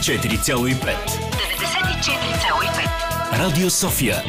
94,5. 0.00 0.76
94,5 0.76 3.38
Радио 3.38 3.70
София. 3.70 4.22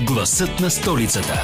Гласът 0.00 0.60
на 0.60 0.70
столицата 0.70 1.42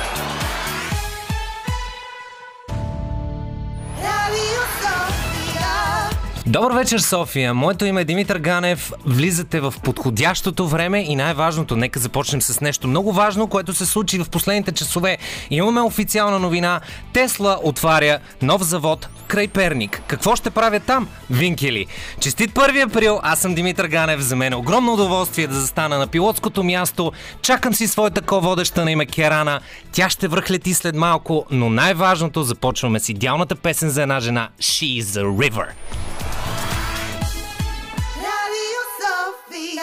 Добър 6.46 6.72
вечер, 6.72 6.98
София! 6.98 7.54
Моето 7.54 7.84
име 7.84 8.00
е 8.00 8.04
Димитър 8.04 8.38
Ганев. 8.38 8.92
Влизате 9.06 9.60
в 9.60 9.74
подходящото 9.84 10.68
време 10.68 11.00
и 11.00 11.16
най-важното, 11.16 11.76
нека 11.76 12.00
започнем 12.00 12.42
с 12.42 12.60
нещо 12.60 12.88
много 12.88 13.12
важно, 13.12 13.46
което 13.46 13.74
се 13.74 13.86
случи 13.86 14.18
в 14.18 14.30
последните 14.30 14.72
часове. 14.72 15.18
Имаме 15.50 15.80
официална 15.80 16.38
новина. 16.38 16.80
Тесла 17.12 17.58
отваря 17.62 18.18
нов 18.42 18.62
завод 18.62 19.08
край 19.28 19.48
Перник. 19.48 20.02
Какво 20.06 20.36
ще 20.36 20.50
правя 20.50 20.80
там? 20.80 21.08
Винкели. 21.30 21.86
Честит 22.20 22.50
1 22.50 22.86
април, 22.86 23.20
аз 23.22 23.38
съм 23.38 23.54
Димитър 23.54 23.86
Ганев. 23.86 24.20
За 24.20 24.36
мен 24.36 24.52
е 24.52 24.56
огромно 24.56 24.92
удоволствие 24.92 25.46
да 25.46 25.54
застана 25.54 25.98
на 25.98 26.06
пилотското 26.06 26.64
място. 26.64 27.12
Чакам 27.42 27.74
си 27.74 27.88
своята 27.88 28.22
ко-водеща 28.22 28.84
на 28.84 28.90
име 28.90 29.06
Керана. 29.06 29.60
Тя 29.92 30.10
ще 30.10 30.28
връхлети 30.28 30.74
след 30.74 30.94
малко, 30.94 31.46
но 31.50 31.70
най-важното 31.70 32.42
започваме 32.42 33.00
с 33.00 33.08
идеалната 33.08 33.56
песен 33.56 33.90
за 33.90 34.02
една 34.02 34.20
жена 34.20 34.48
She's 34.60 35.02
a 35.02 35.24
River. 35.24 35.66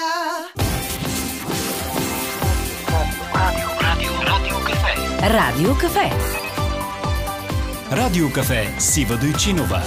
Sofia. 0.01 0.49
Радио 5.29 5.75
кафе. 5.75 6.11
Радио 7.91 8.29
кафе 8.29 8.69
Сива 8.79 9.17
Дойчинова 9.17 9.83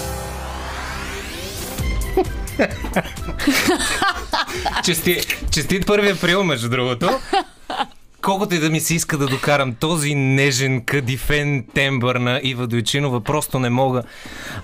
Чести, 4.84 5.22
честит 5.50 5.90
1 5.90 6.12
април, 6.12 6.44
между 6.44 6.68
другото. 6.68 7.20
Колкото 8.24 8.54
и 8.54 8.58
да 8.58 8.70
ми 8.70 8.80
се 8.80 8.94
иска 8.94 9.18
да 9.18 9.26
докарам 9.26 9.74
този 9.74 10.14
нежен 10.14 10.84
кадифен 10.84 11.64
тембър 11.74 12.16
на 12.16 12.40
Ива 12.42 12.66
Дойчинова, 12.66 13.20
просто 13.20 13.58
не 13.58 13.70
мога. 13.70 14.02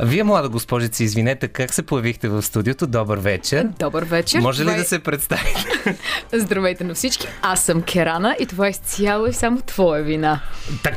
Вие, 0.00 0.24
млада 0.24 0.48
госпожица, 0.48 1.04
извинете, 1.04 1.48
как 1.48 1.74
се 1.74 1.82
появихте 1.82 2.28
в 2.28 2.42
студиото? 2.42 2.86
Добър 2.86 3.18
вечер. 3.18 3.68
Добър 3.78 4.04
вечер. 4.04 4.40
Може 4.40 4.64
ли 4.64 4.70
е- 4.70 4.76
да 4.76 4.84
се 4.84 4.98
представите? 4.98 5.96
Здравейте 6.32 6.84
на 6.84 6.94
всички. 6.94 7.26
Аз 7.42 7.60
съм 7.62 7.82
Керана 7.82 8.36
и 8.40 8.46
това 8.46 8.66
е 8.66 8.70
изцяло 8.70 9.26
и 9.26 9.32
само 9.32 9.60
твоя 9.60 10.02
вина. 10.02 10.40
Так. 10.82 10.96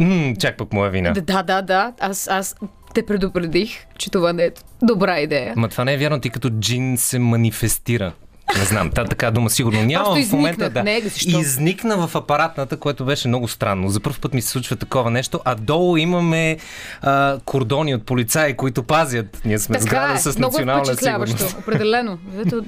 М, 0.00 0.34
чак 0.40 0.56
пък 0.56 0.72
моя 0.72 0.90
вина. 0.90 1.12
Да, 1.12 1.20
да, 1.20 1.42
да, 1.42 1.62
да. 1.62 1.92
Аз, 2.00 2.28
аз 2.28 2.56
те 2.94 3.06
предупредих, 3.06 3.70
че 3.98 4.10
това 4.10 4.32
не 4.32 4.44
е 4.44 4.50
добра 4.82 5.20
идея. 5.20 5.54
Ма 5.56 5.68
това 5.68 5.84
не 5.84 5.94
е 5.94 5.98
вярно, 5.98 6.20
ти 6.20 6.30
като 6.30 6.50
джин 6.50 6.96
се 6.96 7.18
манифестира. 7.18 8.12
Не 8.58 8.64
знам, 8.64 8.90
та 8.90 9.04
така 9.04 9.30
дума 9.30 9.50
сигурно 9.50 9.82
няма 9.82 10.04
Просто 10.04 10.26
в 10.26 10.32
момента. 10.32 10.70
Да. 10.70 10.82
Не, 10.82 11.00
защо? 11.00 11.38
Изникна 11.38 11.96
в 11.98 12.16
апаратната, 12.16 12.76
което 12.76 13.04
беше 13.04 13.28
много 13.28 13.48
странно. 13.48 13.88
За 13.88 14.00
първ 14.00 14.16
път 14.20 14.34
ми 14.34 14.42
се 14.42 14.48
случва 14.48 14.76
такова 14.76 15.10
нещо, 15.10 15.40
а 15.44 15.54
долу 15.54 15.96
имаме 15.96 16.56
а, 17.02 17.38
кордони 17.40 17.94
от 17.94 18.06
полицаи, 18.06 18.54
които 18.54 18.82
пазят. 18.82 19.40
Ние 19.44 19.58
сме 19.58 19.72
Така 19.74 19.84
сграда 19.84 20.14
е. 20.14 20.18
с 20.18 20.26
Много 20.28 20.48
е 20.48 20.52
национална 20.52 20.84
впечатляващо. 20.84 21.36
сигурност. 21.38 21.58
Определено. 21.60 22.18
Ето, 22.38 22.64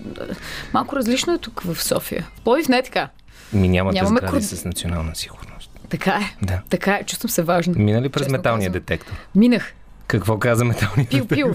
малко 0.72 0.97
различно 0.97 1.34
е 1.34 1.39
тук 1.39 1.61
в 1.62 1.83
София. 1.83 2.27
Пловдив 2.44 2.69
не 2.69 2.78
е 2.78 2.83
така. 2.83 3.09
Ми 3.53 3.69
нямате 3.69 3.94
Нямаме 3.94 4.19
сгради 4.19 4.36
кор- 4.36 4.55
с 4.55 4.64
национална 4.64 5.14
сигурност. 5.14 5.70
Така 5.88 6.11
е. 6.12 6.36
Да. 6.42 6.61
Така 6.70 6.94
е. 6.94 7.05
Чувствам 7.05 7.31
се 7.31 7.42
важно. 7.42 7.75
Мина 7.77 8.03
ли 8.03 8.09
през 8.09 8.28
металния 8.28 8.69
казвам. 8.69 8.81
детектор? 8.81 9.14
Минах. 9.34 9.72
Какво 10.06 10.38
каза 10.38 10.64
металният 10.64 11.10
Пил, 11.10 11.27
пил. 11.27 11.52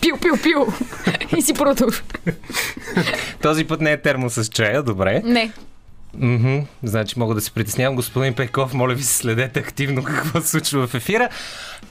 пил, 0.00 0.16
пил, 0.18 0.34
пил. 0.42 0.66
и 1.38 1.42
си 1.42 1.54
продължи. 1.54 2.00
Този 3.42 3.64
път 3.64 3.80
не 3.80 3.92
е 3.92 4.02
термо 4.02 4.30
с 4.30 4.44
чая, 4.44 4.82
добре. 4.82 5.22
Не. 5.24 5.52
Мгм, 6.14 6.58
значи 6.82 7.18
мога 7.18 7.34
да 7.34 7.40
се 7.40 7.50
притеснявам. 7.50 7.96
Господин 7.96 8.34
Пейков, 8.34 8.74
моля 8.74 8.94
ви 8.94 9.02
се 9.02 9.14
следете 9.14 9.60
активно 9.60 10.04
какво 10.04 10.40
се 10.40 10.48
случва 10.48 10.86
в 10.86 10.94
ефира. 10.94 11.28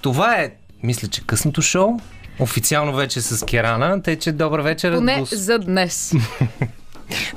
Това 0.02 0.36
е, 0.36 0.52
мисля, 0.84 1.08
че 1.08 1.22
късното 1.22 1.62
шоу. 1.62 2.00
Официално 2.40 2.96
вече 2.96 3.22
с 3.22 3.46
Керана, 3.46 4.02
тъй 4.04 4.16
че 4.16 4.32
добър 4.32 4.60
вечер. 4.60 4.94
Поне 4.96 5.22
гос- 5.22 5.36
за 5.36 5.60
днес. 5.60 6.14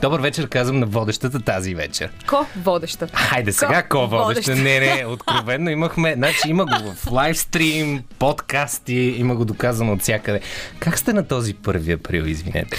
Добър 0.02 0.20
вечер 0.20 0.48
казвам 0.48 0.78
на 0.78 0.86
водещата 0.86 1.40
тази 1.40 1.74
вечер. 1.74 2.10
Ко 2.26 2.46
водеща? 2.56 3.08
Хайде 3.12 3.52
сега, 3.52 3.82
Ко 3.82 4.08
водеща? 4.08 4.56
Не, 4.56 4.80
не, 4.80 5.06
откровенно 5.08 5.70
имахме, 5.70 6.14
значи 6.16 6.40
има 6.48 6.64
го 6.64 6.92
в 6.94 7.10
лайвстрим, 7.10 8.02
подкасти, 8.18 9.14
има 9.18 9.34
го 9.34 9.44
доказано 9.44 9.92
от 9.92 10.02
всякъде. 10.02 10.40
Как 10.78 10.98
сте 10.98 11.12
на 11.12 11.28
този 11.28 11.54
1 11.54 11.94
април, 11.94 12.22
извинете? 12.22 12.76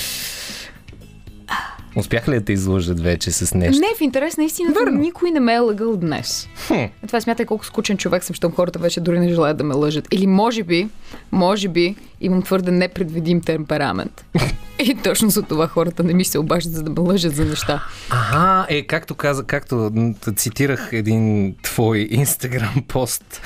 Успяха 1.96 2.32
ли 2.32 2.36
да 2.36 2.46
те 2.46 2.54
излъжат 2.54 3.00
вече 3.00 3.32
с 3.32 3.56
нещо? 3.56 3.82
Не, 3.82 3.88
в 3.98 4.02
интерес 4.02 4.38
на 4.38 4.44
истината 4.44 4.92
никой 4.92 5.32
не 5.32 5.40
ме 5.40 5.54
е 5.54 5.60
лъгал 5.60 5.98
днес. 5.98 6.48
Хм. 6.68 7.08
Това 7.08 7.22
смятай 7.22 7.46
колко 7.46 7.66
скучен 7.66 7.98
човек 7.98 8.24
съм, 8.24 8.34
щом 8.34 8.52
хората 8.52 8.80
вече 8.80 9.02
дори 9.02 9.20
не 9.20 9.30
желаят 9.30 9.58
да 9.58 9.64
ме 9.64 9.76
лъжат. 9.76 10.08
Или 10.12 10.28
може 10.28 10.64
би, 10.64 10.90
може 11.32 11.68
би 11.68 11.96
имам 12.22 12.42
твърде 12.42 12.72
непредвидим 12.72 13.42
темперамент. 13.42 14.26
И 14.80 14.96
точно 14.96 15.30
за 15.30 15.42
това 15.42 15.68
хората 15.68 16.04
не 16.04 16.14
ми 16.14 16.26
се 16.26 16.40
обаждат, 16.40 16.74
за 16.74 16.84
да 16.84 16.90
ме 16.90 17.10
лъжат 17.10 17.36
за 17.36 17.46
неща. 17.46 17.84
Ага, 18.10 18.66
е, 18.70 18.88
както 18.88 19.16
каза, 19.16 19.44
както 19.44 19.92
цитирах 20.36 20.90
един 20.92 21.56
твой 21.64 22.08
инстаграм 22.12 22.84
пост, 22.88 23.42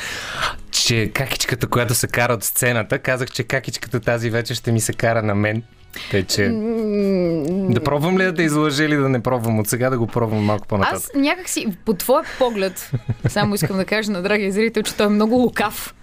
че 0.71 1.11
какичката, 1.13 1.67
която 1.67 1.95
се 1.95 2.07
кара 2.07 2.33
от 2.33 2.43
сцената, 2.43 2.99
казах, 2.99 3.31
че 3.31 3.43
какичката 3.43 3.99
тази 3.99 4.29
вечер 4.29 4.55
ще 4.55 4.71
ми 4.71 4.81
се 4.81 4.93
кара 4.93 5.23
на 5.23 5.35
мен. 5.35 5.63
Тъй, 6.11 6.23
че... 6.23 6.49
Да 7.49 7.83
пробвам 7.83 8.17
ли 8.17 8.23
да 8.23 8.33
те 8.33 8.43
излъжа 8.43 8.83
или 8.83 8.95
да 8.95 9.09
не 9.09 9.23
пробвам? 9.23 9.59
От 9.59 9.67
сега 9.67 9.89
да 9.89 9.97
го 9.97 10.07
пробвам 10.07 10.43
малко 10.43 10.67
по-нататък. 10.67 10.97
Аз 10.97 11.11
някак 11.15 11.49
си, 11.49 11.67
по 11.85 11.93
твой 11.93 12.21
поглед, 12.37 12.91
само 13.27 13.55
искам 13.55 13.77
да 13.77 13.85
кажа 13.85 14.11
на 14.11 14.21
драгия 14.21 14.51
зрител, 14.51 14.83
че 14.83 14.95
той 14.95 15.05
е 15.05 15.09
много 15.09 15.35
лукав. 15.35 15.95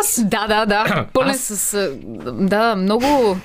Аз? 0.00 0.20
Да, 0.24 0.46
да, 0.46 0.66
да. 0.66 1.06
Пълен 1.12 1.30
Аз? 1.30 1.40
с... 1.40 1.96
Да, 2.32 2.76
много... 2.76 3.36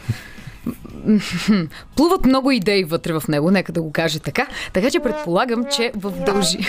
Плуват 1.95 2.25
много 2.25 2.51
идеи 2.51 2.83
вътре 2.83 3.13
в 3.13 3.23
него, 3.27 3.51
нека 3.51 3.71
да 3.71 3.81
го 3.81 3.91
кажа 3.91 4.19
така. 4.19 4.47
Така 4.73 4.91
че 4.91 4.99
предполагам, 4.99 5.65
че 5.75 5.91
в 5.95 6.11
дължи... 6.11 6.57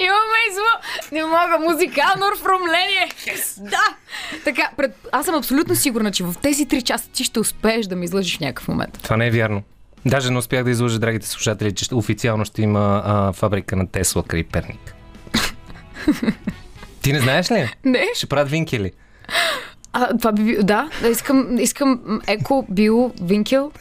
Имаме 0.00 0.38
изво... 0.50 0.64
Не 1.12 1.22
мога, 1.22 1.58
музикално 1.60 2.26
оформление! 2.34 3.08
Yes. 3.26 3.62
Да! 3.70 3.96
Така, 4.44 4.70
пред... 4.76 4.96
аз 5.12 5.26
съм 5.26 5.34
абсолютно 5.34 5.74
сигурна, 5.74 6.12
че 6.12 6.24
в 6.24 6.34
тези 6.42 6.66
три 6.66 6.82
часа 6.82 7.10
ти 7.12 7.24
ще 7.24 7.40
успееш 7.40 7.86
да 7.86 7.96
ме 7.96 8.04
излъжиш 8.04 8.36
в 8.36 8.40
някакъв 8.40 8.68
момент. 8.68 8.98
Това 9.02 9.16
не 9.16 9.26
е 9.26 9.30
вярно. 9.30 9.62
Даже 10.06 10.30
не 10.30 10.38
успях 10.38 10.64
да 10.64 10.70
излъжа 10.70 10.98
драгите 10.98 11.28
слушатели, 11.28 11.74
че 11.74 11.94
официално 11.94 12.44
ще 12.44 12.62
има 12.62 13.02
а, 13.04 13.32
фабрика 13.32 13.76
на 13.76 13.86
Тесла 13.86 14.22
край 14.22 14.44
Перник. 14.44 14.94
Ти 17.02 17.12
не 17.12 17.20
знаеш 17.20 17.50
ли? 17.50 17.74
Не? 17.84 18.06
Ще 18.14 18.26
правят 18.26 18.50
винкели. 18.50 18.92
А, 19.92 20.18
това 20.18 20.32
би 20.32 20.44
било, 20.44 20.62
да. 20.62 20.88
да, 21.02 21.08
Искам, 21.08 21.58
искам 21.58 22.20
еко 22.26 22.66
био 22.70 23.10
винкел, 23.22 23.72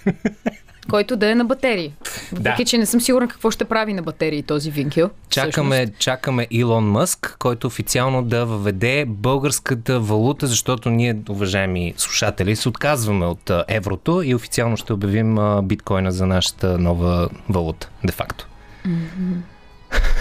който 0.90 1.16
да 1.16 1.31
е 1.31 1.35
на 1.35 1.45
батерии. 1.45 1.94
Въпреки, 2.31 2.66
че 2.66 2.78
не 2.78 2.85
съм 2.85 3.01
сигурна 3.01 3.28
какво 3.28 3.51
ще 3.51 3.66
прави 3.66 3.94
на 3.94 4.01
батерии 4.01 4.44
този 4.44 4.72
винкел. 4.72 5.09
Чакаме, 5.29 5.88
чакаме 6.00 6.47
Илон 6.51 6.91
Мъск, 6.91 7.35
който 7.40 7.68
официално 7.68 8.23
да 8.23 8.45
въведе 8.45 9.06
българската 9.07 10.00
валута, 10.00 10.47
защото 10.47 10.90
ние, 10.90 11.18
уважаеми 11.29 11.94
слушатели, 11.97 12.56
се 12.56 12.69
отказваме 12.69 13.25
от 13.25 13.51
еврото 13.68 14.22
и 14.22 14.35
официално 14.35 14.78
ще 14.78 14.94
обявим 14.94 15.38
биткоина 15.63 16.12
за 16.12 16.25
нашата 16.25 16.78
нова 16.78 17.29
валута, 17.50 17.89
де-факто. 18.03 18.47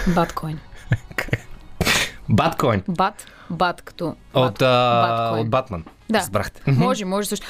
Баткоин. 0.15 0.59
Баткоин 2.29 2.83
Бат, 2.87 3.25
бат 3.49 3.81
като 3.81 4.15
от, 4.33 4.61
а, 4.61 5.37
от 5.39 5.49
Батман. 5.49 5.83
Да. 6.09 6.19
Разбрахте. 6.19 6.71
Може, 6.71 7.05
може 7.05 7.27
също. 7.27 7.47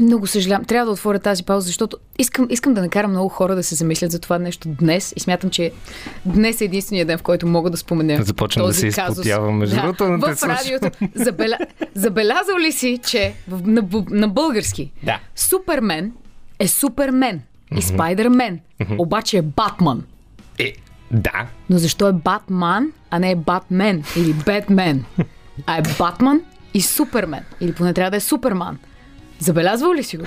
Много 0.00 0.26
съжалявам. 0.26 0.64
Трябва 0.64 0.86
да 0.86 0.92
отворя 0.92 1.18
тази 1.18 1.44
пауза, 1.44 1.66
защото 1.66 1.96
искам, 2.18 2.46
искам 2.50 2.74
да 2.74 2.80
накарам 2.80 3.10
много 3.10 3.28
хора 3.28 3.54
да 3.54 3.62
се 3.62 3.74
замислят 3.74 4.10
за 4.10 4.18
това 4.18 4.38
нещо 4.38 4.68
днес 4.68 5.12
и 5.16 5.20
смятам, 5.20 5.50
че 5.50 5.72
днес 6.26 6.60
е 6.60 6.64
единствения 6.64 7.06
ден, 7.06 7.18
в 7.18 7.22
който 7.22 7.46
мога 7.46 7.70
да 7.70 7.76
спомена 7.76 8.22
Започвам 8.22 8.66
да 8.66 8.74
се 8.74 8.90
казус. 8.90 9.18
изпотявам, 9.18 9.56
между 9.56 9.76
другото, 9.76 10.18
те 10.24 10.34
в 10.34 10.42
радиото. 10.42 10.90
Забеля... 11.14 11.58
Забелязал 11.94 12.58
ли 12.58 12.72
си, 12.72 12.98
че 13.06 13.34
на, 13.48 13.84
на 14.10 14.28
български 14.28 14.92
Да. 15.02 15.18
Супермен 15.36 16.12
е 16.58 16.68
Супермен 16.68 17.42
и 17.76 17.82
Спайдермен, 17.82 18.60
обаче 18.98 19.38
е 19.38 19.42
Батман. 19.42 20.04
Да. 21.10 21.46
Но 21.70 21.78
защо 21.78 22.08
е 22.08 22.12
Батман, 22.12 22.92
а 23.10 23.18
не 23.18 23.30
е 23.30 23.36
Батмен 23.36 24.04
или 24.16 24.32
Бетмен? 24.32 25.04
А 25.66 25.78
е 25.78 25.82
Батман 25.98 26.40
и 26.74 26.82
Супермен. 26.82 27.44
Или 27.60 27.72
поне 27.72 27.94
трябва 27.94 28.10
да 28.10 28.16
е 28.16 28.20
Суперман. 28.20 28.78
Забелязвал 29.38 29.94
ли 29.94 30.02
си 30.02 30.16
го? 30.16 30.24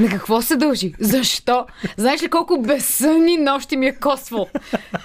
На 0.00 0.08
какво 0.08 0.42
се 0.42 0.56
дължи? 0.56 0.94
Защо? 1.00 1.66
Знаеш 1.96 2.22
ли 2.22 2.28
колко 2.28 2.62
безсънни 2.62 3.36
нощи 3.36 3.76
ми 3.76 3.86
е 3.86 3.94
коствал? 3.94 4.48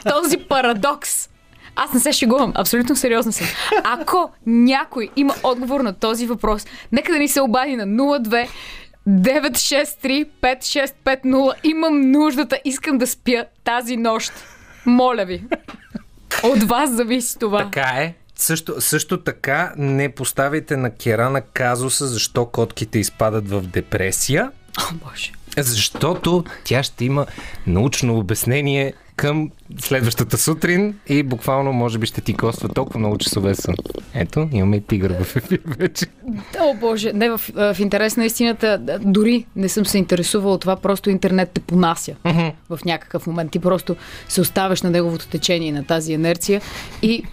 Този 0.09 0.37
парадокс. 0.37 1.29
Аз 1.75 1.93
не 1.93 1.99
се 1.99 2.11
шегувам, 2.11 2.51
абсолютно 2.55 2.95
сериозна 2.95 3.31
съм. 3.31 3.47
Ако 3.83 4.31
някой 4.45 5.09
има 5.15 5.35
отговор 5.43 5.81
на 5.81 5.93
този 5.93 6.25
въпрос, 6.25 6.65
нека 6.91 7.11
да 7.11 7.19
ни 7.19 7.27
се 7.27 7.41
обади 7.41 7.75
на 7.75 7.87
02 7.87 8.47
963-5650. 9.09 11.53
Имам 11.63 12.11
нуждата, 12.11 12.59
искам 12.65 12.97
да 12.97 13.07
спя 13.07 13.45
тази 13.63 13.97
нощ. 13.97 14.33
Моля 14.85 15.25
ви. 15.25 15.43
От 16.43 16.63
вас 16.63 16.91
зависи 16.91 17.39
това. 17.39 17.63
Така 17.63 17.81
е. 17.81 18.13
Също, 18.35 18.81
също 18.81 19.23
така 19.23 19.73
не 19.77 20.11
поставяйте 20.11 20.77
на 20.77 20.89
Керана 20.89 21.41
казуса 21.41 22.07
защо 22.07 22.45
котките 22.45 22.99
изпадат 22.99 23.49
в 23.49 23.61
депресия, 23.61 24.51
О, 24.79 24.93
Боже. 25.05 25.31
защото 25.57 26.43
тя 26.63 26.83
ще 26.83 27.05
има 27.05 27.25
научно 27.67 28.17
обяснение 28.17 28.93
към 29.15 29.51
следващата 29.79 30.38
сутрин 30.38 31.00
и 31.07 31.23
буквално 31.23 31.73
може 31.73 31.97
би 31.97 32.06
ще 32.06 32.21
ти 32.21 32.33
коства 32.33 32.69
толкова 32.69 33.00
много 33.00 33.17
часове 33.17 33.56
сън. 33.56 33.75
Ето, 34.13 34.50
имаме 34.51 34.75
и 34.75 34.81
тигър 34.81 35.23
в 35.23 35.35
ефир 35.35 35.59
вече. 35.65 36.06
О, 36.59 36.73
Боже, 36.79 37.13
не 37.13 37.29
в, 37.29 37.41
в 37.56 37.75
интерес 37.79 38.17
на 38.17 38.25
истината, 38.25 39.00
дори 39.01 39.45
не 39.56 39.69
съм 39.69 39.85
се 39.85 39.97
интересувала 39.97 40.53
от 40.53 40.62
това, 40.62 40.75
просто 40.75 41.09
интернет 41.09 41.51
те 41.53 41.62
понася 41.62 42.15
в 42.69 42.79
някакъв 42.85 43.27
момент. 43.27 43.51
Ти 43.51 43.59
просто 43.59 43.95
се 44.29 44.41
оставяш 44.41 44.81
на 44.81 44.89
неговото 44.89 45.27
течение, 45.27 45.71
на 45.71 45.85
тази 45.85 46.13
инерция 46.13 46.62
и 47.01 47.23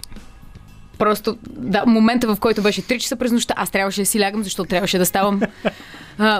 просто, 1.02 1.36
да, 1.50 1.84
момента 1.86 2.34
в 2.34 2.40
който 2.40 2.62
беше 2.62 2.82
3 2.82 2.98
часа 2.98 3.16
през 3.16 3.32
нощта, 3.32 3.54
аз 3.56 3.70
трябваше 3.70 4.00
да 4.00 4.06
си 4.06 4.20
лягам, 4.20 4.42
защото 4.42 4.68
трябваше 4.68 4.98
да 4.98 5.06
ставам 5.06 5.40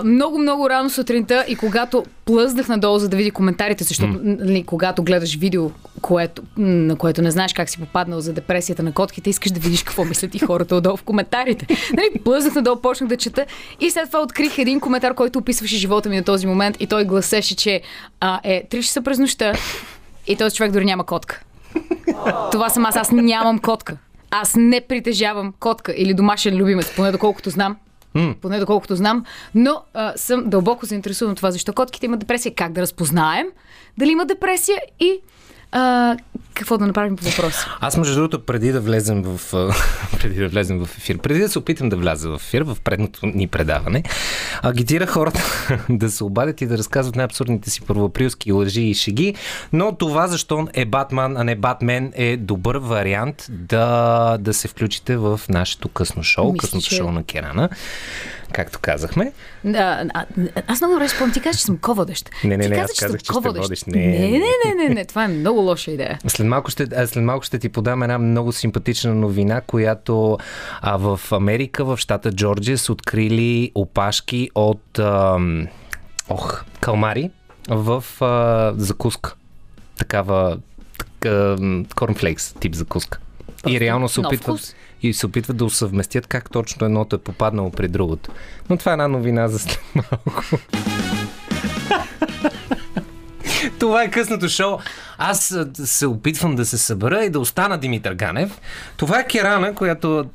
много, 0.03 0.37
много 0.37 0.69
рано 0.69 0.89
сутринта 0.89 1.45
и 1.47 1.55
когато 1.55 2.03
плъздах 2.25 2.67
надолу, 2.67 2.99
за 2.99 3.09
да 3.09 3.17
видя 3.17 3.31
коментарите, 3.31 3.83
защото 3.83 4.19
нали, 4.23 4.63
когато 4.63 5.03
гледаш 5.03 5.35
видео, 5.35 5.71
което, 6.01 6.41
на 6.57 6.95
което 6.95 7.21
не 7.21 7.31
знаеш 7.31 7.53
как 7.53 7.69
си 7.69 7.79
попаднал 7.79 8.21
за 8.21 8.33
депресията 8.33 8.83
на 8.83 8.91
котките, 8.91 9.29
искаш 9.29 9.51
да 9.51 9.59
видиш 9.59 9.83
какво 9.83 10.05
мислят 10.05 10.35
и 10.35 10.39
хората 10.39 10.75
отдолу 10.75 10.97
в 10.97 11.03
коментарите. 11.03 11.67
Нали, 11.93 12.23
плъзнах 12.23 12.55
надолу, 12.55 12.81
почнах 12.81 13.09
да 13.09 13.17
чета 13.17 13.45
и 13.79 13.91
след 13.91 14.07
това 14.07 14.21
открих 14.21 14.57
един 14.57 14.79
коментар, 14.79 15.13
който 15.13 15.39
описваше 15.39 15.77
живота 15.77 16.09
ми 16.09 16.15
на 16.15 16.23
този 16.23 16.47
момент 16.47 16.77
и 16.79 16.87
той 16.87 17.05
гласеше, 17.05 17.55
че 17.55 17.81
а, 18.19 18.39
е 18.43 18.63
3 18.71 18.81
часа 18.81 19.01
през 19.01 19.19
нощта 19.19 19.53
и 20.27 20.35
този 20.35 20.55
човек 20.55 20.71
дори 20.71 20.85
няма 20.85 21.03
котка. 21.03 21.43
Това 22.51 22.69
съм 22.69 22.85
аз. 22.85 22.95
Аз 22.95 23.11
нямам 23.11 23.59
котка. 23.59 23.97
Аз 24.35 24.55
не 24.55 24.81
притежавам 24.81 25.53
котка 25.59 25.93
или 25.97 26.13
домашен 26.13 26.55
любимец, 26.55 26.95
поне 26.95 27.11
доколкото 27.11 27.49
знам. 27.49 27.77
Поне 28.41 28.59
доколкото 28.59 28.95
знам, 28.95 29.25
но 29.55 29.81
а, 29.93 30.13
съм 30.15 30.43
дълбоко 30.45 30.85
заинтересувана 30.85 31.31
от 31.31 31.37
това, 31.37 31.51
защо 31.51 31.73
котките 31.73 32.05
имат 32.05 32.19
депресия, 32.19 32.55
как 32.55 32.71
да 32.71 32.81
разпознаем 32.81 33.47
дали 33.97 34.11
има 34.11 34.25
депресия 34.25 34.77
и 34.99 35.19
а, 35.71 36.17
какво 36.53 36.77
да 36.77 36.87
направим 36.87 37.15
по 37.15 37.25
въпроса. 37.25 37.67
Аз, 37.79 37.97
между 37.97 38.15
другото, 38.15 38.45
преди 38.45 38.71
да 38.71 38.81
влезем 38.81 39.23
в, 39.23 39.53
преди 40.19 40.35
да 40.35 40.47
влезем 40.47 40.79
в 40.79 40.97
ефир, 40.97 41.17
преди 41.17 41.39
да 41.39 41.49
се 41.49 41.59
опитам 41.59 41.89
да 41.89 41.95
вляза 41.95 42.29
в 42.29 42.35
ефир, 42.35 42.61
в 42.61 42.77
предното 42.83 43.25
ни 43.25 43.47
предаване, 43.47 44.03
агитира 44.61 45.07
хората 45.07 45.41
да 45.89 46.11
се 46.11 46.23
обадят 46.23 46.61
и 46.61 46.67
да 46.67 46.77
разказват 46.77 47.15
най-абсурдните 47.15 47.69
си 47.69 47.81
първоаприлски 47.81 48.51
лъжи 48.51 48.81
и 48.81 48.93
шеги, 48.93 49.35
но 49.73 49.95
това 49.95 50.27
защо 50.27 50.67
е 50.73 50.85
Батман, 50.85 51.37
а 51.37 51.43
не 51.43 51.55
Батмен 51.55 52.11
е 52.15 52.37
добър 52.37 52.75
вариант 52.75 53.45
да, 53.49 54.37
да 54.37 54.53
се 54.53 54.67
включите 54.67 55.17
в 55.17 55.41
нашето 55.49 55.89
късно 55.89 56.23
шоу, 56.23 56.51
Мисля, 56.51 56.57
късното 56.57 56.85
че- 56.85 56.95
шоу 56.95 57.11
на 57.11 57.23
Керана, 57.23 57.69
както 58.53 58.79
казахме. 58.81 59.31
А, 59.65 60.05
а, 60.13 60.25
аз 60.67 60.81
много 60.81 60.93
добре 60.93 61.09
спомням. 61.09 61.33
Ти 61.33 61.41
каза, 61.41 61.57
че 61.57 61.63
съм 61.63 61.77
ководещ. 61.77 62.29
Не, 62.43 62.57
не, 62.57 62.67
не, 62.67 62.75
каза, 62.75 62.83
аз 62.83 62.99
казах, 62.99 63.09
съм 63.09 63.19
че 63.19 63.49
ще 63.49 63.61
водиш. 63.61 63.83
Не, 63.85 64.07
не, 64.07 64.29
не. 64.29 64.39
не, 64.39 64.83
не, 64.83 64.89
не, 64.89 65.05
това 65.05 65.23
е 65.23 65.27
много 65.27 65.59
лоша 65.59 65.91
идея. 65.91 66.19
След 66.27 66.47
малко, 66.47 66.71
ще, 66.71 67.07
след 67.07 67.23
малко 67.23 67.45
ще 67.45 67.59
ти 67.59 67.69
подам 67.69 68.03
една 68.03 68.17
много 68.17 68.51
симпатична 68.51 69.15
новина, 69.15 69.61
която 69.61 70.37
а, 70.81 70.97
в 70.97 71.19
Америка, 71.31 71.85
в 71.85 71.97
щата 71.97 72.31
Джорджия, 72.31 72.77
са 72.77 72.91
открили 72.91 73.71
опашки 73.75 74.49
от 74.55 74.99
ам, 74.99 75.67
ох, 76.29 76.63
калмари 76.79 77.31
в 77.69 78.03
а, 78.21 78.73
закуска. 78.77 79.35
Такава 79.97 80.57
така, 80.97 81.55
корнфлейкс 81.95 82.53
тип 82.53 82.73
закуска. 82.73 83.19
и 83.67 83.79
реално 83.79 84.09
се 84.09 84.19
опитват. 84.19 84.75
И 85.03 85.13
се 85.13 85.25
опитват 85.25 85.57
да 85.57 85.65
усъвместят 85.65 86.27
как 86.27 86.49
точно 86.49 86.85
едното 86.85 87.15
е 87.15 87.19
попаднало 87.19 87.71
при 87.71 87.87
другото. 87.87 88.31
Но 88.69 88.77
това 88.77 88.91
е 88.91 88.93
една 88.93 89.07
новина 89.07 89.47
за 89.47 89.59
след 89.59 89.81
малко. 89.95 90.43
Това 93.83 94.03
е 94.03 94.11
късното 94.11 94.49
шоу. 94.49 94.77
Аз 95.17 95.57
се 95.73 96.07
опитвам 96.07 96.55
да 96.55 96.65
се 96.65 96.77
събера 96.77 97.25
и 97.25 97.29
да 97.29 97.39
остана 97.39 97.77
Димитър 97.77 98.13
Ганев. 98.13 98.61
Това 98.97 99.19
е 99.19 99.27
Керана, 99.27 99.75
която 99.75 100.25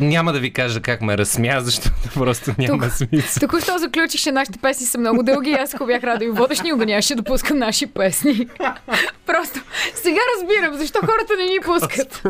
няма 0.00 0.32
да 0.32 0.38
ви 0.38 0.52
кажа 0.52 0.80
как 0.80 1.02
ме 1.02 1.18
разсмя, 1.18 1.60
защото 1.60 1.96
просто 2.14 2.54
няма 2.58 2.84
Тук- 2.84 2.90
смисъл. 2.90 3.40
Току-що 3.40 3.78
заключих, 3.78 4.20
че 4.20 4.32
нашите 4.32 4.58
песни 4.58 4.86
са 4.86 4.98
много 4.98 5.22
дълги 5.22 5.50
и 5.50 5.54
аз 5.54 5.74
ако 5.74 5.86
бях 5.86 6.04
радио 6.04 6.34
водещ, 6.34 6.62
никога 6.62 6.86
нямаше 6.86 7.14
да 7.14 7.22
пускам 7.22 7.58
наши 7.58 7.86
песни. 7.86 8.48
Просто 9.26 9.60
сега 9.94 10.20
разбирам 10.36 10.74
защо 10.74 10.98
хората 10.98 11.34
не 11.38 11.44
ни 11.44 11.58
пускат. 11.64 12.22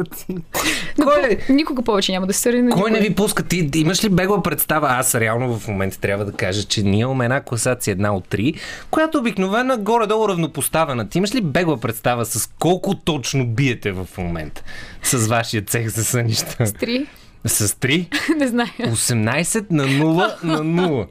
Но 0.99 1.07
Кой, 1.07 1.39
по- 1.47 1.53
никога 1.53 1.83
повече 1.83 2.13
няма 2.13 2.27
да 2.27 2.33
се 2.33 2.63
на 2.63 2.71
кой 2.71 2.91
не 2.91 3.01
ви 3.01 3.15
пуска? 3.15 3.43
Ти 3.43 3.71
имаш 3.75 4.05
ли 4.05 4.09
бегла 4.09 4.43
представа? 4.43 4.89
Аз 4.91 5.15
реално 5.15 5.59
в 5.59 5.69
момента 5.69 5.99
трябва 5.99 6.25
да 6.25 6.33
кажа, 6.33 6.65
че 6.65 6.83
ние 6.83 7.01
имаме 7.01 7.25
една 7.25 7.41
класация 7.41 7.93
една 7.93 8.15
от 8.15 8.29
три, 8.29 8.55
която 8.91 9.19
обикновена 9.19 9.77
горе-долу 9.77 10.29
равнопоставена. 10.29 10.68
Ти 11.11 11.19
имаш 11.19 11.35
ли 11.35 11.41
бегла 11.41 11.81
представа 11.81 12.25
с 12.25 12.51
колко 12.59 12.95
точно 12.95 13.47
биете 13.47 13.93
в 13.93 14.07
момента 14.19 14.63
с 15.03 15.27
вашия 15.27 15.63
цех 15.63 15.89
за 15.89 16.05
сънища? 16.05 16.73
Три? 16.73 17.07
С 17.45 17.69
3? 17.69 18.37
Не 18.37 18.49
знае. 18.49 18.69
18 18.79 19.67
на 19.71 19.85
0 19.85 20.45
на 20.45 20.59
0. 20.59 21.07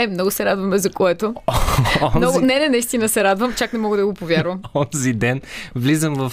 Е, 0.00 0.06
много 0.06 0.30
се 0.30 0.44
радваме 0.44 0.78
за 0.78 0.90
което. 0.90 1.34
Много, 2.16 2.36
Онзи, 2.36 2.46
не, 2.46 2.58
не, 2.58 2.68
наистина 2.68 3.08
се 3.08 3.24
радвам, 3.24 3.54
чак 3.54 3.72
не 3.72 3.78
мога 3.78 3.96
да 3.96 4.06
го 4.06 4.14
повярвам. 4.14 4.60
онзи 4.74 5.12
ден 5.12 5.40
влизам 5.74 6.14
в... 6.14 6.32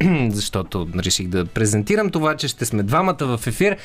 Защото 0.30 0.88
реших 0.98 1.28
да 1.28 1.44
презентирам 1.44 2.10
това, 2.10 2.36
че 2.36 2.48
ще 2.48 2.64
сме 2.64 2.82
двамата 2.82 3.16
в 3.20 3.46
ефир 3.46 3.76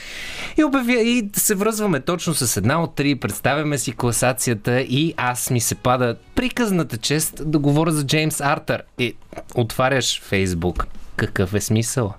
и, 0.57 0.63
обявя, 0.63 1.01
и 1.01 1.29
се 1.35 1.55
връзваме 1.55 1.99
точно 1.99 2.33
с 2.33 2.57
една 2.57 2.83
от 2.83 2.95
три, 2.95 3.15
представяме 3.15 3.77
си 3.77 3.91
класацията 3.91 4.81
и 4.81 5.13
аз 5.17 5.49
ми 5.49 5.61
се 5.61 5.75
пада 5.75 6.15
приказната 6.35 6.97
чест 6.97 7.51
да 7.51 7.59
говоря 7.59 7.91
за 7.91 8.05
Джеймс 8.05 8.41
Артър. 8.41 8.83
И 8.97 9.15
отваряш 9.55 10.21
Фейсбук. 10.21 10.87
Какъв 11.15 11.53
е 11.53 11.61
смисъл? 11.61 12.13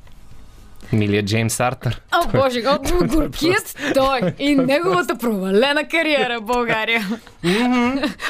Милия 0.93 1.25
Джеймс 1.25 1.61
Артър. 1.61 2.01
О, 2.13 2.29
боже, 2.33 2.63
о, 2.67 3.07
горкият 3.07 3.79
той 3.95 4.21
и 4.39 4.55
неговата 4.57 5.19
провалена 5.19 5.89
кариера 5.89 6.39
в 6.41 6.45
България. 6.45 7.09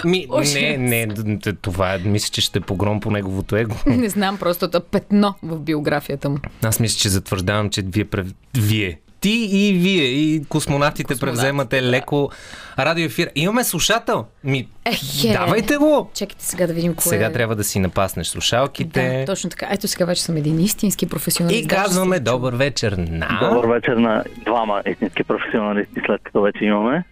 Ми, 0.04 0.26
не, 0.78 1.06
не, 1.06 1.38
това 1.62 1.94
е, 1.94 1.98
мисля, 1.98 2.30
че 2.32 2.40
ще 2.40 2.58
е 2.58 2.62
погром 2.62 3.00
по 3.00 3.10
неговото 3.10 3.56
его. 3.56 3.74
Не 3.86 4.08
знам, 4.08 4.38
просто 4.38 4.70
е 4.74 4.80
петно 4.80 5.34
в 5.42 5.60
биографията 5.60 6.28
му. 6.28 6.38
Аз 6.62 6.80
мисля, 6.80 6.98
че 6.98 7.08
затвърждавам, 7.08 7.70
че 7.70 7.82
вие, 7.82 8.06
вие 8.54 8.98
ти 9.20 9.48
и 9.50 9.72
вие 9.72 10.02
и 10.02 10.44
космонавтите 10.44 11.14
превземате 11.16 11.82
леко 11.82 12.30
радиоефир. 12.78 13.30
Имаме 13.34 13.64
слушател. 13.64 14.24
Ми, 14.44 14.68
Ехе. 14.84 15.32
давайте 15.34 15.76
го! 15.76 16.10
Чакайте 16.14 16.44
сега 16.44 16.66
да 16.66 16.72
видим 16.72 16.94
кое 16.94 17.02
Сега 17.02 17.26
е. 17.26 17.32
трябва 17.32 17.56
да 17.56 17.64
си 17.64 17.80
напаснеш 17.80 18.26
слушалките. 18.26 19.18
Да, 19.18 19.24
точно 19.26 19.50
така. 19.50 19.66
Ето 19.70 19.88
сега 19.88 20.04
вече 20.04 20.22
съм 20.22 20.36
един 20.36 20.60
истински 20.60 21.08
професионалист. 21.08 21.64
и 21.64 21.68
казваме 21.68 22.16
се- 22.16 22.22
добър 22.22 22.54
вечер 22.54 22.92
на... 22.92 23.38
Добър 23.42 23.66
вечер 23.66 23.92
на 23.92 24.24
двама 24.44 24.82
истински 24.86 25.24
професионалисти, 25.24 26.00
след 26.06 26.20
като 26.22 26.42
вече 26.42 26.64
имаме. 26.64 27.04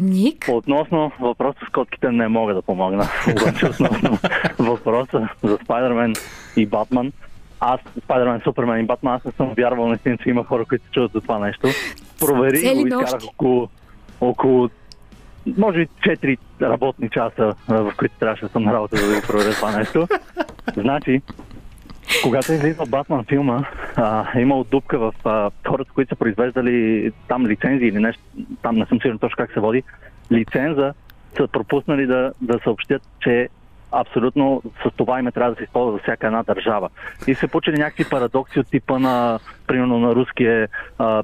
Ник? 0.00 0.44
Относно 0.48 1.12
въпроса 1.20 1.58
с 1.68 1.72
котките 1.72 2.10
не 2.10 2.28
мога 2.28 2.54
да 2.54 2.62
помогна. 2.62 3.08
Обаче 3.32 3.66
относно 3.66 4.18
въпроса 4.58 5.28
за 5.42 5.58
Спайдермен 5.64 6.14
и 6.56 6.66
Батман. 6.66 7.12
Аз, 7.60 7.80
Спайдермен, 8.04 8.40
Супермен 8.44 8.80
и 8.80 8.86
Батман, 8.86 9.14
аз 9.14 9.24
не 9.24 9.32
съм 9.32 9.54
вярвал 9.56 9.88
наистина, 9.88 10.18
че 10.18 10.28
има 10.28 10.44
хора, 10.44 10.64
които 10.64 10.84
се 10.84 10.90
чуват 10.90 11.12
за 11.12 11.20
това 11.20 11.38
нещо. 11.38 11.68
Проверих 12.20 12.60
Цели 12.60 12.80
го 12.80 12.86
и 12.86 12.90
нощи. 12.90 13.26
около, 13.26 13.68
около 14.20 14.70
може 15.58 15.78
би 15.78 15.86
4 15.86 16.38
работни 16.62 17.10
часа, 17.10 17.54
в 17.68 17.92
които 17.96 18.14
трябваше 18.18 18.44
да 18.44 18.48
съм 18.48 18.62
на 18.62 18.72
работа, 18.72 18.96
за 18.96 19.08
да 19.08 19.20
го 19.20 19.26
проверя 19.26 19.50
това 19.50 19.78
нещо. 19.78 20.08
Значи, 20.76 21.22
когато 22.22 22.52
излизал 22.52 22.86
Батман 22.86 23.24
филма, 23.24 23.64
а, 23.96 24.38
е 24.38 24.40
имало 24.40 24.64
дупка 24.64 24.98
в 24.98 25.14
а, 25.24 25.50
хората, 25.68 25.90
които 25.94 26.08
са 26.08 26.16
произвеждали 26.16 27.10
там 27.28 27.46
лицензии 27.46 27.88
или 27.88 27.98
нещо, 27.98 28.22
там 28.62 28.76
не 28.76 28.86
съм 28.86 29.00
сигурен 29.00 29.18
точно 29.18 29.36
как 29.36 29.52
се 29.52 29.60
води, 29.60 29.82
лиценза 30.32 30.94
са 31.36 31.48
пропуснали 31.48 32.06
да, 32.06 32.32
да 32.40 32.58
съобщят, 32.64 33.02
че 33.20 33.48
абсолютно 34.00 34.62
с 34.82 34.90
това 34.96 35.18
име 35.18 35.32
трябва 35.32 35.50
да 35.50 35.56
се 35.56 35.64
използва 35.64 35.92
за 35.92 36.02
всяка 36.02 36.26
една 36.26 36.42
държава. 36.42 36.88
И 37.26 37.34
се 37.34 37.48
получили 37.48 37.76
някакви 37.78 38.04
парадокси 38.10 38.60
от 38.60 38.70
типа 38.70 38.98
на, 38.98 39.38
примерно 39.66 39.98
на 39.98 40.14
руския 40.14 40.68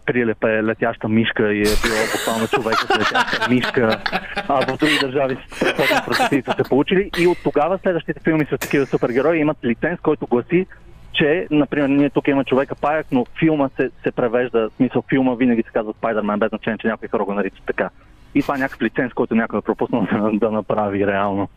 прилеп 0.06 0.44
е 0.44 0.64
летяща 0.64 1.08
мишка 1.08 1.52
и 1.52 1.60
е 1.60 1.76
била 1.82 2.02
буквално 2.12 2.48
човек 2.48 2.76
с 2.78 2.98
летяща 2.98 3.50
мишка, 3.50 4.00
а 4.48 4.66
в 4.66 4.78
други 4.78 4.98
държави 5.00 5.38
страхотни 5.50 5.96
прототипи 6.06 6.42
са 6.42 6.54
се 6.56 6.68
получили 6.68 7.10
и 7.18 7.26
от 7.26 7.38
тогава 7.42 7.78
следващите 7.78 8.20
филми 8.20 8.44
с 8.44 8.58
такива 8.58 8.86
супергерои 8.86 9.38
имат 9.38 9.56
лиценз, 9.64 10.00
който 10.00 10.26
гласи, 10.26 10.66
че, 11.12 11.46
например, 11.50 11.88
ние 11.88 12.10
тук 12.10 12.28
има 12.28 12.44
човека 12.44 12.74
паяк, 12.74 13.06
но 13.12 13.26
филма 13.38 13.68
се, 13.76 13.90
се 14.02 14.12
превежда, 14.12 14.68
в 14.68 14.76
смисъл 14.76 15.02
филма 15.08 15.34
винаги 15.34 15.62
се 15.62 15.72
казва 15.72 15.92
Спайдермен, 15.92 16.38
без 16.38 16.48
значение, 16.48 16.78
че 16.78 16.86
някои 16.86 17.08
хора 17.08 17.24
го 17.24 17.34
наричат 17.34 17.62
така. 17.66 17.90
И 18.34 18.42
това 18.42 18.54
е 18.54 18.58
някакъв 18.58 18.82
лиценз, 18.82 19.12
който 19.12 19.34
някой 19.34 19.58
е 19.58 19.62
пропуснал 19.62 20.06
да, 20.12 20.30
да 20.32 20.50
направи 20.50 21.06
реално. 21.06 21.48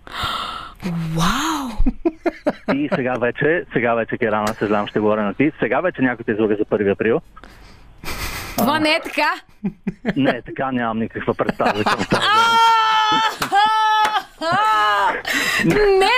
Вау! 1.16 1.70
И 2.74 2.90
сега 2.96 3.14
вече, 3.14 3.66
сега 3.74 3.94
вече 3.94 4.18
Керана, 4.18 4.48
съжалявам, 4.48 4.88
ще 4.88 5.00
говоря 5.00 5.24
на 5.24 5.34
ти. 5.34 5.52
Сега 5.60 5.82
вече 5.82 6.02
някой 6.02 6.26
те 6.26 6.32
излага 6.32 6.56
за 6.56 6.66
1 6.66 6.92
април. 6.92 7.22
Това 8.58 8.80
не 8.80 8.90
е 8.90 9.00
така. 9.04 9.34
Не, 10.16 10.30
е 10.30 10.42
така 10.42 10.72
нямам 10.72 11.00
никаква 11.00 11.34
представа. 11.34 11.84
Не! 15.66 16.12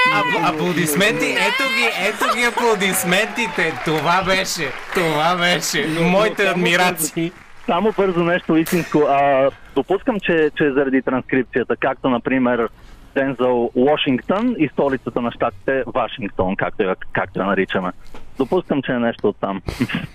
Аплодисменти, 0.44 1.26
ето 1.26 1.64
ги, 1.76 1.90
ето 2.08 2.36
ги 2.38 2.44
аплодисментите. 2.44 3.74
Това 3.86 4.24
беше, 4.26 4.72
това 4.94 5.36
беше. 5.36 5.88
Моите 6.02 6.48
адмирации. 6.48 7.32
Само 7.66 7.92
бързо 7.92 8.24
нещо 8.24 8.58
истинско. 8.58 9.00
А, 9.00 9.50
допускам, 9.76 10.20
че, 10.20 10.52
че 10.58 10.72
заради 10.72 11.02
транскрипцията, 11.02 11.76
както 11.76 12.10
например 12.10 12.70
Дензел 13.18 13.70
Вашингтон 13.76 14.56
и 14.60 14.70
столицата 14.74 15.22
на 15.22 15.32
щатите 15.32 15.84
Вашингтон, 15.96 16.56
както 16.56 16.84
я, 16.84 16.96
както 17.14 17.40
я 17.40 17.46
наричаме. 17.46 17.92
Допускам, 18.38 18.82
че 18.82 18.92
е 18.92 19.00
нещо 19.00 19.28
от 19.28 19.36
там. 19.42 19.62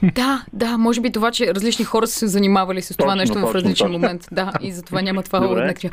Да, 0.03 0.45
да, 0.53 0.79
може 0.79 1.01
би 1.01 1.13
това, 1.13 1.31
че 1.31 1.55
различни 1.55 1.85
хора 1.85 2.07
са 2.07 2.19
се 2.19 2.27
занимавали 2.27 2.83
с 2.83 2.97
това 2.97 3.07
Точно, 3.09 3.19
нещо 3.21 3.35
в 3.35 3.41
точно, 3.41 3.55
различен 3.55 3.75
точно. 3.87 3.89
момент. 3.99 4.27
Да, 4.33 4.53
и 4.61 4.73
затова 4.73 5.03
няма 5.03 5.23
това 5.23 5.41
Добре. 5.41 5.55
уеднаквя. 5.55 5.89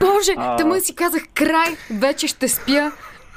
Боже, 0.00 0.32
А. 0.36 0.56
тъмън 0.56 0.80
си 0.80 0.94
казах 0.94 1.22
край, 1.34 1.66
вече 1.90 2.26
ще 2.26 2.48
спя. 2.48 2.92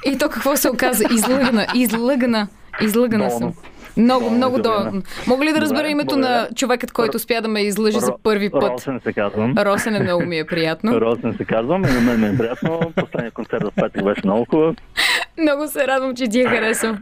И 0.06 0.18
то 0.18 0.28
какво 0.28 0.56
се 0.56 0.70
оказа? 0.70 1.04
Излъгана, 1.14 1.66
излъгана, 1.74 2.48
излъгана 2.80 3.30
съм. 3.30 3.52
Много, 3.98 4.30
много 4.30 4.58
излъгана. 4.60 4.84
долно. 4.90 5.02
Мога 5.26 5.44
ли 5.44 5.52
да 5.52 5.60
разбера 5.60 5.78
Добре, 5.78 5.90
името 5.90 6.06
благодаря. 6.14 6.40
на 6.40 6.48
човекът, 6.54 6.92
който 6.92 7.16
успя 7.16 7.42
да 7.42 7.48
ме 7.48 7.60
излъже 7.60 8.00
за 8.00 8.12
първи 8.22 8.50
път? 8.50 8.62
Росен 8.72 9.00
се 9.04 9.12
казвам. 9.12 9.54
Росен 9.58 9.94
е 9.96 10.00
много 10.00 10.22
ми 10.22 10.38
е 10.38 10.44
приятно. 10.44 10.92
Росен 11.00 11.34
се 11.36 11.44
казвам 11.44 11.84
и 11.84 11.92
на 11.92 12.00
мен 12.00 12.20
ми 12.20 12.26
е 12.26 12.38
приятно. 12.38 12.92
Последният 12.96 13.34
концерт 13.34 13.62
в 13.64 13.72
петък 13.76 14.04
беше 14.04 14.20
много 14.24 14.46
хубав. 14.50 14.76
Много 15.38 15.68
се 15.68 15.86
радвам, 15.86 16.16
че 16.16 16.28
ти 16.28 16.40
е 16.40 16.44
харесал. 16.44 16.96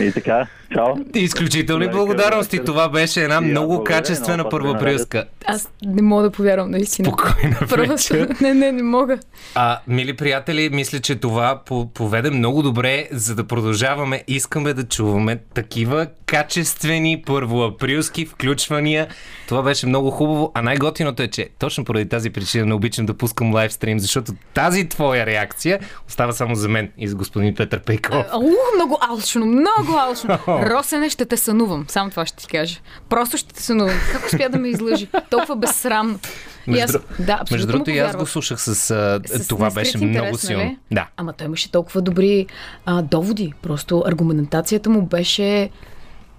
И 0.00 0.12
така, 0.12 0.46
чао. 0.74 0.94
Изключителни 1.14 1.84
Добре, 1.84 1.96
благодарности. 1.96 2.64
Това 2.64 2.88
беше 2.88 3.22
една 3.22 3.40
много 3.40 3.74
благодаря, 3.74 3.96
качествена 3.96 4.48
първоаприлска. 4.48 5.24
Аз 5.46 5.68
не 5.84 6.02
мога 6.02 6.22
да 6.22 6.30
повярвам, 6.30 6.70
наистина. 6.70 7.08
Спокойна 7.08 7.56
Просто, 7.68 8.14
не, 8.40 8.54
не, 8.54 8.72
не 8.72 8.82
мога. 8.82 9.18
А, 9.54 9.78
мили 9.88 10.16
приятели, 10.16 10.70
мисля, 10.72 11.00
че 11.00 11.16
това 11.16 11.60
по- 11.66 11.88
поведе 11.94 12.30
много 12.30 12.62
добре, 12.62 13.08
за 13.10 13.34
да 13.34 13.44
продължаваме. 13.44 14.22
Искаме 14.28 14.74
да 14.74 14.84
чуваме 14.88 15.38
такива 15.54 16.06
качествени 16.26 17.22
първоаприлски 17.26 18.26
включвания. 18.26 19.08
Това 19.48 19.62
беше 19.62 19.86
много 19.86 20.10
хубаво, 20.10 20.52
а 20.54 20.62
най-готиното 20.62 21.22
е, 21.22 21.28
че 21.28 21.48
точно 21.58 21.84
поради 21.84 22.08
тази 22.08 22.30
причина 22.30 22.66
не 22.66 22.74
обичам 22.74 23.06
да 23.06 23.14
пускам 23.14 23.54
лайвстрим, 23.54 23.98
защото 24.00 24.32
тази 24.54 24.88
твоя 24.88 25.26
реакция 25.26 25.80
остава 26.08 26.32
само 26.32 26.54
за 26.54 26.68
мен 26.68 26.92
и 26.98 27.08
за 27.08 27.14
господин 27.16 27.54
Петър 27.54 27.80
Пейков. 27.80 28.26
Ух, 28.34 28.74
много 28.74 28.98
алчно, 29.10 29.46
много 29.46 29.92
алчно. 29.98 30.38
Росене, 30.70 31.10
ще 31.10 31.24
те 31.26 31.36
сънувам. 31.36 31.84
Само 31.88 32.10
това 32.10 32.26
ще 32.26 32.36
ти 32.36 32.46
кажа. 32.46 32.80
Просто 33.08 33.36
ще 33.36 33.54
те 33.54 33.62
сънувам. 33.62 33.96
Как 34.12 34.26
успя 34.26 34.48
да 34.48 34.58
ме 34.58 34.68
излъжи? 34.68 35.08
Толкова 35.30 35.56
безсрамно. 35.56 36.18
Между, 36.66 36.84
аз, 36.84 36.92
дру- 36.92 37.24
да, 37.24 37.32
абсолютно 37.32 37.54
между 37.54 37.66
другото, 37.66 37.90
и 37.90 37.98
аз 37.98 38.16
го 38.16 38.26
слушах 38.26 38.60
с... 38.60 38.90
А, 38.90 39.20
С 39.38 39.48
това 39.48 39.70
беше 39.70 39.98
интерес, 39.98 40.22
много 40.22 40.38
силно. 40.38 40.64
нали? 40.64 40.76
Да. 40.90 41.08
Ама 41.16 41.32
той 41.32 41.46
имаше 41.46 41.72
толкова 41.72 42.00
добри 42.02 42.46
а, 42.86 43.02
доводи. 43.02 43.52
Просто 43.62 44.02
аргументацията 44.06 44.90
му 44.90 45.02
беше 45.02 45.70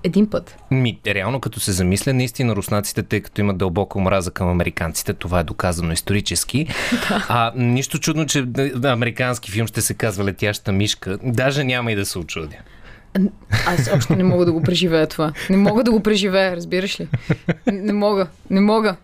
един 0.03 0.30
път. 0.30 0.56
Ми, 0.72 1.00
реално 1.08 1.39
като 1.39 1.60
се 1.60 1.72
замисля, 1.72 2.13
наистина 2.13 2.56
руснаците, 2.56 3.03
тъй 3.03 3.22
като 3.22 3.42
имат 3.42 3.58
дълбока 3.58 3.98
омраза 3.98 4.32
към 4.32 4.50
американците, 4.50 5.13
това 5.13 5.39
е 5.39 5.44
доказано 5.44 5.92
исторически. 5.94 6.68
а, 7.10 7.51
нищо 7.56 8.00
чудно, 8.00 8.25
че 8.25 8.46
американски 8.84 9.51
филм 9.51 9.68
ще 9.68 9.82
се 9.82 9.94
казва 9.94 10.24
Летяща 10.25 10.72
мишка. 10.72 11.18
Даже 11.24 11.63
няма 11.63 11.92
и 11.92 11.96
да 11.96 12.06
се 12.06 12.20
очудя. 12.20 12.56
Аз 13.67 13.89
още 13.89 14.15
не 14.15 14.24
мога 14.24 14.46
да 14.46 14.51
го 14.51 14.63
преживея 14.63 15.08
това. 15.08 15.34
Не 15.50 15.58
мога 15.58 15.84
да 15.84 15.91
го 15.91 16.00
преживея, 16.00 16.55
разбираш 16.55 17.00
ли? 17.00 17.08
Не, 17.67 17.93
мога, 17.93 18.27
не 18.50 18.62
мога. 18.62 18.96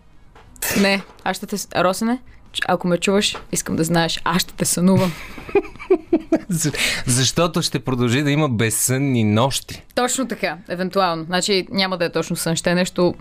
Не, 0.80 1.02
аз 1.24 1.36
ще 1.36 1.46
те... 1.46 1.56
Росене, 1.76 2.18
ако 2.68 2.88
ме 2.88 2.98
чуваш, 2.98 3.36
искам 3.52 3.76
да 3.76 3.84
знаеш, 3.84 4.20
аз 4.24 4.42
ще 4.42 4.54
те 4.54 4.64
сънувам. 4.64 5.12
За- 6.48 6.72
Защото 7.06 7.62
ще 7.62 7.78
продължи 7.78 8.22
да 8.22 8.30
има 8.30 8.48
безсънни 8.48 9.24
нощи. 9.24 9.82
Точно 9.94 10.28
така, 10.28 10.56
евентуално. 10.68 11.24
Значи 11.24 11.66
няма 11.70 11.98
да 11.98 12.04
е 12.04 12.12
точно 12.12 12.36
сън, 12.36 12.56
ще 12.56 12.70
е 12.70 12.74
нещо... 12.74 13.14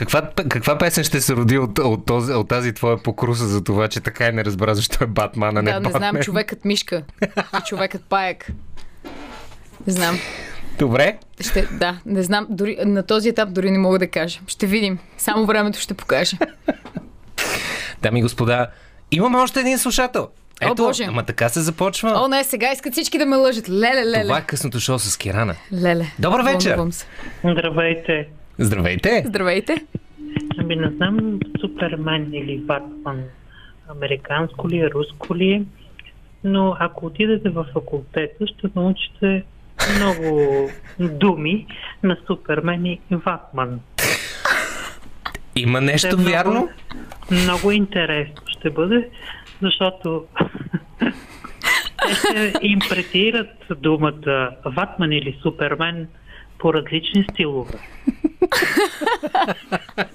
Каква, 0.00 0.30
каква 0.48 0.78
песен 0.78 1.04
ще 1.04 1.20
се 1.20 1.36
роди 1.36 1.58
от, 1.58 1.78
от, 1.78 2.06
този, 2.06 2.32
от 2.32 2.48
тази 2.48 2.72
твоя 2.72 3.02
покруса 3.02 3.46
за 3.46 3.64
това, 3.64 3.88
че 3.88 4.00
така 4.00 4.26
и 4.26 4.32
не 4.32 4.44
разбра 4.44 4.74
защо 4.74 5.04
е 5.04 5.06
Батман, 5.06 5.56
а 5.56 5.62
не 5.62 5.72
да, 5.72 5.80
не 5.80 5.88
Батмен? 5.88 6.10
знам, 6.10 6.22
човекът 6.22 6.64
мишка 6.64 7.02
и 7.58 7.60
човекът 7.66 8.04
паек. 8.04 8.52
Не 9.86 9.92
знам. 9.92 10.18
Добре. 10.78 11.18
Ще, 11.40 11.62
да, 11.62 11.98
не 12.06 12.22
знам. 12.22 12.46
Дори, 12.50 12.76
на 12.84 13.02
този 13.02 13.28
етап 13.28 13.52
дори 13.52 13.70
не 13.70 13.78
мога 13.78 13.98
да 13.98 14.06
кажа. 14.06 14.40
Ще 14.46 14.66
видим. 14.66 14.98
Само 15.18 15.46
времето 15.46 15.78
ще 15.78 15.94
покаже. 15.94 16.36
Дами 18.02 18.18
и 18.18 18.22
господа, 18.22 18.66
имаме 19.10 19.38
още 19.38 19.60
един 19.60 19.78
слушател. 19.78 20.28
Ето, 20.60 20.74
Боже. 20.74 21.04
ама 21.04 21.22
така 21.22 21.48
се 21.48 21.60
започва. 21.60 22.12
О, 22.24 22.28
не, 22.28 22.44
сега 22.44 22.72
искат 22.72 22.92
всички 22.92 23.18
да 23.18 23.26
ме 23.26 23.36
лъжат. 23.36 23.68
Леле, 23.68 24.06
леле. 24.06 24.22
Това 24.22 24.38
е 24.38 24.42
късното 24.42 24.80
шоу 24.80 24.98
с 24.98 25.16
Кирана. 25.16 25.54
Леле. 25.72 26.06
Добър 26.18 26.42
вечер. 26.42 26.78
Здравейте. 27.44 28.28
Здравейте! 28.62 29.22
Здравейте. 29.26 29.74
Ами 30.58 30.76
не 30.76 30.88
знам 30.88 31.40
Супермен 31.60 32.34
или 32.34 32.58
Батман 32.58 33.22
американско 33.88 34.68
ли 34.68 34.78
е, 34.78 34.90
руско 34.90 35.36
ли 35.36 35.50
е, 35.50 35.62
но 36.44 36.76
ако 36.80 37.06
отидете 37.06 37.48
в 37.48 37.66
факултета, 37.72 38.46
ще 38.46 38.68
научите 38.76 39.44
много 39.96 40.70
думи 41.00 41.66
на 42.02 42.16
Супермен 42.26 42.86
и 42.86 43.00
Батман. 43.10 43.80
Има 45.56 45.80
нещо 45.80 46.16
Те 46.16 46.22
вярно? 46.22 46.50
Много, 46.50 46.70
много 47.42 47.70
интересно 47.70 48.42
ще 48.46 48.70
бъде, 48.70 49.08
защото 49.62 50.24
те 52.02 52.14
ще 52.14 52.52
импретират 52.62 53.56
думата 53.76 54.50
Ватман 54.64 55.12
или 55.12 55.38
Супермен 55.42 56.08
по 56.58 56.74
различни 56.74 57.26
стилове. 57.32 57.78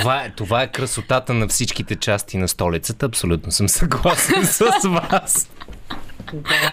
Това 0.00 0.24
е, 0.24 0.30
това 0.30 0.62
е 0.62 0.72
красотата 0.72 1.34
на 1.34 1.48
всичките 1.48 1.96
части 1.96 2.38
на 2.38 2.48
столицата. 2.48 3.06
Абсолютно 3.06 3.52
съм 3.52 3.68
съгласен 3.68 4.44
с 4.44 4.88
вас. 4.88 5.50
Да. 6.32 6.72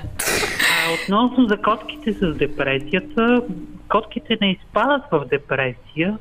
А 0.72 0.94
относно 0.94 1.48
за 1.48 1.58
котките 1.58 2.13
с 2.13 2.34
депресията, 2.34 3.42
котките 3.89 4.38
не 4.42 4.51
изпадат 4.51 5.01
в 5.12 5.25
депресия, 5.25 6.18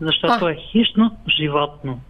защото 0.00 0.44
А. 0.44 0.52
е 0.52 0.56
хищно 0.72 1.16
животно. 1.40 2.00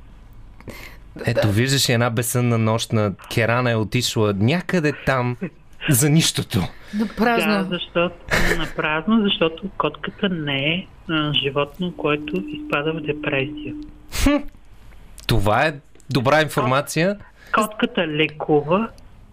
Ето, 1.27 1.49
виждаш 1.49 1.89
една 1.89 2.11
безсънна 2.11 2.59
нощ 2.59 2.93
на 2.93 3.13
Керана 3.35 3.71
е 3.71 3.77
отишла 3.77 4.35
някъде 4.37 4.93
там 5.07 5.37
за 5.89 6.11
нищото. 6.11 6.61
На 6.95 7.07
празно. 7.07 7.53
Да, 7.53 7.65
защото, 7.65 8.15
на 8.59 8.67
празно, 8.77 9.23
защото 9.23 9.69
котката 9.79 10.29
не 10.29 10.75
е 10.75 10.87
а, 11.11 11.33
животно, 11.33 11.93
което 11.97 12.45
изпада 12.49 12.93
в 12.93 13.01
депресия. 13.01 13.75
Това 15.27 15.67
е 15.67 15.75
добра 16.11 16.43
информация. 16.43 17.17
Котката 17.53 18.09
лекува 18.09 18.89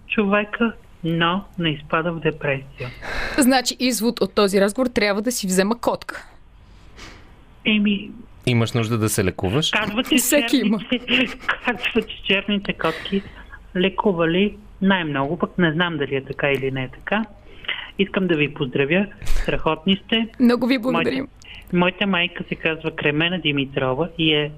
човека, 0.08 0.74
но 1.04 1.46
не 1.60 1.70
изпада 1.70 2.12
в 2.12 2.20
депресия. 2.20 2.90
Значи 3.38 3.76
извод 3.80 4.22
от 4.22 4.34
този 4.34 4.62
разговор 4.62 4.88
трябва 4.88 5.22
да 5.22 5.32
си 5.32 5.48
взема 5.48 5.80
котка. 5.80 6.28
Еми, 7.66 8.12
Имаш 8.46 8.72
нужда 8.72 8.98
да 8.98 9.10
се 9.10 9.24
лекуваш. 9.24 9.70
Казват, 9.72 10.10
че 10.10 10.16
Всеки 10.16 10.58
има. 10.58 10.80
черните, 10.80 11.38
казват, 11.66 12.10
че 12.10 12.24
черните 12.24 12.74
котки 12.74 13.24
лекували 13.76 14.58
най-много, 14.82 15.38
пък 15.38 15.58
не 15.58 15.72
знам 15.72 15.98
дали 15.98 16.16
е 16.16 16.24
така 16.24 16.52
или 16.52 16.72
не 16.72 16.84
е 16.84 16.88
така. 16.88 17.26
Искам 18.00 18.28
да 18.28 18.36
ви 18.36 18.54
поздравя. 18.54 19.06
Страхотни 19.26 20.02
сте. 20.06 20.28
Много 20.40 20.68
ви 20.68 20.78
благодарим. 20.78 21.28
Моята, 21.74 21.78
моята 21.78 22.08
майка 22.08 22.44
се 22.50 22.56
казва 22.56 22.92
Кремена 22.92 23.40
Димитрова 23.40 24.10
и 24.18 24.34
е 24.34 24.52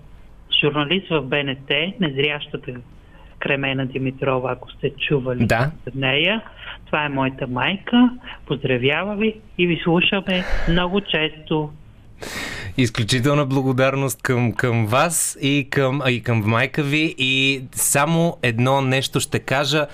журналист 0.61 1.07
в 1.09 1.21
БНТ, 1.21 1.69
незрящата 1.99 2.71
Кремена 3.39 3.85
Димитрова, 3.85 4.51
ако 4.51 4.71
сте 4.71 4.89
чували 4.89 5.45
Да. 5.45 5.71
за 5.85 5.99
нея. 5.99 6.41
Това 6.85 7.05
е 7.05 7.09
моята 7.09 7.47
майка. 7.47 8.09
Поздравява 8.45 9.15
ви 9.15 9.35
и 9.57 9.67
ви 9.67 9.79
слушаме 9.83 10.43
много 10.69 11.01
често. 11.01 11.69
Изключителна 12.77 13.45
благодарност 13.45 14.21
към, 14.21 14.51
към 14.51 14.87
вас 14.87 15.37
и 15.41 15.67
към, 15.69 16.01
и 16.07 16.23
към 16.23 16.43
майка 16.45 16.83
ви. 16.83 17.15
И 17.17 17.63
само 17.75 18.37
едно 18.43 18.81
нещо 18.81 19.19
ще 19.19 19.39
кажа. 19.39 19.87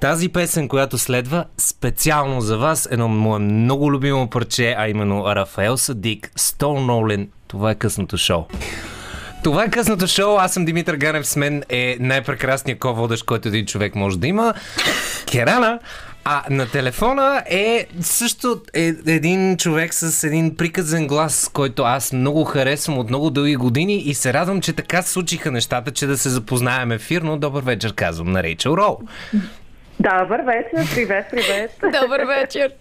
Тази 0.00 0.28
песен, 0.28 0.68
която 0.68 0.98
следва, 0.98 1.44
специално 1.58 2.40
за 2.40 2.58
вас, 2.58 2.88
едно 2.90 3.08
мое 3.08 3.38
много 3.38 3.92
любимо 3.92 4.30
парче, 4.30 4.74
а 4.78 4.88
именно 4.88 5.24
Рафаел 5.26 5.76
Садик, 5.76 6.30
Стоун 6.36 6.86
Нолин. 6.86 7.28
Това 7.48 7.70
е 7.70 7.74
късното 7.74 8.18
шоу. 8.18 8.44
Това 9.44 9.64
е 9.64 9.70
късното 9.70 10.06
шоу. 10.06 10.36
Аз 10.36 10.52
съм 10.52 10.64
Димитър 10.64 10.96
Ганев. 10.96 11.26
С 11.26 11.36
мен 11.36 11.62
е 11.68 11.96
най-прекрасният 12.00 12.78
ко-водещ, 12.78 13.24
който 13.24 13.48
един 13.48 13.66
човек 13.66 13.94
може 13.94 14.18
да 14.18 14.26
има. 14.26 14.54
Керана. 15.32 15.78
А 16.30 16.42
на 16.50 16.70
телефона 16.70 17.42
е 17.50 17.86
също 18.00 18.60
е, 18.74 18.92
един 19.06 19.56
човек 19.56 19.94
с 19.94 20.24
един 20.24 20.56
приказен 20.56 21.06
глас, 21.06 21.50
който 21.54 21.82
аз 21.82 22.12
много 22.12 22.44
харесвам 22.44 22.98
от 22.98 23.08
много 23.08 23.30
дълги 23.30 23.56
години 23.56 23.96
и 23.96 24.14
се 24.14 24.32
радвам, 24.32 24.60
че 24.60 24.72
така 24.72 25.02
се 25.02 25.12
случиха 25.12 25.50
нещата, 25.50 25.90
че 25.90 26.06
да 26.06 26.18
се 26.18 26.28
запознаем 26.28 26.92
ефирно. 26.92 27.36
Добър 27.36 27.62
вечер, 27.62 27.94
казвам 27.94 28.32
на 28.32 28.42
Рейчел 28.42 28.70
Роу. 28.70 28.96
Добър 30.00 30.40
вечер, 30.40 30.94
привет, 30.94 31.26
привет. 31.30 31.70
Добър 32.02 32.20
вечер. 32.24 32.72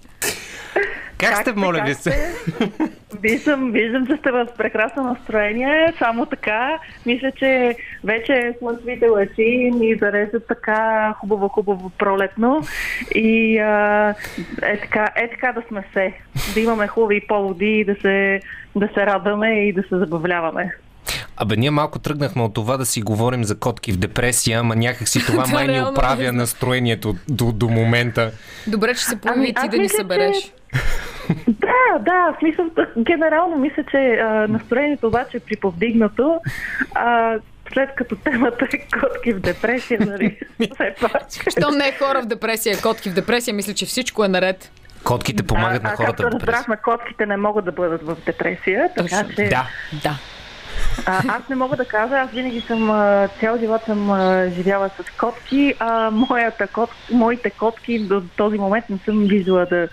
Как, 1.18 1.36
сте, 1.36 1.52
сте, 1.52 1.60
моля 1.60 1.78
как 1.78 1.88
ви 1.88 1.94
се? 1.94 2.34
Виждам, 3.22 3.72
виждам, 3.72 4.08
че 4.08 4.18
сте 4.18 4.32
в 4.32 4.48
прекрасно 4.58 5.04
настроение. 5.04 5.94
Само 5.98 6.26
така, 6.26 6.80
мисля, 7.06 7.32
че 7.32 7.76
вече 8.04 8.54
слънчевите 8.60 9.08
лъчи 9.08 9.72
ни 9.74 9.96
зареждат 9.96 10.48
така 10.48 11.14
хубаво, 11.20 11.48
хубаво 11.50 11.90
пролетно. 11.90 12.62
И 13.16 13.60
а, 13.60 14.16
е, 14.62 14.80
така, 14.80 15.08
е 15.16 15.30
така 15.30 15.52
да 15.52 15.64
сме 15.68 15.84
се. 15.94 16.14
Да 16.54 16.60
имаме 16.60 16.88
хубави 16.88 17.28
поводи 17.28 17.84
да 17.88 17.96
се, 18.02 18.42
да 18.76 18.90
се 18.94 19.06
радваме 19.06 19.68
и 19.68 19.74
да 19.74 19.82
се 19.82 19.98
забавляваме. 19.98 20.72
Абе, 21.38 21.56
ние 21.56 21.72
малко 21.72 22.00
тръгнахме 22.00 22.44
от 22.44 22.54
това 22.54 22.78
да 22.78 22.86
си 22.86 23.02
говорим 23.02 23.44
за 23.44 23.60
котки 23.60 23.92
в 23.92 23.98
депресия, 23.98 24.60
ама 24.60 24.76
някак 24.76 25.08
си 25.08 25.26
това 25.26 25.44
Да, 25.46 25.52
май 25.52 25.68
ни 25.68 25.82
оправя 25.82 26.32
настроението 26.32 27.16
до, 27.30 27.52
до 27.52 27.68
момента. 27.68 28.32
Добре, 28.68 28.94
че 28.94 29.02
се 29.02 29.16
появи 29.16 29.40
Ами, 29.40 29.48
и 29.48 29.54
ти 29.54 29.70
да 29.70 29.78
ни 29.78 29.90
събереш. 29.90 30.38
че- 30.38 30.52
Да, 31.48 32.00
да, 32.00 32.32
в 32.32 32.40
смисъл, 32.40 32.66
генерално 32.98 33.58
мисля, 33.58 33.84
че 33.92 33.98
а, 33.98 34.48
настроението 34.48 35.08
обаче 35.08 35.38
е 35.38 35.40
приповдигнато. 35.40 36.40
А, 36.96 37.36
след 37.74 37.90
като 37.96 38.16
темата 38.16 38.68
е 38.74 39.00
котки 39.00 39.34
в 39.34 39.40
депресия, 39.40 40.00
нали, 40.02 40.40
все 40.74 40.96
пак. 41.02 41.22
Щом 41.60 41.78
не 41.78 41.88
е 41.88 41.96
хора 42.00 42.22
в 42.22 42.26
депресия, 42.26 42.82
котки 42.82 43.10
в 43.10 43.14
депресия, 43.14 43.54
мисля, 43.54 43.74
че 43.74 43.86
всичко 43.86 44.26
е 44.26 44.28
наред. 44.28 44.72
Котките 45.04 45.44
помагат 45.44 45.82
а, 45.84 45.90
на 45.90 45.96
хората 45.96 46.14
в 46.14 46.26
както 46.26 46.38
разбрахме, 46.38 46.78
котките 46.78 47.26
не 47.26 47.38
могат 47.38 47.66
да 47.66 47.72
бъдат 47.72 48.02
в 48.04 48.16
депресия, 48.26 48.90
така 48.96 49.04
Точно. 49.22 49.36
че 49.36 49.44
Да. 49.44 49.68
Да. 50.04 50.18
А, 51.06 51.22
аз 51.28 51.50
не 51.50 51.56
мога 51.56 51.78
да 51.78 51.86
кажа, 51.86 52.16
аз 52.16 52.32
винаги 52.32 52.62
съм, 52.62 52.88
цял 53.40 53.58
живот 53.58 53.82
съм 53.86 54.00
живяла 54.56 54.90
с 54.90 55.18
котки, 55.20 55.74
а 55.80 56.12
моята 56.12 56.68
кот, 56.68 56.90
моите 57.12 57.50
котки 57.50 58.00
до 58.00 58.24
този 58.38 58.58
момент 58.58 58.86
не 58.90 58.98
съм 59.06 59.20
виждала 59.28 59.66
да, 59.66 59.88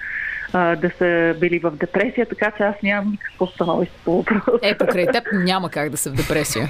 да 0.77 0.91
са 0.99 1.35
били 1.41 1.59
в 1.59 1.71
депресия, 1.71 2.27
така 2.29 2.51
че 2.57 2.63
аз 2.63 2.75
нямам 2.83 3.11
никакво 3.11 3.47
становище 3.47 3.95
по 4.05 4.17
въпроса. 4.17 4.59
Е, 4.63 4.79
покрай 4.79 5.07
теб 5.07 5.25
няма 5.33 5.71
как 5.71 5.91
да 5.91 5.97
са 5.97 6.11
в 6.11 6.15
депресия. 6.15 6.69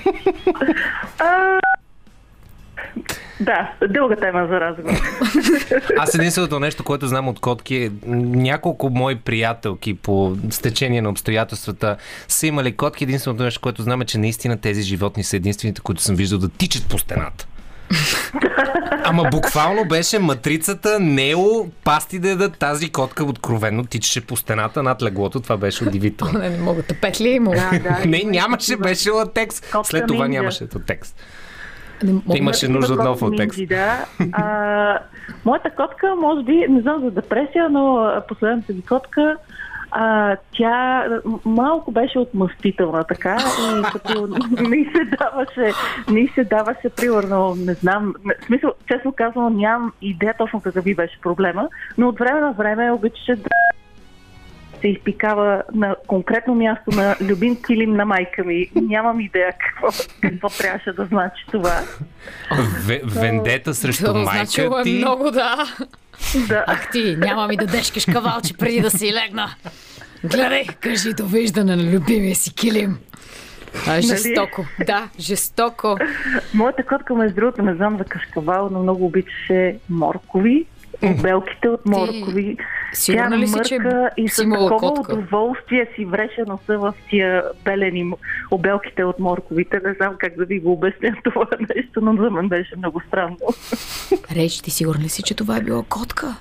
Да, 3.40 3.72
дълга 3.88 4.16
тема 4.16 4.46
за 4.50 4.60
разговор. 4.60 4.92
Аз 5.98 6.14
единственото 6.14 6.60
нещо, 6.60 6.84
което 6.84 7.06
знам 7.06 7.28
от 7.28 7.40
котки 7.40 7.76
е 7.76 7.90
няколко 8.06 8.90
мои 8.90 9.16
приятелки 9.16 9.94
по 9.94 10.36
стечение 10.50 11.02
на 11.02 11.10
обстоятелствата 11.10 11.96
са 12.28 12.46
имали 12.46 12.76
котки. 12.76 13.04
Единственото 13.04 13.42
нещо, 13.42 13.60
което 13.60 13.82
знам 13.82 14.02
е, 14.02 14.04
че 14.04 14.18
наистина 14.18 14.56
тези 14.56 14.82
животни 14.82 15.24
са 15.24 15.36
единствените, 15.36 15.80
които 15.80 16.02
съм 16.02 16.16
виждал 16.16 16.38
да 16.38 16.48
тичат 16.48 16.88
по 16.88 16.98
стената. 16.98 17.46
Ама 19.04 19.28
буквално 19.30 19.84
беше 19.84 20.18
матрицата, 20.18 21.00
Нео, 21.00 21.70
пасти 21.84 22.18
да 22.18 22.28
ядат. 22.28 22.58
Тази 22.58 22.90
котка 22.90 23.24
откровенно 23.24 23.84
тичаше 23.84 24.20
по 24.20 24.36
стената 24.36 24.82
над 24.82 25.02
леглото. 25.02 25.40
Това 25.40 25.56
беше 25.56 25.84
удивително. 25.84 26.38
Не, 26.38 26.50
не 26.50 26.58
мога 26.58 26.82
да 26.82 26.94
петли 26.94 27.28
е 27.28 27.32
имало. 27.32 27.56
Да, 27.56 27.78
да, 27.78 28.06
Не, 28.06 28.22
нямаше, 28.26 28.76
беше 28.76 29.10
латекс. 29.10 29.62
След 29.84 30.06
това 30.06 30.28
нямаше 30.28 30.66
текст. 30.86 31.16
Не 32.02 32.12
мога. 32.12 32.38
Имаше 32.38 32.66
Има 32.66 32.74
нужда 32.74 32.94
от 32.94 33.04
нов 33.04 33.22
минджи, 33.22 33.66
Да. 33.66 34.04
А, 34.32 34.98
моята 35.44 35.70
котка, 35.70 36.14
може 36.16 36.44
би, 36.44 36.66
не 36.68 36.80
знам 36.80 37.00
за 37.00 37.10
депресия, 37.10 37.68
но 37.70 38.12
последната 38.28 38.72
ми 38.72 38.82
котка, 38.82 39.36
а, 39.90 40.36
тя 40.56 41.06
малко 41.44 41.90
беше 41.90 42.18
отмъстителна, 42.18 43.04
така, 43.04 43.36
и 43.78 43.82
като 43.92 44.26
ни 44.60 44.84
се 44.84 45.04
даваше, 45.04 45.72
ни 46.10 46.28
се 46.34 46.44
даваше, 46.44 46.88
примерно, 46.96 47.54
не 47.54 47.74
знам, 47.74 48.14
не- 48.24 48.34
в 48.40 48.44
смисъл, 48.44 48.72
честно 48.88 49.12
казвам, 49.12 49.56
нямам 49.56 49.92
идея 50.02 50.34
точно 50.38 50.60
какъв 50.60 50.84
беше 50.84 51.20
проблема, 51.22 51.68
но 51.98 52.08
от 52.08 52.18
време 52.18 52.40
на 52.40 52.52
време 52.52 52.92
обичаше 52.92 53.36
да 53.36 53.48
се 54.84 54.88
изпикава 54.88 55.62
на 55.74 55.96
конкретно 56.06 56.54
място 56.54 56.90
на 56.90 57.16
любим 57.20 57.56
килим 57.62 57.96
на 57.96 58.04
майка 58.04 58.44
ми. 58.44 58.70
Нямам 58.74 59.20
идея 59.20 59.52
какво, 59.58 59.88
какво 60.22 60.48
трябваше 60.48 60.92
да 60.92 61.04
значи 61.04 61.44
това. 61.52 61.80
Ве- 62.52 63.20
Вендета 63.20 63.74
срещу 63.74 64.04
Това 64.04 64.20
майка 64.20 64.62
е 64.80 64.82
ти. 64.82 64.92
много, 64.92 65.30
да. 65.30 65.56
Да. 66.48 66.64
Ах 66.66 66.90
ти, 66.92 67.16
няма 67.18 67.46
ми 67.48 67.56
да 67.56 67.66
дешкаш 67.66 68.04
кавалче 68.04 68.54
преди 68.54 68.80
да 68.80 68.90
си 68.90 69.12
легна. 69.14 69.50
Гледай, 70.24 70.66
кажи 70.80 71.12
довиждане 71.12 71.76
на 71.76 71.92
любимия 71.92 72.34
си 72.34 72.54
килим. 72.54 72.98
А, 73.88 74.00
жестоко. 74.00 74.66
Да, 74.86 75.08
жестоко. 75.20 75.96
Моята 76.54 76.82
котка, 76.82 77.14
между 77.14 77.34
другото, 77.34 77.62
не 77.62 77.74
знам 77.74 77.98
за 77.98 78.04
кашкавал, 78.04 78.68
но 78.72 78.82
много 78.82 79.06
обичаше 79.06 79.76
моркови. 79.90 80.66
Обелките 81.10 81.68
от 81.68 81.86
моркови. 81.86 82.56
Тя 83.06 83.30
ли 83.30 83.46
си, 83.48 83.58
че 83.64 83.78
мърка 83.78 84.10
и 84.16 84.28
си 84.28 84.34
с 84.34 84.42
такова 84.42 85.00
удоволствие 85.00 85.88
си 85.94 86.04
вреше 86.04 86.42
носа 86.46 86.78
в 86.78 86.94
тия 87.10 87.42
белени 87.64 88.12
обелките 88.50 89.04
от 89.04 89.18
морковите. 89.18 89.80
Не 89.84 89.94
знам 89.94 90.14
как 90.18 90.36
да 90.36 90.44
ви 90.44 90.60
го 90.60 90.72
обясня 90.72 91.16
това 91.24 91.46
нещо, 91.74 92.00
но 92.00 92.22
за 92.22 92.30
мен 92.30 92.48
беше 92.48 92.76
много 92.76 93.00
странно. 93.08 93.38
Реч, 94.36 94.60
ти 94.60 94.70
сигурна 94.70 95.04
ли 95.04 95.08
си, 95.08 95.22
че 95.22 95.36
това 95.36 95.56
е 95.56 95.60
била 95.60 95.82
котка? 95.88 96.36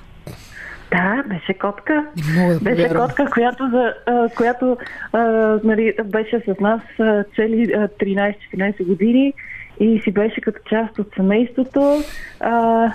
Да, 0.91 1.23
беше 1.27 1.53
котка. 1.53 2.05
Не 2.27 2.41
мога 2.41 2.53
да 2.53 2.59
Беше 2.59 2.75
повярвам. 2.87 3.07
котка, 3.07 3.29
която, 3.33 3.69
за, 3.69 3.93
а, 4.05 4.29
която 4.29 4.77
а, 5.13 5.19
нали, 5.63 5.93
беше 6.05 6.43
с 6.47 6.59
нас 6.59 6.81
а, 6.99 7.23
цели 7.35 7.73
а, 7.73 7.87
13-14 7.87 8.85
години 8.85 9.33
и 9.79 10.01
си 10.03 10.11
беше 10.11 10.41
като 10.41 10.59
част 10.69 10.99
от 10.99 11.07
семейството. 11.15 12.03
А, 12.39 12.91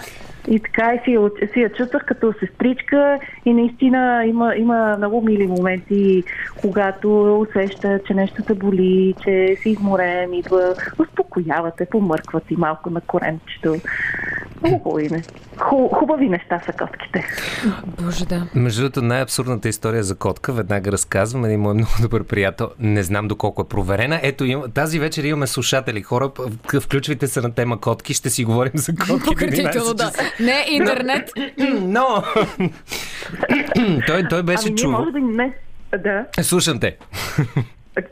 и 0.51 0.61
така 0.61 0.95
и 0.95 0.99
си, 1.05 1.17
си 1.53 1.61
я 1.61 1.73
чувствах 1.73 2.05
като 2.05 2.35
сестричка 2.41 3.19
и 3.45 3.55
наистина 3.55 4.25
има, 4.27 4.57
има 4.57 4.95
много 4.97 5.23
мили 5.23 5.47
моменти, 5.47 6.25
когато 6.61 7.39
усеща, 7.41 8.01
че 8.07 8.15
нещо 8.15 8.43
те 8.47 8.55
боли, 8.55 9.15
че 9.25 9.57
си 9.63 9.71
изморен, 9.71 10.35
идва, 10.35 10.75
успокоявате, 10.99 11.87
помъркват 11.91 12.51
и 12.51 12.57
малко 12.57 12.91
на 12.91 13.01
коремчето. 13.01 13.75
Много 14.63 14.79
хубави, 14.81 15.09
не- 15.09 15.23
ху- 15.59 15.89
хубави 15.89 16.29
неща 16.29 16.61
са 16.61 16.73
котките. 16.75 17.25
Боже, 17.99 18.27
да. 18.27 18.47
Между 18.55 18.81
другото, 18.83 19.03
най-абсурдната 19.03 19.69
история 19.69 20.03
за 20.03 20.15
котка, 20.17 20.53
веднага 20.53 20.93
разказвам, 20.93 21.45
един 21.45 21.61
мой 21.61 21.75
много 21.75 21.91
добър 22.03 22.25
приятел, 22.25 22.71
не 22.79 23.03
знам 23.03 23.29
доколко 23.29 23.63
е 23.63 23.67
проверена. 23.67 24.21
Ето, 24.23 24.45
им, 24.45 24.63
тази 24.75 24.99
вечер 24.99 25.25
имаме 25.25 25.47
слушатели, 25.47 26.03
хора, 26.03 26.31
включвайте 26.81 27.27
се 27.27 27.41
на 27.41 27.55
тема 27.55 27.81
котки, 27.81 28.15
ще 28.15 28.31
си 28.31 28.45
говорим 28.45 28.73
за 28.75 28.93
котки. 28.97 29.27
Пократително, 29.27 29.71
11 29.87 29.95
да. 29.95 30.11
Не, 30.41 30.65
интернет. 30.69 31.31
Но, 31.81 32.23
той, 34.07 34.25
той 34.25 34.43
беше 34.43 34.69
ами 34.69 34.77
чувал. 34.77 35.01
може 35.01 35.13
би 35.13 35.21
не. 35.21 35.55
Да. 35.95 36.25
Слушам 36.43 36.81
те. 36.81 36.97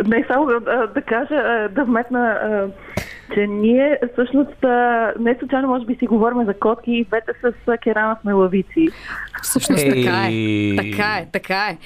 Не 0.07 0.25
само 0.29 0.47
да, 0.47 0.61
да 0.87 1.03
кажа, 1.03 1.35
а, 1.35 1.69
да 1.69 1.85
вметна, 1.85 2.19
а, 2.21 2.69
че 3.35 3.47
ние 3.47 3.99
всъщност 4.13 4.57
не 5.21 5.37
случайно 5.39 5.69
може 5.69 5.85
би 5.85 5.95
си 5.95 6.07
говорим 6.07 6.45
за 6.45 6.55
котки 6.55 6.91
и 6.91 7.05
двете 7.05 7.33
с 7.43 7.53
керана 7.79 8.17
сме 8.21 8.33
лавици. 8.33 8.89
Всъщност 9.43 9.85
така 9.85 10.27
е. 10.27 10.77
Така 10.77 11.17
е, 11.17 11.27
така 11.33 11.67
е. 11.67 11.77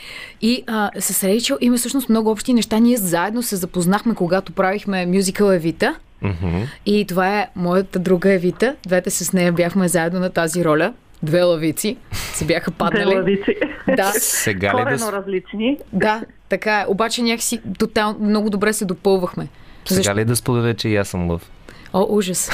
И 0.43 0.65
а, 0.67 0.91
с 0.99 1.25
Рейчел 1.25 1.57
има 1.61 1.77
всъщност 1.77 2.09
много 2.09 2.31
общи 2.31 2.55
неща. 2.55 2.79
Ние 2.79 2.97
заедно 2.97 3.43
се 3.43 3.57
запознахме, 3.57 4.15
когато 4.15 4.53
правихме 4.53 5.07
мюзикъл 5.07 5.47
Евита. 5.47 5.95
Мгм. 6.23 6.57
И 6.87 7.05
това 7.07 7.39
е 7.39 7.49
моята 7.57 7.99
друга 7.99 8.33
Евита. 8.33 8.77
Двете 8.83 9.11
с 9.11 9.33
нея 9.33 9.53
бяхме 9.53 9.89
заедно 9.89 10.21
на 10.21 10.31
тази 10.31 10.65
роля. 10.65 10.93
Две 11.23 11.43
лавици 11.43 11.97
се 12.13 12.45
бяха 12.45 12.71
Две 12.71 12.79
паднали. 12.79 13.15
лавици. 13.15 13.57
Да, 13.97 14.05
Сега 14.13 14.67
ли 14.67 14.73
да... 14.73 14.79
Корено 14.79 14.99
с- 14.99 15.13
различни. 15.13 15.79
да, 15.93 16.21
така 16.49 16.81
е. 16.81 16.85
Обаче 16.89 17.23
някакси 17.23 17.61
тотално 17.79 18.19
много 18.21 18.51
добре 18.51 18.73
се 18.73 18.85
допълвахме. 18.85 19.47
Сега 19.85 20.15
ли 20.15 20.25
да 20.25 20.37
споделя, 20.37 20.75
че 20.75 20.89
и 20.89 20.97
аз 20.97 21.09
съм 21.09 21.31
лъв? 21.31 21.51
О, 21.93 22.07
ужас. 22.09 22.51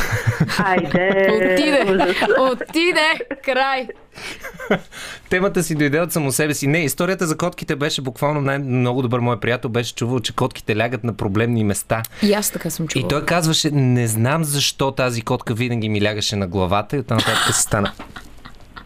Айде! 0.58 1.28
Отиде! 1.32 1.84
ужас. 1.94 2.16
Отиде! 2.38 3.12
Край! 3.44 3.88
Темата 5.28 5.62
си 5.62 5.74
дойде 5.74 6.00
от 6.00 6.12
само 6.12 6.32
себе 6.32 6.54
си. 6.54 6.66
Не, 6.66 6.78
историята 6.78 7.26
за 7.26 7.36
котките 7.36 7.76
беше 7.76 8.02
буквално 8.02 8.40
най-много 8.40 9.02
добър 9.02 9.20
мой 9.20 9.40
приятел. 9.40 9.70
Беше 9.70 9.94
чувал, 9.94 10.20
че 10.20 10.32
котките 10.32 10.76
лягат 10.76 11.04
на 11.04 11.12
проблемни 11.12 11.64
места. 11.64 12.02
И 12.22 12.32
аз 12.32 12.50
така 12.50 12.70
съм 12.70 12.88
чувала. 12.88 13.06
И 13.06 13.08
той 13.08 13.24
казваше, 13.24 13.70
не 13.70 14.06
знам 14.06 14.44
защо 14.44 14.92
тази 14.92 15.22
котка 15.22 15.54
винаги 15.54 15.88
ми 15.88 16.02
лягаше 16.02 16.36
на 16.36 16.46
главата 16.46 16.96
и 16.96 16.98
оттам 16.98 17.16
нататък 17.16 17.54
си 17.54 17.62
стана. 17.62 17.92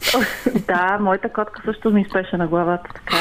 да, 0.66 0.98
моята 1.00 1.28
котка 1.28 1.62
също 1.64 1.90
ми 1.90 2.06
спеше 2.10 2.36
на 2.36 2.46
главата. 2.46 2.90
Така. 2.94 3.16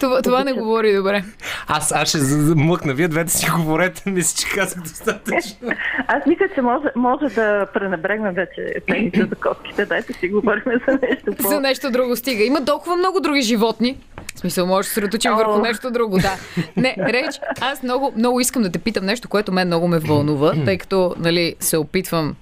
Това, 0.00 0.22
това 0.22 0.44
не 0.44 0.52
говори 0.52 0.94
добре. 0.94 1.24
Аз, 1.66 1.92
аз 1.92 2.08
ще 2.08 2.18
з- 2.18 2.46
з- 2.46 2.54
млъкна. 2.54 2.94
Вие 2.94 3.08
двете 3.08 3.32
си 3.32 3.50
говорете. 3.50 4.02
Мисля, 4.10 4.36
че 4.38 4.54
казах 4.54 4.82
достатъчно. 4.82 5.68
Аз 6.06 6.26
мисля, 6.26 6.44
че 6.54 6.62
може, 6.62 6.88
може 6.96 7.24
да 7.26 7.66
пренебрегнем 7.74 8.34
вече 8.34 8.74
темите 8.86 9.20
за 9.20 9.34
котките. 9.36 9.86
Дайте 9.86 10.12
си 10.12 10.28
говорим 10.28 10.62
за 10.88 10.98
нещо 11.02 11.32
по... 11.36 11.48
За 11.48 11.60
нещо 11.60 11.90
друго 11.90 12.16
стига. 12.16 12.44
Има 12.44 12.64
толкова 12.64 12.96
много 12.96 13.20
други 13.20 13.42
животни. 13.42 13.96
В 14.34 14.40
смисъл, 14.40 14.66
може 14.66 14.78
да 14.78 14.88
се 14.88 14.94
средоточим 14.94 15.32
върху 15.32 15.58
нещо 15.58 15.90
друго, 15.90 16.18
да. 16.18 16.32
Не, 16.76 16.96
реч, 16.98 17.26
аз 17.60 17.82
много, 17.82 18.12
много 18.16 18.40
искам 18.40 18.62
да 18.62 18.72
те 18.72 18.78
питам 18.78 19.04
нещо, 19.04 19.28
което 19.28 19.52
мен 19.52 19.66
много 19.66 19.88
ме 19.88 19.98
вълнува, 19.98 20.52
тъй 20.64 20.78
като, 20.78 21.14
нали, 21.18 21.54
се 21.60 21.76
опитвам 21.76 22.34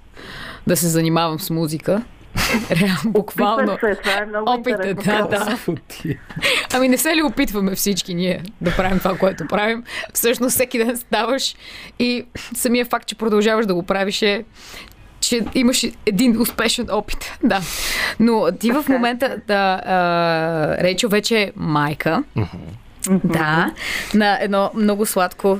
да 0.67 0.77
се 0.77 0.87
занимавам 0.87 1.39
с 1.39 1.49
музика. 1.49 2.01
Реално, 2.71 3.11
буквално. 3.11 3.77
Се, 3.79 3.95
това 3.95 4.17
е 4.17 4.25
много 4.25 4.51
Опита, 4.51 4.93
да, 4.93 5.27
да. 5.27 5.57
Ами 6.73 6.87
не 6.87 6.97
се 6.97 7.15
ли 7.15 7.21
опитваме 7.23 7.75
всички 7.75 8.13
ние 8.13 8.43
да 8.61 8.75
правим 8.75 8.99
това, 8.99 9.17
което 9.17 9.47
правим? 9.47 9.83
Всъщност 10.13 10.53
всеки 10.55 10.77
ден 10.77 10.97
ставаш 10.97 11.55
и 11.99 12.25
самия 12.55 12.85
факт, 12.85 13.07
че 13.07 13.15
продължаваш 13.15 13.65
да 13.65 13.73
го 13.73 13.83
правиш 13.83 14.21
е 14.21 14.43
че 15.19 15.41
имаш 15.55 15.85
един 16.05 16.41
успешен 16.41 16.87
опит. 16.91 17.37
Да. 17.43 17.61
Но 18.19 18.47
ти 18.59 18.71
в 18.71 18.85
момента, 18.89 19.37
да, 19.47 19.81
а, 19.85 20.83
Рейчо 20.83 21.09
вече 21.09 21.41
е 21.41 21.51
майка. 21.55 22.23
Да. 23.09 23.73
На 24.13 24.37
едно 24.41 24.71
много 24.75 25.05
сладко 25.05 25.59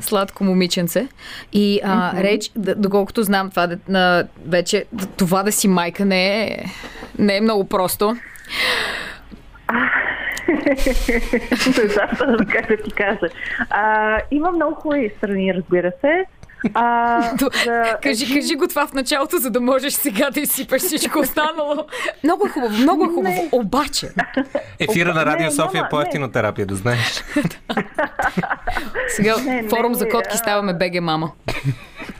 сладко 0.00 0.44
момиченце. 0.44 1.08
И 1.52 1.80
а, 1.84 2.22
реч, 2.22 2.50
д- 2.56 2.74
доколкото 2.74 3.22
знам 3.22 3.50
това, 3.50 3.68
на, 3.88 4.24
вече 4.46 4.84
това 5.16 5.42
да 5.42 5.52
си 5.52 5.68
майка 5.68 6.04
не 6.04 6.42
е, 6.42 6.64
не 7.18 7.36
е 7.36 7.40
много 7.40 7.64
просто. 7.68 8.16
Как 12.52 12.68
да 12.68 12.76
ти 12.84 12.90
кажа. 12.90 13.28
А, 13.70 14.18
има 14.30 14.50
много 14.52 14.74
хубави 14.74 15.12
страни, 15.16 15.54
разбира 15.54 15.92
се. 16.00 16.24
А, 16.74 17.20
за... 17.64 17.98
Кажи, 18.02 18.34
кажи 18.34 18.54
го 18.54 18.68
това 18.68 18.86
в 18.86 18.92
началото, 18.92 19.38
за 19.38 19.50
да 19.50 19.60
можеш 19.60 19.92
сега 19.92 20.30
да 20.30 20.40
изсипаш 20.40 20.82
всичко 20.82 21.18
останало. 21.18 21.86
Много 22.24 22.46
е 22.46 22.48
хубаво, 22.48 22.74
много 22.74 23.04
е 23.04 23.08
хубаво. 23.08 23.48
Обаче, 23.52 24.08
Ефира 24.78 25.14
на 25.14 25.26
Радио 25.26 25.46
Не, 25.46 25.50
София 25.50 25.80
няма, 25.80 25.88
по 25.88 26.00
ефтинотерапия, 26.00 26.66
да 26.66 26.74
знаеш. 26.74 27.24
сега 29.08 29.36
Не, 29.36 29.62
не, 29.62 29.68
форум 29.68 29.94
за 29.94 30.08
котки 30.08 30.34
а- 30.34 30.36
ставаме 30.36 30.74
БГ 30.74 31.00
мама. 31.02 31.32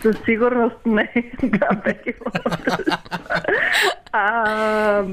Със 0.02 0.16
сигурност 0.24 0.76
не. 0.86 1.12
да, 1.42 1.68
а, 4.12 5.04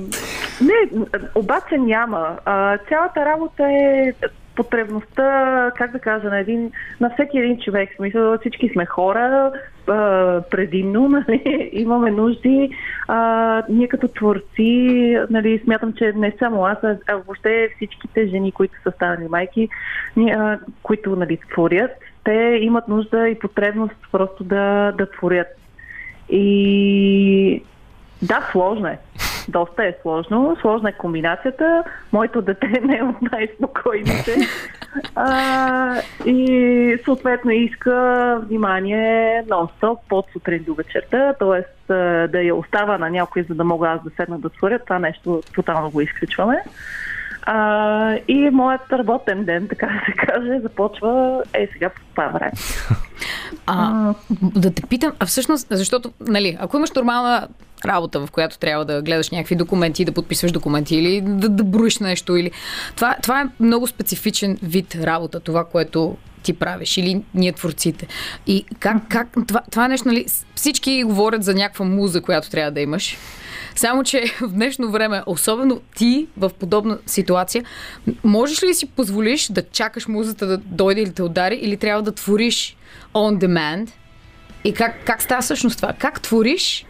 не, 0.61 1.05
обаче 1.35 1.77
няма. 1.77 2.37
А, 2.45 2.77
цялата 2.77 3.25
работа 3.25 3.63
е 3.63 4.13
потребността, 4.55 5.71
как 5.77 5.91
да 5.91 5.99
кажа, 5.99 6.29
на, 6.29 6.39
един, 6.39 6.71
на 6.99 7.09
всеки 7.09 7.37
един 7.37 7.59
човек. 7.59 7.89
Смисъл, 7.95 8.37
всички 8.37 8.69
сме 8.69 8.85
хора, 8.85 9.51
предимно, 10.51 11.09
нали, 11.09 11.69
имаме 11.73 12.11
нужди. 12.11 12.69
А, 13.07 13.63
ние 13.69 13.87
като 13.87 14.07
творци, 14.07 15.17
нали, 15.29 15.61
смятам, 15.63 15.93
че 15.93 16.13
не 16.15 16.33
само 16.39 16.65
аз, 16.65 16.77
а, 16.83 16.97
въобще 17.07 17.69
всичките 17.75 18.27
жени, 18.27 18.51
които 18.51 18.75
са 18.83 18.91
станали 18.91 19.27
майки, 19.29 19.69
а, 20.17 20.59
които 20.83 21.15
нали, 21.15 21.37
творят, 21.53 21.91
те 22.23 22.59
имат 22.61 22.87
нужда 22.87 23.29
и 23.29 23.39
потребност 23.39 23.95
просто 24.11 24.43
да, 24.43 24.91
да 24.97 25.11
творят. 25.11 25.47
И 26.29 27.63
да, 28.21 28.47
сложно 28.51 28.87
е. 28.87 28.99
Доста 29.47 29.85
е 29.85 29.95
сложно. 30.01 30.57
Сложна 30.61 30.89
е 30.89 30.93
комбинацията. 30.93 31.83
Моето 32.11 32.41
дете 32.41 32.67
не 32.83 32.97
е 32.97 33.03
от 33.03 33.21
най-спокойните. 33.21 34.35
А, 35.15 36.01
и 36.25 36.97
съответно 37.05 37.51
иска 37.51 38.39
внимание 38.47 39.43
нон-стоп 39.47 39.97
от 40.11 40.25
сутрин 40.33 40.63
до 40.63 40.73
вечерта, 40.73 41.33
т.е. 41.33 41.93
да 42.27 42.41
я 42.41 42.55
остава 42.55 42.97
на 42.97 43.09
някой, 43.09 43.43
за 43.43 43.55
да 43.55 43.63
мога 43.63 43.89
аз 43.89 44.03
да 44.03 44.09
седна 44.15 44.39
да 44.39 44.49
творя. 44.49 44.79
Това 44.79 44.99
нещо 44.99 45.41
тотално 45.55 45.91
го 45.91 46.01
изключваме. 46.01 46.63
А, 47.45 48.17
и 48.27 48.49
моят 48.49 48.81
работен 48.93 49.45
ден, 49.45 49.67
така 49.67 49.85
да 49.85 50.05
се 50.05 50.11
каже, 50.11 50.59
започва 50.59 51.43
е 51.53 51.67
сега 51.73 51.89
по 51.89 52.01
това 52.11 52.27
време. 52.27 52.51
А, 53.67 54.13
да 54.41 54.73
те 54.73 54.81
питам, 54.89 55.13
а 55.19 55.25
всъщност, 55.25 55.67
защото, 55.71 56.11
нали, 56.19 56.57
ако 56.59 56.77
имаш 56.77 56.91
нормална 56.91 57.47
работа, 57.87 58.25
в 58.25 58.31
която 58.31 58.59
трябва 58.59 58.85
да 58.85 59.01
гледаш 59.01 59.29
някакви 59.29 59.55
документи, 59.55 60.05
да 60.05 60.11
подписваш 60.11 60.51
документи 60.51 60.95
или 60.95 61.21
да, 61.21 61.49
да 61.49 61.63
броиш 61.63 61.99
нещо, 61.99 62.35
или... 62.35 62.51
Това, 62.95 63.15
това 63.21 63.41
е 63.41 63.45
много 63.59 63.87
специфичен 63.87 64.57
вид 64.63 64.95
работа, 64.95 65.39
това, 65.39 65.65
което 65.65 66.17
ти 66.43 66.53
правиш 66.53 66.97
или 66.97 67.23
ние 67.33 67.51
творците. 67.51 68.07
И 68.47 68.65
как, 68.79 68.97
как 69.09 69.27
това, 69.47 69.61
това 69.71 69.87
нещо, 69.87 70.07
нали, 70.07 70.25
всички 70.55 71.03
говорят 71.03 71.43
за 71.43 71.53
някаква 71.53 71.85
муза, 71.85 72.21
която 72.21 72.49
трябва 72.49 72.71
да 72.71 72.81
имаш. 72.81 73.17
Само, 73.75 74.03
че 74.03 74.23
в 74.41 74.47
днешно 74.47 74.91
време, 74.91 75.23
особено 75.25 75.81
ти 75.95 76.27
в 76.37 76.51
подобна 76.59 76.97
ситуация, 77.05 77.63
можеш 78.23 78.63
ли 78.63 78.73
си 78.73 78.85
позволиш 78.85 79.47
да 79.47 79.63
чакаш 79.69 80.07
музата 80.07 80.47
да 80.47 80.57
дойде 80.57 81.01
или 81.01 81.13
те 81.13 81.23
удари, 81.23 81.55
или 81.55 81.77
трябва 81.77 82.03
да 82.03 82.11
твориш 82.11 82.77
on 83.13 83.45
demand? 83.45 83.89
И 84.63 84.73
как, 84.73 85.05
как 85.05 85.21
става 85.21 85.41
всъщност 85.41 85.77
това? 85.77 85.93
Как 85.93 86.21
твориш 86.21 86.85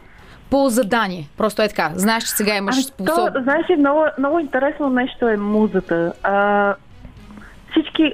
по 0.50 0.70
задание? 0.70 1.30
Просто 1.38 1.62
е 1.62 1.68
така. 1.68 1.92
Знаеш, 1.96 2.24
че 2.24 2.30
сега 2.30 2.56
имаш 2.56 2.76
Ами, 2.76 2.84
способ... 2.84 3.34
то, 3.34 3.42
знаеш 3.42 3.70
ли, 3.70 3.76
много, 3.76 4.06
много 4.20 4.40
интересно 4.40 4.90
нещо 4.90 5.30
е 5.30 5.38
музата. 5.38 6.14
А, 6.24 6.76
всички, 7.72 8.14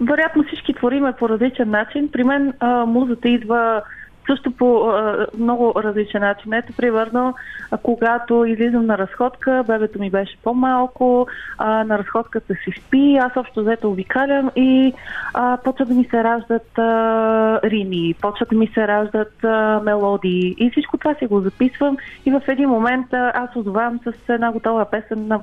вероятно 0.00 0.44
всички 0.44 0.74
твориме 0.74 1.12
по 1.12 1.28
различен 1.28 1.70
начин. 1.70 2.08
При 2.12 2.24
мен 2.24 2.52
а, 2.60 2.86
музата 2.86 3.28
идва 3.28 3.82
също 4.26 4.50
по 4.50 4.88
а, 4.88 5.26
много 5.38 5.72
различен 5.76 6.20
начин. 6.20 6.52
Ето, 6.52 6.72
примерно, 6.76 7.34
когато 7.82 8.44
излизам 8.44 8.86
на 8.86 8.98
разходка, 8.98 9.64
бебето 9.66 9.98
ми 9.98 10.10
беше 10.10 10.38
по-малко, 10.42 11.26
а, 11.58 11.84
на 11.84 11.98
разходката 11.98 12.54
си 12.54 12.80
спи, 12.80 13.16
аз 13.16 13.36
общо 13.36 13.60
взето 13.60 13.90
обикалям 13.90 14.50
и 14.56 14.92
а, 15.34 15.56
почват 15.56 15.88
да 15.88 15.94
ми 15.94 16.04
се 16.04 16.24
раждат 16.24 16.78
а, 16.78 17.60
рими, 17.64 18.14
почват 18.20 18.48
да 18.48 18.56
ми 18.56 18.66
се 18.66 18.88
раждат 18.88 19.44
а, 19.44 19.80
мелодии 19.84 20.54
и 20.58 20.70
всичко 20.70 20.98
това 20.98 21.14
си 21.14 21.26
го 21.26 21.40
записвам 21.40 21.96
и 22.26 22.30
в 22.30 22.42
един 22.48 22.68
момент 22.68 23.12
а, 23.12 23.32
аз 23.34 23.56
озовавам 23.56 24.00
с 24.04 24.28
една 24.28 24.52
готова 24.52 24.84
песен 24.84 25.26
на 25.26 25.40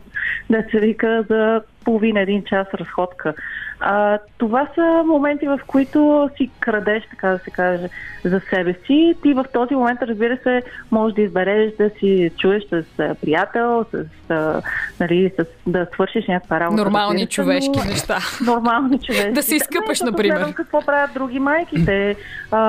се 0.72 0.80
вика 0.80 1.24
за 1.30 1.62
половина 1.86 2.20
един 2.22 2.44
час 2.44 2.68
разходка. 2.74 3.34
А, 3.80 4.20
това 4.38 4.68
са 4.76 5.04
моменти, 5.06 5.48
в 5.48 5.60
които 5.68 6.30
си 6.38 6.50
крадеш, 6.60 7.04
така 7.10 7.30
да 7.30 7.40
се 7.40 7.52
каже, 7.52 7.90
за 8.24 8.42
себе 8.50 8.76
си. 8.88 9.16
Ти 9.24 9.34
в 9.34 9.46
този 9.54 9.76
момент, 9.76 10.02
разбира 10.02 10.38
се, 10.44 10.64
можеш 10.92 11.16
да 11.16 11.22
избереш 11.22 11.74
да 11.78 11.90
си 11.90 12.32
чуеш 12.38 12.64
с 12.64 12.84
приятел, 13.22 13.86
с, 13.92 14.06
а, 14.30 14.62
нали, 15.00 15.32
с, 15.40 15.46
да 15.68 15.88
свършиш 15.94 16.28
някаква 16.28 16.60
работа. 16.60 16.84
Нормални 16.84 17.20
се, 17.20 17.26
човешки 17.26 17.80
но- 17.80 17.84
неща. 17.84 18.18
Нормални 18.46 19.00
човешки. 19.00 19.32
Да 19.32 19.44
се 19.44 19.56
изкъпаш, 19.56 19.90
защото 19.90 20.12
например. 20.12 20.36
гледам 20.36 20.54
какво 20.54 20.82
правят 20.86 21.14
други 21.14 21.40
майки. 21.40 21.86
Те 21.86 22.16
а, 22.52 22.62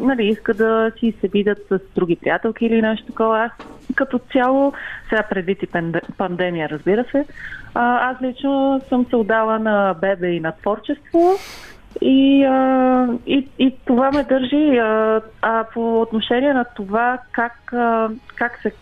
нали, 0.00 0.26
искат 0.26 0.56
да 0.56 0.92
си 1.00 1.14
се 1.20 1.28
видят 1.28 1.58
с 1.68 1.78
други 1.94 2.16
приятелки 2.16 2.66
или 2.66 2.82
нещо 2.82 3.06
такова. 3.06 3.44
Аз 3.44 3.50
като 3.94 4.20
цяло, 4.32 4.72
сега 5.08 5.22
предвид 5.22 5.62
и 5.62 5.68
пандемия, 6.18 6.68
разбира 6.68 7.04
се, 7.12 7.24
а, 7.74 8.10
аз 8.10 8.22
лично 8.22 8.55
съм 8.88 9.06
се 9.10 9.16
отдала 9.16 9.58
на 9.58 9.94
бебе 10.00 10.28
и 10.28 10.40
на 10.40 10.52
творчество. 10.52 11.34
И, 12.00 12.44
а, 12.44 13.08
и, 13.26 13.48
и 13.58 13.74
това 13.86 14.10
ме 14.10 14.22
държи. 14.22 14.78
А, 14.78 15.20
а 15.42 15.64
по 15.74 16.00
отношение 16.00 16.52
на 16.52 16.64
това 16.64 17.18
как, 17.32 17.72
а, 17.72 18.08
как 18.36 18.58
се 18.62 18.72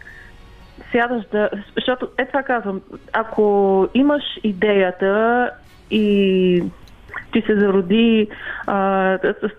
сядаш 0.93 1.25
да... 1.33 1.51
Защото, 1.75 2.09
е 2.19 2.27
това 2.27 2.43
казвам, 2.43 2.81
ако 3.13 3.89
имаш 3.95 4.23
идеята 4.45 5.51
и 5.91 6.63
ти 7.33 7.43
се 7.47 7.59
зароди 7.59 8.29
а, 8.67 9.19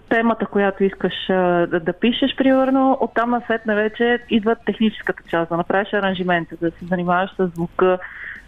темата, 0.10 0.45
която 0.45 0.84
искаш 0.84 1.13
а, 1.30 1.67
да, 1.67 1.80
да 1.80 1.93
пишеш, 1.93 2.36
примерно, 2.36 2.97
оттам 3.01 3.30
на 3.30 3.41
след 3.47 3.62
вече 3.65 4.19
идва 4.30 4.56
техническата 4.65 5.23
част, 5.30 5.49
да 5.49 5.58
направиш 5.58 5.93
аранжимента, 5.93 6.56
да 6.62 6.71
се 6.71 6.86
занимаваш 6.86 7.30
с 7.38 7.47
звука. 7.56 7.97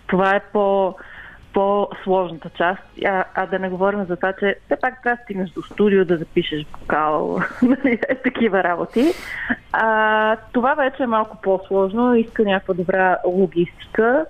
Това 0.07 0.35
е 0.35 0.41
по 0.53 0.95
по-сложната 1.57 2.49
част, 2.49 2.81
а, 3.05 3.23
а 3.35 3.45
да 3.45 3.59
не 3.59 3.69
говорим 3.69 4.05
за 4.05 4.15
това, 4.15 4.33
че 4.39 4.55
все 4.65 4.75
пак 4.81 5.03
трябва 5.03 5.15
да 5.15 5.23
стигнеш 5.23 5.49
до 5.49 5.61
студио, 5.61 6.05
да 6.05 6.17
запишеш 6.17 6.65
вокал, 6.81 7.39
нали, 7.61 7.99
е, 8.09 8.15
такива 8.15 8.63
работи. 8.63 9.05
А, 9.71 10.35
това 10.51 10.73
вече 10.73 11.03
е 11.03 11.07
малко 11.07 11.37
по-сложно, 11.41 12.15
иска 12.15 12.43
някаква 12.43 12.73
добра 12.73 13.17
логистика 13.25 14.25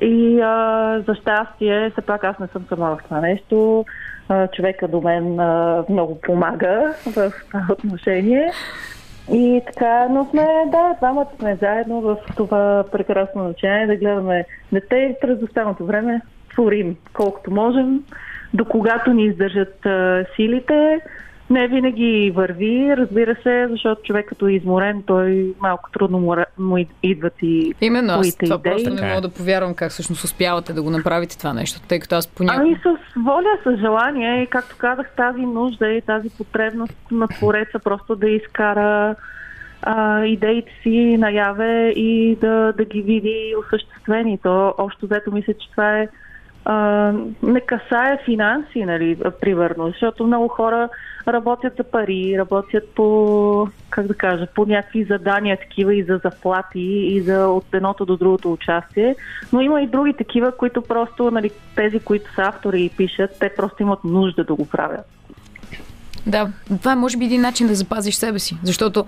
и 0.00 0.40
а, 0.40 1.00
за 1.06 1.14
щастие, 1.14 1.90
все 1.90 2.02
пак 2.02 2.24
аз 2.24 2.38
не 2.38 2.46
съм 2.46 2.66
сама 2.68 2.96
в 2.96 3.04
това 3.04 3.20
нещо. 3.20 3.84
А, 4.28 4.48
човека 4.48 4.88
до 4.88 5.00
мен 5.00 5.40
а, 5.40 5.84
много 5.88 6.20
помага 6.20 6.94
в 7.06 7.32
това 7.46 7.66
отношение. 7.70 8.52
И 9.32 9.62
така, 9.66 10.08
но 10.08 10.24
сме, 10.24 10.46
да, 10.66 10.94
двамата 10.98 11.28
сме 11.38 11.56
заедно 11.56 12.00
в 12.00 12.16
това 12.36 12.84
прекрасно 12.92 13.44
начинание 13.44 13.86
да 13.86 13.96
гледаме 13.96 14.44
дете 14.72 14.96
и 14.96 15.16
през 15.20 15.42
останалото 15.42 15.86
време 15.86 16.20
творим 16.54 16.96
колкото 17.12 17.50
можем, 17.50 18.00
до 18.54 18.64
когато 18.64 19.12
ни 19.12 19.24
издържат 19.24 19.86
а, 19.86 20.24
силите. 20.36 21.00
Не 21.50 21.68
винаги 21.68 22.32
върви, 22.34 22.96
разбира 22.96 23.36
се, 23.42 23.66
защото 23.70 24.02
човек 24.02 24.26
като 24.28 24.46
е 24.46 24.52
изморен, 24.52 25.02
той 25.06 25.54
малко 25.60 25.90
трудно 25.90 26.18
му, 26.18 26.34
му 26.58 26.78
ид- 26.78 26.88
идват 27.02 27.34
и 27.42 27.74
Именно, 27.80 28.12
аз 28.12 28.36
това 28.36 28.54
идеи. 28.54 28.72
просто 28.72 28.94
не 28.94 29.08
мога 29.08 29.20
да 29.20 29.28
повярвам 29.28 29.74
как 29.74 29.90
всъщност 29.90 30.24
успявате 30.24 30.72
да 30.72 30.82
го 30.82 30.90
направите 30.90 31.38
това 31.38 31.52
нещо, 31.52 31.80
тъй 31.88 32.00
като 32.00 32.14
аз 32.14 32.26
понякога... 32.26 32.62
Ами 32.66 32.74
с 32.74 33.14
воля, 33.24 33.58
с 33.64 33.76
желание 33.76 34.42
и 34.42 34.46
както 34.46 34.76
казах, 34.78 35.10
тази 35.16 35.40
нужда 35.40 35.88
и 35.88 36.00
тази 36.00 36.30
потребност 36.30 36.96
на 37.10 37.28
твореца 37.28 37.78
просто 37.78 38.16
да 38.16 38.28
изкара 38.28 39.14
а, 39.82 40.24
идеите 40.24 40.72
си 40.82 41.16
наяве 41.18 41.88
и 41.88 42.36
да, 42.40 42.72
да 42.76 42.84
ги 42.84 43.02
види 43.02 43.54
осъществени. 43.66 44.38
То 44.42 44.74
общо 44.78 45.06
взето 45.06 45.32
мисля, 45.32 45.52
че 45.52 45.70
това 45.70 45.98
е 45.98 46.08
а, 46.64 47.12
не 47.42 47.60
касае 47.60 48.18
финанси, 48.24 48.84
нали, 48.84 49.18
примерно, 49.40 49.88
защото 49.88 50.26
много 50.26 50.48
хора 50.48 50.88
работят 51.28 51.76
за 51.76 51.84
пари, 51.84 52.38
работят 52.38 52.88
по, 52.94 53.68
как 53.90 54.06
да 54.06 54.14
кажа, 54.14 54.46
по 54.54 54.66
някакви 54.66 55.04
задания 55.04 55.58
такива 55.60 55.94
и 55.94 56.02
за 56.02 56.20
заплати 56.24 56.80
и 56.80 57.20
за 57.20 57.46
от 57.46 57.64
едното 57.72 58.04
до 58.04 58.16
другото 58.16 58.52
участие, 58.52 59.16
но 59.52 59.60
има 59.60 59.82
и 59.82 59.86
други 59.86 60.12
такива, 60.12 60.52
които 60.52 60.82
просто, 60.82 61.30
нали, 61.30 61.50
тези, 61.76 62.00
които 62.00 62.34
са 62.34 62.42
автори 62.42 62.84
и 62.84 62.90
пишат, 62.90 63.30
те 63.40 63.50
просто 63.56 63.82
имат 63.82 64.04
нужда 64.04 64.44
да 64.44 64.54
го 64.54 64.68
правят. 64.68 65.06
Да, 66.26 66.48
това 66.78 66.92
е 66.92 66.96
може 66.96 67.16
би 67.16 67.24
един 67.24 67.40
начин 67.40 67.66
да 67.66 67.74
запазиш 67.74 68.14
себе 68.14 68.38
си. 68.38 68.56
Защото 68.62 69.06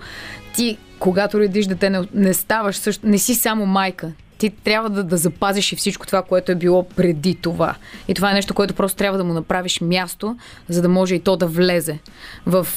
ти, 0.55 0.77
когато 0.99 1.39
родиш 1.39 1.65
дете, 1.65 1.89
не, 1.89 2.01
не 2.13 2.33
ставаш 2.33 2.75
също, 2.75 3.07
не 3.07 3.17
си 3.17 3.35
само 3.35 3.65
майка. 3.65 4.11
Ти 4.37 4.49
трябва 4.49 4.89
да, 4.89 5.03
да 5.03 5.17
запазиш 5.17 5.71
и 5.71 5.75
всичко 5.75 6.07
това, 6.07 6.21
което 6.21 6.51
е 6.51 6.55
било 6.55 6.83
преди 6.89 7.35
това. 7.35 7.75
И 8.07 8.13
това 8.13 8.31
е 8.31 8.33
нещо, 8.33 8.53
което 8.53 8.73
просто 8.73 8.97
трябва 8.97 9.17
да 9.17 9.23
му 9.23 9.33
направиш 9.33 9.81
място, 9.81 10.37
за 10.69 10.81
да 10.81 10.89
може 10.89 11.15
и 11.15 11.19
то 11.19 11.37
да 11.37 11.47
влезе 11.47 11.99
в 12.45 12.67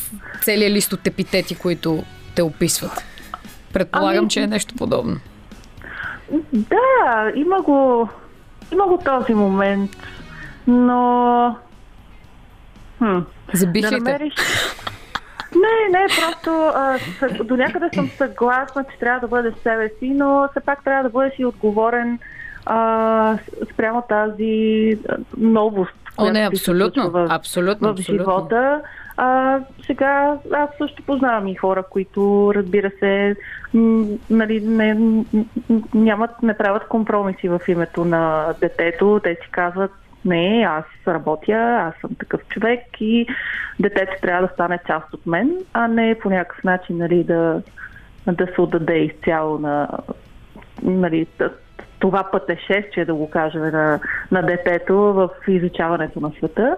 целия 0.42 0.70
лист 0.70 0.92
от 0.92 1.06
епитети, 1.06 1.54
които 1.54 2.04
те 2.34 2.42
описват. 2.42 3.04
Предполагам, 3.72 4.18
Ами- 4.18 4.30
че 4.30 4.40
е 4.40 4.46
нещо 4.46 4.74
подобно. 4.74 5.16
Да, 6.52 7.32
има 7.34 7.62
го, 7.62 8.08
има 8.72 8.86
го 8.86 8.98
този 9.04 9.34
момент, 9.34 9.90
но... 10.66 11.56
Хм, 12.98 13.18
да 13.52 13.58
Забих 13.58 13.88
те? 13.88 13.90
намериш... 13.90 14.34
Не, 15.54 15.98
не, 15.98 16.06
просто 16.08 16.50
а, 16.74 16.98
до 17.44 17.56
някъде 17.56 17.88
съм 17.94 18.08
съгласна, 18.08 18.84
че 18.84 18.98
трябва 18.98 19.20
да 19.20 19.28
бъдеш 19.28 19.54
себе 19.54 19.88
си, 19.90 20.10
но 20.10 20.48
все 20.50 20.60
пак 20.60 20.84
трябва 20.84 21.02
да 21.02 21.10
бъдеш 21.10 21.32
и 21.38 21.44
отговорен 21.44 22.18
а, 22.66 23.38
спрямо 23.72 24.02
тази 24.02 24.98
новост. 25.36 25.92
О, 26.18 26.30
не, 26.30 26.40
абсолютно. 26.42 27.10
в- 27.10 27.26
Абсолютно, 27.30 27.94
в 27.94 27.98
живота. 27.98 28.80
А, 29.16 29.58
сега 29.86 30.34
аз 30.52 30.68
също 30.78 31.02
познавам 31.02 31.46
и 31.48 31.54
хора, 31.54 31.82
които, 31.82 32.52
разбира 32.54 32.90
се, 32.90 33.36
м, 33.74 34.04
нали, 34.30 34.60
не, 34.60 34.96
нямат, 35.94 36.42
не 36.42 36.54
правят 36.54 36.88
компромиси 36.88 37.48
в 37.48 37.60
името 37.68 38.04
на 38.04 38.54
детето. 38.60 39.20
Те 39.22 39.34
си 39.34 39.50
казват, 39.50 39.90
не, 40.24 40.66
аз 40.68 40.84
работя, 41.08 41.76
аз 41.80 42.00
съм 42.00 42.10
такъв 42.18 42.40
човек 42.48 42.80
и 43.00 43.26
детето 43.80 44.12
трябва 44.22 44.46
да 44.46 44.54
стане 44.54 44.78
част 44.86 45.14
от 45.14 45.26
мен, 45.26 45.50
а 45.72 45.88
не 45.88 46.18
по 46.18 46.30
някакъв 46.30 46.64
начин 46.64 46.96
нали, 46.96 47.24
да, 47.24 47.62
да 48.26 48.46
се 48.54 48.60
отдаде 48.60 48.98
изцяло 48.98 49.58
на 49.58 49.88
нали, 50.82 51.26
това 51.98 52.24
пътешествие, 52.32 53.04
да 53.04 53.14
го 53.14 53.30
кажем, 53.30 53.62
на, 53.62 54.00
на 54.30 54.42
детето 54.42 54.96
в 54.96 55.30
изучаването 55.48 56.20
на 56.20 56.30
света. 56.30 56.76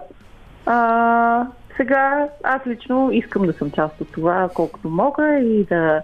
А, 0.65 1.47
сега 1.77 2.27
аз 2.43 2.67
лично 2.67 3.11
искам 3.11 3.45
да 3.45 3.53
съм 3.53 3.71
част 3.71 4.01
от 4.01 4.11
това 4.11 4.49
колкото 4.53 4.89
мога 4.89 5.39
и 5.39 5.63
да, 5.63 6.01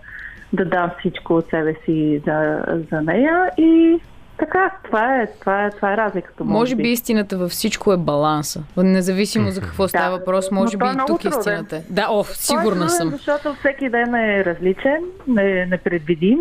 да 0.54 0.66
дам 0.66 0.92
всичко 1.00 1.34
от 1.34 1.50
себе 1.50 1.76
си 1.86 2.22
за, 2.26 2.64
за 2.92 3.02
нея 3.02 3.52
и 3.58 4.00
така, 4.40 4.72
това 4.84 5.22
е, 5.22 5.28
това 5.40 5.66
е, 5.66 5.70
това 5.72 5.94
е 5.94 5.98
разликата. 5.98 6.44
Може 6.44 6.76
би 6.76 6.90
истината 6.90 7.38
във 7.38 7.52
всичко 7.52 7.94
е 7.94 7.98
баланса. 7.98 8.64
Независимо 8.78 9.52
за 9.52 9.62
какво 9.62 9.88
става 9.88 10.18
въпрос, 10.18 10.52
може 10.52 10.78
би 10.78 10.86
е 10.86 10.90
и 10.90 10.98
тук 11.08 11.22
труден. 11.22 11.40
истината 11.40 11.76
е. 11.76 11.82
Да, 11.90 12.08
о, 12.10 12.22
е 12.22 12.24
сигурна 12.24 12.72
труден, 12.72 12.90
съм. 12.90 13.10
Защото 13.10 13.54
всеки 13.54 13.90
ден 13.90 14.16
е 14.16 14.46
различен, 14.46 15.04
не, 15.28 15.66
непредвидим. 15.66 16.40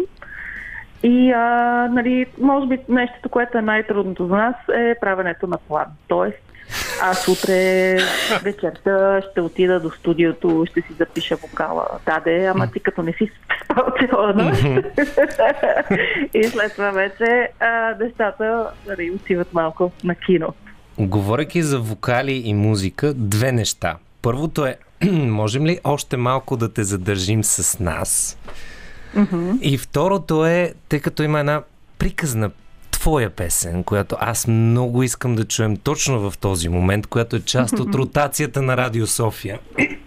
И, 1.03 1.33
а, 1.33 1.43
нали, 1.93 2.27
може 2.41 2.67
би 2.67 2.79
нещото, 2.89 3.29
което 3.29 3.59
е 3.59 3.63
най-трудното 3.63 4.27
за 4.27 4.37
нас 4.37 4.55
е 4.75 4.95
правенето 5.01 5.47
на 5.47 5.59
план. 5.59 5.87
Тоест, 6.09 6.48
аз 7.03 7.29
утре 7.29 7.97
вечерта 8.43 9.23
ще 9.31 9.41
отида 9.41 9.81
до 9.81 9.91
студиото, 9.91 10.65
ще 10.71 10.81
си 10.81 10.93
запиша 10.99 11.37
вокала. 11.37 11.87
Да, 12.07 12.21
де, 12.21 12.47
ама 12.47 12.71
ти 12.73 12.81
като 12.81 13.03
не 13.03 13.13
си 13.13 13.31
спал 13.65 13.87
цяла 14.01 14.33
нощ. 14.35 14.63
и 16.35 16.45
след 16.45 16.73
това 16.73 16.91
вече 16.91 17.49
а, 17.61 17.95
нещата 18.01 18.67
нали, 18.87 19.11
отиват 19.11 19.55
малко 19.55 19.93
на 20.05 20.15
кино. 20.15 20.55
Говорейки 20.99 21.63
за 21.63 21.79
вокали 21.79 22.33
и 22.33 22.55
музика, 22.55 23.15
две 23.15 23.53
неща. 23.53 23.97
Първото 24.23 24.67
е, 24.67 24.77
можем 25.13 25.67
ли 25.67 25.79
още 25.85 26.17
малко 26.17 26.57
да 26.57 26.73
те 26.73 26.85
задържим 26.85 27.45
с 27.45 27.81
нас? 27.81 28.39
И 29.61 29.79
второто 29.79 30.47
е, 30.47 30.73
тъй 30.89 31.01
като 31.01 31.23
има 31.23 31.41
една 31.41 31.63
приказна 31.99 32.51
твоя 33.09 33.31
песен, 33.31 33.85
която 33.85 34.17
аз 34.21 34.47
много 34.47 35.03
искам 35.03 35.35
да 35.35 35.45
чуем 35.45 35.77
точно 35.77 36.31
в 36.31 36.39
този 36.39 36.69
момент, 36.69 37.07
която 37.07 37.37
е 37.37 37.41
част 37.41 37.79
от 37.79 37.95
ротацията 37.95 38.63
на 38.63 38.77
Радио 38.77 39.07
София. 39.07 39.59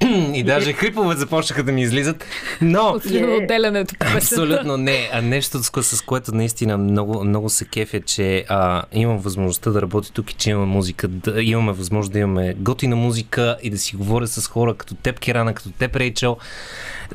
и 0.34 0.44
даже 0.44 0.74
хрипове 0.74 1.16
започнаха 1.16 1.64
да 1.64 1.72
ми 1.72 1.82
излизат, 1.82 2.26
но... 2.62 2.82
От 2.82 3.06
отделянето 3.06 3.96
по. 4.00 4.18
Абсолютно 4.18 4.78
не. 4.78 5.10
А 5.14 5.22
нещо, 5.22 5.64
с, 5.64 5.70
кое- 5.70 5.82
с 5.82 6.02
което 6.02 6.36
наистина 6.36 6.78
много, 6.78 7.24
много 7.24 7.50
се 7.50 7.66
кефя, 7.66 8.02
че 8.02 8.46
а, 8.50 8.84
имам 8.94 9.18
възможността 9.18 9.72
да 9.72 9.82
работя 9.82 10.12
тук 10.14 10.32
и 10.32 10.34
че 10.34 10.50
имаме 10.50 10.66
музика, 10.66 11.08
да, 11.08 11.44
имаме 11.44 11.72
възможност 11.72 12.14
да 12.14 12.20
имаме 12.20 12.54
готина 12.58 12.96
музика 12.96 13.58
и 13.64 13.70
да 13.70 13.78
си 13.78 13.96
говоря 13.96 14.28
с 14.28 14.48
хора 14.48 14.74
като 14.74 14.96
теб, 14.96 15.20
Керана, 15.20 15.54
като 15.54 15.70
теб, 15.72 15.96
Рейчел. 15.96 16.38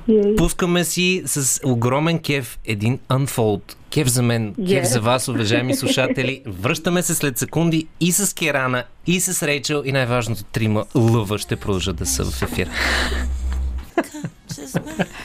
Ей. 0.08 0.36
Пускаме 0.36 0.84
си 0.84 1.22
с 1.26 1.60
огромен 1.64 2.18
кеф 2.18 2.58
един 2.64 2.98
Unfold. 3.10 3.75
Кеф 3.96 4.08
за 4.08 4.22
мен, 4.22 4.54
кеф 4.56 4.84
Yes. 4.84 4.84
за 4.84 5.00
вас, 5.00 5.28
уважаеми 5.28 5.76
слушатели. 5.76 6.42
Връщаме 6.46 7.02
се 7.02 7.14
след 7.14 7.38
секунди 7.38 7.86
и 8.00 8.12
с 8.12 8.34
Керана, 8.34 8.84
и 9.06 9.20
с 9.20 9.42
Рейчел, 9.42 9.82
и 9.84 9.92
най-важното 9.92 10.44
трима 10.44 10.84
лъва 10.94 11.38
ще 11.38 11.56
продължат 11.56 11.96
да 11.96 12.06
са 12.06 12.24
в 12.24 12.42
ефир. 12.42 12.68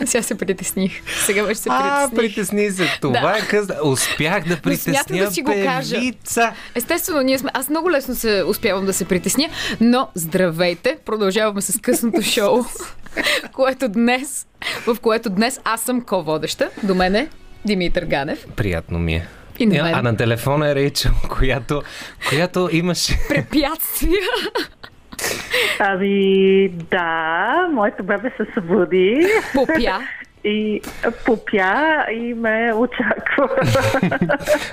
Сега 0.05 0.21
се 0.23 0.35
притесних. 0.35 0.91
Сега 1.25 1.43
вече 1.43 1.61
се 1.61 1.69
А, 1.71 2.09
притесних. 2.09 2.19
притесни 2.19 2.71
се. 2.71 2.97
Това 3.01 3.37
е 3.37 3.41
късна. 3.41 3.75
Успях 3.83 4.47
да 4.47 4.57
притесня 4.57 4.93
смятам 4.93 5.17
да 5.17 5.31
си 5.31 5.41
го 5.41 5.51
кажа. 5.53 5.95
певица. 5.95 6.53
Естествено, 6.75 7.21
ние 7.21 7.39
сме. 7.39 7.49
Аз 7.53 7.69
много 7.69 7.91
лесно 7.91 8.15
се 8.15 8.43
успявам 8.47 8.85
да 8.85 8.93
се 8.93 9.05
притесня, 9.05 9.49
но 9.81 10.07
здравейте! 10.15 10.97
Продължаваме 11.05 11.61
с 11.61 11.79
късното 11.81 12.21
шоу, 12.21 12.63
което 13.51 13.89
днес, 13.89 14.47
в 14.87 14.97
което 15.01 15.29
днес 15.29 15.59
аз 15.63 15.81
съм 15.81 16.01
ко-водеща. 16.01 16.69
До 16.83 16.95
мен 16.95 17.15
е 17.15 17.29
Димитър 17.65 18.05
Ганев. 18.05 18.45
Приятно 18.55 18.99
ми 18.99 19.13
е. 19.13 19.27
И 19.59 19.65
на 19.65 19.83
мен. 19.83 19.95
А 19.95 20.01
на 20.01 20.17
телефона 20.17 20.69
е 20.69 20.75
Рейчел, 20.75 21.11
която, 21.37 21.83
която 22.29 22.69
имаше... 22.71 23.13
Препятствия. 23.29 24.21
Ами, 25.79 26.69
да, 26.69 27.67
моето 27.71 28.03
бебе 28.03 28.31
се 28.37 28.45
събуди. 28.53 29.27
Попя. 29.53 29.99
И 30.43 30.81
попя 31.25 32.05
и 32.11 32.33
ме 32.33 32.73
очаква. 32.75 33.49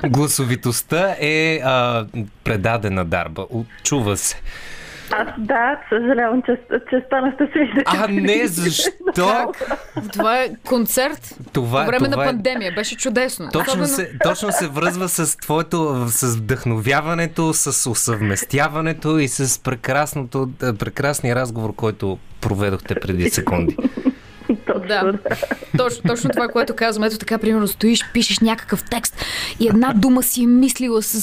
Гласовитостта 0.08 1.16
е 1.20 1.60
а, 1.64 2.06
предадена 2.44 3.04
дарба. 3.04 3.46
Чува 3.84 4.16
се. 4.16 4.36
Аз 5.10 5.28
да, 5.38 5.80
съжалявам, 5.88 6.42
че, 6.42 6.58
че 6.90 7.02
станахте 7.06 7.44
свидетели. 7.46 7.84
А 7.86 8.06
не, 8.08 8.46
защо? 8.46 9.52
Това 10.12 10.38
е 10.38 10.50
концерт 10.66 11.34
Това, 11.52 11.80
по 11.80 11.86
време 11.86 12.04
това 12.04 12.16
на 12.16 12.22
е- 12.22 12.26
пандемия. 12.26 12.72
Беше 12.72 12.96
чудесно. 12.96 13.48
Точно 13.48 13.72
Особено- 13.72 13.86
се, 13.86 14.10
точно 14.22 14.52
се 14.52 14.66
връзва 14.68 15.08
с 15.08 15.36
твоето, 15.36 15.78
с 16.08 16.36
вдъхновяването, 16.36 17.54
с 17.54 17.90
усъвместяването 17.90 19.18
и 19.18 19.28
с 19.28 19.62
прекрасното, 19.62 20.50
е, 20.62 20.72
прекрасния 20.74 21.36
разговор, 21.36 21.74
който 21.74 22.18
проведохте 22.40 22.94
преди 22.94 23.30
секунди. 23.30 23.76
Точно, 24.66 24.86
Да. 24.88 25.12
Точно, 25.78 26.02
точно 26.02 26.30
това, 26.30 26.48
което 26.48 26.76
казвам. 26.76 27.04
Ето 27.04 27.18
така, 27.18 27.38
примерно, 27.38 27.68
стоиш, 27.68 28.00
пишеш 28.12 28.38
някакъв 28.40 28.84
текст 28.84 29.24
и 29.60 29.68
една 29.68 29.92
дума 29.92 30.22
си 30.22 30.42
е 30.42 30.46
мислила 30.46 31.02
с, 31.02 31.20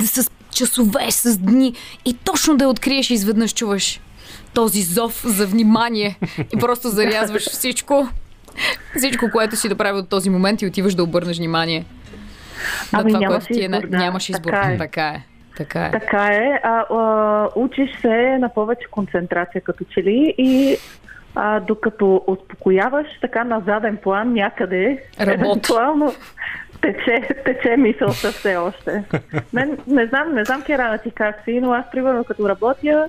с 0.00 0.30
часове, 0.54 1.10
с 1.10 1.38
дни 1.38 1.74
и 2.04 2.14
точно 2.24 2.56
да 2.56 2.64
я 2.64 2.70
откриеш 2.70 3.10
и 3.10 3.14
изведнъж 3.14 3.54
чуваш 3.54 4.00
този 4.54 4.82
зов 4.82 5.22
за 5.26 5.46
внимание 5.46 6.18
и 6.54 6.58
просто 6.58 6.88
зарязваш 6.88 7.42
всичко 7.42 8.08
Всичко, 8.96 9.30
което 9.32 9.56
си 9.56 9.68
доправил 9.68 10.00
от 10.00 10.08
този 10.08 10.30
момент 10.30 10.62
и 10.62 10.66
отиваш 10.66 10.94
да 10.94 11.02
обърнеш 11.02 11.38
внимание 11.38 11.84
на 12.92 13.00
Ами, 13.00 13.12
това, 13.12 13.26
което 13.26 13.46
ти 13.46 13.60
е. 13.60 13.64
избор, 13.64 13.86
да. 13.86 13.98
Нямаш 13.98 14.28
избор. 14.28 14.50
Така 14.50 14.72
е. 14.72 14.78
Така 14.78 15.08
е. 15.08 15.22
Така 15.56 15.86
е. 15.86 15.90
Така 15.90 16.26
е. 16.26 16.60
А, 16.62 16.84
а, 16.90 17.48
учиш 17.56 17.90
се 18.00 18.38
на 18.38 18.48
повече 18.48 18.86
концентрация 18.90 19.60
като 19.60 19.84
че 19.84 20.02
ли 20.02 20.34
и 20.38 20.76
а, 21.34 21.60
докато 21.60 22.24
успокояваш 22.26 23.06
така 23.20 23.44
на 23.44 23.62
заден 23.66 23.96
план 23.96 24.32
някъде, 24.32 25.02
Работи. 25.20 25.40
евентуално 25.40 26.14
тече, 26.84 27.28
тече 27.44 27.76
мисълта 27.76 28.32
все 28.32 28.56
още. 28.56 29.04
Не, 29.52 29.68
не 29.86 30.06
знам, 30.06 30.34
не 30.34 30.44
знам 30.44 30.62
Керана 30.62 30.98
ти 30.98 31.10
как 31.10 31.44
си, 31.44 31.60
но 31.60 31.72
аз 31.72 31.90
примерно 31.92 32.24
като 32.24 32.48
работя, 32.48 33.08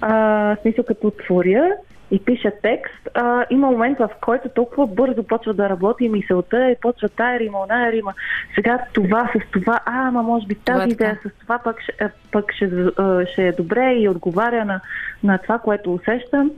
а, 0.00 0.56
смисъл 0.62 0.84
като 0.84 1.10
творя 1.10 1.64
и 2.10 2.24
пиша 2.24 2.52
текст, 2.62 3.08
а, 3.14 3.44
има 3.50 3.70
момент 3.70 3.98
в 3.98 4.08
който 4.20 4.48
толкова 4.48 4.86
бързо 4.86 5.22
почва 5.22 5.54
да 5.54 5.68
работи 5.68 6.08
мисълта 6.08 6.70
и 6.70 6.76
почва 6.80 7.08
тая 7.08 7.40
рима, 7.40 7.58
оная 7.60 7.92
рима. 7.92 8.14
Сега 8.54 8.78
това 8.92 9.30
с 9.36 9.50
това, 9.50 9.80
а, 9.86 10.08
ама 10.08 10.22
може 10.22 10.46
би 10.46 10.54
Това 10.54 10.76
е 10.76 10.78
тази 10.78 10.96
така. 10.96 11.04
идея 11.04 11.20
с 11.24 11.40
това 11.40 11.58
пък 11.58 11.80
ще, 11.80 12.04
е, 12.04 12.08
пък 12.32 12.52
ще, 12.52 12.64
а, 12.96 13.26
ще 13.26 13.48
е 13.48 13.52
добре 13.52 13.92
и 13.92 14.08
отговаря 14.08 14.64
на, 14.64 14.80
на 15.24 15.38
това, 15.38 15.58
което 15.58 15.94
усещам. 15.94 16.50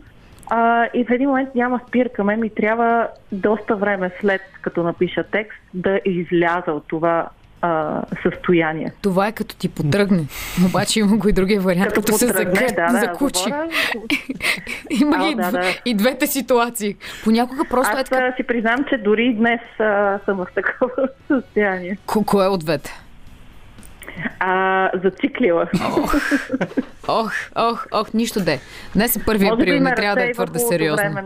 А, 0.46 0.87
и 0.94 1.04
в 1.04 1.11
един 1.11 1.28
момент 1.28 1.54
няма 1.54 1.80
спирка. 1.88 2.24
Мен 2.24 2.40
ми 2.40 2.50
трябва 2.50 3.09
доста 3.33 3.76
време 3.76 4.11
след 4.20 4.40
като 4.61 4.83
напиша 4.83 5.24
текст 5.24 5.59
да 5.74 6.00
изляза 6.04 6.72
от 6.72 6.85
това 6.88 7.28
а, 7.62 8.02
състояние. 8.22 8.92
Това 9.02 9.26
е 9.26 9.33
като 9.33 9.57
ти 9.57 9.68
потръгне. 9.68 10.24
Обаче 10.66 11.00
има 11.00 11.16
го 11.16 11.28
и 11.28 11.33
другия 11.33 11.61
вариант, 11.61 11.92
като, 11.92 12.12
се 12.12 12.26
потръгне, 12.26 12.54
закъ... 12.54 12.74
да, 12.76 12.92
да, 12.92 12.98
закучи. 13.00 13.44
говоря. 13.44 13.68
Има 15.02 15.16
А, 15.18 15.26
и, 15.26 15.35
да, 15.35 15.50
да. 15.50 15.62
и 15.85 15.94
двете 15.94 16.26
ситуации. 16.26 16.96
Понякога 17.24 17.64
просто 17.70 17.96
е 17.96 18.00
Аз 18.00 18.09
така. 18.09 18.24
а, 18.24 18.37
си 18.37 18.42
признам, 18.42 18.85
че 18.88 18.96
дори 18.98 19.35
днес 19.35 19.61
а, 19.78 20.18
съм 20.24 20.37
в 20.37 20.46
такова 20.54 21.09
състояние. 21.28 21.98
Ко- 22.07 22.24
Кое 22.24 22.46
от 22.46 22.61
двете? 22.61 23.04
А, 24.38 24.90
зациклила. 25.05 25.66
Ох, 27.09 27.33
ох, 27.57 27.87
ох, 27.92 28.14
нищо 28.14 28.40
де. 28.40 28.61
Днес 28.94 29.16
е 29.16 29.18
1 29.18 29.27
Може 29.27 29.38
би 29.38 29.46
април, 29.46 29.81
не 29.81 29.94
трябва 29.94 30.16
да 30.16 30.24
е 30.24 30.33
твърде 30.33 30.59
сериозно. 30.59 31.20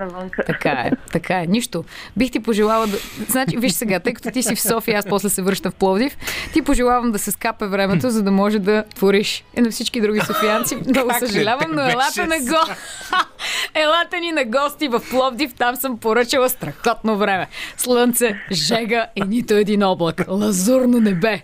Така 0.46 0.70
е, 0.70 0.90
така 1.12 1.40
е. 1.40 1.46
Нищо. 1.46 1.84
Бих 2.16 2.30
ти 2.30 2.40
пожелала 2.40 2.86
да... 2.86 2.96
Значи, 3.28 3.56
виж 3.56 3.72
сега, 3.72 4.00
тъй 4.00 4.14
като 4.14 4.30
ти 4.30 4.42
си 4.42 4.54
в 4.54 4.60
София, 4.60 4.98
аз 4.98 5.06
после 5.06 5.28
се 5.28 5.42
връщам 5.42 5.72
в 5.72 5.74
Пловдив, 5.74 6.16
ти 6.52 6.62
пожелавам 6.62 7.12
да 7.12 7.18
се 7.18 7.30
скапе 7.30 7.66
времето, 7.66 8.10
за 8.10 8.22
да 8.22 8.30
може 8.30 8.58
да 8.58 8.84
твориш. 8.94 9.44
И 9.56 9.60
на 9.60 9.70
всички 9.70 10.00
други 10.00 10.20
софиянци, 10.20 10.76
много 10.88 11.10
съжалявам, 11.18 11.70
но 11.70 11.82
елата 11.82 12.26
на 12.26 12.38
го... 12.38 12.72
елата 13.74 14.20
ни 14.20 14.32
на 14.32 14.44
гости 14.44 14.88
в 14.88 15.02
Пловдив, 15.10 15.54
там 15.54 15.76
съм 15.76 15.98
поръчала 15.98 16.48
страхотно 16.48 17.16
време. 17.16 17.46
Слънце, 17.76 18.36
жега 18.52 19.06
и 19.16 19.22
нито 19.22 19.54
един 19.54 19.82
облак. 19.82 20.24
Лазурно 20.28 21.00
небе. 21.00 21.42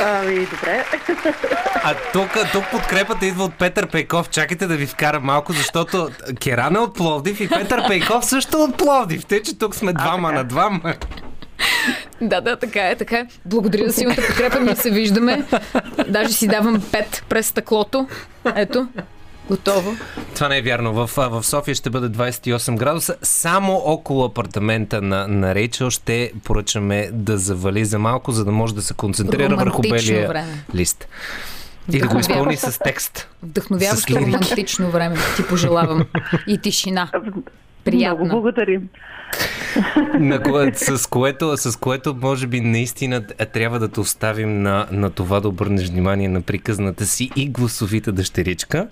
Ами, 0.00 0.46
добре. 0.46 0.84
А 1.84 1.94
тук, 2.12 2.30
тук 2.52 2.64
подкрепата 2.70 3.26
идва 3.26 3.44
от 3.44 3.54
Петър 3.54 3.86
Пейков. 3.86 4.30
Чакайте 4.30 4.66
да 4.66 4.76
ви 4.76 4.86
вкара 4.86 5.20
малко, 5.20 5.52
защото 5.52 6.10
Керана 6.40 6.78
е 6.78 6.82
от 6.82 6.94
Пловдив 6.94 7.40
и 7.40 7.48
Петър 7.48 7.86
Пейков 7.86 8.24
също 8.24 8.58
е 8.58 8.60
от 8.60 8.76
Пловдив. 8.76 9.24
Те, 9.24 9.42
че 9.42 9.58
тук 9.58 9.74
сме 9.74 9.92
двама 9.92 10.32
на 10.32 10.44
двама. 10.44 10.80
Да, 12.20 12.40
да, 12.40 12.56
така 12.56 12.88
е, 12.88 12.96
така 12.96 13.16
е. 13.16 13.26
Благодаря 13.44 13.86
за 13.86 13.92
силната 13.92 14.26
подкрепа, 14.26 14.60
ние 14.60 14.76
се 14.76 14.90
виждаме. 14.90 15.44
Даже 16.08 16.32
си 16.32 16.48
давам 16.48 16.82
пет 16.92 17.24
през 17.28 17.46
стъклото. 17.46 18.08
Ето, 18.56 18.88
готово. 19.50 19.96
Това 20.34 20.48
не 20.48 20.58
е 20.58 20.62
вярно. 20.62 20.92
В, 20.92 21.10
в 21.16 21.42
София 21.46 21.74
ще 21.74 21.90
бъде 21.90 22.08
28 22.08 22.76
градуса. 22.76 23.16
Само 23.22 23.72
около 23.72 24.24
апартамента 24.24 25.02
на, 25.02 25.28
на 25.28 25.54
Рейчел 25.54 25.90
ще 25.90 26.32
поръчаме 26.44 27.10
да 27.12 27.38
завали 27.38 27.84
за 27.84 27.98
малко, 27.98 28.32
за 28.32 28.44
да 28.44 28.52
може 28.52 28.74
да 28.74 28.82
се 28.82 28.94
концентрира 28.94 29.56
върху 29.56 29.82
белия 29.82 30.28
време. 30.28 30.64
лист. 30.74 31.08
И 31.92 31.98
да 31.98 32.08
го 32.08 32.18
изпълни 32.18 32.56
с 32.56 32.78
текст. 32.84 33.28
Вдъхновяващо 33.42 34.16
романтично 34.16 34.90
време 34.90 35.16
ти 35.36 35.46
пожелавам. 35.46 36.06
И 36.46 36.58
тишина. 36.58 37.10
Приятна. 37.84 38.24
Много 38.24 38.40
благодарим. 38.40 38.88
На 40.18 40.42
кое, 40.42 40.72
с, 40.74 41.06
което, 41.06 41.56
с 41.56 41.78
което, 41.78 42.16
може 42.22 42.46
би, 42.46 42.60
наистина 42.60 43.26
трябва 43.26 43.78
да 43.78 43.88
те 43.88 44.00
оставим 44.00 44.62
на, 44.62 44.86
на 44.90 45.10
това 45.10 45.40
да 45.40 45.48
обърнеш 45.48 45.88
внимание 45.88 46.28
на 46.28 46.40
приказната 46.40 47.06
си 47.06 47.30
и 47.36 47.48
гласовита 47.48 48.12
дъщеричка. 48.12 48.88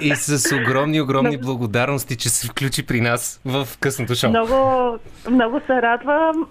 И 0.00 0.16
с 0.16 0.56
огромни, 0.56 1.00
огромни 1.00 1.38
благодарности, 1.38 2.16
че 2.16 2.28
се 2.28 2.46
включи 2.46 2.86
при 2.86 3.00
нас 3.00 3.40
в 3.44 3.68
късното 3.80 4.14
шоу. 4.14 4.30
Много, 4.30 4.98
много 5.30 5.60
се 5.66 5.82
радвам. 5.82 6.46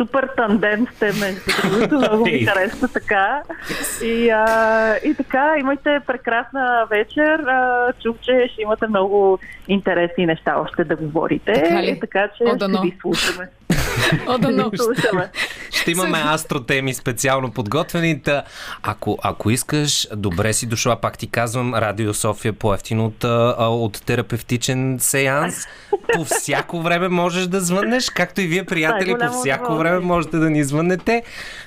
Супер 0.00 0.28
тандем 0.36 0.86
сте, 0.96 1.06
между 1.06 1.40
другото. 1.70 1.94
Много 1.94 2.24
ми 2.24 2.44
харесва 2.44 2.88
така. 2.88 3.42
И, 4.04 4.30
а, 4.30 4.96
и 5.04 5.14
така, 5.14 5.54
имайте 5.58 6.00
прекрасна 6.06 6.86
вечер. 6.90 7.38
А, 7.38 7.92
чух, 8.02 8.16
че 8.20 8.48
ще 8.52 8.62
имате 8.62 8.86
много 8.86 9.38
интересни 9.68 10.26
неща 10.26 10.60
още 10.60 10.84
да 10.84 10.96
говорите. 10.96 11.52
Така 11.52 11.82
ли? 11.82 12.00
Така 12.00 12.28
че 12.36 12.44
О, 12.44 12.56
ще 12.56 12.80
ви 12.82 12.98
слушаме. 13.00 13.48
О, 14.26 14.38
да, 14.38 14.50
но. 14.50 14.70
Слушаме. 14.76 15.30
Ще 15.70 15.90
имаме 15.90 16.22
астротеми 16.26 16.94
специално 16.94 17.50
подготвени. 17.50 18.22
Та, 18.22 18.42
ако, 18.82 19.18
ако 19.22 19.50
искаш, 19.50 20.08
добре 20.16 20.52
си 20.52 20.66
дошла, 20.66 20.96
пак 20.96 21.18
ти 21.18 21.26
казвам, 21.26 21.74
Радио 21.74 22.14
София 22.14 22.52
по-ефтино 22.52 23.06
от, 23.06 23.24
от 23.58 24.02
терапевтичен 24.04 24.98
сеанс. 25.00 25.54
По 26.14 26.24
всяко 26.24 26.82
време 26.82 27.08
можеш 27.08 27.46
да 27.46 27.60
звъннеш, 27.60 28.10
както 28.10 28.40
и 28.40 28.46
вие, 28.46 28.64
приятели, 28.64 29.10
по 29.10 29.16
голямо 29.16 29.40
всяко 29.40 29.76
време 29.76 29.98
можете 29.98 30.36
да 30.36 30.50
ни 30.50 30.64
звъннете. 30.64 31.22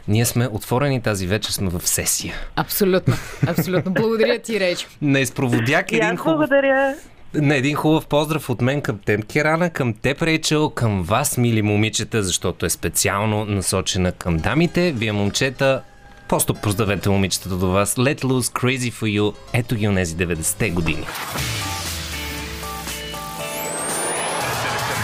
Ние 0.07 0.25
сме 0.25 0.47
отворени 0.47 1.01
тази 1.01 1.27
вечер, 1.27 1.51
сме 1.51 1.69
в 1.69 1.87
сесия. 1.87 2.33
Абсолютно. 2.55 3.13
Абсолютно. 3.47 3.93
Благодаря 3.93 4.39
ти, 4.39 4.59
Реч. 4.59 4.87
На 5.01 5.19
изпроводяк 5.19 5.91
един 5.91 6.17
хубав 6.17 6.37
благодаря. 6.37 6.95
На 7.35 7.55
един 7.55 7.75
хубав 7.75 8.07
поздрав 8.07 8.49
от 8.49 8.61
мен 8.61 8.81
към 8.81 8.99
теб, 8.99 9.25
Керана, 9.25 9.69
към 9.69 9.93
теб, 9.93 10.21
Рейчел, 10.21 10.69
към 10.69 11.03
вас, 11.03 11.37
мили 11.37 11.61
момичета, 11.61 12.23
защото 12.23 12.65
е 12.65 12.69
специално 12.69 13.45
насочена 13.45 14.11
към 14.11 14.37
дамите. 14.37 14.91
Вие, 14.91 15.11
момчета, 15.11 15.81
просто 16.29 16.53
поздравете 16.53 17.09
момичетата 17.09 17.55
до 17.55 17.67
вас. 17.67 17.95
Let 17.95 18.21
loose 18.21 18.59
crazy 18.59 18.93
for 18.93 19.19
you. 19.19 19.35
Ето 19.53 19.75
ги 19.75 19.87
онези 19.87 20.15
90-те 20.15 20.69
години. 20.69 21.05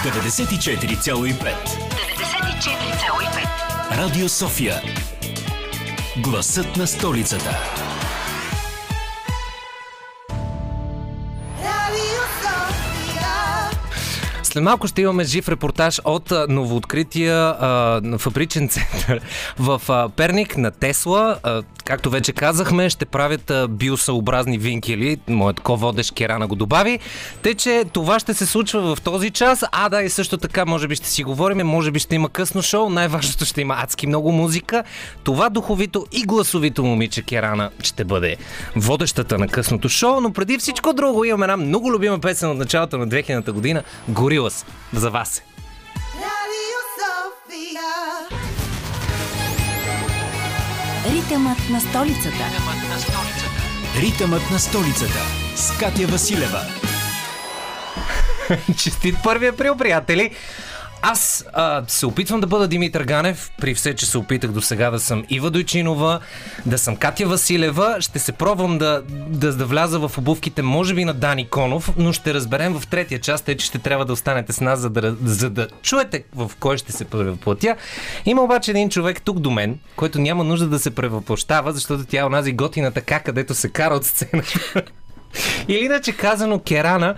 94,5. 0.04 1.34
94,5. 3.94 3.98
Радио 3.98 4.30
София. 4.30 4.82
Гласът 6.18 6.78
на 6.78 6.88
столицата. 6.88 7.58
След 14.50 14.64
малко 14.64 14.88
ще 14.88 15.02
имаме 15.02 15.24
жив 15.24 15.50
репортаж 15.50 16.02
от 16.06 16.34
новооткрития 16.50 17.36
а, 17.60 18.18
фабричен 18.18 18.70
център 18.70 19.22
в 19.60 19.82
а, 19.90 20.10
Перник 20.10 20.58
на 20.58 20.72
Тесла. 20.72 21.38
Както 21.86 22.10
вече 22.10 22.32
казахме, 22.32 22.90
ще 22.90 23.06
правят 23.06 23.52
а, 23.52 23.68
биосъобразни 23.68 24.58
винкели. 24.58 25.18
Моят 25.28 25.60
ко-водещ 25.60 26.14
Керана 26.14 26.48
го 26.48 26.56
добави. 26.56 27.00
Те, 27.42 27.54
че 27.54 27.86
това 27.94 28.20
ще 28.20 28.34
се 28.34 28.46
случва 28.46 28.96
в 28.96 29.02
този 29.02 29.30
час. 29.30 29.64
А, 29.72 29.90
да, 29.90 30.04
и 30.04 30.10
също 30.10 30.38
така, 30.38 30.66
може 30.66 30.88
би 30.88 30.96
ще 30.96 31.10
си 31.10 31.24
говорим, 31.24 31.68
може 31.68 31.92
би 31.92 32.00
ще 32.00 32.16
има 32.16 32.30
късно 32.30 32.62
шоу. 32.62 32.90
Най-важното 32.90 33.46
ще 33.46 33.62
има 33.62 33.76
адски 33.78 34.08
много 34.08 34.32
музика. 34.32 34.84
Това 35.24 35.50
духовито 35.50 36.06
и 36.12 36.24
гласовито 36.24 36.84
момиче 36.84 37.22
Керана 37.22 37.70
ще 37.84 38.04
бъде 38.04 38.36
водещата 38.76 39.38
на 39.38 39.48
късното 39.48 39.90
шоу, 39.90 40.22
но 40.22 40.34
преди 40.34 40.58
всичко 40.58 40.94
друго 40.94 41.26
имаме 41.26 41.44
една 41.44 41.58
много 41.58 41.92
любима 41.92 42.20
песен 42.20 42.50
от 42.50 42.58
началото 42.58 42.98
на 42.98 43.08
2000-та 43.08 43.52
година. 43.52 43.84
Горилас. 44.40 44.66
За 44.94 45.10
вас 45.10 45.38
е. 45.38 45.44
Radio 46.24 46.80
Sofia. 47.00 47.90
Ритъмът 51.14 51.70
на 51.70 51.82
столицата. 51.82 52.44
Ритъмът 54.02 54.52
на 54.52 54.60
столицата. 54.60 55.20
С 55.56 55.78
Катя 55.78 56.08
Василева. 56.08 56.62
Честит 58.78 59.16
1 59.16 59.54
април, 59.54 59.76
приятели! 59.76 60.36
Аз 61.02 61.46
а, 61.54 61.84
се 61.88 62.06
опитвам 62.06 62.42
да 62.42 62.48
бъда 62.48 62.68
Димитър 62.68 63.04
Ганев, 63.04 63.52
при 63.62 63.74
все, 63.74 63.96
че 63.96 64.06
се 64.06 64.18
опитах 64.18 64.52
до 64.52 64.62
сега 64.62 64.92
да 64.92 65.00
съм 65.00 65.24
Ива 65.30 65.52
Дойчинова, 65.52 66.20
да 66.66 66.78
съм 66.78 66.96
Катя 66.96 67.28
Василева. 67.28 67.98
Ще 68.00 68.20
се 68.20 68.32
пробвам 68.32 68.78
да, 68.78 69.04
да, 69.28 69.56
да 69.56 69.66
вляза 69.66 70.00
в 70.00 70.18
обувките, 70.18 70.62
може 70.62 70.94
би 70.94 71.06
на 71.06 71.14
Дани 71.14 71.48
Конов, 71.48 71.94
но 71.98 72.14
ще 72.14 72.34
разберем 72.34 72.80
в 72.80 72.88
третия 72.88 73.20
част, 73.20 73.46
тъй 73.46 73.58
че 73.58 73.66
ще 73.66 73.80
трябва 73.80 74.06
да 74.06 74.14
останете 74.14 74.54
с 74.54 74.62
нас, 74.62 74.80
за 74.80 74.90
да, 74.90 75.16
за 75.24 75.50
да 75.50 75.68
чуете 75.82 76.24
в 76.36 76.52
кой 76.60 76.78
ще 76.78 76.92
се 76.92 77.06
превъплатя. 77.06 77.76
Има 78.26 78.42
обаче 78.42 78.72
един 78.72 78.90
човек 78.90 79.22
тук 79.22 79.40
до 79.40 79.52
мен, 79.52 79.80
който 79.96 80.20
няма 80.20 80.44
нужда 80.44 80.68
да 80.68 80.80
се 80.80 80.96
превъплощава, 80.96 81.74
защото 81.74 82.06
тя 82.06 82.20
е 82.20 82.26
онази 82.26 82.52
готина 82.52 82.92
така, 82.92 83.20
където 83.20 83.54
се 83.54 83.70
кара 83.70 83.94
от 83.94 84.06
сцената. 84.06 84.60
Или 85.68 85.86
иначе 85.86 86.12
казано 86.12 86.60
Керана, 86.60 87.16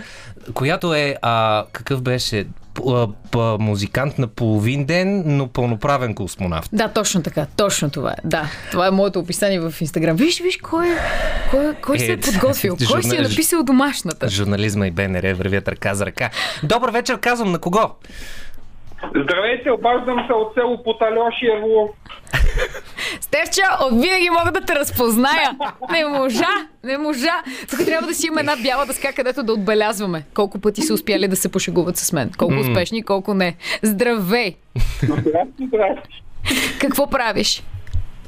която 0.53 0.93
е, 0.93 1.15
а, 1.21 1.65
какъв 1.73 2.01
беше, 2.01 2.45
музикант 3.59 4.17
на 4.17 4.27
половин 4.27 4.85
ден, 4.85 5.23
но 5.27 5.47
пълноправен 5.47 6.15
космонавт. 6.15 6.69
Да, 6.73 6.87
точно 6.87 7.23
така. 7.23 7.45
Точно 7.47 7.89
това 7.89 8.11
е. 8.11 8.15
Да, 8.23 8.49
това 8.71 8.87
е 8.87 8.91
моето 8.91 9.19
описание 9.19 9.59
в 9.61 9.73
Инстаграм. 9.81 10.15
Виж, 10.15 10.41
виж, 10.41 10.57
кой, 10.59 10.87
е, 10.87 10.97
кой, 11.51 11.73
кой 11.75 11.99
се 11.99 12.05
е 12.05 12.11
Е, 12.11 12.19
подготвил, 12.19 12.77
кой 12.77 13.03
си 13.03 13.07
е 13.07 13.11
журнал- 13.11 13.21
написал 13.23 13.63
домашната. 13.63 14.29
Журнализма 14.29 14.87
и 14.87 14.91
БНР 14.91 15.33
вървят 15.33 15.67
ръка 15.67 15.95
за 15.95 16.05
ръка. 16.05 16.29
Добър 16.63 16.89
вечер, 16.89 17.19
казвам 17.19 17.51
на 17.51 17.59
кого? 17.59 17.79
Здравейте, 19.09 19.71
обаждам 19.71 20.25
се 20.27 20.33
от 20.33 20.53
село 20.53 20.83
Поталешиево. 20.83 21.93
Стефча, 23.21 23.61
от 23.81 24.01
винаги 24.01 24.29
мога 24.29 24.51
да 24.51 24.61
те 24.61 24.75
разпозная. 24.75 25.51
Не 25.91 26.05
можа, 26.05 26.47
не 26.83 26.97
можа. 26.97 27.43
Тук 27.69 27.85
трябва 27.85 28.07
да 28.07 28.13
си 28.13 28.27
имаме 28.27 28.39
една 28.39 28.55
бяла 28.63 28.85
дъска, 28.85 29.13
където 29.13 29.43
да 29.43 29.53
отбелязваме 29.53 30.23
колко 30.33 30.59
пъти 30.59 30.81
са 30.81 30.93
успяли 30.93 31.27
да 31.27 31.35
се 31.35 31.51
пошегуват 31.51 31.97
с 31.97 32.13
мен. 32.13 32.31
Колко 32.37 32.55
успешни 32.55 32.97
и 32.97 33.03
колко 33.03 33.33
не. 33.33 33.55
Здравей! 33.81 34.55
Здрасти, 35.03 35.67
здрасти. 35.67 36.23
Какво 36.79 37.09
правиш? 37.09 37.63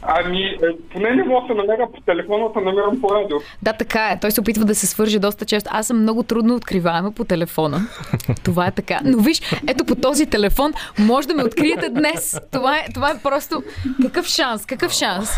Ами, 0.08 0.43
е, 0.43 0.58
поне 0.93 1.16
не 1.16 1.24
мога 1.24 1.41
да 1.41 1.47
се 1.47 1.54
намеря 1.54 1.88
по 1.93 2.01
телефона, 2.01 2.49
се 2.54 2.60
намирам 2.60 3.01
по 3.01 3.16
радио. 3.16 3.38
Да, 3.62 3.74
така 3.74 4.10
е. 4.10 4.20
Той 4.20 4.32
се 4.32 4.41
опитва 4.41 4.66
да 4.66 4.76
се 4.76 4.88
свърже 4.88 5.20
доста 5.20 5.45
често. 5.45 5.70
Аз 5.74 5.88
съм 5.88 6.01
много 6.01 6.24
трудно 6.24 6.56
откриваема 6.56 7.12
по 7.12 7.24
телефона. 7.24 7.80
Това 8.43 8.68
е 8.68 8.72
така. 8.72 8.99
Но 9.04 9.18
виж, 9.18 9.41
ето 9.68 9.86
по 9.86 9.95
този 9.95 10.26
телефон 10.26 10.74
може 10.99 11.28
да 11.28 11.34
ме 11.34 11.43
откриете 11.43 11.89
днес. 11.89 12.39
Това 12.51 12.78
е, 12.78 12.86
това 12.93 13.10
е 13.10 13.22
просто... 13.24 13.64
Какъв 14.01 14.26
шанс, 14.26 14.66
какъв 14.66 14.91
шанс. 14.91 15.30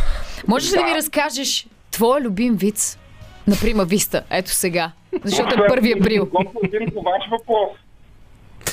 Можеш 0.48 0.74
ли 0.74 0.78
да 0.78 0.84
ми 0.84 0.96
разкажеш 0.96 1.68
твоя 1.92 2.22
любим 2.22 2.56
виц? 2.56 3.00
Например, 3.48 3.86
Виста. 3.86 4.24
Ето 4.32 4.52
сега. 4.52 4.92
Защото 5.24 5.64
е 5.64 5.68
1 5.68 6.00
април. 6.00 6.30
Един 6.64 6.92
по 6.94 7.02
ваш 7.02 7.24
въпрос. 7.32 7.85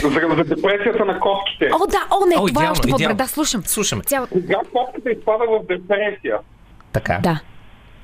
За, 0.00 0.08
за 0.36 0.44
депресията 0.44 1.04
на 1.04 1.18
котките. 1.18 1.70
О, 1.72 1.86
да, 1.86 2.06
о, 2.10 2.26
не, 2.26 2.34
О, 2.36 2.46
това 2.46 2.46
е 2.46 2.50
идеално, 2.50 2.72
още 2.72 2.88
по-добре. 2.88 3.14
Да, 3.14 3.26
слушам. 3.26 3.62
Слушаме. 3.62 4.02
Цялата... 4.02 4.32
Кога 4.32 4.58
котката 4.72 5.10
изпада 5.10 5.44
в 5.48 5.66
депресия? 5.66 6.38
Така. 6.92 7.18
Да. 7.22 7.40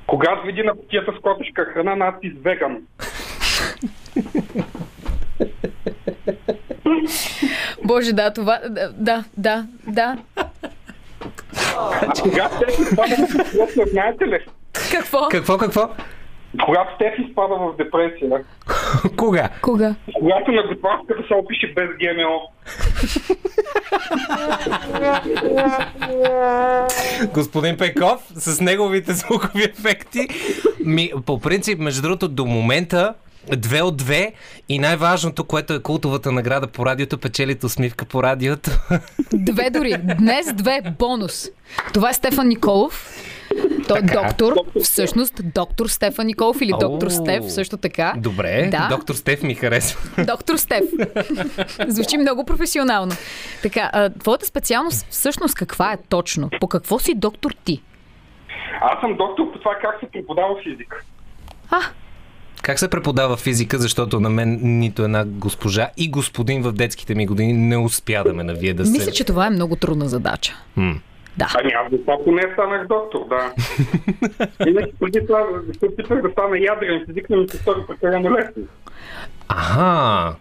Когато 0.07 0.45
види 0.45 0.63
на 0.63 0.73
кутията 0.73 1.11
с 1.17 1.21
котешка 1.21 1.65
храна 1.65 1.95
надпис 1.95 2.33
веган. 2.43 2.77
Боже, 7.83 8.13
да, 8.13 8.33
това... 8.33 8.59
Да, 8.91 9.23
да, 9.37 9.65
да. 9.87 10.17
Когато 12.21 12.59
те 12.59 12.81
изпада 12.81 13.15
в 13.15 13.37
депресия, 13.37 13.85
знаете 13.87 14.27
ли? 14.27 14.45
Какво? 14.91 15.27
Какво, 15.29 15.57
какво? 15.57 15.89
Когато 16.65 16.95
Стеф 16.95 17.13
изпада 17.27 17.55
в 17.55 17.75
депресия, 17.77 18.29
Кога? 19.17 19.49
Кога? 19.61 19.95
когато 20.13 20.51
на 20.51 20.63
готварската 20.63 21.27
се 21.27 21.33
опише 21.33 21.73
без 21.73 21.89
ГМО, 21.99 22.41
Господин 27.33 27.77
Пеков 27.77 28.21
с 28.35 28.61
неговите 28.61 29.13
звукови 29.13 29.63
ефекти. 29.63 30.27
Ми, 30.85 31.11
по 31.25 31.39
принцип, 31.39 31.79
между 31.79 32.01
другото, 32.01 32.27
до 32.27 32.45
момента 32.45 33.13
две 33.57 33.81
от 33.81 33.97
две 33.97 34.33
и 34.69 34.79
най-важното, 34.79 35.43
което 35.43 35.73
е 35.73 35.81
култовата 35.81 36.31
награда 36.31 36.67
по 36.67 36.85
радиото, 36.85 37.17
печелите 37.17 37.65
усмивка 37.65 38.05
по 38.05 38.23
радиото. 38.23 38.71
Две 39.33 39.69
дори. 39.69 39.95
Днес 40.17 40.53
две 40.53 40.81
бонус. 40.99 41.47
Това 41.93 42.09
е 42.09 42.13
Стефан 42.13 42.47
Николов. 42.47 43.09
Той 43.89 43.99
е 43.99 44.01
доктор, 44.01 44.53
всъщност 44.83 45.41
доктор 45.53 45.87
Стефан 45.87 46.25
Николов 46.25 46.61
или 46.61 46.73
доктор 46.79 47.07
О, 47.07 47.09
Стеф, 47.09 47.51
също 47.51 47.77
така. 47.77 48.13
Добре, 48.17 48.67
Да. 48.71 48.87
доктор 48.89 49.15
Стеф 49.15 49.43
ми 49.43 49.55
харесва. 49.55 50.23
Доктор 50.25 50.55
Стеф. 50.55 50.83
Звучи 51.87 52.17
много 52.17 52.45
професионално. 52.45 53.11
Така, 53.61 53.89
а, 53.93 54.09
твоята 54.09 54.45
специалност 54.45 55.05
всъщност 55.09 55.55
каква 55.55 55.93
е 55.93 55.97
точно? 56.09 56.49
По 56.59 56.67
какво 56.67 56.99
си 56.99 57.13
доктор 57.15 57.51
ти? 57.63 57.81
аз 58.81 58.99
съм 59.01 59.17
доктор 59.17 59.51
по 59.53 59.59
това 59.59 59.71
как 59.81 59.99
се 59.99 60.11
преподава 60.11 60.55
физика. 60.63 61.01
А, 61.71 61.79
Как 62.61 62.79
се 62.79 62.89
преподава 62.89 63.37
физика, 63.37 63.77
защото 63.77 64.19
на 64.19 64.29
мен 64.29 64.59
нито 64.61 65.03
една 65.03 65.25
госпожа 65.25 65.89
и 65.97 66.11
господин 66.11 66.61
в 66.61 66.71
детските 66.71 67.15
ми 67.15 67.25
години 67.25 67.53
не 67.53 67.77
успя 67.77 68.23
да 68.23 68.33
ме 68.33 68.43
навие 68.43 68.73
да 68.73 68.85
се... 68.85 68.91
мисля, 68.91 69.11
че 69.11 69.23
това 69.23 69.47
е 69.47 69.49
много 69.49 69.75
трудна 69.75 70.09
задача. 70.09 70.53
М. 70.75 70.95
Да. 71.39 71.47
Ами 71.55 71.71
аз 71.75 71.91
за 71.91 71.97
това 71.97 72.17
поне 72.25 72.41
станах 72.53 72.87
доктор, 72.87 73.19
да. 73.29 73.53
Иначе 74.67 74.91
преди 74.99 75.27
това 75.27 75.39
се 75.79 75.85
опитвах 75.85 76.21
да 76.21 76.29
стана 76.29 76.57
ядрен 76.59 77.05
физик, 77.05 77.25
но 77.29 77.37
ми 77.37 77.49
се 77.49 77.57
стори 77.57 77.79
прекалено 77.87 78.31
лесно. 78.31 78.63
Аха, 79.47 80.35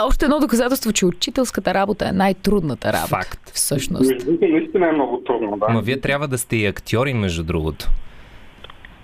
Още 0.00 0.24
едно 0.24 0.40
доказателство, 0.40 0.92
че 0.92 1.06
учителската 1.06 1.74
работа 1.74 2.08
е 2.08 2.12
най-трудната 2.12 2.88
работа. 2.88 3.08
Факт. 3.08 3.50
Всъщност. 3.50 4.12
Наистина 4.42 4.88
е 4.88 4.92
много 4.92 5.18
трудно, 5.18 5.56
да. 5.58 5.68
ма 5.68 5.80
вие 5.80 6.00
трябва 6.00 6.28
да 6.28 6.38
сте 6.38 6.56
и 6.56 6.66
актьори, 6.66 7.14
между 7.14 7.42
другото. 7.42 7.88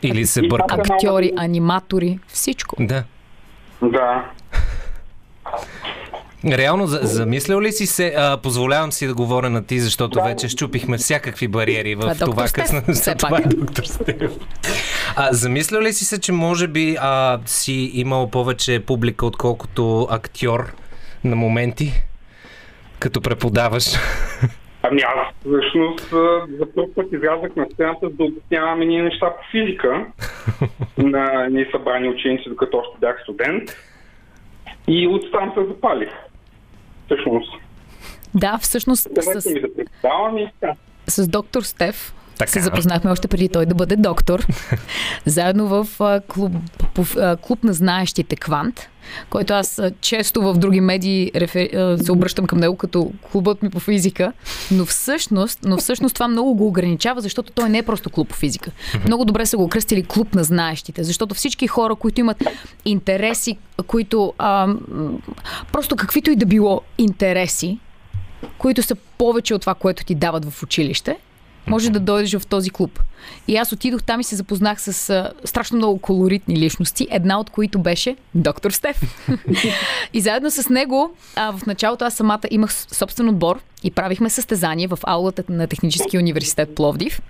Или 0.03 0.27
се 0.27 0.43
бъркам. 0.43 0.79
това- 0.79 0.95
Актьори, 0.95 1.33
аниматори, 1.37 2.19
всичко. 2.27 2.77
Да. 2.81 3.05
Да. 3.83 4.25
Реално, 6.47 6.87
за, 6.87 6.99
замислял 7.03 7.61
ли 7.61 7.73
си 7.73 7.87
се, 7.87 8.15
а, 8.17 8.37
позволявам 8.37 8.93
си 8.93 9.07
да 9.07 9.15
говоря 9.15 9.51
на 9.51 9.67
ти, 9.67 9.81
защото 9.81 10.15
Да. 10.15 10.23
вече 10.25 10.49
щупихме 10.49 10.97
всякакви 10.99 11.49
бариери 11.49 11.97
Това 12.01 12.11
е 12.11 12.15
в 12.15 12.19
това 12.19 12.45
късно. 12.55 12.83
все 12.95 13.15
това 13.15 13.29
пак. 13.29 13.47
е 13.47 13.49
доктор 13.49 13.85
Стеф. 13.85 14.33
А, 15.17 15.29
замислял 15.33 15.83
ли 15.83 15.93
си 15.93 16.05
се, 16.05 16.21
че 16.21 16.33
може 16.33 16.69
би 16.69 16.97
а, 17.01 17.39
си 17.47 17.91
имал 17.95 18.31
повече 18.31 18.81
публика, 18.87 19.27
отколкото 19.27 20.09
актьор 20.11 20.73
на 21.25 21.37
моменти, 21.37 21.93
като 22.99 23.21
преподаваш? 23.21 23.85
Ами 24.83 25.01
аз 25.03 25.35
всъщност 25.41 26.11
за 26.59 26.67
първ 26.75 26.89
път 26.95 27.07
излязах 27.13 27.57
на 27.57 27.67
сцената 27.73 28.07
да 28.11 28.25
обяснявам 28.25 28.83
едни 28.83 29.03
неща 29.03 29.27
по 29.27 29.43
физика 29.51 30.07
на 30.99 31.49
ние 31.51 31.69
събрани 31.73 32.09
ученици, 32.09 32.49
докато 32.49 32.77
още 32.79 32.97
бях 33.01 33.23
студент. 33.23 33.63
И 34.89 35.07
оттам 35.09 35.53
се 35.55 35.65
запалих. 35.69 36.09
Всъщност. 37.13 37.53
Да, 38.35 38.59
всъщност 38.59 39.09
Където 39.09 39.41
с, 39.41 39.51
ми 39.51 39.61
да 39.61 40.75
с 41.07 41.29
доктор 41.29 41.63
Стеф 41.63 42.15
Така. 42.39 42.53
се 42.53 42.61
запознахме 42.61 43.11
още 43.11 43.29
преди 43.29 43.49
той 43.49 43.67
да 43.67 43.75
бъде 43.75 43.97
доктор. 43.97 44.47
заедно 45.27 45.67
в 45.67 46.21
клуб, 46.29 46.53
клуб 47.43 47.65
на 47.65 47.73
знаещите 47.73 48.37
Квант, 48.37 48.89
който 49.31 49.55
аз 49.55 49.81
често 50.01 50.43
в 50.43 50.55
други 50.55 50.81
медии 50.81 51.31
рефер, 51.35 51.97
се 52.03 52.13
обръщам 52.13 52.47
към 52.47 52.59
него 52.59 52.77
като 52.77 53.13
клубът 53.33 53.63
ми 53.63 53.71
по 53.71 53.81
физика, 53.81 54.33
но 54.71 54.85
всъщност, 54.85 55.59
но 55.65 55.77
всъщност 55.77 56.15
това 56.15 56.29
много 56.29 56.55
го 56.55 56.67
ограничава, 56.67 57.21
защото 57.21 57.53
той 57.53 57.69
не 57.69 57.79
е 57.79 57.83
просто 57.83 58.11
клуб 58.11 58.29
по 58.29 58.35
физика. 58.35 58.71
Много 59.07 59.25
добре 59.25 59.47
са 59.47 59.57
го 59.57 59.69
кръстили 59.69 60.03
клуб 60.03 60.35
на 60.35 60.45
знаещите, 60.45 61.05
защото 61.05 61.35
всички 61.35 61.67
хора, 61.67 61.95
които 61.95 62.21
имат 62.21 62.45
интереси, 62.85 63.59
които 63.87 64.33
а, 64.39 64.69
просто 65.73 65.97
каквито 65.97 66.31
и 66.31 66.37
да 66.37 66.47
било 66.47 66.81
интереси, 66.99 67.79
които 68.59 68.83
са 68.83 68.95
повече 68.95 69.55
от 69.55 69.61
това, 69.61 69.75
което 69.75 70.05
ти 70.05 70.15
дават 70.15 70.45
в 70.45 70.63
училище, 70.63 71.17
може 71.67 71.91
да 71.91 72.01
дойдеш 72.01 72.37
в 72.39 72.47
този 72.47 72.71
клуб. 72.71 73.01
И 73.49 73.57
аз 73.57 73.73
отидох 73.73 74.03
там 74.03 74.21
и 74.21 74.25
се 74.25 74.37
запознах 74.37 74.81
с 74.81 75.11
а, 75.11 75.33
страшно 75.45 75.77
много 75.77 75.99
колоритни 75.99 76.57
личности, 76.57 77.09
една 77.11 77.41
от 77.41 77.51
които 77.51 77.79
беше 77.79 78.17
доктор 78.35 78.71
Стеф. 78.71 79.03
и 80.13 80.21
заедно 80.21 80.51
с 80.51 80.69
него, 80.69 81.17
а, 81.37 81.53
в 81.53 81.67
началото 81.67 82.05
аз 82.05 82.15
самата 82.15 82.43
имах 82.51 82.73
собствен 82.73 83.29
отбор 83.29 83.61
и 83.85 83.91
правихме 83.91 84.31
състезание 84.31 84.87
в 84.87 84.99
аулата 85.03 85.45
на 85.49 85.67
Техническия 85.67 86.21
университет 86.21 86.75
Пловдив, 86.75 87.23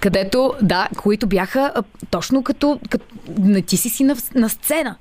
където, 0.00 0.54
да, 0.62 0.88
които 0.96 1.26
бяха 1.26 1.72
а, 1.74 1.82
точно 2.10 2.42
като, 2.42 2.80
като 2.90 3.04
не 3.38 3.62
ти 3.62 3.76
си 3.76 3.88
си 3.88 4.04
на, 4.04 4.16
на 4.34 4.48
сцена. 4.48 4.96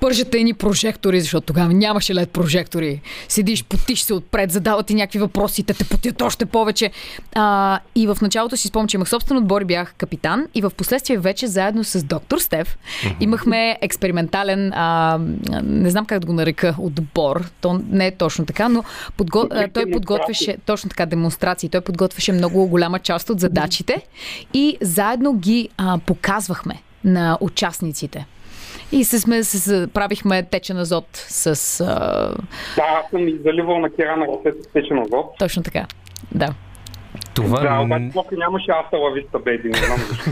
Пържате 0.00 0.42
ни 0.42 0.54
прожектори, 0.54 1.20
защото 1.20 1.46
тогава 1.46 1.74
нямаше 1.74 2.14
лед 2.14 2.30
прожектори. 2.30 3.00
Седиш, 3.28 3.64
потиш 3.64 4.02
се 4.02 4.14
отпред, 4.14 4.50
задават 4.50 4.86
ти 4.86 4.94
някакви 4.94 5.18
въпроси, 5.18 5.62
те 5.62 5.74
те 5.74 5.84
потят 5.84 6.22
още 6.22 6.46
повече. 6.46 6.90
А, 7.34 7.80
и 7.94 8.06
в 8.06 8.18
началото 8.22 8.56
си 8.56 8.68
спомням, 8.68 8.88
че 8.88 8.96
имах 8.96 9.08
собствен 9.08 9.38
отбор 9.38 9.60
и 9.60 9.64
бях 9.64 9.94
капитан. 9.94 10.46
И 10.54 10.62
в 10.62 10.70
последствие 10.76 11.18
вече 11.18 11.46
заедно 11.46 11.84
с 11.84 12.04
доктор 12.04 12.38
Стев 12.38 12.78
имахме 13.20 13.78
експериментален, 13.80 14.72
а, 14.72 15.18
не 15.62 15.90
знам 15.90 16.06
как 16.06 16.20
да 16.20 16.26
го 16.26 16.32
нарека, 16.32 16.74
отбор. 16.78 17.50
То 17.60 17.80
не 17.90 18.06
е 18.06 18.16
точно 18.16 18.46
така, 18.46 18.68
но 18.68 18.84
подго... 19.16 19.46
а, 19.50 19.68
той 19.68 19.90
подготвяше 19.90 20.56
точно 20.66 20.90
така 20.90 21.06
демонстрации. 21.06 21.68
Той 21.68 21.80
подготвяше 21.80 22.32
много 22.32 22.66
голяма 22.66 22.98
част 22.98 23.30
от 23.30 23.40
задачите 23.40 24.02
и 24.54 24.76
заедно 24.80 25.34
ги 25.34 25.68
а, 25.76 25.98
показвахме 25.98 26.82
на 27.04 27.38
участниците. 27.40 28.26
И 28.92 29.04
се 29.04 29.18
сме, 29.20 29.42
се, 29.42 29.86
правихме 29.94 30.42
течен 30.42 30.78
азот 30.78 31.08
с... 31.12 31.46
А, 31.80 31.86
Да, 32.76 32.82
аз 33.04 33.10
съм 33.10 33.28
заливал 33.44 33.78
на 33.78 33.90
кера 33.90 34.16
на 34.16 34.26
ръцете 34.26 34.62
с 34.62 34.72
течен 34.72 34.98
азот. 34.98 35.26
точно 35.38 35.62
така. 35.62 35.86
Да. 36.32 36.54
Това 37.34 37.60
Да, 37.60 37.80
обаче 37.80 38.10
тук 38.12 38.32
нямаше 38.32 38.70
аз 38.70 38.86
лависта, 38.92 39.38
бейби, 39.38 39.68
не 39.68 39.78
знам 39.78 39.98
защо. 39.98 40.30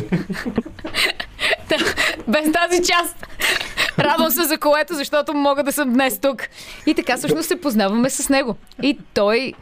Без 2.29 2.53
тази 2.53 2.83
част. 2.83 3.27
Радвам 3.99 4.31
се 4.31 4.45
за 4.45 4.59
колето, 4.59 4.95
защото 4.95 5.35
мога 5.35 5.63
да 5.63 5.73
съм 5.73 5.93
днес 5.93 6.21
тук. 6.21 6.43
И 6.87 6.95
така 6.95 7.17
всъщност 7.17 7.49
се 7.49 7.61
познаваме 7.61 8.11
с 8.11 8.29
него. 8.29 8.57
И 8.83 8.99
той 9.15 9.53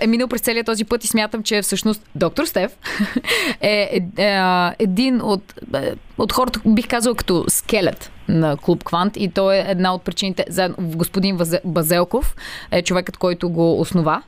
е 0.00 0.06
минал 0.06 0.28
през 0.28 0.40
целият 0.40 0.66
този 0.66 0.84
път 0.84 1.04
и 1.04 1.06
смятам, 1.06 1.42
че 1.42 1.62
всъщност 1.62 2.02
доктор 2.14 2.44
Стев 2.44 2.72
е, 3.60 3.70
е, 3.70 4.24
е 4.24 4.40
един 4.78 5.22
от, 5.22 5.54
е, 5.74 5.94
от 6.18 6.32
хората, 6.32 6.60
бих 6.66 6.88
казал, 6.88 7.14
като 7.14 7.44
скелет 7.48 8.10
на 8.28 8.56
Клуб 8.56 8.84
Квант 8.84 9.16
и 9.16 9.30
той 9.30 9.56
е 9.56 9.64
една 9.68 9.94
от 9.94 10.02
причините, 10.02 10.44
заедно 10.48 10.76
господин 10.78 11.38
Базелков 11.64 12.36
е 12.70 12.82
човекът, 12.82 13.16
който 13.16 13.48
го 13.48 13.80
основа, 13.80 14.22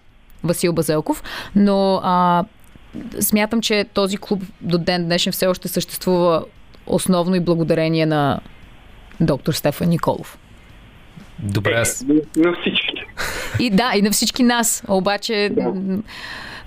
Васил 0.45 0.73
Базелков, 0.73 1.23
но 1.57 2.01
а, 2.03 2.45
смятам, 3.21 3.61
че 3.61 3.85
този 3.95 4.17
клуб 4.17 4.43
до 4.61 4.79
ден 4.79 5.05
днешен 5.05 5.33
все 5.33 5.47
още 5.47 5.69
съществува 5.69 6.45
основно 6.87 7.35
и 7.35 7.41
благодарение 7.41 8.07
на 8.07 8.41
доктор 9.21 9.53
Стефан 9.53 9.89
Николов. 9.89 10.39
Добре, 11.39 11.73
аз... 11.73 12.05
На 12.37 12.57
всички. 12.61 13.05
И 13.59 13.71
да, 13.71 13.93
и 13.97 14.03
на 14.03 14.11
всички 14.11 14.43
нас. 14.43 14.83
Обаче 14.89 15.51
м, 15.57 15.99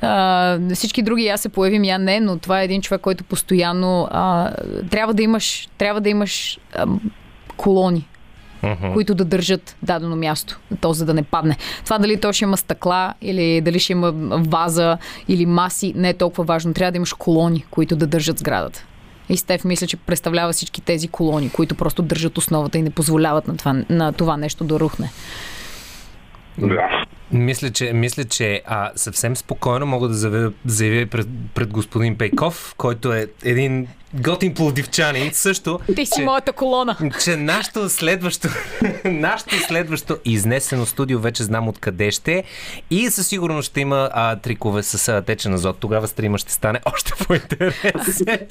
а, 0.02 0.60
всички 0.74 1.02
други 1.02 1.28
аз 1.28 1.42
се 1.42 1.50
появим, 1.50 1.84
я 1.84 2.00
не, 2.00 2.20
но 2.20 2.38
това 2.38 2.62
е 2.62 2.66
един 2.66 2.82
човек, 2.82 3.02
който 3.02 3.24
постоянно 3.24 4.08
а, 4.12 4.52
трябва 4.90 5.14
да 5.14 5.24
имаш, 5.24 5.70
трябва 5.78 6.02
да 6.02 6.10
имаш 6.10 6.60
а, 6.76 6.86
колони 7.58 8.08
Мгм. 8.64 8.94
които 8.94 9.16
да 9.16 9.26
държат 9.26 9.76
дадено 9.84 10.16
място, 10.16 10.60
то 10.82 10.94
за 10.94 11.06
да 11.06 11.14
не 11.14 11.24
падне. 11.24 11.58
Това 11.84 11.98
дали 11.98 12.20
то 12.20 12.34
ще 12.34 12.44
има 12.44 12.58
стъкла 12.58 13.14
или 13.22 13.62
дали 13.62 13.80
ще 13.80 13.92
има 13.94 14.12
ваза 14.32 14.98
или 15.28 15.46
маси, 15.46 15.94
не 15.96 16.10
е 16.10 16.14
толкова 16.14 16.44
важно. 16.44 16.74
Трябва 16.74 16.92
да 16.92 16.98
имаш 16.98 17.14
колони, 17.14 17.66
които 17.72 17.96
да 17.96 18.08
държат 18.08 18.40
сградата. 18.40 18.86
И 19.30 19.38
Стеф 19.38 19.66
мисля, 19.66 19.88
че 19.88 19.98
представлява 19.98 20.54
всички 20.54 20.82
тези 20.82 21.08
колони, 21.08 21.50
които 21.50 21.76
просто 21.76 22.02
държат 22.02 22.38
основата 22.38 22.78
и 22.78 22.82
не 22.82 22.90
позволяват 22.90 23.48
на 23.48 23.58
това, 23.58 23.84
на 23.90 24.14
това 24.14 24.38
нещо 24.38 24.64
да 24.64 24.80
рухне. 24.80 25.12
Да. 26.58 27.06
Мисля, 27.32 27.70
че, 27.70 27.94
мисля, 27.94 28.24
че 28.24 28.62
а, 28.66 28.92
съвсем 28.96 29.36
спокойно 29.36 29.86
мога 29.86 30.08
да 30.08 30.14
заявя, 30.14 30.52
заявя 30.66 31.06
пред, 31.06 31.28
пред 31.56 31.70
господин 31.70 32.18
Пейков, 32.18 32.74
който 32.78 33.14
е 33.14 33.28
един 33.44 33.88
готин 34.14 34.54
плодивчанин 34.54 35.30
също. 35.34 35.80
Ти 35.96 36.06
си 36.06 36.12
че, 36.16 36.22
моята 36.22 36.54
колона. 36.54 36.98
че 37.24 37.36
нашето 37.36 37.90
следващо, 37.90 38.48
нашето 39.06 39.56
следващо 39.56 40.18
изнесено 40.26 40.86
студио 40.86 41.20
вече 41.20 41.44
знам 41.44 41.68
откъде 41.68 42.12
ще 42.12 42.34
е 42.34 42.44
и 42.90 43.10
със 43.10 43.28
сигурност 43.28 43.70
ще 43.70 43.82
има 43.82 44.10
а, 44.14 44.36
трикове 44.36 44.84
с 44.84 45.08
а, 45.08 45.22
течен 45.22 45.54
азот. 45.54 45.78
Тогава 45.80 46.08
стрима 46.08 46.38
ще 46.38 46.54
стане 46.54 46.80
още 46.86 47.12
по-интересен. 47.28 48.48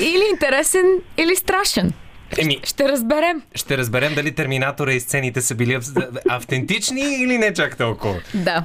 Или 0.00 0.24
интересен, 0.32 0.84
или 1.16 1.36
страшен. 1.36 1.92
Еми, 2.38 2.58
Ще 2.64 2.88
разберем. 2.88 3.42
ще 3.54 3.78
разберем 3.78 4.14
дали 4.14 4.32
Терминатора 4.32 4.92
и 4.92 5.00
сцените 5.00 5.40
са 5.40 5.54
били 5.54 5.72
ав- 5.72 5.92
автентични 6.28 7.00
или 7.14 7.38
не 7.38 7.52
чак 7.52 7.76
толкова. 7.78 8.14
Да. 8.34 8.64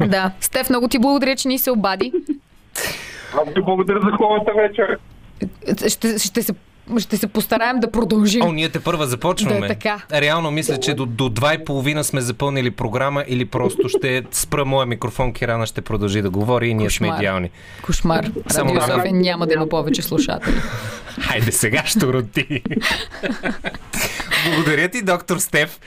да. 0.00 0.30
Стеф, 0.40 0.70
много 0.70 0.88
ти 0.88 0.98
благодаря, 0.98 1.36
че 1.36 1.48
ни 1.48 1.58
се 1.58 1.70
обади. 1.70 2.12
Аз 3.34 3.48
ви 3.48 3.62
благодаря 3.62 4.00
за 4.00 4.10
хубавата 4.12 4.52
вечер. 4.54 4.98
Ще, 5.88 6.18
ще, 6.18 6.42
се, 6.42 6.52
ще 6.98 7.16
се 7.16 7.26
постараем 7.26 7.80
да 7.80 7.90
продължим. 7.90 8.42
О, 8.42 8.52
ние 8.52 8.68
те 8.68 8.80
първа 8.80 9.06
започваме. 9.06 9.60
Да, 9.60 9.66
така. 9.66 10.02
Реално 10.12 10.50
мисля, 10.50 10.80
че 10.80 10.94
до, 10.94 11.06
до 11.06 11.28
два 11.28 11.54
и 11.54 11.64
половина 11.64 12.04
сме 12.04 12.20
запълнили 12.20 12.70
програма 12.70 13.24
или 13.28 13.44
просто 13.44 13.88
ще 13.88 14.22
спра 14.30 14.64
моя 14.64 14.86
микрофон, 14.86 15.32
Кирана 15.32 15.66
ще 15.66 15.80
продължи 15.80 16.22
да 16.22 16.30
говори 16.30 16.68
и 16.68 16.74
ние 16.74 16.90
сме 16.90 17.08
Кошмар. 17.08 17.18
идеални. 17.18 17.50
Кошмар. 17.82 18.30
Само 18.48 18.74
Радио 18.74 19.14
няма 19.14 19.46
да 19.46 19.54
има 19.54 19.68
повече 19.68 20.02
слушатели. 20.02 20.54
Хайде 21.20 21.52
сега 21.52 21.82
ще 21.86 22.06
роти. 22.06 22.46
благодаря 24.44 24.88
ти, 24.88 25.02
доктор 25.02 25.38
Стеф. 25.38 25.80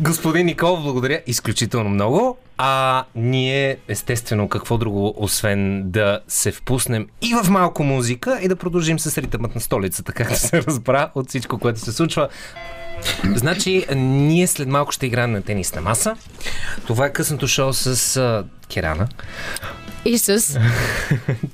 Господин 0.00 0.46
Никол, 0.46 0.76
благодаря 0.76 1.20
изключително 1.26 1.90
много. 1.90 2.36
А 2.58 3.04
ние, 3.14 3.76
естествено, 3.88 4.48
какво 4.48 4.78
друго, 4.78 5.14
освен 5.16 5.90
да 5.90 6.20
се 6.28 6.52
впуснем 6.52 7.08
и 7.22 7.34
в 7.42 7.50
малко 7.50 7.84
музика 7.84 8.38
и 8.42 8.48
да 8.48 8.56
продължим 8.56 8.98
с 8.98 9.18
ритъмът 9.18 9.54
на 9.54 9.60
столицата, 9.60 10.12
както 10.12 10.38
се 10.38 10.62
разбра 10.62 11.10
от 11.14 11.28
всичко, 11.28 11.58
което 11.58 11.80
се 11.80 11.92
случва. 11.92 12.28
Значи, 13.34 13.86
ние 13.96 14.46
след 14.46 14.68
малко 14.68 14.92
ще 14.92 15.06
играем 15.06 15.32
на 15.32 15.42
тенисна 15.42 15.80
маса. 15.80 16.16
Това 16.86 17.06
е 17.06 17.12
късното 17.12 17.48
шоу 17.48 17.72
с 17.72 18.16
а, 18.16 18.44
Керана. 18.74 19.08
И 20.04 20.18
с... 20.18 20.28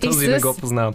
и 0.03 0.07
Този 0.07 0.29
не 0.29 0.39
с... 0.39 0.43
го 0.43 0.57
познавам. 0.57 0.95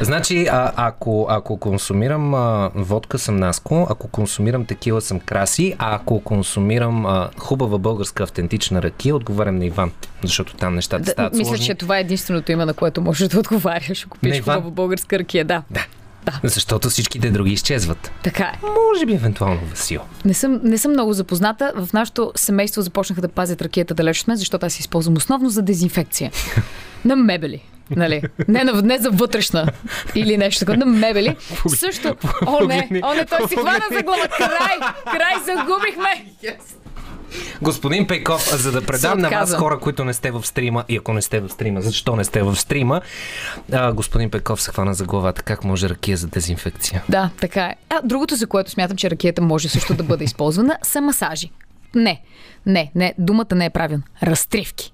Значи, 0.00 0.46
а, 0.46 0.72
ако, 0.76 1.26
ако 1.30 1.56
консумирам 1.56 2.34
а, 2.34 2.70
водка 2.74 3.18
съм 3.18 3.36
Наско, 3.36 3.86
ако 3.90 4.08
консумирам 4.08 4.64
текила 4.64 5.00
съм 5.00 5.20
Краси, 5.20 5.74
а 5.78 5.94
ако 5.94 6.20
консумирам 6.20 7.06
а, 7.06 7.30
хубава 7.38 7.78
българска 7.78 8.22
автентична 8.22 8.82
ракия, 8.82 9.16
отговарям 9.16 9.58
на 9.58 9.64
Иван, 9.66 9.92
защото 10.22 10.54
там 10.54 10.74
нещата 10.74 11.02
Да, 11.04 11.10
стават 11.10 11.32
мисля, 11.32 11.44
сложни. 11.44 11.66
че 11.66 11.74
това 11.74 11.98
е 11.98 12.00
единственото 12.00 12.52
име, 12.52 12.64
на 12.64 12.74
което 12.74 13.00
можеш 13.00 13.28
да 13.28 13.38
отговаряш, 13.38 14.04
ако 14.06 14.18
пиеш 14.18 14.40
хубава 14.40 14.60
българска 14.70 15.18
ракия. 15.18 15.44
Да. 15.44 15.62
Да. 15.70 15.86
Защото 16.42 16.90
всичките 16.90 17.30
други 17.30 17.52
изчезват. 17.52 18.12
Така 18.22 18.44
е. 18.44 18.58
Може 18.92 19.06
би 19.06 19.14
евентуално 19.14 19.60
Васил. 19.70 20.00
Не 20.24 20.34
съм, 20.34 20.60
не 20.62 20.78
съм 20.78 20.92
много 20.92 21.12
запозната. 21.12 21.72
В 21.76 21.92
нашото 21.92 22.32
семейство 22.36 22.82
започнаха 22.82 23.20
да 23.20 23.28
пазят 23.28 23.62
ракията 23.62 23.94
далеч 23.94 24.20
от 24.20 24.28
мен, 24.28 24.36
защото 24.36 24.66
аз 24.66 24.78
я 24.78 24.80
използвам 24.80 25.16
основно 25.16 25.50
за 25.50 25.62
дезинфекция. 25.62 26.30
На 27.04 27.16
мебели. 27.16 27.62
Нали? 27.90 28.22
Не, 28.48 28.64
на, 28.64 28.82
не 28.82 28.98
за 28.98 29.10
вътрешна 29.10 29.68
или 30.14 30.36
нещо 30.36 30.58
такова, 30.58 30.76
на 30.78 30.86
мебели. 30.86 31.36
Също. 31.76 32.16
О, 32.46 32.64
не, 32.64 32.88
о, 33.04 33.14
не, 33.14 33.24
той 33.24 33.48
си 33.48 33.56
хвана 33.56 33.84
за 33.92 34.02
глава. 34.02 34.28
Край, 34.28 34.78
край, 35.04 35.34
загубихме. 35.44 36.26
Господин 37.62 38.06
Пейков, 38.06 38.56
за 38.56 38.72
да 38.72 38.82
предам 38.82 39.18
на 39.18 39.30
вас 39.30 39.54
хора, 39.54 39.78
които 39.78 40.04
не 40.04 40.14
сте 40.14 40.30
в 40.30 40.46
стрима, 40.46 40.84
и 40.88 40.96
ако 40.96 41.12
не 41.12 41.22
сте 41.22 41.40
в 41.40 41.48
стрима, 41.48 41.80
защо 41.80 42.16
не 42.16 42.24
сте 42.24 42.42
в 42.42 42.56
стрима, 42.56 43.00
а, 43.72 43.92
господин 43.92 44.30
Пейков 44.30 44.62
се 44.62 44.70
хвана 44.70 44.94
за 44.94 45.04
главата. 45.04 45.42
Как 45.42 45.64
може 45.64 45.88
ракия 45.88 46.16
за 46.16 46.26
дезинфекция? 46.26 47.04
Да, 47.08 47.30
така 47.40 47.64
е. 47.64 47.74
А 47.90 48.00
другото, 48.04 48.36
за 48.36 48.46
което 48.46 48.70
смятам, 48.70 48.96
че 48.96 49.10
ракията 49.10 49.42
може 49.42 49.68
също 49.68 49.94
да 49.94 50.02
бъде 50.02 50.24
използвана, 50.24 50.78
са 50.82 51.00
масажи. 51.00 51.50
Не, 51.94 52.22
не, 52.66 52.90
не, 52.94 53.14
думата 53.18 53.54
не 53.54 53.64
е 53.64 53.70
правилна. 53.70 54.02
Разтривки. 54.22 54.92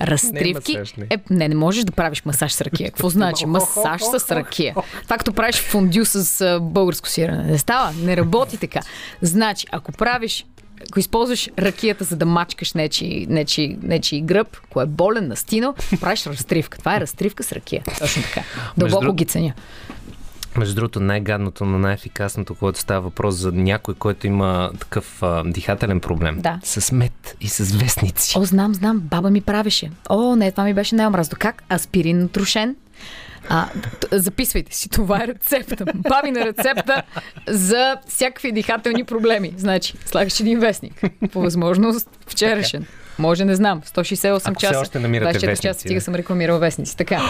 Разтривки. 0.00 0.72
Не, 0.72 0.78
масаж, 0.78 0.94
не. 0.94 1.06
е, 1.10 1.18
не, 1.30 1.48
не 1.48 1.54
можеш 1.54 1.84
да 1.84 1.92
правиш 1.92 2.24
масаж 2.24 2.52
с 2.52 2.60
ракия. 2.60 2.90
Какво 2.90 3.08
значи 3.08 3.46
масаж 3.46 4.02
с 4.02 4.30
ракия? 4.30 4.74
Това 5.04 5.18
като 5.18 5.32
правиш 5.32 5.56
фондю 5.56 6.04
с 6.04 6.58
българско 6.60 7.08
сирене. 7.08 7.42
Не 7.44 7.58
става, 7.58 7.92
не 7.92 8.16
работи 8.16 8.56
така. 8.56 8.80
Значи, 9.22 9.66
ако 9.70 9.92
правиш 9.92 10.46
ако 10.88 11.00
използваш 11.00 11.50
ракията, 11.58 12.04
за 12.04 12.16
да 12.16 12.26
мачкаш 12.26 12.72
нечи, 12.72 13.26
нечи, 13.28 13.78
нечи 13.82 14.20
гръб, 14.20 14.56
кой 14.70 14.84
е 14.84 14.86
болен, 14.86 15.28
настинал, 15.28 15.74
правиш 16.00 16.26
разтривка. 16.26 16.78
Това 16.78 16.96
е 16.96 17.00
разтривка 17.00 17.42
с 17.42 17.52
ракия. 17.52 17.82
Точно 17.98 18.22
така. 18.22 18.42
Дълбоко 18.76 19.02
друг- 19.02 19.16
ги 19.16 19.24
ценя. 19.24 19.52
Между 20.56 20.74
другото, 20.74 21.00
най-гадното, 21.00 21.64
но 21.64 21.78
най-ефикасното, 21.78 22.54
когато 22.54 22.78
става 22.78 23.00
въпрос 23.00 23.34
за 23.34 23.52
някой, 23.52 23.94
който 23.94 24.26
има 24.26 24.70
такъв 24.80 25.22
а, 25.22 25.42
дихателен 25.46 26.00
проблем. 26.00 26.38
Да. 26.40 26.60
С 26.62 26.92
мед 26.92 27.36
и 27.40 27.48
с 27.48 27.76
вестници. 27.76 28.38
О, 28.38 28.44
знам, 28.44 28.74
знам, 28.74 29.00
баба 29.00 29.30
ми 29.30 29.40
правеше. 29.40 29.90
О, 30.10 30.36
не, 30.36 30.50
това 30.50 30.64
ми 30.64 30.74
беше 30.74 30.94
най-омразно. 30.94 31.36
Как? 31.40 31.62
Аспирин 31.72 32.18
натрошен. 32.18 32.76
А, 33.48 33.68
записвайте 34.12 34.76
си, 34.76 34.88
това 34.88 35.24
е 35.24 35.26
рецепта. 35.26 35.84
Бабина 35.94 36.46
рецепта 36.46 37.02
за 37.48 37.96
всякакви 38.08 38.52
дихателни 38.52 39.04
проблеми. 39.04 39.54
Значи, 39.56 39.94
слагаш 40.06 40.40
един 40.40 40.58
вестник. 40.58 41.02
По 41.32 41.40
възможност 41.40 42.08
вчерашен. 42.26 42.86
Може, 43.18 43.44
не 43.44 43.54
знам, 43.54 43.82
168 43.82 44.50
Ако 44.50 44.60
часа. 44.60 44.78
още 44.80 44.98
намирате 44.98 45.38
24 45.38 45.46
вестници, 45.46 45.62
часа 45.62 45.80
стига 45.80 46.00
да. 46.00 46.04
съм 46.04 46.14
рекламирала 46.14 46.58
вестници. 46.58 46.96
Така, 46.96 47.20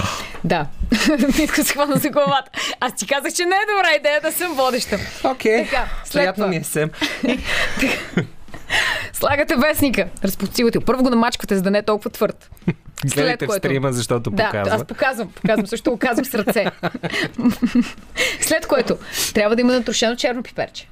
да. 0.44 0.66
Митко 1.38 1.62
се 1.64 1.72
хвана 1.72 1.96
за 1.96 2.08
главата. 2.08 2.50
Аз 2.80 2.94
ти 2.96 3.06
казах, 3.06 3.32
че 3.32 3.44
не 3.44 3.56
е 3.56 3.66
добра 3.76 3.88
идея 3.98 4.20
да 4.20 4.32
съм 4.32 4.54
водеща. 4.54 4.98
Окей. 5.24 5.64
Така, 5.64 5.88
след 6.04 6.12
Приятно 6.12 6.42
това. 6.42 6.50
ми 6.50 6.56
е 6.56 6.64
Сем. 6.64 6.90
Слагате 9.12 9.57
вестника. 9.57 10.09
Разподсилвате. 10.25 10.79
го. 10.79 10.85
Първо 10.85 11.03
го 11.03 11.11
намачквате, 11.11 11.57
за 11.57 11.62
да 11.62 11.70
не 11.70 11.79
е 11.79 11.83
толкова 11.83 12.11
твърд. 12.11 12.51
Гледайте 13.14 13.45
в 13.45 13.49
което- 13.49 13.68
стрима, 13.68 13.93
защото 13.93 14.31
Да, 14.31 14.45
показва. 14.47 14.77
аз 14.77 14.85
показвам, 14.85 15.29
показвам, 15.33 15.66
също 15.66 15.91
го 15.91 15.97
казвам 15.97 16.25
с 16.25 16.35
ръце. 16.35 16.66
След 18.41 18.66
което 18.66 18.97
трябва 19.35 19.57
да 19.57 19.62
има 19.62 19.73
натрошено 19.73 20.16
черно 20.16 20.43
пиперче. 20.43 20.89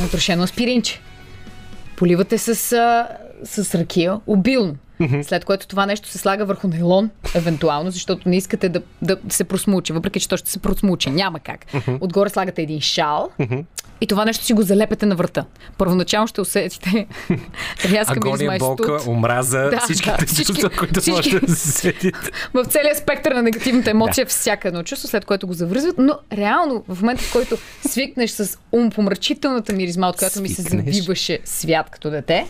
Натрошено 0.00 0.42
аспиринче. 0.42 1.00
Поливате 1.96 2.38
с, 2.38 2.48
а, 2.72 3.08
с 3.44 3.74
ракия 3.74 4.20
обилно. 4.26 4.76
След 5.22 5.44
което 5.44 5.66
това 5.66 5.86
нещо 5.86 6.08
се 6.08 6.18
слага 6.18 6.44
върху 6.44 6.68
нейлон, 6.68 7.10
евентуално, 7.34 7.90
защото 7.90 8.28
не 8.28 8.36
искате 8.36 8.68
да, 8.68 8.82
да 9.02 9.16
се 9.28 9.44
просмучи, 9.44 9.92
въпреки 9.92 10.20
че 10.20 10.28
то 10.28 10.36
ще 10.36 10.50
се 10.50 10.58
просмучи. 10.58 11.10
Няма 11.10 11.38
как. 11.38 11.66
Отгоре 12.00 12.30
слагате 12.30 12.62
един 12.62 12.80
шал 12.80 13.30
и 14.00 14.06
това 14.06 14.24
нещо 14.24 14.44
си 14.44 14.52
го 14.52 14.62
залепете 14.62 15.06
на 15.06 15.14
врата. 15.16 15.44
Първоначално 15.78 16.26
ще 16.26 16.40
усетите 16.40 17.06
рязка 17.84 18.14
Агония, 18.16 18.58
болка, 18.58 18.98
омраза, 19.06 19.58
Да, 19.60 19.80
всичките 19.80 20.16
да, 20.20 20.26
всички- 20.26 20.44
чувства, 20.44 20.70
които 20.70 21.00
всички- 21.00 21.16
можете 21.18 21.46
да 21.46 21.56
се 21.56 21.72
сетите. 21.72 22.18
в 22.54 22.64
целия 22.64 22.96
спектър 22.96 23.32
на 23.32 23.42
негативната 23.42 23.90
емоция, 23.90 24.26
всяка 24.26 24.68
едно 24.68 24.82
чувство, 24.82 25.08
след 25.08 25.24
което 25.24 25.46
го 25.46 25.52
завързват, 25.52 25.98
но 25.98 26.18
реално 26.32 26.84
в 26.88 27.00
момента, 27.02 27.22
в 27.22 27.32
който 27.32 27.56
свикнеш 27.88 28.30
с 28.30 28.58
умпомрачителната 28.72 29.72
миризма, 29.72 30.08
от 30.08 30.16
която 30.16 30.40
ми 30.40 30.48
се 30.48 30.62
завиваше 30.62 31.38
свят 31.44 31.90
като 31.90 32.10
дете, 32.10 32.46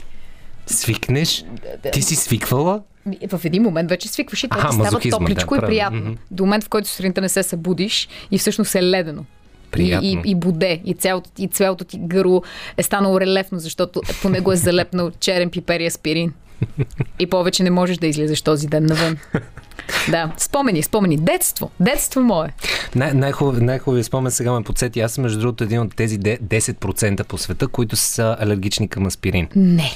Свикнеш? 0.67 1.45
Ти 1.93 2.03
си 2.03 2.17
свиквала? 2.17 2.83
в 3.29 3.41
един 3.45 3.63
момент 3.63 3.91
вече 3.91 4.09
свикваш 4.09 4.45
и 4.45 4.49
то 4.49 4.59
Аха, 4.59 4.69
ти 4.69 4.75
става 4.75 5.01
топличко 5.11 5.55
да, 5.55 5.67
и 5.67 5.67
приятно. 5.67 6.01
Мгм. 6.01 6.13
До 6.31 6.45
момента, 6.45 6.67
в 6.67 6.69
който 6.69 6.89
сутринта 6.89 7.21
не 7.21 7.29
се 7.29 7.43
събудиш 7.43 8.09
и 8.31 8.39
всъщност 8.39 8.75
е 8.75 8.83
ледено. 8.83 9.25
Приятно. 9.71 10.09
И, 10.09 10.13
и, 10.13 10.31
и 10.31 10.35
боде, 10.35 10.81
и 10.85 10.95
цялото, 10.95 11.31
и 11.39 11.49
цялото 11.49 11.85
ти 11.85 11.99
гърло 11.99 12.43
е 12.77 12.83
станало 12.83 13.21
релефно, 13.21 13.59
защото 13.59 14.01
по 14.23 14.29
него 14.29 14.53
е 14.53 14.57
залепнал 14.57 15.11
черен 15.21 15.51
пипер 15.51 15.81
и 15.81 15.87
аспирин. 15.87 16.33
И 17.19 17.27
повече 17.27 17.63
не 17.63 17.71
можеш 17.71 17.99
да 17.99 18.07
излизаш 18.07 18.43
този 18.43 18.67
ден 18.67 18.87
навън. 18.87 19.17
Да, 20.11 20.33
спомени, 20.37 20.83
спомени. 20.83 21.17
Детство, 21.17 21.71
детство 21.81 22.21
мое. 22.21 22.49
Най- 22.95 23.13
най-хубав, 23.13 23.61
най-хубавият 23.61 24.07
спомен 24.07 24.33
сега 24.33 24.53
ме 24.53 24.63
подсети. 24.63 25.01
Аз 25.01 25.13
съм 25.13 25.23
между 25.23 25.41
другото 25.41 25.65
един 25.65 25.81
от 25.81 25.97
тези 25.97 26.19
де- 26.19 26.39
10% 26.39 27.25
по 27.25 27.39
света, 27.39 27.69
които 27.69 27.97
са 27.97 28.37
алергични 28.41 28.89
към 28.89 29.07
аспирин. 29.07 29.49
Не. 29.57 29.91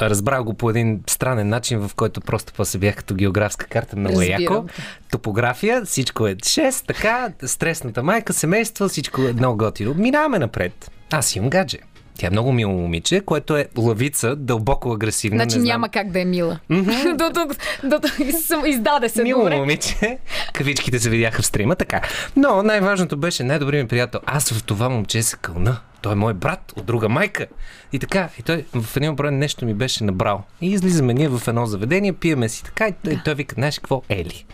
Разбрах 0.00 0.42
го 0.42 0.54
по 0.54 0.70
един 0.70 1.00
странен 1.06 1.48
начин, 1.48 1.88
в 1.88 1.94
който 1.94 2.20
просто 2.20 2.52
после 2.56 2.78
бях 2.78 2.96
като 2.96 3.14
географска 3.14 3.66
карта, 3.66 3.96
много 3.96 4.20
е 4.22 4.26
Разбирам 4.26 4.42
яко. 4.42 4.64
Топография, 5.10 5.84
всичко 5.84 6.26
е 6.26 6.34
6, 6.34 6.86
така, 6.86 7.28
стресната 7.46 8.02
майка, 8.02 8.32
семейство, 8.32 8.88
всичко 8.88 9.22
е 9.22 9.32
много 9.32 9.58
готино. 9.58 9.94
Минаваме 9.94 10.38
напред. 10.38 10.90
Аз 11.12 11.36
имам 11.36 11.50
гадже. 11.50 11.78
Тя 12.18 12.26
е 12.26 12.30
много 12.30 12.52
мило 12.52 12.72
момиче, 12.72 13.20
което 13.20 13.56
е 13.56 13.68
лавица, 13.78 14.36
дълбоко 14.36 14.92
агресивна. 14.92 15.36
Значи 15.36 15.56
не 15.56 15.60
знам. 15.62 15.66
няма 15.72 15.88
как 15.88 16.10
да 16.10 16.20
е 16.20 16.24
мила. 16.24 16.58
до 17.14 17.30
тук, 17.34 17.56
до 17.84 17.98
тук 18.00 18.12
съм- 18.46 18.66
издаде 18.66 19.08
се. 19.08 19.22
Мило 19.22 19.40
добре. 19.42 19.56
момиче. 19.56 20.18
Кавичките 20.52 20.98
се 20.98 21.10
видяха 21.10 21.42
в 21.42 21.46
стрима, 21.46 21.76
така. 21.76 22.00
Но 22.36 22.62
най-важното 22.62 23.16
беше 23.16 23.44
най-добрият 23.44 23.84
ми 23.84 23.88
приятел. 23.88 24.20
Аз 24.26 24.52
в 24.52 24.62
това 24.62 24.88
момче 24.88 25.22
се 25.22 25.36
кълна. 25.36 25.76
Той 26.00 26.12
е 26.12 26.16
мой 26.16 26.34
брат 26.34 26.72
от 26.76 26.84
друга 26.86 27.08
майка. 27.08 27.46
И 27.92 27.98
така, 27.98 28.28
и 28.38 28.42
той 28.42 28.64
в 28.74 28.96
един 28.96 29.10
момент 29.10 29.38
нещо 29.38 29.66
ми 29.66 29.74
беше 29.74 30.04
набрал. 30.04 30.42
И 30.60 30.70
излизаме 30.70 31.14
ние 31.14 31.28
в 31.28 31.48
едно 31.48 31.66
заведение, 31.66 32.12
пиеме 32.12 32.48
си 32.48 32.64
така 32.64 32.88
и 32.88 32.92
той, 33.04 33.20
той 33.24 33.34
вика, 33.34 33.54
знаеш 33.54 33.78
какво, 33.78 34.02
Ели, 34.08 34.44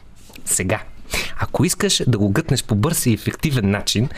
сега. 0.44 0.82
Ако 1.38 1.64
искаш 1.64 2.02
да 2.06 2.18
го 2.18 2.30
гътнеш 2.30 2.64
по 2.64 2.74
бърз 2.74 3.06
и 3.06 3.12
ефективен 3.12 3.70
начин, 3.70 4.08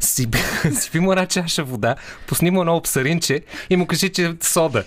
си, 0.00 0.28
си 0.72 1.00
му 1.00 1.12
една 1.12 1.26
чаша 1.26 1.64
вода, 1.64 1.96
пусни 2.26 2.50
му 2.50 2.60
едно 2.60 2.76
обсаринче 2.76 3.40
и 3.70 3.76
му 3.76 3.86
кажи, 3.86 4.12
че 4.12 4.26
е 4.26 4.34
сода. 4.40 4.84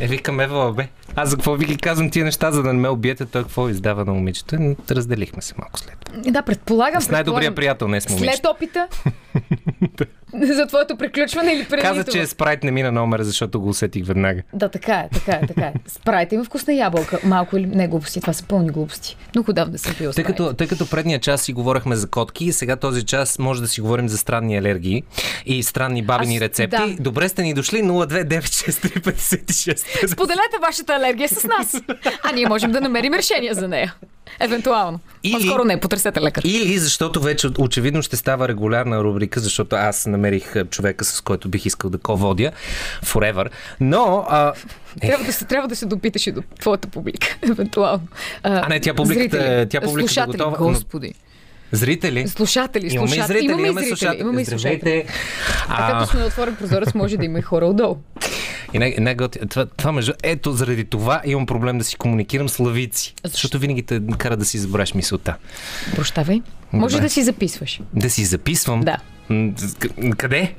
Е, 0.00 0.06
викам, 0.06 0.40
Ева, 0.40 0.72
бе. 0.72 0.88
Аз 1.16 1.28
за 1.28 1.36
какво 1.36 1.54
ви 1.54 1.64
ги 1.64 1.76
казвам 1.76 2.10
тия 2.10 2.24
неща, 2.24 2.50
за 2.50 2.62
да 2.62 2.72
не 2.72 2.80
ме 2.80 2.88
убиете, 2.88 3.26
той 3.26 3.42
какво 3.42 3.68
издава 3.68 4.04
на 4.04 4.12
момичето? 4.12 4.76
Разделихме 4.90 5.42
се 5.42 5.54
малко 5.58 5.78
след. 5.78 6.10
Да, 6.32 6.42
предполагам. 6.42 7.02
С 7.02 7.10
най-добрия 7.10 7.54
приятел 7.54 7.88
не 7.88 8.00
с 8.00 8.04
След 8.04 8.46
опита? 8.46 8.88
За 10.52 10.66
твоето 10.66 10.96
приключване 10.96 11.52
или 11.52 11.64
преди 11.64 11.82
Каза, 11.82 12.04
това? 12.04 12.12
че 12.12 12.26
спрайт 12.26 12.64
не 12.64 12.70
мина 12.70 12.92
номера, 12.92 13.24
защото 13.24 13.60
го 13.60 13.68
усетих 13.68 14.06
веднага. 14.06 14.42
Да, 14.52 14.68
така 14.68 14.94
е, 14.94 15.08
така 15.12 15.32
е, 15.32 15.46
така 15.46 15.62
е. 15.62 15.72
Спрайт 15.86 16.32
има 16.32 16.44
вкусна 16.44 16.74
ябълка. 16.74 17.18
Малко 17.24 17.56
или 17.56 17.66
не 17.66 17.88
глупости, 17.88 18.20
това 18.20 18.32
са 18.32 18.44
пълни 18.44 18.70
глупости. 18.70 19.16
Много 19.34 19.50
отдавна 19.50 19.78
съм 19.78 19.94
пила 19.94 20.12
Тъй 20.12 20.24
като, 20.24 20.52
тъй 20.52 20.66
като 20.66 20.90
предния 20.90 21.20
час 21.20 21.42
си 21.42 21.52
говорихме 21.52 21.96
за 21.96 22.08
котки, 22.08 22.44
и 22.44 22.52
сега 22.52 22.76
този 22.76 23.04
час 23.04 23.38
може 23.38 23.60
да 23.60 23.68
си 23.68 23.80
говорим 23.80 24.08
за 24.08 24.18
странни 24.18 24.58
алергии 24.58 25.02
и 25.46 25.62
странни 25.62 26.02
бабини 26.02 26.36
Аз- 26.36 26.42
рецепти. 26.42 26.76
да. 26.76 26.96
Добре 27.00 27.28
сте 27.28 27.42
ни 27.42 27.54
дошли 27.54 27.82
0296356. 27.82 30.06
Споделете 30.06 30.56
вашата 30.62 30.94
алергия 31.02 31.28
с 31.28 31.44
нас. 31.44 31.82
А 32.22 32.32
ние 32.32 32.46
можем 32.46 32.72
да 32.72 32.80
намерим 32.80 33.14
решение 33.14 33.54
за 33.54 33.68
нея. 33.68 33.94
Евентуално. 34.40 35.00
Или- 35.22 35.32
По-скоро 35.34 35.64
не, 35.64 35.80
потърсете 35.80 36.20
лекар. 36.20 36.42
Или 36.44 36.78
защото 36.78 37.20
вече 37.20 37.48
очевидно 37.58 38.02
ще 38.02 38.16
става 38.16 38.48
регулярна 38.48 39.04
рубрика, 39.04 39.40
защото 39.40 39.76
аз 39.76 40.06
намерих 40.06 40.56
а, 40.56 40.64
човека, 40.64 41.04
с 41.04 41.20
който 41.20 41.48
бих 41.48 41.66
искал 41.66 41.90
да 41.90 41.98
ко-водя 41.98 42.50
forever. 43.04 43.48
Но, 43.80 44.26
а, 44.28 44.52
е, 45.00 45.06
Трябва 45.06 45.24
да 45.24 45.32
се, 45.32 45.44
трябва 45.44 45.68
да 45.68 45.76
се 45.76 45.86
допиташ 45.86 46.26
и 46.26 46.32
до 46.32 46.42
твоята 46.60 46.88
публика, 46.88 47.36
евентуално. 47.42 48.02
А, 48.42 48.68
не, 48.68 48.80
тя 48.80 48.94
публиката 48.94 49.36
зрители, 49.38 49.68
тя 49.68 49.80
публиката 49.80 50.20
е 50.20 50.26
готова, 50.26 50.50
но- 50.50 50.66
Господи. 50.66 51.14
Зрители, 51.72 52.28
Слушатели, 52.28 52.86
имаме 52.86 53.08
слушатели. 53.08 53.26
зрители, 53.28 53.44
имаме, 53.44 53.62
имаме 53.62 53.80
зрители, 53.80 53.88
слушатели. 53.88 54.20
имаме 54.20 54.40
и 54.40 54.44
слушатели. 54.44 54.78
Здравейте. 54.78 55.12
А 55.68 55.92
като 55.92 56.10
сме 56.10 56.24
отворен 56.24 56.56
прозорец, 56.56 56.94
може 56.94 57.16
да 57.16 57.24
има 57.24 57.38
и 57.38 57.42
хора 57.42 57.66
отдолу. 57.66 57.96
И 58.72 58.78
най- 58.78 58.96
най-готи- 58.96 59.48
това, 59.48 59.66
това 59.66 59.92
между... 59.92 60.12
Ето, 60.22 60.52
заради 60.52 60.84
това 60.84 61.22
имам 61.24 61.46
проблем 61.46 61.78
да 61.78 61.84
си 61.84 61.96
комуникирам 61.96 62.48
с 62.48 62.58
лавици. 62.58 63.14
Защото 63.24 63.58
винаги 63.58 63.82
те 63.82 64.00
кара 64.18 64.36
да 64.36 64.44
си 64.44 64.58
забравяш 64.58 64.94
мисълта. 64.94 65.34
Прощавай. 65.94 66.42
Може 66.72 67.00
да 67.00 67.08
си 67.08 67.22
записваш. 67.22 67.80
Да 67.94 68.10
си 68.10 68.24
записвам. 68.24 68.80
Да. 68.80 68.96
Къде? 70.16 70.54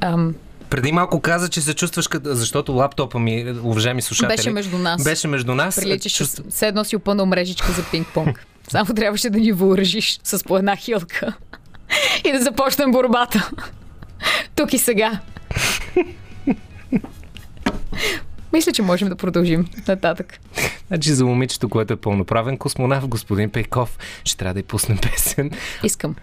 Ам, 0.00 0.34
Преди 0.70 0.92
малко 0.92 1.20
каза, 1.20 1.48
че 1.48 1.60
се 1.60 1.74
чувстваш 1.74 2.08
като... 2.08 2.34
Защото 2.34 2.72
лаптопа 2.72 3.18
ми, 3.18 3.54
уважаеми 3.62 4.02
слушатели... 4.02 4.36
Беше 4.36 4.50
между 4.50 4.78
нас. 4.78 5.04
Беше 5.04 5.28
между 5.28 5.54
нас. 5.54 5.76
приличаш 5.76 6.12
Чувств- 6.14 6.42
с... 6.50 6.62
Едно 6.62 6.84
си 6.84 6.96
опънал 6.96 7.26
мрежичка 7.26 7.72
за 7.72 7.82
пинг-понг. 7.82 8.34
Само 8.70 8.94
трябваше 8.94 9.30
да 9.30 9.38
ни 9.38 9.52
въоръжиш 9.52 10.20
с 10.24 10.44
по 10.44 10.56
една 10.56 10.76
хилка. 10.76 11.36
И 12.24 12.32
да 12.32 12.42
започнем 12.42 12.92
борбата. 12.92 13.50
Тук 14.54 14.72
и 14.72 14.78
сега. 14.78 15.20
Мисля, 18.52 18.72
че 18.72 18.82
можем 18.82 19.08
да 19.08 19.16
продължим 19.16 19.66
нататък. 19.88 20.38
Значи 20.88 21.12
за 21.12 21.24
момичето, 21.24 21.68
което 21.68 21.92
е 21.92 21.96
пълноправен 21.96 22.56
космонавт, 22.58 23.06
господин 23.06 23.50
Пейков, 23.50 23.98
ще 24.24 24.36
трябва 24.36 24.54
да 24.54 24.60
й 24.60 24.64
пуснем 24.64 24.98
песен. 24.98 25.50
Искам. 25.84 26.14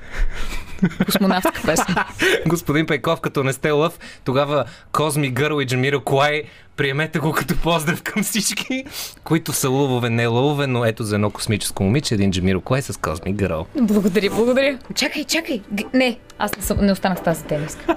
Космонавтска 1.05 1.61
песен. 1.65 1.95
господин 2.47 2.85
Пейков, 2.85 3.21
като 3.21 3.43
не 3.43 3.53
сте 3.53 3.71
лъв, 3.71 3.99
тогава 4.23 4.65
Козми 4.91 5.29
Гърл 5.29 5.61
и 5.61 5.65
Джамиро 5.65 6.01
Клай, 6.01 6.43
приемете 6.77 7.19
го 7.19 7.31
като 7.31 7.57
поздрав 7.57 8.03
към 8.03 8.23
всички, 8.23 8.83
които 9.23 9.53
са 9.53 9.69
лъвове, 9.69 10.09
не 10.09 10.27
лъвове, 10.27 10.67
но 10.67 10.85
ето 10.85 11.03
за 11.03 11.15
едно 11.15 11.29
космическо 11.29 11.83
момиче, 11.83 12.13
един 12.13 12.31
Джамиро 12.31 12.61
Клай 12.61 12.81
с 12.81 12.99
Козми 12.99 13.33
Гърл. 13.33 13.65
Благодаря, 13.75 14.29
благодаря. 14.29 14.79
Чакай, 14.95 15.23
чакай. 15.23 15.61
Г- 15.77 15.89
Не, 15.93 16.17
аз 16.39 16.57
не, 16.57 16.63
съм, 16.63 16.77
не 16.81 16.91
останах 16.91 17.17
в 17.17 17.23
тази 17.23 17.43
тениска. 17.43 17.95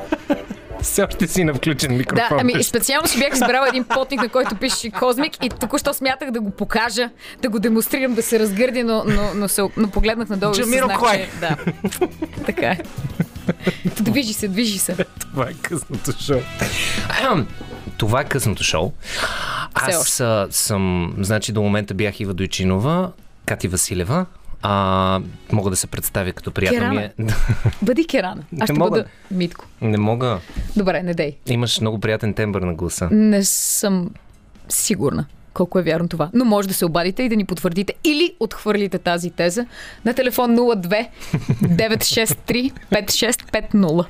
Все 0.83 1.03
още 1.03 1.27
си 1.29 1.45
на 1.45 1.55
включен 1.55 1.91
Да, 1.91 1.97
микрофон. 1.97 2.39
ами 2.41 2.65
специално 2.65 3.09
си 3.09 3.19
бях 3.19 3.33
избрала 3.33 3.69
един 3.69 3.85
потник, 3.85 4.21
на 4.23 4.29
който 4.29 4.57
пише 4.57 4.91
Козмик 4.91 5.33
и 5.45 5.49
току-що 5.49 5.95
смятах 5.95 6.31
да 6.31 6.41
го 6.41 6.51
покажа, 6.51 7.11
да 7.43 7.49
го 7.49 7.59
демонстрирам, 7.59 8.15
да 8.15 8.23
се 8.23 8.39
разгърди, 8.39 8.83
но, 8.83 9.05
но, 9.07 9.31
но, 9.35 9.49
се, 9.49 9.63
но 9.77 9.91
погледнах 9.91 10.29
надолу 10.29 10.55
и 10.59 10.63
осъзнах, 10.63 10.99
Клай. 10.99 11.25
че... 11.25 11.41
Да, 11.41 11.57
така 12.47 12.67
е. 12.67 12.79
Движи 14.01 14.33
се, 14.33 14.49
движи 14.49 14.79
се. 14.79 14.97
Това 15.21 15.45
е 15.45 15.53
късното 15.63 16.13
шоу. 16.23 16.41
Това 17.99 18.21
е 18.21 18.25
късното 18.25 18.65
шоу. 18.65 18.93
Аз 19.75 20.23
съм, 20.51 21.15
значи 21.21 21.53
до 21.53 21.63
момента 21.63 21.95
бях 21.95 22.21
Ива 22.21 22.35
Дойчинова, 22.35 23.13
Кати 23.47 23.69
Василева. 23.69 24.27
А, 24.63 25.21
мога 25.53 25.71
да 25.71 25.77
се 25.77 25.87
представя 25.87 26.33
като 26.33 26.51
приятел 26.51 26.89
ми 26.89 26.97
е. 26.97 27.13
Бъди 27.83 28.07
Керана. 28.07 28.43
Не 28.53 28.59
Аз 28.63 28.67
ще 28.67 28.73
мога. 28.73 28.91
бъда 28.91 29.05
Митко. 29.31 29.65
Не 29.81 29.99
мога. 29.99 30.39
Добре, 30.77 31.03
не 31.03 31.15
дей. 31.15 31.37
Имаш 31.47 31.81
много 31.81 32.01
приятен 32.01 32.35
тембър 32.35 32.63
на 32.63 32.75
гласа. 32.75 33.09
Не 33.11 33.45
съм 33.45 34.11
сигурна 34.69 35.27
колко 35.55 35.79
е 35.79 35.83
вярно 35.83 36.09
това. 36.09 36.31
Но 36.35 36.45
може 36.45 36.69
да 36.69 36.75
се 36.75 36.85
обадите 36.85 37.23
и 37.23 37.29
да 37.29 37.37
ни 37.37 37.45
потвърдите 37.45 37.95
или 38.05 38.35
отхвърлите 38.41 38.99
тази 38.99 39.31
теза 39.31 39.67
на 40.05 40.15
телефон 40.15 40.57
02 40.57 41.09
963 41.63 42.73
5650. 42.93 44.05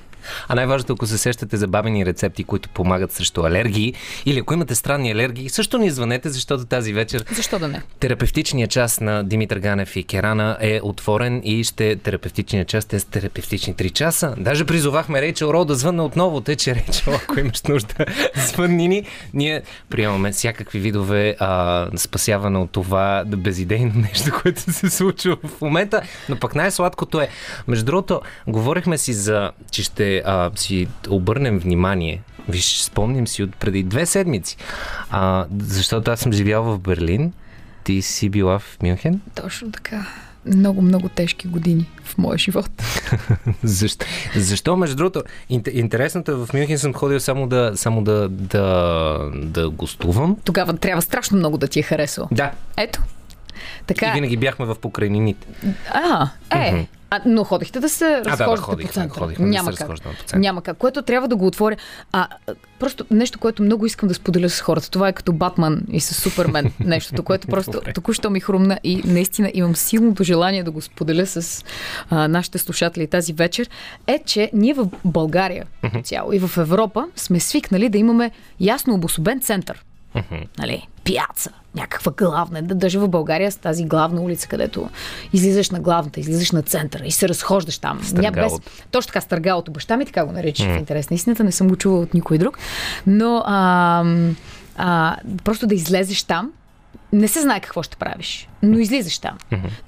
А 0.48 0.54
най-важното, 0.54 0.92
ако 0.92 1.06
се 1.06 1.18
сещате 1.18 1.56
за 1.56 1.66
бабени 1.66 2.06
рецепти, 2.06 2.44
които 2.44 2.68
помагат 2.68 3.12
срещу 3.12 3.42
алергии, 3.42 3.94
или 4.26 4.38
ако 4.38 4.54
имате 4.54 4.74
странни 4.74 5.12
алергии, 5.12 5.48
също 5.48 5.78
ни 5.78 5.90
звънете, 5.90 6.28
защото 6.28 6.64
тази 6.64 6.92
вечер 6.92 7.24
Защо 7.32 7.58
да 7.58 7.68
не? 7.68 7.82
терапевтичният 8.00 8.70
част 8.70 9.00
на 9.00 9.24
Димитър 9.24 9.58
Ганев 9.58 9.96
и 9.96 10.04
Керана 10.04 10.56
е 10.60 10.80
отворен 10.82 11.40
и 11.44 11.64
ще 11.64 11.96
терапевтичният 11.96 12.68
част 12.68 12.92
е 12.92 13.00
с 13.00 13.04
терапевтични 13.04 13.74
3 13.74 13.92
часа. 13.92 14.34
Даже 14.38 14.64
призовахме 14.64 15.22
Рейчел 15.22 15.46
Роу 15.46 15.64
да 15.64 15.74
звънне 15.74 16.02
отново, 16.02 16.40
тъй 16.40 16.56
че 16.56 16.74
Рейчел, 16.74 17.14
ако 17.14 17.40
имаш 17.40 17.62
нужда, 17.62 17.94
звънни 18.36 18.88
ни. 18.88 19.04
Ние 19.34 19.62
приемаме 19.90 20.32
всякакви 20.32 20.78
видове 20.78 21.36
а, 21.38 21.86
спасяване 21.96 22.58
от 22.58 22.70
това 22.70 23.24
безидейно 23.26 23.92
нещо, 23.94 24.30
което 24.42 24.72
се 24.72 24.90
случва 24.90 25.36
в 25.44 25.60
момента. 25.60 26.02
Но 26.28 26.36
пък 26.36 26.54
най-сладкото 26.54 27.20
е, 27.20 27.28
между 27.68 27.84
другото, 27.84 28.20
говорихме 28.46 28.98
си 28.98 29.12
за, 29.12 29.50
че 29.70 29.82
ще 29.82 30.17
ще 30.18 30.30
а, 30.30 30.50
си 30.54 30.88
обърнем 31.08 31.58
внимание, 31.58 32.22
виж, 32.48 32.80
спомним 32.80 33.26
си 33.26 33.42
от 33.42 33.56
преди 33.56 33.82
две 33.82 34.06
седмици, 34.06 34.56
а, 35.10 35.46
защото 35.58 36.10
аз 36.10 36.20
съм 36.20 36.32
живял 36.32 36.62
в 36.62 36.78
Берлин, 36.78 37.32
ти 37.84 38.02
си 38.02 38.28
била 38.28 38.58
в 38.58 38.78
Мюнхен. 38.82 39.20
Точно 39.34 39.72
така. 39.72 40.06
Много, 40.46 40.82
много 40.82 41.08
тежки 41.08 41.48
години 41.48 41.90
в 42.04 42.18
моя 42.18 42.38
живот. 42.38 42.70
Защо, 43.62 44.06
защо 44.36 44.76
между 44.76 44.96
другото, 44.96 45.22
ин- 45.50 45.72
интересното 45.72 46.32
е 46.32 46.34
в 46.34 46.48
Мюнхен 46.54 46.78
съм 46.78 46.94
ходил 46.94 47.20
само 47.20 47.46
да, 47.46 47.72
само 47.74 48.04
да, 48.04 48.28
да, 48.28 49.18
да 49.34 49.70
гостувам. 49.70 50.36
Тогава 50.44 50.76
трябва 50.76 51.02
страшно 51.02 51.38
много 51.38 51.58
да 51.58 51.68
ти 51.68 51.80
е 51.80 51.82
харесало. 51.82 52.28
Да, 52.32 52.52
Ето. 52.76 53.02
Така. 53.86 54.08
и 54.08 54.12
винаги 54.12 54.36
бяхме 54.36 54.66
в 54.66 54.74
покрайнините. 54.74 55.46
А, 55.90 56.28
е. 56.50 56.86
А, 57.10 57.20
но 57.26 57.44
ходихте 57.44 57.80
да 57.80 57.88
се 57.88 58.04
да, 58.04 58.30
разхождате 58.30 58.62
ходихме, 58.62 58.88
по 58.88 58.92
центъра. 58.92 59.20
ходихме 59.20 59.44
да 59.44 59.50
Няма 59.50 59.72
се 59.72 59.84
как. 59.84 60.36
Няма 60.36 60.62
как. 60.62 60.76
Което 60.76 61.02
трябва 61.02 61.28
да 61.28 61.36
го 61.36 61.46
отворя. 61.46 61.76
А, 62.12 62.28
а, 62.46 62.54
просто 62.78 63.04
нещо, 63.10 63.38
което 63.38 63.62
много 63.62 63.86
искам 63.86 64.08
да 64.08 64.14
споделя 64.14 64.48
с 64.48 64.60
хората. 64.60 64.90
Това 64.90 65.08
е 65.08 65.12
като 65.12 65.32
Батман 65.32 65.82
и 65.92 66.00
с 66.00 66.14
Супермен. 66.14 66.72
Нещото, 66.80 67.22
което 67.22 67.46
просто 67.46 67.80
току-що 67.94 68.30
ми 68.30 68.40
хрумна 68.40 68.78
и 68.84 69.02
наистина 69.04 69.50
имам 69.54 69.76
силното 69.76 70.24
желание 70.24 70.62
да 70.62 70.70
го 70.70 70.80
споделя 70.80 71.26
с 71.26 71.64
а, 72.10 72.28
нашите 72.28 72.58
слушатели 72.58 73.06
тази 73.06 73.32
вечер. 73.32 73.70
Е, 74.06 74.22
че 74.26 74.50
ние 74.52 74.74
в 74.74 74.88
България 75.04 75.66
цяло 76.04 76.32
и 76.32 76.38
в 76.38 76.58
Европа 76.58 77.06
сме 77.16 77.40
свикнали 77.40 77.88
да 77.88 77.98
имаме 77.98 78.30
ясно 78.60 78.94
обособен 78.94 79.40
център. 79.40 79.84
Нали, 80.58 80.86
пияца, 81.04 81.50
някаква 81.74 82.12
главна. 82.12 82.62
Да, 82.62 82.74
даже 82.74 82.98
в 82.98 83.08
България 83.08 83.52
с 83.52 83.56
тази 83.56 83.84
главна 83.84 84.20
улица, 84.20 84.48
където 84.48 84.88
излизаш 85.32 85.70
на 85.70 85.80
главната, 85.80 86.20
излизаш 86.20 86.52
на 86.52 86.62
центъра 86.62 87.06
и 87.06 87.10
се 87.10 87.28
разхождаш 87.28 87.78
там. 87.78 88.00
Ня- 88.00 88.04
Стъргалото. 88.04 88.70
точно 88.90 89.08
така, 89.08 89.20
стъргалото. 89.20 89.72
Баща 89.72 89.96
ми 89.96 90.06
така 90.06 90.24
го 90.24 90.32
нарича 90.32 90.64
в 90.64 90.78
интерес 90.78 91.10
на 91.10 91.14
истината, 91.14 91.44
не 91.44 91.52
съм 91.52 91.68
го 91.68 91.76
чувала 91.76 92.02
от 92.02 92.14
никой 92.14 92.38
друг. 92.38 92.58
Но 93.06 93.42
а, 93.46 94.04
а, 94.76 95.16
просто 95.44 95.66
да 95.66 95.74
излезеш 95.74 96.22
там, 96.22 96.50
не 97.12 97.28
се 97.28 97.40
знае 97.40 97.60
какво 97.60 97.82
ще 97.82 97.96
правиш, 97.96 98.48
но 98.62 98.78
излизаш 98.78 99.18
там. 99.18 99.38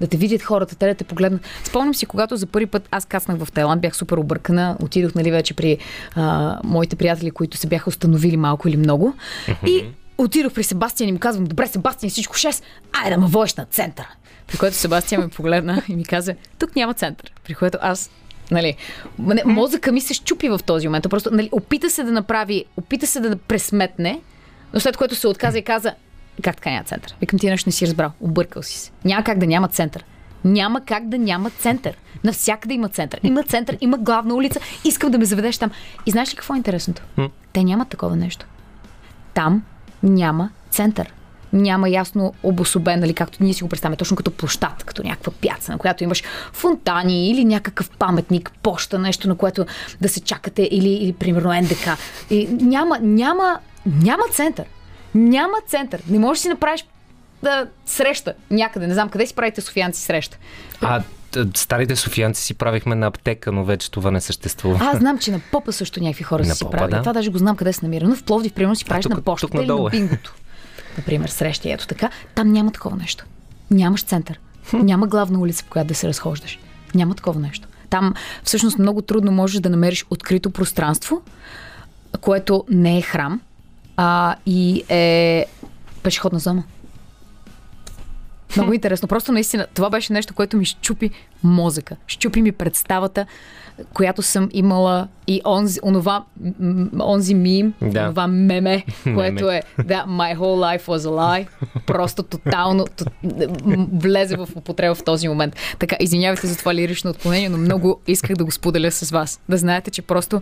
Да 0.01 0.07
те 0.07 0.17
видят 0.17 0.41
хората, 0.41 0.75
те 0.75 0.87
да 0.87 0.95
те 0.95 1.03
погледнат. 1.03 1.41
Спомням 1.63 1.95
си, 1.95 2.05
когато 2.05 2.37
за 2.37 2.45
първи 2.47 2.65
път 2.65 2.87
аз 2.91 3.05
кацнах 3.05 3.37
в 3.37 3.51
Тайланд, 3.51 3.81
бях 3.81 3.95
супер 3.95 4.17
объркана. 4.17 4.77
Отидох, 4.81 5.15
нали, 5.15 5.31
вече 5.31 5.53
при 5.53 5.77
а, 6.15 6.57
моите 6.63 6.95
приятели, 6.95 7.31
които 7.31 7.57
се 7.57 7.67
бяха 7.67 7.89
установили 7.89 8.37
малко 8.37 8.67
или 8.67 8.77
много. 8.77 9.13
И 9.67 9.85
отидох 10.23 10.53
при 10.53 10.63
Себастиан 10.63 11.09
и 11.09 11.11
му 11.11 11.19
казвам, 11.19 11.45
добре, 11.45 11.67
Себастиан, 11.67 12.09
всичко 12.09 12.35
6, 12.35 12.63
айде 12.93 13.15
да 13.15 13.21
ме 13.21 13.27
водиш 13.27 13.53
на 13.53 13.65
центъра. 13.65 14.09
При 14.47 14.57
което 14.57 14.75
Себастиан 14.75 15.21
ме 15.21 15.27
погледна 15.27 15.81
и 15.89 15.95
ми 15.95 16.05
каза, 16.05 16.35
тук 16.59 16.75
няма 16.75 16.93
център. 16.93 17.33
При 17.43 17.55
което 17.55 17.77
аз 17.81 18.09
Нали, 18.51 18.75
мозъка 19.45 19.91
ми 19.91 20.01
се 20.01 20.13
щупи 20.13 20.49
в 20.49 20.59
този 20.65 20.87
момент. 20.87 21.05
Просто 21.09 21.31
нали, 21.31 21.49
опита 21.51 21.89
се 21.89 22.03
да 22.03 22.11
направи, 22.11 22.65
опита 22.77 23.07
се 23.07 23.19
да 23.19 23.35
пресметне, 23.35 24.21
но 24.73 24.79
след 24.79 24.97
което 24.97 25.15
се 25.15 25.27
отказа 25.27 25.59
и 25.59 25.63
каза, 25.63 25.93
как 26.41 26.55
така 26.55 26.69
няма 26.69 26.83
център? 26.83 27.15
Викам 27.21 27.39
ти 27.39 27.49
нещо 27.49 27.69
не 27.69 27.71
си 27.71 27.87
разбрал, 27.87 28.11
объркал 28.21 28.63
си 28.63 28.77
се. 28.77 28.91
Няма 29.05 29.23
как 29.23 29.37
да 29.37 29.47
няма 29.47 29.67
център. 29.67 30.05
Няма 30.45 30.85
как 30.85 31.07
да 31.07 31.17
няма 31.17 31.49
център. 31.49 31.97
Навсякъде 32.23 32.73
има 32.73 32.89
център. 32.89 33.19
Има 33.23 33.43
център, 33.43 33.77
има 33.81 33.97
главна 33.97 34.35
улица. 34.35 34.59
Искам 34.85 35.11
да 35.11 35.17
ме 35.17 35.25
заведеш 35.25 35.57
там. 35.57 35.71
И 36.05 36.11
знаеш 36.11 36.31
ли 36.31 36.35
какво 36.35 36.53
е 36.53 36.57
интересното? 36.57 37.01
Те 37.53 37.63
нямат 37.63 37.89
такова 37.89 38.15
нещо. 38.15 38.45
Там 39.33 39.63
няма 40.03 40.49
център. 40.69 41.13
Няма 41.53 41.89
ясно 41.89 42.33
обособен, 42.43 42.99
нали, 42.99 43.13
както 43.13 43.43
ние 43.43 43.53
си 43.53 43.63
го 43.63 43.69
представяме, 43.69 43.95
точно 43.95 44.17
като 44.17 44.31
площад, 44.31 44.83
като 44.83 45.03
някаква 45.03 45.33
пяца, 45.41 45.71
на 45.71 45.77
която 45.77 46.03
имаш 46.03 46.23
фонтани 46.53 47.29
или 47.29 47.45
някакъв 47.45 47.89
паметник, 47.89 48.51
поща, 48.63 48.99
нещо, 48.99 49.27
на 49.27 49.35
което 49.35 49.65
да 50.01 50.09
се 50.09 50.19
чакате, 50.19 50.69
или, 50.71 50.89
или 50.89 51.13
примерно 51.13 51.53
НДК. 51.61 51.97
И 52.29 52.47
няма, 52.47 52.99
няма, 53.01 53.59
няма 53.85 54.23
център. 54.31 54.65
Няма 55.15 55.53
център. 55.67 56.01
Не 56.09 56.19
можеш 56.19 56.39
да 56.39 56.41
си 56.41 56.49
направиш 56.49 56.85
да, 57.43 57.67
среща 57.85 58.33
някъде. 58.51 58.87
Не 58.87 58.93
знам 58.93 59.09
къде 59.09 59.25
си 59.25 59.35
правите 59.35 59.61
софиянци 59.61 60.01
среща. 60.01 60.37
А 60.81 61.03
старите 61.53 61.95
софиянци 61.95 62.43
си 62.43 62.53
правихме 62.53 62.95
на 62.95 63.07
аптека, 63.07 63.51
но 63.51 63.63
вече 63.63 63.91
това 63.91 64.11
не 64.11 64.21
съществува. 64.21 64.79
Аз 64.81 64.97
знам, 64.97 65.17
че 65.19 65.31
на 65.31 65.41
попа 65.51 65.71
също 65.73 66.03
някакви 66.03 66.23
хора 66.23 66.43
На 66.43 66.55
си 66.55 66.63
Попа, 66.63 66.77
правили. 66.77 66.95
да. 66.95 67.01
Това 67.01 67.13
даже 67.13 67.29
го 67.29 67.37
знам 67.37 67.55
къде 67.55 67.73
се 67.73 67.85
намира. 67.85 68.07
Но 68.07 68.15
в 68.15 68.23
Пловдив, 68.23 68.53
примерно, 68.53 68.75
си 68.75 68.85
правиш 68.85 69.03
тук- 69.03 69.09
на 69.09 69.15
тук 69.15 69.25
почтата 69.25 69.57
или 69.57 69.67
на 69.67 69.87
е. 69.87 69.89
бингото. 69.91 70.33
Например, 70.97 71.29
срещи. 71.29 71.71
Ето 71.71 71.87
така. 71.87 72.09
Там 72.35 72.51
няма 72.51 72.71
такова 72.71 72.97
нещо. 72.97 73.25
Нямаш 73.71 74.03
център. 74.03 74.39
Няма 74.73 75.07
главна 75.07 75.39
улица, 75.39 75.63
по 75.63 75.69
която 75.69 75.87
да 75.87 75.95
се 75.95 76.07
разхождаш. 76.07 76.59
Няма 76.95 77.15
такова 77.15 77.39
нещо. 77.39 77.67
Там 77.89 78.13
всъщност 78.43 78.79
много 78.79 79.01
трудно 79.01 79.31
можеш 79.31 79.59
да 79.59 79.69
намериш 79.69 80.05
открито 80.09 80.51
пространство, 80.51 81.21
което 82.21 82.65
не 82.69 82.97
е 82.97 83.01
храм, 83.01 83.41
а 83.97 84.35
и 84.45 84.83
е 84.89 85.45
пешеходна 86.03 86.39
зона. 86.39 86.63
Много 88.57 88.73
интересно. 88.73 89.07
Просто 89.07 89.31
наистина 89.31 89.67
това 89.73 89.89
беше 89.89 90.13
нещо, 90.13 90.33
което 90.33 90.57
ми 90.57 90.65
щупи 90.65 91.11
мозъка. 91.43 91.95
Щупи 92.07 92.41
ми 92.41 92.51
представата, 92.51 93.25
която 93.93 94.21
съм 94.21 94.49
имала 94.51 95.07
и 95.27 95.41
онзи, 95.45 95.79
онова, 95.83 96.23
онзи 96.99 97.33
мим, 97.33 97.73
Да. 97.81 98.01
онова 98.01 98.27
меме, 98.27 98.83
което 99.05 99.49
е 99.49 99.61
да, 99.77 100.05
my 100.07 100.37
whole 100.37 100.77
life 100.77 100.81
was 100.81 100.97
a 100.99 101.09
lie. 101.09 101.47
Просто 101.85 102.23
тотално 102.23 102.85
то, 102.97 103.05
м- 103.65 103.87
влезе 103.93 104.35
в 104.37 104.47
употреба 104.55 104.95
в 104.95 105.03
този 105.03 105.27
момент. 105.27 105.55
Така, 105.79 105.95
извинявайте 105.99 106.47
за 106.47 106.57
това 106.57 106.75
лирично 106.75 107.09
отклонение, 107.09 107.49
но 107.49 107.57
много 107.57 107.99
исках 108.07 108.35
да 108.35 108.45
го 108.45 108.51
споделя 108.51 108.91
с 108.91 109.09
вас. 109.11 109.39
Да 109.49 109.57
знаете, 109.57 109.91
че 109.91 110.01
просто 110.01 110.41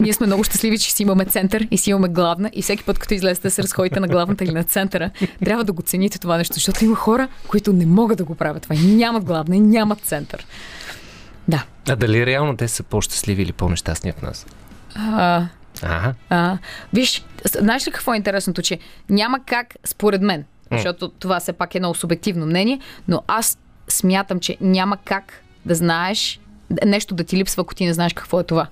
ние 0.00 0.12
сме 0.12 0.26
много 0.26 0.44
щастливи, 0.44 0.78
че 0.78 0.92
си 0.92 1.02
имаме 1.02 1.24
център 1.24 1.68
и 1.70 1.78
си 1.78 1.90
имаме 1.90 2.08
главна 2.08 2.50
и 2.52 2.62
всеки 2.62 2.84
път, 2.84 2.98
като 2.98 3.14
излезете 3.14 3.42
да 3.42 3.50
се 3.50 3.62
разходите 3.62 4.00
на 4.00 4.08
главната 4.08 4.44
или 4.44 4.52
на 4.52 4.64
центъра, 4.64 5.10
трябва 5.44 5.64
да 5.64 5.72
го 5.72 5.82
цените 5.82 6.18
това 6.18 6.36
нещо, 6.36 6.54
защото 6.54 6.84
има 6.84 6.96
хора, 6.96 7.28
които 7.48 7.72
не 7.72 7.86
могат 7.86 8.18
да 8.18 8.24
го 8.24 8.34
правят 8.34 8.62
това. 8.62 8.76
Нямат 8.78 9.24
главна 9.24 9.56
и 9.56 9.60
нямат 9.60 10.00
център. 10.00 10.21
Да. 11.48 11.64
А 11.88 11.96
дали 11.96 12.26
реално 12.26 12.56
те 12.56 12.68
са 12.68 12.82
по-щастливи 12.82 13.42
или 13.42 13.52
по-нещастни 13.52 14.10
от 14.10 14.22
нас? 14.22 14.46
А, 14.94 15.46
Ага. 15.82 16.14
А, 16.28 16.58
виж, 16.92 17.24
знаеш 17.58 17.86
ли 17.86 17.90
какво 17.90 18.14
е 18.14 18.16
интересното, 18.16 18.62
че 18.62 18.78
няма 19.08 19.40
как, 19.46 19.74
според 19.84 20.22
мен, 20.22 20.44
защото 20.72 21.08
това 21.08 21.40
все 21.40 21.52
пак 21.52 21.74
е 21.74 21.78
много 21.78 21.94
субективно 21.94 22.46
мнение, 22.46 22.80
но 23.08 23.22
аз 23.26 23.58
смятам, 23.88 24.40
че 24.40 24.56
няма 24.60 24.96
как 25.04 25.42
да 25.64 25.74
знаеш 25.74 26.40
нещо 26.86 27.14
да 27.14 27.24
ти 27.24 27.36
липсва, 27.36 27.60
ако 27.60 27.74
ти 27.74 27.86
не 27.86 27.94
знаеш 27.94 28.12
какво 28.12 28.40
е 28.40 28.44
това. 28.44 28.66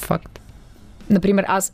Факт. 0.00 0.35
Например, 1.10 1.44
аз, 1.48 1.72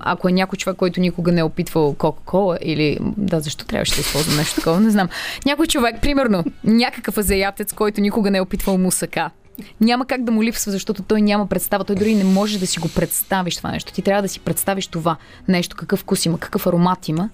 ако 0.00 0.28
е 0.28 0.32
някой 0.32 0.56
човек, 0.56 0.76
който 0.76 1.00
никога 1.00 1.32
не 1.32 1.40
е 1.40 1.44
опитвал 1.44 1.94
Кока-Кола 1.94 2.58
или... 2.62 2.98
Да, 3.16 3.40
защо 3.40 3.64
трябваше 3.64 3.94
да 3.94 4.00
използвам 4.00 4.36
нещо 4.36 4.54
такова, 4.54 4.80
не 4.80 4.90
знам. 4.90 5.08
Някой 5.46 5.66
човек, 5.66 6.00
примерно, 6.02 6.44
някакъв 6.64 7.18
азиатец, 7.18 7.72
който 7.72 8.00
никога 8.00 8.30
не 8.30 8.38
е 8.38 8.40
опитвал 8.40 8.78
мусака. 8.78 9.30
Няма 9.80 10.06
как 10.06 10.24
да 10.24 10.32
му 10.32 10.42
липсва, 10.42 10.72
защото 10.72 11.02
той 11.02 11.22
няма 11.22 11.46
представа. 11.46 11.84
Той 11.84 11.96
дори 11.96 12.14
не 12.14 12.24
може 12.24 12.58
да 12.58 12.66
си 12.66 12.78
го 12.78 12.88
представиш 12.88 13.56
това 13.56 13.70
нещо. 13.70 13.92
Ти 13.92 14.02
трябва 14.02 14.22
да 14.22 14.28
си 14.28 14.40
представиш 14.40 14.86
това 14.86 15.16
нещо, 15.48 15.76
какъв 15.76 16.00
вкус 16.00 16.26
има, 16.26 16.38
какъв 16.38 16.66
аромат 16.66 17.08
има, 17.08 17.28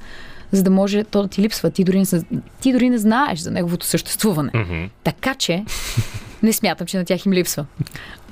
за 0.53 0.63
да 0.63 0.71
може 0.71 1.05
то 1.05 1.23
да 1.23 1.29
ти 1.29 1.43
липсва. 1.43 1.71
Ти 1.71 1.85
дори 1.85 1.99
не, 1.99 2.23
ти 2.61 2.73
дори 2.73 2.91
не 2.91 2.99
знаеш 2.99 3.39
за 3.39 3.51
неговото 3.51 3.87
съществуване. 3.87 4.91
Така 5.05 5.35
че, 5.35 5.65
не 6.43 6.53
смятам, 6.53 6.86
че 6.86 6.97
на 6.99 7.05
тях 7.05 7.26
им 7.26 7.32
липсва. 7.32 7.66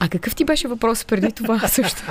А 0.00 0.08
какъв 0.08 0.34
ти 0.34 0.44
беше 0.44 0.68
въпрос 0.68 1.04
преди 1.04 1.32
това 1.32 1.58
също? 1.68 2.02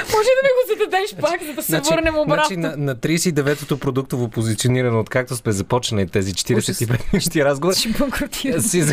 Може 0.00 0.28
да 0.28 0.42
ми 0.42 0.50
го 0.56 0.78
зададеш 0.78 1.14
пак, 1.20 1.42
за 1.46 1.52
да 1.52 1.62
се 1.62 1.94
върнем 1.94 2.18
обратно. 2.18 2.44
Значи 2.44 2.56
на, 2.56 2.76
на 2.76 2.96
39-то 2.96 3.78
продуктово 3.78 4.28
позициониране, 4.28 4.98
откакто 4.98 5.36
сме 5.36 5.52
започнали 5.52 6.06
тези 6.06 6.32
45 6.32 7.12
минути 7.12 7.44
разговори, 7.44 7.76
Ще 7.76 7.88
банкротирам. 7.88 8.60
си, 8.60 8.84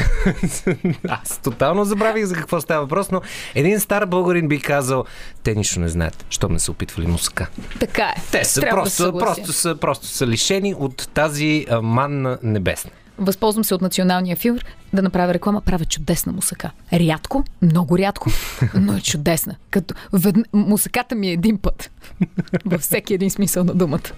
аз 1.09 1.37
тотално 1.37 1.85
забравих 1.85 2.25
за 2.25 2.35
какво 2.35 2.61
става 2.61 2.81
въпрос, 2.81 3.11
но 3.11 3.21
един 3.55 3.79
стар 3.79 4.05
българин 4.05 4.47
би 4.47 4.59
казал, 4.61 5.05
те 5.43 5.55
нищо 5.55 5.79
не 5.79 5.87
знаят, 5.89 6.25
щом 6.29 6.53
не 6.53 6.59
са 6.59 6.71
опитвали 6.71 7.07
мусака. 7.07 7.47
Така 7.79 8.03
е. 8.03 8.21
Те 8.31 8.45
са 8.45 8.61
Трябва 8.61 8.77
да 8.77 8.83
просто, 8.83 9.17
просто, 9.17 9.53
са, 9.53 9.75
просто 9.75 10.07
са 10.07 10.27
лишени 10.27 10.75
от 10.77 11.09
тази 11.13 11.65
манна 11.81 12.37
небесна. 12.43 12.91
Възползвам 13.17 13.63
се 13.63 13.75
от 13.75 13.81
националния 13.81 14.35
филм 14.35 14.59
да 14.93 15.01
направя 15.01 15.33
реклама. 15.33 15.61
Правя 15.61 15.85
чудесна 15.85 16.31
мусака. 16.31 16.71
Рядко, 16.93 17.43
много 17.61 17.97
рядко, 17.97 18.29
но 18.73 18.93
е 18.93 19.01
чудесна. 19.01 19.55
Като 19.69 19.93
ведн... 20.13 20.41
мусаката 20.53 21.15
ми 21.15 21.29
е 21.29 21.31
един 21.31 21.57
път. 21.57 21.91
Във 22.65 22.81
всеки 22.81 23.13
един 23.13 23.29
смисъл 23.29 23.63
на 23.63 23.73
думата. 23.73 24.09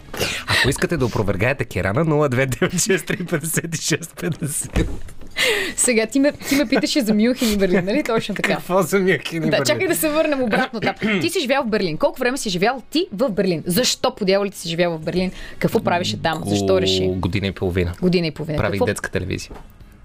Ако 0.47 0.69
искате 0.69 0.97
да 0.97 1.05
опровергаете 1.05 1.65
Керана, 1.65 2.05
029635650. 2.05 4.87
Сега 5.75 6.05
ти 6.05 6.19
ме, 6.19 6.31
ти 6.31 6.55
ме 6.55 6.65
питаше 6.65 7.01
за 7.01 7.13
Мюнхен 7.13 7.53
и 7.53 7.57
Берлин, 7.57 7.85
нали 7.85 8.03
точно 8.03 8.35
така? 8.35 8.55
Какво 8.55 8.81
за 8.81 8.99
Мюнхен 8.99 9.49
Да, 9.49 9.63
чакай 9.63 9.87
да 9.87 9.95
се 9.95 10.09
върнем 10.09 10.41
обратно 10.43 10.79
там. 10.79 10.95
Ти 11.21 11.29
си 11.29 11.39
живял 11.39 11.63
в 11.63 11.67
Берлин. 11.67 11.97
Колко 11.97 12.19
време 12.19 12.37
си 12.37 12.49
живял 12.49 12.81
ти 12.89 13.07
в 13.11 13.29
Берлин? 13.29 13.63
Защо 13.65 14.15
по 14.15 14.25
дяволите 14.25 14.57
си 14.57 14.69
живял 14.69 14.97
в 14.97 15.01
Берлин? 15.01 15.31
Какво 15.59 15.79
правеше 15.79 16.21
там? 16.21 16.43
Защо 16.45 16.81
реши? 16.81 17.07
Година 17.07 17.47
и 17.47 17.51
половина. 17.51 17.93
Година 18.01 18.27
и 18.27 18.31
половина. 18.31 18.57
Правих 18.57 18.73
Какво? 18.73 18.85
детска 18.85 19.11
телевизия. 19.11 19.51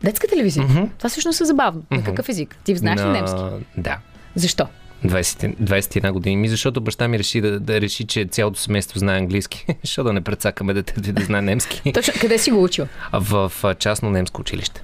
Детска 0.05 0.27
телевизия? 0.29 0.67
Това 0.99 1.11
всъщност 1.11 1.41
е 1.41 1.45
забавно. 1.45 1.83
На 1.91 2.05
какъв 2.05 2.29
език? 2.29 2.57
Ти 2.65 2.77
знаеш 2.77 3.01
ли 3.01 3.05
На- 3.05 3.13
немски? 3.13 3.41
Да. 3.77 3.99
Защо? 4.35 4.67
20, 5.05 5.57
21 5.57 6.13
години. 6.13 6.37
Ми 6.37 6.49
защото 6.49 6.81
баща 6.81 7.09
ми 7.09 7.19
реши 7.19 7.41
да, 7.41 7.61
да 7.61 7.81
реши, 7.81 8.07
че 8.07 8.25
цялото 8.25 8.61
семейство 8.61 8.99
знае 8.99 9.19
английски. 9.19 9.67
Защо 9.85 10.05
да 10.05 10.13
не 10.13 10.21
прецакаме 10.21 10.75
детето 10.75 11.11
и 11.11 11.13
да 11.13 11.25
знае 11.25 11.43
немски? 11.43 11.93
Точно, 11.93 12.15
къде 12.21 12.39
си 12.39 12.51
го 12.51 12.63
учил? 12.63 12.87
В 13.13 13.53
частно 13.79 14.11
немско 14.11 14.41
училище. 14.41 14.83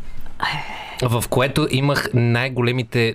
В 1.03 1.24
което 1.28 1.68
имах 1.70 2.09
най-големите 2.14 3.14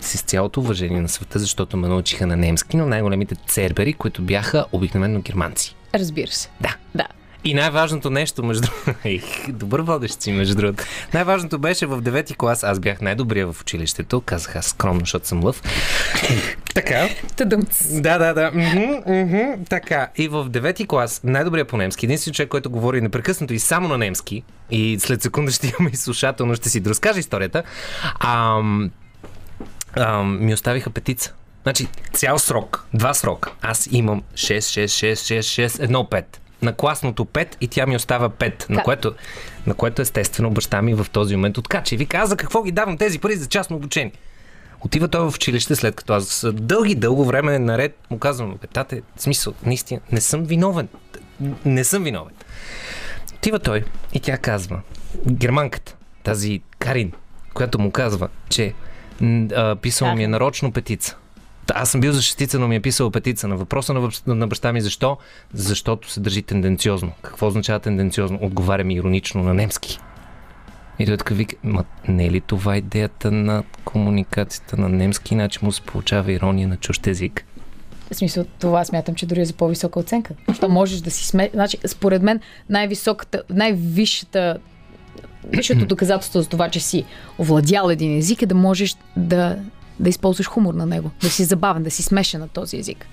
с 0.00 0.22
цялото 0.22 0.60
уважение 0.60 1.00
на 1.00 1.08
света, 1.08 1.38
защото 1.38 1.76
ме 1.76 1.88
научиха 1.88 2.26
на 2.26 2.36
немски, 2.36 2.76
но 2.76 2.86
най-големите 2.86 3.34
цербери, 3.46 3.92
които 3.92 4.22
бяха 4.22 4.64
обикновено 4.72 5.20
германци. 5.20 5.76
Разбира 5.94 6.30
се. 6.30 6.50
Да. 6.60 6.76
Да. 6.94 7.06
И 7.44 7.54
най-важното 7.54 8.10
нещо, 8.10 8.42
между 8.42 8.68
добър 9.48 9.80
водещ 9.80 10.22
си, 10.22 10.32
между 10.32 10.54
другото. 10.54 10.84
Най-важното 11.14 11.58
беше 11.58 11.86
в 11.86 12.02
9 12.02 12.36
клас, 12.36 12.64
аз 12.64 12.80
бях 12.80 13.00
най-добрия 13.00 13.52
в 13.52 13.60
училището, 13.60 14.20
казах 14.20 14.56
аз 14.56 14.66
скромно, 14.66 15.00
защото 15.00 15.28
съм 15.28 15.44
лъв. 15.44 15.62
така. 16.74 17.08
Тъдъмц. 17.36 18.00
Да, 18.00 18.18
да, 18.18 18.34
да. 18.34 18.52
Така. 19.70 20.08
И 20.16 20.28
в 20.28 20.50
9 20.50 20.86
клас, 20.86 21.20
най-добрия 21.24 21.64
по 21.64 21.76
немски, 21.76 22.06
единствен 22.06 22.34
човек, 22.34 22.48
който 22.48 22.70
говори 22.70 23.00
непрекъснато 23.00 23.54
и 23.54 23.58
само 23.58 23.88
на 23.88 23.98
немски, 23.98 24.42
и 24.70 24.98
след 25.00 25.22
секунда 25.22 25.52
ще 25.52 25.66
имаме 25.78 25.90
и 25.92 25.96
слушателно, 25.96 26.54
ще 26.54 26.68
си 26.68 26.80
доразкаже 26.80 27.20
историята, 27.20 27.62
ам, 28.20 28.90
ам, 29.96 30.44
ми 30.44 30.54
оставиха 30.54 30.90
петица. 30.90 31.34
Значи, 31.62 31.88
цял 32.12 32.38
срок, 32.38 32.86
два 32.94 33.14
срока. 33.14 33.50
Аз 33.62 33.88
имам 33.90 34.22
6, 34.34 34.58
6, 34.58 34.84
6, 34.84 35.12
6, 35.12 35.66
6, 35.66 35.88
1, 35.88 36.10
5. 36.10 36.24
На 36.64 36.72
класното 36.72 37.24
5 37.24 37.56
и 37.60 37.68
тя 37.68 37.86
ми 37.86 37.96
остава 37.96 38.28
5, 38.28 38.70
на 38.70 38.82
което, 38.82 39.14
на 39.66 39.74
което 39.74 40.02
естествено 40.02 40.50
баща 40.50 40.82
ми 40.82 40.94
в 40.94 41.06
този 41.12 41.36
момент 41.36 41.58
откача 41.58 41.94
и 41.94 41.98
вика, 41.98 42.16
аз 42.16 42.28
за 42.28 42.36
какво 42.36 42.62
ги 42.62 42.72
давам 42.72 42.98
тези 42.98 43.18
пари 43.18 43.36
за 43.36 43.48
частно 43.48 43.76
обучение? 43.76 44.12
Отива 44.80 45.08
той 45.08 45.30
в 45.30 45.34
училище, 45.34 45.76
след 45.76 45.96
като 45.96 46.12
аз 46.12 46.46
дълги, 46.52 46.94
дълго 46.94 47.24
време 47.24 47.58
наред 47.58 47.98
му 48.10 48.18
казвам, 48.18 48.58
тате, 48.72 49.02
смисъл, 49.16 49.54
наистина, 49.66 50.00
не 50.12 50.20
съм 50.20 50.44
виновен. 50.44 50.88
Не 51.64 51.84
съм 51.84 52.04
виновен. 52.04 52.34
Отива 53.34 53.58
той 53.58 53.84
и 54.12 54.20
тя 54.20 54.38
казва, 54.38 54.80
германката, 55.30 55.96
тази 56.22 56.60
Карин, 56.78 57.12
която 57.54 57.78
му 57.78 57.90
казва, 57.90 58.28
че 58.48 58.74
а, 59.54 59.76
писал 59.76 60.14
ми 60.14 60.24
е 60.24 60.28
нарочно 60.28 60.72
петица. 60.72 61.16
Аз 61.74 61.90
съм 61.90 62.00
бил 62.00 62.12
за 62.12 62.58
но 62.58 62.68
ми 62.68 62.76
е 62.76 62.80
писал 62.80 63.10
петица. 63.10 63.48
На 63.48 63.56
въпроса 63.56 64.10
на, 64.26 64.46
баща 64.46 64.72
ми 64.72 64.80
защо? 64.80 65.16
Защото 65.54 66.10
се 66.10 66.20
държи 66.20 66.42
тенденциозно. 66.42 67.12
Какво 67.22 67.46
означава 67.46 67.80
тенденциозно? 67.80 68.38
Отговаря 68.42 68.84
ми 68.84 68.94
иронично 68.94 69.42
на 69.42 69.54
немски. 69.54 69.98
И 70.98 71.06
той 71.06 71.16
така 71.16 71.34
вика, 71.34 71.56
ма 71.62 71.84
не 72.08 72.26
е 72.26 72.30
ли 72.30 72.40
това 72.40 72.76
идеята 72.76 73.30
на 73.30 73.62
комуникацията 73.84 74.76
на 74.76 74.88
немски, 74.88 75.34
иначе 75.34 75.58
му 75.62 75.72
се 75.72 75.82
получава 75.82 76.32
ирония 76.32 76.68
на 76.68 76.76
чужд 76.76 77.06
език? 77.06 77.44
В 78.12 78.14
смисъл, 78.14 78.44
това 78.58 78.84
смятам, 78.84 79.14
че 79.14 79.26
дори 79.26 79.40
е 79.40 79.44
за 79.44 79.52
по-висока 79.52 79.98
оценка. 79.98 80.34
Що 80.54 80.68
можеш 80.68 81.00
да 81.00 81.10
си 81.10 81.26
сме... 81.26 81.50
Значи, 81.54 81.78
според 81.86 82.22
мен, 82.22 82.40
най-високата, 82.68 83.42
най-висшата 83.50 84.58
Висшето 85.48 85.86
доказателство 85.86 86.40
за 86.40 86.48
това, 86.48 86.68
че 86.68 86.80
си 86.80 87.04
овладял 87.38 87.88
един 87.88 88.18
език 88.18 88.42
е 88.42 88.46
да 88.46 88.54
можеш 88.54 88.96
да, 89.16 89.56
да 90.00 90.08
използваш 90.08 90.46
хумор 90.46 90.74
на 90.74 90.86
него, 90.86 91.10
да 91.22 91.30
си 91.30 91.44
забавен, 91.44 91.82
да 91.82 91.90
си 91.90 92.02
смешен 92.02 92.40
на 92.40 92.48
този 92.48 92.76
език. 92.76 93.06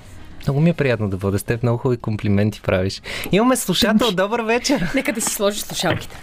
Много 0.47 0.59
ми 0.59 0.69
е 0.69 0.73
приятно 0.73 1.09
да 1.09 1.17
бъда 1.17 1.39
с 1.39 1.43
теб, 1.43 1.63
много 1.63 1.77
хубави 1.77 1.97
комплименти 1.97 2.61
правиш. 2.61 3.01
Имаме 3.32 3.55
слушател, 3.55 4.11
добър 4.11 4.41
вечер! 4.41 4.91
Нека 4.95 5.13
да 5.13 5.21
си 5.21 5.34
сложиш 5.34 5.61
слушалките. 5.61 6.17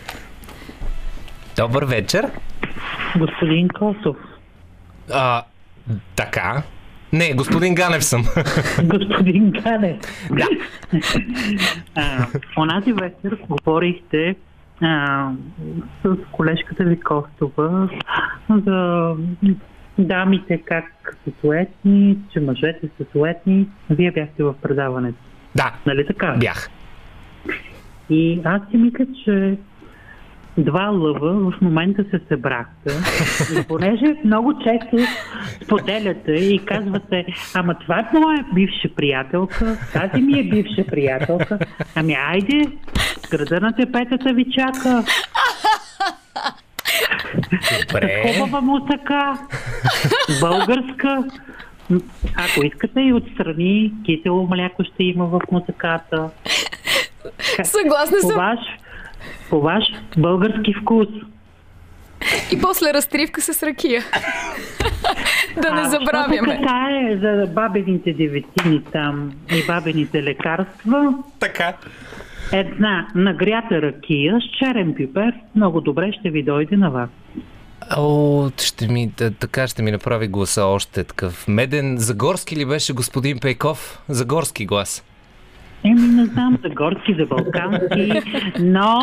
Добър 1.57 1.85
вечер! 1.85 2.31
Господин 3.19 3.69
Косов, 3.69 4.17
А, 5.13 5.43
така. 6.17 6.63
Не, 7.13 7.35
господин 7.35 7.75
Ганев 7.75 8.05
съм. 8.05 8.25
господин 8.85 9.51
Ганев. 9.51 9.97
Да. 10.31 10.47
А, 11.95 12.27
онази 12.59 12.93
вечер 12.93 13.39
говорихте 13.49 14.37
а, 14.83 15.31
с 16.05 16.17
колежката 16.33 16.85
ви 16.85 17.01
Костова 17.01 17.89
за 18.67 19.15
дамите 19.99 20.59
как 20.59 20.85
са 21.25 21.31
суетни, 21.41 22.19
че 22.33 22.41
мъжете 22.41 22.89
са 22.97 23.05
суетни. 23.13 23.67
Вие 23.91 24.11
бяхте 24.11 24.43
в 24.45 24.55
предаването. 24.63 25.19
Да, 25.55 25.73
Нали 25.87 26.07
така? 26.07 26.37
бях. 26.41 26.71
И 28.11 28.41
аз 28.45 28.61
си 28.71 28.77
мисля, 28.77 29.07
че 29.25 29.57
два 30.59 30.87
лъва 30.87 31.51
в 31.51 31.61
момента 31.61 32.05
се 32.11 32.21
събрахте. 32.29 32.91
И 33.61 33.67
понеже 33.69 34.15
много 34.25 34.55
често 34.59 34.97
споделяте 35.65 36.33
и 36.33 36.59
казвате, 36.65 37.27
ама 37.55 37.75
това 37.75 37.99
е 37.99 38.19
моя 38.19 38.45
бивша 38.55 38.89
приятелка, 38.97 39.79
тази 39.93 40.23
ми 40.23 40.39
е 40.39 40.43
бивша 40.43 40.85
приятелка, 40.87 41.59
ами 41.95 42.15
айде, 42.15 42.63
града 43.31 43.61
на 43.61 43.73
тепетата 43.73 44.35
ви 44.35 44.45
чака, 44.51 45.05
Добре. 47.87 48.23
хубава 48.35 48.61
музика, 48.61 49.39
българска. 50.41 51.25
Ако 52.37 52.67
искате 52.67 53.01
и 53.01 53.13
отстрани, 53.13 53.93
кисело 54.05 54.47
мляко 54.47 54.85
ще 54.85 55.05
има 55.05 55.27
в 55.27 55.41
музиката. 55.53 56.31
Съгласна 57.65 58.17
По 58.23 58.27
съм. 58.29 58.37
ваш, 58.37 58.59
по 59.51 59.61
ваш 59.61 59.85
български 60.19 60.75
вкус. 60.75 61.09
И 62.53 62.61
после 62.61 62.95
разтривка 62.95 63.41
с 63.41 63.63
ракия. 63.63 64.03
да 65.63 65.73
не 65.73 65.81
А, 65.81 65.89
забравяме. 65.89 66.37
Що 66.39 66.51
се 66.51 66.57
касае 66.59 67.17
за 67.17 67.47
бабените 67.47 68.13
деветини 68.13 68.83
там 68.93 69.33
и 69.53 69.67
бабените 69.67 70.23
лекарства, 70.23 71.15
Така. 71.41 71.73
Една 72.53 73.09
нагрята 73.15 73.83
ракия 73.83 74.39
с 74.41 74.59
черен 74.59 74.95
пипер 74.95 75.33
много 75.55 75.81
добре 75.81 76.13
ще 76.13 76.31
ви 76.31 76.43
дойде 76.43 76.77
на 76.77 76.91
вас. 76.91 77.11
О, 77.97 78.49
ще 78.59 78.89
ми, 78.89 79.13
така 79.41 79.69
ще 79.69 79.83
ми 79.83 79.91
направи 79.91 80.29
гласа 80.29 80.65
още 80.65 81.05
такъв. 81.05 81.49
Меден, 81.49 81.99
Загорски 81.99 82.57
ли 82.57 82.67
беше 82.67 82.93
господин 82.93 83.39
Пейков? 83.39 84.03
Загорски 84.09 84.67
глас. 84.67 85.05
Еми, 85.85 86.01
не 86.01 86.25
знам 86.25 86.59
за 86.63 86.69
горски, 86.69 87.15
за 87.19 87.27
балкански, 87.27 88.13
но 88.61 88.99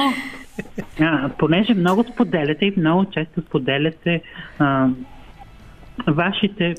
а, 1.00 1.30
понеже 1.30 1.74
много 1.74 2.04
споделяте 2.04 2.66
и 2.66 2.74
много 2.78 3.06
често 3.06 3.42
споделяте 3.42 4.22
а, 4.60 4.88
вашите 6.08 6.76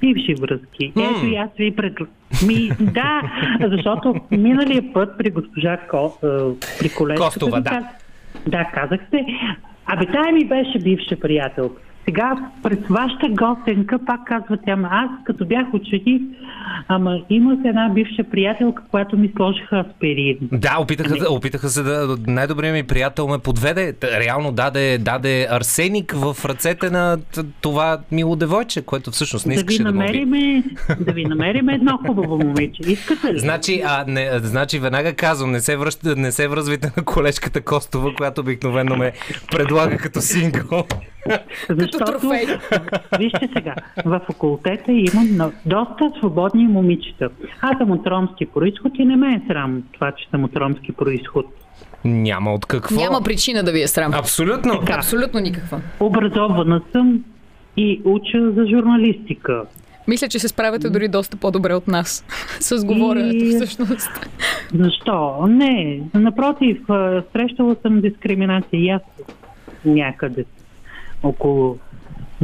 бивши 0.00 0.34
връзки. 0.40 0.92
Ето 0.96 1.26
и 1.26 1.36
аз 1.36 1.50
ви 1.58 1.76
пред... 1.76 1.98
Ми, 2.46 2.70
да, 2.80 3.22
защото 3.60 4.14
миналия 4.30 4.92
път 4.92 5.18
при 5.18 5.30
госпожа 5.30 5.76
Ко, 5.76 6.18
а, 6.22 6.28
при 6.78 6.88
колежката... 6.88 7.26
Костова, 7.28 7.60
да. 7.60 7.70
каз- 7.70 7.86
Да, 8.48 8.64
казахте, 8.64 9.26
абе 9.86 10.06
тая 10.06 10.32
ми 10.32 10.44
беше 10.44 10.78
бивша 10.78 11.16
приятелка. 11.20 11.82
Сега 12.04 12.50
пред 12.62 12.86
вашата 12.88 13.28
гостенка 13.28 13.98
пак 14.06 14.20
казвате, 14.26 14.70
ама 14.70 14.88
аз 14.90 15.10
като 15.24 15.46
бях 15.46 15.66
ученик, 15.74 16.22
ама 16.88 17.20
имах 17.30 17.58
една 17.64 17.88
бивша 17.94 18.24
приятелка, 18.30 18.82
която 18.90 19.18
ми 19.18 19.32
сложиха 19.36 19.84
аспирин. 19.88 20.38
Да, 20.52 20.76
опитаха, 20.80 21.32
опитаха 21.32 21.68
се 21.68 21.82
да... 21.82 22.16
Най-добрият 22.26 22.74
ми 22.74 22.82
приятел 22.82 23.28
ме 23.28 23.38
подведе. 23.38 23.94
Реално 24.02 24.52
даде, 24.52 24.98
даде 24.98 25.46
арсеник 25.50 26.12
в 26.16 26.36
ръцете 26.44 26.90
на 26.90 27.18
това 27.60 27.98
мило 28.12 28.36
девойче, 28.36 28.82
което 28.82 29.10
всъщност 29.10 29.46
не 29.46 29.54
да 29.54 29.60
ви 29.60 29.64
искаше 29.64 29.82
да, 29.82 29.88
убие. 29.88 30.00
намериме, 30.00 30.62
да 31.00 31.12
ви 31.12 31.24
намериме 31.24 31.74
едно 31.74 31.98
хубаво 32.06 32.38
момиче. 32.38 32.82
Искате 32.86 33.34
ли? 33.34 33.38
Значи, 33.38 33.82
а, 33.86 34.04
не, 34.08 34.30
значи 34.38 34.78
веднага 34.78 35.14
казвам, 35.14 35.50
не 35.50 35.60
се, 35.60 35.76
връща, 35.76 36.16
не 36.16 36.32
се 36.32 36.48
връзвайте 36.48 36.92
на 36.96 37.04
колежката 37.04 37.60
Костова, 37.60 38.14
която 38.16 38.40
обикновено 38.40 38.96
ме 38.96 39.12
предлага 39.50 39.96
като 39.96 40.20
сингъл. 40.20 40.84
Защото, 41.98 42.20
трофей. 42.20 42.46
вижте 43.18 43.48
сега, 43.52 43.74
в 44.04 44.20
факултета 44.26 44.92
има 44.92 45.22
доста 45.66 46.10
свободни 46.18 46.66
момичета. 46.66 47.28
Аз 47.60 47.78
съм 47.78 47.90
от 47.90 48.06
ромски 48.06 48.46
происход 48.46 48.92
и 48.98 49.04
не 49.04 49.16
ме 49.16 49.28
е 49.28 49.42
срам 49.48 49.82
това, 49.92 50.12
че 50.12 50.28
съм 50.30 50.44
от 50.44 50.56
ромски 50.56 50.92
происход. 50.92 51.46
Няма 52.04 52.52
от 52.54 52.66
какво. 52.66 52.94
Няма 52.94 53.20
причина 53.22 53.62
да 53.62 53.72
ви 53.72 53.82
е 53.82 53.86
срам. 53.86 54.14
Абсолютно. 54.14 54.80
Така. 54.80 54.92
Абсолютно 54.92 55.40
никаква. 55.40 55.80
Образована 56.00 56.80
съм 56.92 57.24
и 57.76 58.00
уча 58.04 58.52
за 58.52 58.66
журналистика. 58.66 59.62
Мисля, 60.08 60.28
че 60.28 60.38
се 60.38 60.48
справяте 60.48 60.90
дори 60.90 61.08
доста 61.08 61.36
по-добре 61.36 61.74
от 61.74 61.88
нас 61.88 62.24
с 62.60 62.84
говоренето 62.84 63.44
И- 63.44 63.50
всъщност. 63.50 64.10
Защо? 64.74 65.46
Не, 65.46 66.00
напротив, 66.14 66.78
срещала 67.32 67.76
съм 67.82 68.00
дискриминация 68.00 68.80
и 68.80 68.88
аз 68.88 69.02
някъде 69.84 70.44
около 71.24 71.78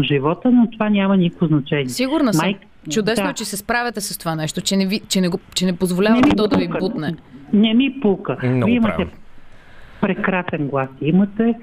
живота, 0.03 0.51
но 0.51 0.71
това 0.71 0.89
няма 0.91 1.17
никакво 1.17 1.47
значение. 1.47 1.89
Сигурна 1.89 2.35
съм. 2.35 2.49
Майк- 2.49 2.67
Чудесно 2.91 3.25
да. 3.25 3.31
е, 3.31 3.35
че 3.35 3.45
се 3.45 3.57
справяте 3.57 4.01
с 4.01 4.19
това 4.19 4.35
нещо, 4.35 4.61
че 4.61 4.77
не, 4.77 4.87
ви, 4.87 5.01
че 5.09 5.21
не, 5.21 5.29
го, 5.29 5.39
че 5.55 5.67
не 5.67 5.77
позволявате 5.77 6.37
то 6.37 6.49
да 6.49 6.57
ви 6.57 6.67
пука. 6.67 6.79
бутне. 6.79 7.15
Не 7.53 7.75
ми 7.75 8.01
пука. 8.03 8.37
Много 8.43 8.65
Вие 8.65 8.75
имате 8.75 8.93
правилно. 8.97 9.11
прекрасен 10.01 10.69
глас 10.69 10.89
имате, 11.01 11.55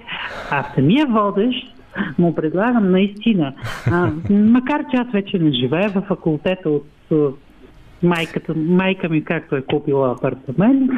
а 0.52 0.66
самия 0.76 1.06
водещ 1.08 1.76
му 2.18 2.36
предлагам 2.36 2.92
наистина. 2.92 3.54
А, 3.92 4.12
макар 4.30 4.82
че 4.92 4.98
аз 4.98 5.08
вече 5.14 5.40
не 5.40 5.52
живея 5.52 5.90
в 5.90 6.02
факултета 6.02 6.70
от 6.70 6.88
майката, 8.04 8.54
майка 8.56 9.10
ми 9.10 9.24
както 9.24 9.56
е 9.56 9.62
купила 9.62 10.12
апартамент 10.12 10.92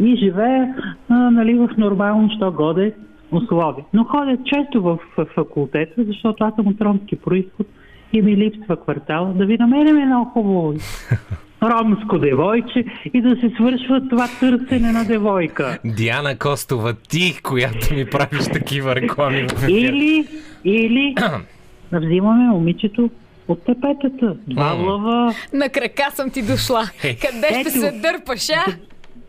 и 0.00 0.16
живея 0.16 0.74
а, 1.08 1.14
нали, 1.30 1.54
в 1.54 1.68
нормално, 1.78 2.30
що 2.36 2.52
годе 2.52 2.94
условия. 3.32 3.84
Но 3.92 4.04
ходя 4.04 4.36
често 4.44 4.82
в 4.82 4.98
факултета, 5.34 6.04
защото 6.04 6.44
аз 6.44 6.54
съм 6.54 6.66
от 6.66 6.80
ромски 6.80 7.16
происход 7.16 7.66
и 8.12 8.22
ми 8.22 8.36
липсва 8.36 8.76
квартал. 8.76 9.32
Да 9.36 9.46
ви 9.46 9.56
намерим 9.58 9.98
едно 9.98 10.24
хубаво 10.24 10.74
ромско 11.62 12.18
девойче 12.18 12.84
и 13.14 13.22
да 13.22 13.36
се 13.36 13.50
свършва 13.56 14.08
това 14.08 14.28
търсене 14.40 14.92
на 14.92 15.04
девойка. 15.04 15.78
Диана 15.84 16.38
Костова, 16.38 16.92
ти, 17.08 17.40
която 17.42 17.94
ми 17.94 18.06
правиш 18.06 18.44
такива 18.52 18.94
реклами. 18.94 19.46
Или, 19.68 20.28
или 20.64 21.14
да 21.92 22.00
взимаме 22.00 22.44
момичето 22.44 23.10
от 23.48 23.64
тепетата. 23.64 24.36
Два 24.46 24.72
лъва. 24.72 25.34
На 25.52 25.68
крака 25.68 26.10
съм 26.14 26.30
ти 26.30 26.42
дошла. 26.42 26.84
Къде 27.00 27.60
ще 27.60 27.70
се 27.70 27.92
дърпаш, 27.92 28.50
а? 28.50 28.64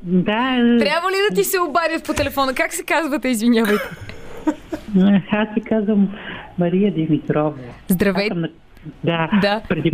Да, 0.03 0.55
е, 0.55 0.77
Трябва 0.77 1.09
ли 1.09 1.15
да 1.29 1.35
ти 1.35 1.43
се 1.43 1.59
обадят 1.59 2.05
по 2.05 2.13
телефона? 2.13 2.53
Как 2.53 2.73
се 2.73 2.83
казвате, 2.83 3.27
извинявайте? 3.27 3.83
аз 5.31 5.47
си 5.53 5.61
казвам 5.61 6.09
Мария 6.57 6.93
Димитрова. 6.93 7.53
Здравей. 7.87 8.29
На- 8.29 8.49
Да, 9.03 9.29
Да. 9.41 9.61
Преди, 9.69 9.91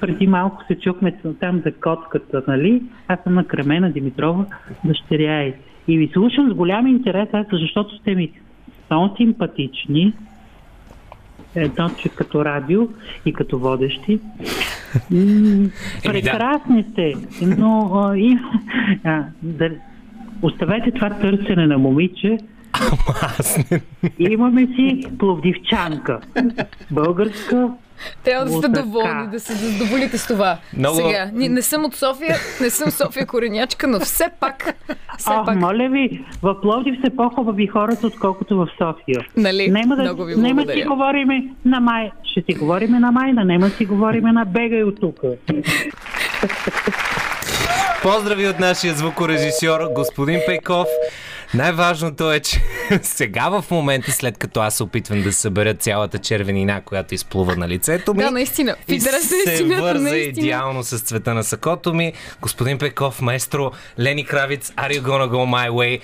преди 0.00 0.26
малко 0.26 0.62
се 0.68 0.78
чухме 0.78 1.12
там 1.40 1.62
за 1.64 1.72
котката, 1.72 2.42
нали? 2.48 2.82
Аз 3.08 3.18
съм 3.24 3.34
на 3.34 3.44
Кремена 3.44 3.92
Димитрова, 3.92 4.44
дъщеря 4.84 5.42
й. 5.42 5.54
И 5.88 5.98
ви 5.98 6.10
слушам 6.12 6.50
с 6.50 6.54
голям 6.54 6.86
интерес, 6.86 7.28
аз, 7.32 7.46
защото 7.52 7.96
сте 7.96 8.14
ми 8.14 8.32
много 8.90 9.16
симпатични. 9.16 10.12
Едно, 11.54 11.90
че 12.02 12.08
като 12.08 12.44
радио 12.44 12.88
и 13.26 13.32
като 13.32 13.58
водещи. 13.58 14.20
Прекрасни 16.04 16.84
сте, 16.92 17.14
но 17.42 17.90
а, 17.94 18.16
и, 18.16 18.38
а, 19.04 19.24
да, 19.42 19.70
оставете 20.42 20.90
това 20.90 21.10
търсене 21.10 21.66
на 21.66 21.78
момиче. 21.78 22.38
Имаме 24.18 24.66
си 24.66 25.04
пловдивчанка. 25.18 26.20
Българска 26.90 27.70
Трябва 28.24 28.44
да 28.44 28.52
сте 28.52 28.68
доволни, 28.70 29.26
да 29.28 29.40
се 29.40 29.52
задоволите 29.54 30.18
с 30.18 30.26
това. 30.26 30.56
Много- 30.78 30.96
Сега, 30.96 31.30
не, 31.32 31.48
не 31.48 31.62
съм 31.62 31.84
от 31.84 31.94
София, 31.94 32.36
не 32.60 32.70
съм 32.70 32.90
София 32.90 33.26
коренячка, 33.26 33.86
но 33.86 34.00
все 34.00 34.28
пак, 34.40 34.74
все 35.18 35.30
А, 35.30 35.44
пак, 35.44 35.56
моля 35.56 35.88
ви, 35.88 36.24
в 36.42 36.60
Пловдив 36.62 36.94
са 37.04 37.10
по-хубави 37.16 37.66
хората, 37.66 38.06
отколкото 38.06 38.56
в 38.56 38.68
София. 38.68 39.26
нали? 39.36 39.70
Нема 39.70 39.96
да, 39.96 40.02
Много 40.02 40.24
ви 40.24 40.36
нема 40.36 40.62
си 40.64 40.82
говориме 40.82 41.44
на 41.64 41.80
май. 41.80 42.10
Ще 42.24 42.42
си 42.42 42.54
говориме 42.54 42.98
на 42.98 43.12
майна, 43.12 43.44
нема 43.44 43.70
си 43.70 43.84
говориме 43.84 44.32
на 44.32 44.44
бегай 44.44 44.82
от 44.82 45.00
тук. 45.00 45.20
Поздрави 48.02 48.48
от 48.48 48.60
нашия 48.60 48.94
звукорежисьор, 48.94 49.80
господин 49.94 50.40
Пейков. 50.46 50.86
Най-важното 51.54 52.32
е, 52.32 52.40
че 52.40 52.62
сега 53.02 53.48
в 53.48 53.64
момента, 53.70 54.12
след 54.12 54.38
като 54.38 54.60
аз 54.60 54.76
се 54.76 54.82
опитвам 54.82 55.22
да 55.22 55.32
събера 55.32 55.74
цялата 55.74 56.18
червенина, 56.18 56.80
която 56.80 57.14
изплува 57.14 57.56
на 57.56 57.68
лицето 57.68 58.14
ми, 58.14 58.22
Да, 58.22 58.30
наистина. 58.30 58.76
И 58.88 59.00
се 59.00 59.10
истината, 59.46 59.82
върза 59.82 60.02
наистина. 60.02 60.46
идеално 60.46 60.84
с 60.84 60.98
цвета 60.98 61.34
на 61.34 61.44
сакото 61.44 61.94
ми. 61.94 62.12
Господин 62.40 62.78
Пеков, 62.78 63.20
маестро, 63.20 63.70
Лени 64.00 64.24
Кравиц, 64.24 64.70
Are 64.70 64.90
you 64.90 65.02
gonna 65.02 65.28
go 65.28 65.66
my 65.66 65.70
way? 65.70 66.00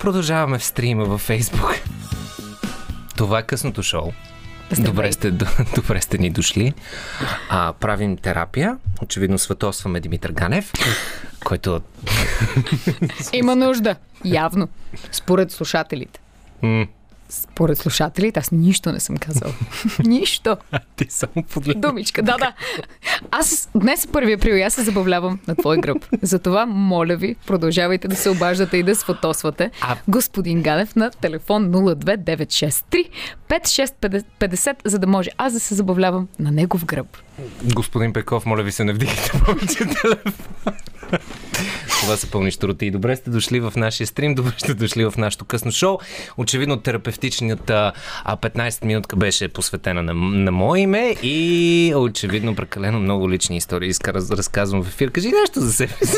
Продължаваме 0.00 0.58
в 0.58 0.64
стрима 0.64 1.04
във 1.04 1.20
Фейсбук. 1.20 1.74
Това 3.16 3.38
е 3.38 3.42
късното 3.42 3.82
шоу. 3.82 4.12
Добре 4.78 5.12
сте, 5.12 5.30
добре 5.74 6.00
сте 6.00 6.18
ни 6.18 6.30
дошли. 6.30 6.72
А, 7.48 7.72
правим 7.72 8.16
терапия. 8.16 8.76
Очевидно 9.02 9.38
сватосваме 9.38 10.00
Димитър 10.00 10.32
Ганев, 10.32 10.72
който... 11.44 11.80
Има 13.32 13.56
нужда. 13.56 13.96
Явно. 14.24 14.68
Според 15.12 15.50
слушателите. 15.52 16.20
М, 16.62 16.86
Според 17.28 17.78
слушателите, 17.78 18.40
аз 18.40 18.50
нищо 18.50 18.92
не 18.92 19.00
съм 19.00 19.16
казала. 19.16 19.52
нищо. 20.04 20.56
ти 20.96 21.06
само 21.08 21.44
подлежи. 21.50 21.78
Думичка, 21.78 22.22
да, 22.22 22.36
да. 22.38 22.52
Аз 23.30 23.68
днес 23.74 24.04
е 24.04 24.08
1 24.08 24.34
април 24.36 24.54
и 24.54 24.62
аз 24.62 24.74
се 24.74 24.82
забавлявам 24.82 25.38
на 25.48 25.56
твой 25.56 25.78
гръб. 25.78 26.04
Затова, 26.22 26.66
моля 26.66 27.16
ви, 27.16 27.36
продължавайте 27.46 28.08
да 28.08 28.16
се 28.16 28.30
обаждате 28.30 28.76
и 28.76 28.82
да 28.82 28.94
сфотосвате 28.94 29.70
А- 29.80 29.96
господин 30.08 30.62
Ганев 30.62 30.96
на 30.96 31.10
телефон 31.10 31.70
02963 31.72 33.08
5650, 33.48 34.76
за 34.84 34.98
да 34.98 35.06
може 35.06 35.30
аз 35.38 35.52
да 35.52 35.60
се 35.60 35.74
забавлявам 35.74 36.28
на 36.38 36.50
негов 36.50 36.84
гръб. 36.84 37.06
Господин 37.64 38.12
Пеков, 38.12 38.46
моля 38.46 38.62
ви 38.62 38.72
се, 38.72 38.84
не 38.84 38.92
вдигайте 38.92 39.30
повече 39.44 39.76
телефон. 39.76 40.72
Това 42.00 42.16
са 42.16 42.30
пълни 42.30 42.50
штороти. 42.50 42.86
И 42.86 42.90
добре 42.90 43.16
сте 43.16 43.30
дошли 43.30 43.60
в 43.60 43.72
нашия 43.76 44.06
стрим, 44.06 44.34
добре 44.34 44.52
сте 44.58 44.74
дошли 44.74 45.04
в 45.04 45.14
нашото 45.18 45.44
късно 45.44 45.72
шоу. 45.72 45.98
Очевидно 46.36 46.76
терапевтичната 46.76 47.92
а, 48.24 48.36
15 48.36 48.84
минутка 48.84 49.16
беше 49.16 49.48
посветена 49.48 50.02
на, 50.02 50.14
на 50.14 50.50
мое 50.52 50.80
име 50.80 51.16
и 51.22 51.92
очевидно 51.96 52.54
прекалено 52.54 53.00
много 53.00 53.30
лични 53.30 53.56
истории 53.56 53.88
иска 53.88 54.14
раз, 54.14 54.30
разказвам 54.30 54.82
в 54.82 54.88
ефир. 54.88 55.10
Кажи 55.10 55.28
нещо 55.42 55.60
за 55.60 55.72
себе 55.72 55.94
си. 56.04 56.16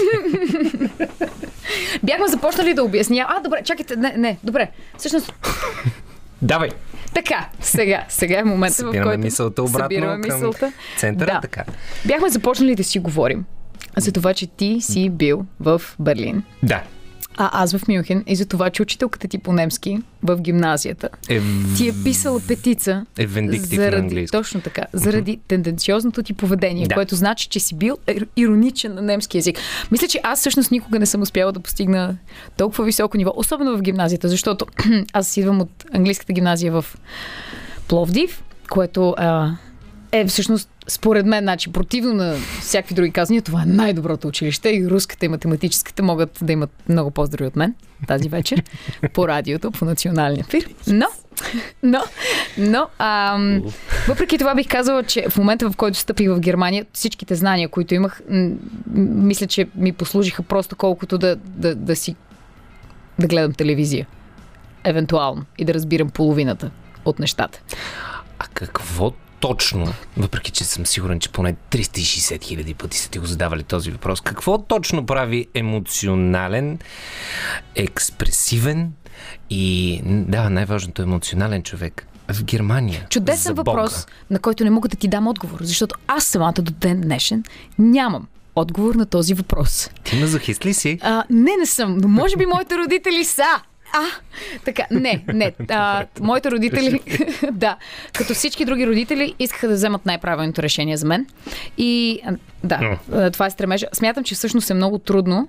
Бяхме 2.03 2.29
започнали 2.29 2.75
да 2.75 2.85
обясня. 2.85 3.27
А, 3.29 3.41
добре, 3.41 3.63
чакайте, 3.65 3.97
не, 3.97 4.15
не, 4.17 4.39
добре. 4.45 4.71
Всъщност, 4.99 5.33
Давай! 6.43 6.71
така, 7.15 7.49
сега, 7.61 8.05
сега 8.09 8.39
е 8.39 8.45
момента, 8.45 8.75
в 8.75 8.77
Събираме 8.77 9.05
който 9.05 9.21
мисълта 9.21 9.63
обратно 9.63 9.85
събираме 9.85 10.29
към 10.29 10.37
мисълта. 10.37 10.73
центъра. 10.99 11.33
Да. 11.33 11.41
Така. 11.41 11.65
Бяхме 12.07 12.29
започнали 12.29 12.75
да 12.75 12.85
си 12.85 12.99
говорим 12.99 13.45
за 13.97 14.13
това, 14.13 14.35
че 14.35 14.47
ти 14.47 14.79
си 14.81 15.11
бил 15.11 15.47
в 15.61 15.83
Берлин. 15.99 16.43
Да. 16.63 16.83
А 17.37 17.63
аз 17.63 17.77
в 17.77 17.89
Мюнхен 17.89 18.25
и 18.27 18.37
за 18.37 18.47
това, 18.47 18.71
че 18.71 18.83
учителката 18.83 19.29
ти 19.29 19.39
по 19.39 19.53
немски 19.53 19.99
в 20.23 20.41
гимназията 20.41 21.09
Е, 21.29 21.41
ти 21.77 21.89
е 21.89 21.93
писала 22.05 22.41
петица 22.49 23.07
е 23.19 23.27
заради, 23.27 24.27
точно 24.27 24.61
така, 24.61 24.83
заради 24.93 25.39
тенденциозното 25.49 26.23
ти 26.23 26.33
поведение, 26.33 26.87
Да. 26.87 26.95
което 26.95 27.15
значи, 27.15 27.49
че 27.49 27.61
си 27.61 27.75
бил 27.75 27.97
ир- 28.09 28.27
ироничен 28.37 28.95
на 28.95 29.03
немски 29.03 29.37
язик. 29.39 29.59
Мисля, 29.91 30.09
че 30.09 30.21
аз 30.23 30.39
всъщност 30.41 30.71
никога 30.71 30.99
не 30.99 31.07
съм 31.07 31.23
успяла 31.23 31.53
да 31.53 31.61
постигна 31.61 32.17
толкова 32.57 32.85
високо 32.85 33.17
ниво, 33.17 33.33
особено 33.37 33.77
в 33.77 33.83
гимназията, 33.83 34.29
защото 34.29 34.67
аз 35.13 35.37
идвам 35.37 35.61
от 35.61 35.85
английската 35.93 36.33
гимназия 36.33 36.73
в 36.73 36.85
Пловдив, 37.89 38.43
което 38.71 39.15
а, 39.19 39.57
е 40.13 40.27
всъщност 40.27 40.71
според 40.89 41.27
мен, 41.27 41.45
значи, 41.45 41.73
противно 41.73 42.15
на 42.15 42.37
всякакви 42.61 42.95
други 42.95 43.11
казания, 43.11 43.43
това 43.43 43.63
е 43.63 43.67
най-доброто 43.67 44.29
училище 44.29 44.71
и 44.71 44.87
руската 44.91 45.27
и 45.27 45.29
математическата 45.29 46.03
могат 46.03 46.39
да 46.43 46.53
имат 46.53 46.71
много 46.89 47.11
поздрави 47.11 47.47
от 47.47 47.57
мен 47.57 47.75
тази 48.07 48.29
вечер 48.29 48.63
по 49.13 49.29
радиото, 49.29 49.71
по 49.71 49.85
националния 49.85 50.41
ефир. 50.49 50.69
Но, 50.87 51.07
но, 51.83 52.03
но, 52.59 52.89
ам, 52.99 53.63
въпреки 54.09 54.39
това 54.39 54.55
бих 54.55 54.69
казала, 54.69 55.03
че 55.03 55.27
в 55.31 55.39
момента, 55.39 55.71
в 55.71 55.77
който 55.77 55.99
стъпих 55.99 56.29
в 56.29 56.41
Германия, 56.41 56.87
всичките 56.93 57.35
знания, 57.35 57.69
които 57.69 57.95
имах, 57.95 58.21
м- 58.31 58.51
мисля, 58.97 59.47
че 59.47 59.67
ми 59.75 59.93
послужиха 59.93 60.43
просто 60.43 60.77
колкото 60.77 61.19
да, 61.19 61.37
да, 61.37 61.75
да 61.75 61.97
си 61.97 62.17
да 63.19 63.27
гледам 63.27 63.53
телевизия. 63.53 64.07
Евентуално. 64.85 65.45
И 65.59 65.65
да 65.65 65.75
разбирам 65.75 66.11
половината 66.11 66.71
от 67.05 67.19
нещата. 67.19 67.61
А 68.39 68.45
какво 68.55 69.13
точно, 69.41 69.93
въпреки 70.17 70.51
че 70.51 70.65
съм 70.65 70.87
сигурен, 70.87 71.21
че 71.21 71.29
поне 71.29 71.55
360 71.71 72.43
хиляди 72.43 72.75
пъти 72.75 72.99
са 72.99 73.11
ти 73.11 73.19
го 73.19 73.27
задавали 73.27 73.63
този 73.63 73.91
въпрос, 73.91 74.21
какво 74.21 74.59
точно 74.59 75.07
прави 75.07 75.47
емоционален, 75.55 76.79
експресивен 77.75 78.93
и, 79.51 80.01
да, 80.05 80.51
най-важното 80.51 81.03
емоционален 81.03 81.63
човек 81.63 82.07
в 82.29 82.45
Германия? 82.45 83.07
Чудесен 83.11 83.55
въпрос, 83.55 84.07
на 84.31 84.39
който 84.39 84.65
не 84.65 84.71
мога 84.71 84.89
да 84.89 84.97
ти 84.97 85.09
дам 85.09 85.27
отговор, 85.27 85.59
защото 85.63 85.95
аз 86.07 86.25
самата 86.25 86.53
до 86.53 86.73
ден 86.73 87.01
днешен 87.01 87.45
нямам 87.79 88.27
отговор 88.57 88.95
на 88.95 89.07
този 89.07 89.35
въпрос. 89.35 89.91
Ти 90.05 90.17
мазохист 90.17 90.67
ли 90.67 90.75
си? 90.75 90.99
А, 91.03 91.25
не, 91.31 91.57
не 91.61 91.67
съм, 91.67 91.97
но 91.97 92.09
може 92.09 92.37
би 92.37 92.47
моите 92.47 92.79
родители 92.79 93.25
са. 93.25 93.63
А, 93.93 94.05
така, 94.65 94.87
не, 94.91 95.25
не. 95.33 95.53
А, 95.69 96.07
моите 96.21 96.51
родители, 96.51 97.01
да, 97.53 97.77
като 98.13 98.35
всички 98.35 98.65
други 98.65 98.87
родители, 98.87 99.35
искаха 99.39 99.69
да 99.69 99.75
вземат 99.75 100.07
най-правилното 100.07 100.63
решение 100.63 100.97
за 100.97 101.07
мен. 101.07 101.27
И 101.79 102.21
да, 102.65 102.99
а, 103.13 103.31
това 103.31 103.47
е 103.47 103.51
стремежа. 103.51 103.87
Смятам, 103.93 104.25
че 104.25 104.35
всъщност 104.35 104.71
е 104.71 104.75
много 104.75 104.99
трудно 104.99 105.49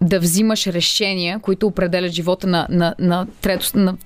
да 0.00 0.20
взимаш 0.20 0.66
решения, 0.66 1.38
които 1.38 1.66
определят 1.66 2.12
живота 2.12 2.46
на, 2.46 2.66
на, 2.70 2.94
на, 2.98 3.26
трето, 3.40 3.78
на 3.78 3.96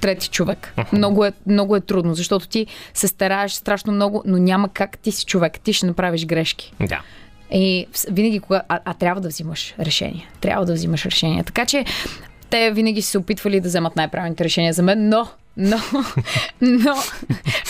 трети 0.00 0.28
човек. 0.28 0.74
Много 0.92 1.24
е, 1.24 1.32
много 1.46 1.76
е 1.76 1.80
трудно, 1.80 2.14
защото 2.14 2.48
ти 2.48 2.66
се 2.94 3.08
стараеш 3.08 3.52
страшно 3.52 3.92
много, 3.92 4.22
но 4.26 4.38
няма 4.38 4.68
как 4.68 4.98
ти 4.98 5.12
си 5.12 5.24
човек. 5.24 5.60
Ти 5.60 5.72
ще 5.72 5.86
направиш 5.86 6.26
грешки. 6.26 6.72
Да. 6.80 7.02
И 7.52 7.86
винаги, 8.10 8.40
кога. 8.40 8.62
А, 8.68 8.80
а 8.84 8.94
трябва 8.94 9.20
да 9.20 9.28
взимаш 9.28 9.74
решение. 9.78 10.28
Трябва 10.40 10.66
да 10.66 10.72
взимаш 10.72 11.06
решение. 11.06 11.42
Така 11.44 11.66
че 11.66 11.84
те 12.50 12.70
винаги 12.70 13.02
са 13.02 13.10
се 13.10 13.18
опитвали 13.18 13.60
да 13.60 13.68
вземат 13.68 13.96
най-правилните 13.96 14.44
решения 14.44 14.72
за 14.72 14.82
мен, 14.82 15.08
но 15.08 15.28
Но, 15.56 15.76
но, 16.60 16.94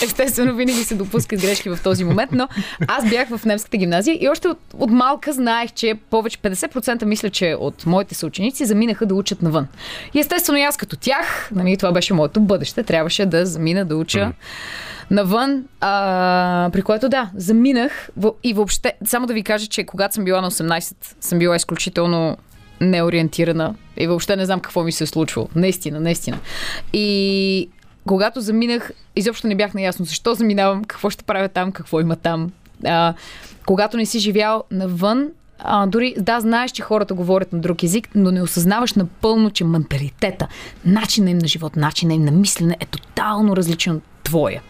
естествено, 0.03 0.55
винаги 0.55 0.83
се 0.83 0.95
допускат 0.95 1.41
грешки 1.41 1.69
в 1.69 1.79
този 1.83 2.03
момент, 2.03 2.31
но 2.31 2.47
аз 2.87 3.09
бях 3.09 3.29
в 3.29 3.45
немската 3.45 3.77
гимназия 3.77 4.17
и 4.21 4.29
още 4.29 4.47
от, 4.47 4.59
от 4.73 4.89
малка 4.91 5.33
знаех, 5.33 5.71
че 5.71 5.95
повече 6.09 6.37
50% 6.37 7.05
мисля, 7.05 7.29
че 7.29 7.55
от 7.59 7.85
моите 7.85 8.15
съученици 8.15 8.65
заминаха 8.65 9.05
да 9.05 9.15
учат 9.15 9.41
навън. 9.41 9.67
И 10.13 10.19
естествено 10.19 10.57
и 10.57 10.61
аз 10.61 10.77
като 10.77 10.97
тях, 10.97 11.49
нали, 11.55 11.77
това 11.77 11.91
беше 11.91 12.13
моето 12.13 12.41
бъдеще, 12.41 12.83
трябваше 12.83 13.25
да 13.25 13.45
замина 13.45 13.85
да 13.85 13.97
уча 13.97 14.31
навън, 15.11 15.63
а, 15.81 16.69
при 16.73 16.81
което 16.81 17.09
да, 17.09 17.29
заминах 17.35 18.09
и 18.43 18.53
въобще, 18.53 18.93
само 19.05 19.27
да 19.27 19.33
ви 19.33 19.43
кажа, 19.43 19.67
че 19.67 19.83
когато 19.83 20.15
съм 20.15 20.25
била 20.25 20.41
на 20.41 20.51
18, 20.51 20.95
съм 21.19 21.39
била 21.39 21.55
изключително 21.55 22.37
неориентирана 22.81 23.75
и 23.97 24.07
въобще 24.07 24.35
не 24.35 24.45
знам 24.45 24.59
какво 24.59 24.83
ми 24.83 24.91
се 24.91 25.03
е 25.03 25.07
случвало. 25.07 25.49
Наистина, 25.55 25.99
наистина. 25.99 26.39
И 26.93 27.69
когато 28.07 28.41
заминах, 28.41 28.91
изобщо 29.15 29.47
не 29.47 29.55
бях 29.55 29.73
наясно 29.73 30.05
защо 30.05 30.33
заминавам, 30.33 30.83
какво 30.83 31.09
ще 31.09 31.23
правя 31.23 31.49
там, 31.49 31.71
какво 31.71 31.99
има 31.99 32.15
там. 32.15 32.51
А, 32.85 33.13
когато 33.65 33.97
не 33.97 34.05
си 34.05 34.19
живял 34.19 34.63
навън, 34.71 35.27
а, 35.59 35.87
дори 35.87 36.15
да, 36.17 36.39
знаеш, 36.39 36.71
че 36.71 36.81
хората 36.81 37.13
говорят 37.13 37.53
на 37.53 37.59
друг 37.59 37.83
език, 37.83 38.09
но 38.15 38.31
не 38.31 38.41
осъзнаваш 38.41 38.93
напълно, 38.93 39.51
че 39.51 39.63
менталитета, 39.63 40.47
начинът 40.85 41.29
им 41.29 41.37
на 41.37 41.47
живот, 41.47 41.75
начинът 41.75 42.15
им 42.15 42.25
на 42.25 42.31
мислене 42.31 42.77
е 42.79 42.85
тотално 42.85 43.55
различен 43.55 43.95
от 43.95 44.03
твоя. 44.23 44.61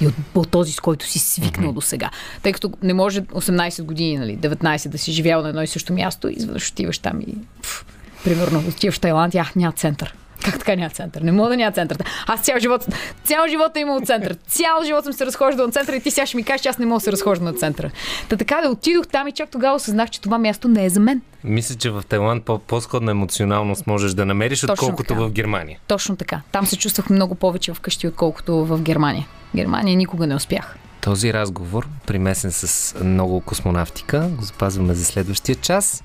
И 0.00 0.06
от, 0.06 0.14
от 0.34 0.50
този, 0.50 0.72
с 0.72 0.80
който 0.80 1.06
си 1.06 1.18
свикнал 1.18 1.70
mm-hmm. 1.70 1.74
до 1.74 1.80
сега. 1.80 2.10
Тъй 2.42 2.52
като 2.52 2.72
не 2.82 2.94
може 2.94 3.22
18 3.22 3.82
години, 3.82 4.18
нали, 4.18 4.38
19 4.38 4.88
да 4.88 4.98
си 4.98 5.12
живял 5.12 5.42
на 5.42 5.48
едно 5.48 5.62
и 5.62 5.66
също 5.66 5.92
място, 5.92 6.28
и 6.28 6.32
изведнъж 6.32 6.70
отиваш 6.70 6.98
там 6.98 7.20
и 7.20 7.34
пф, 7.62 7.84
примерно 8.24 8.64
отиваш 8.68 8.94
в 8.94 9.00
Тайланд 9.00 9.34
ах, 9.34 9.56
няма 9.56 9.72
център. 9.72 10.14
Как 10.44 10.58
така 10.58 10.76
няма 10.76 10.90
център? 10.90 11.22
Не 11.22 11.32
мога 11.32 11.48
да 11.48 11.56
няма 11.56 11.72
център. 11.72 11.98
Аз 12.26 12.40
цял 12.40 12.58
живот, 12.58 12.86
цял 13.24 13.48
живот 13.48 13.76
е 13.76 13.80
имал 13.80 14.00
център. 14.00 14.36
Цял 14.46 14.84
живот 14.84 15.04
съм 15.04 15.12
се 15.12 15.26
разхождал 15.26 15.66
на 15.66 15.72
центъра 15.72 15.96
и 15.96 16.00
ти 16.00 16.10
сега 16.10 16.26
ще 16.26 16.36
ми 16.36 16.42
кажеш, 16.42 16.60
че 16.60 16.68
аз 16.68 16.78
не 16.78 16.86
мога 16.86 16.96
да 16.96 17.00
се 17.00 17.12
разхожда 17.12 17.44
на 17.44 17.52
центъра. 17.52 17.90
Та 18.28 18.36
така 18.36 18.60
да 18.60 18.68
отидох 18.68 19.06
там 19.06 19.28
и 19.28 19.32
чак 19.32 19.50
тогава 19.50 19.76
осъзнах, 19.76 20.10
че 20.10 20.20
това 20.20 20.38
място 20.38 20.68
не 20.68 20.84
е 20.84 20.90
за 20.90 21.00
мен. 21.00 21.20
Мисля, 21.44 21.74
че 21.74 21.90
в 21.90 22.02
Тайланд 22.08 22.44
по- 22.44 22.58
по-сходна 22.58 23.10
емоционалност 23.10 23.86
можеш 23.86 24.14
да 24.14 24.26
намериш, 24.26 24.60
Точно 24.60 24.72
отколкото 24.72 25.08
така. 25.08 25.20
в 25.20 25.30
Германия. 25.30 25.78
Точно 25.86 26.16
така. 26.16 26.40
Там 26.52 26.66
се 26.66 26.76
чувствах 26.76 27.10
много 27.10 27.34
повече 27.34 27.74
вкъщи, 27.74 28.08
отколкото 28.08 28.64
в 28.64 28.80
Германия. 28.80 29.26
Германия 29.54 29.96
никога 29.96 30.26
не 30.26 30.34
успях. 30.34 30.76
Този 31.00 31.32
разговор, 31.32 31.88
примесен 32.06 32.52
с 32.52 32.94
много 33.04 33.40
космонавтика, 33.40 34.20
го 34.20 34.44
запазваме 34.44 34.94
за 34.94 35.04
следващия 35.04 35.56
час. 35.56 36.04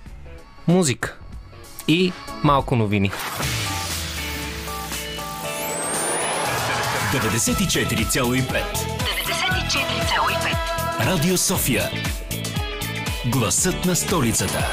Музика. 0.68 1.18
И 1.88 2.12
малко 2.44 2.76
новини. 2.76 3.12
94,5. 7.12 8.26
94,5. 8.26 11.06
Радио 11.06 11.38
София. 11.38 11.90
Гласът 13.26 13.86
на 13.86 13.96
столицата. 13.96 14.68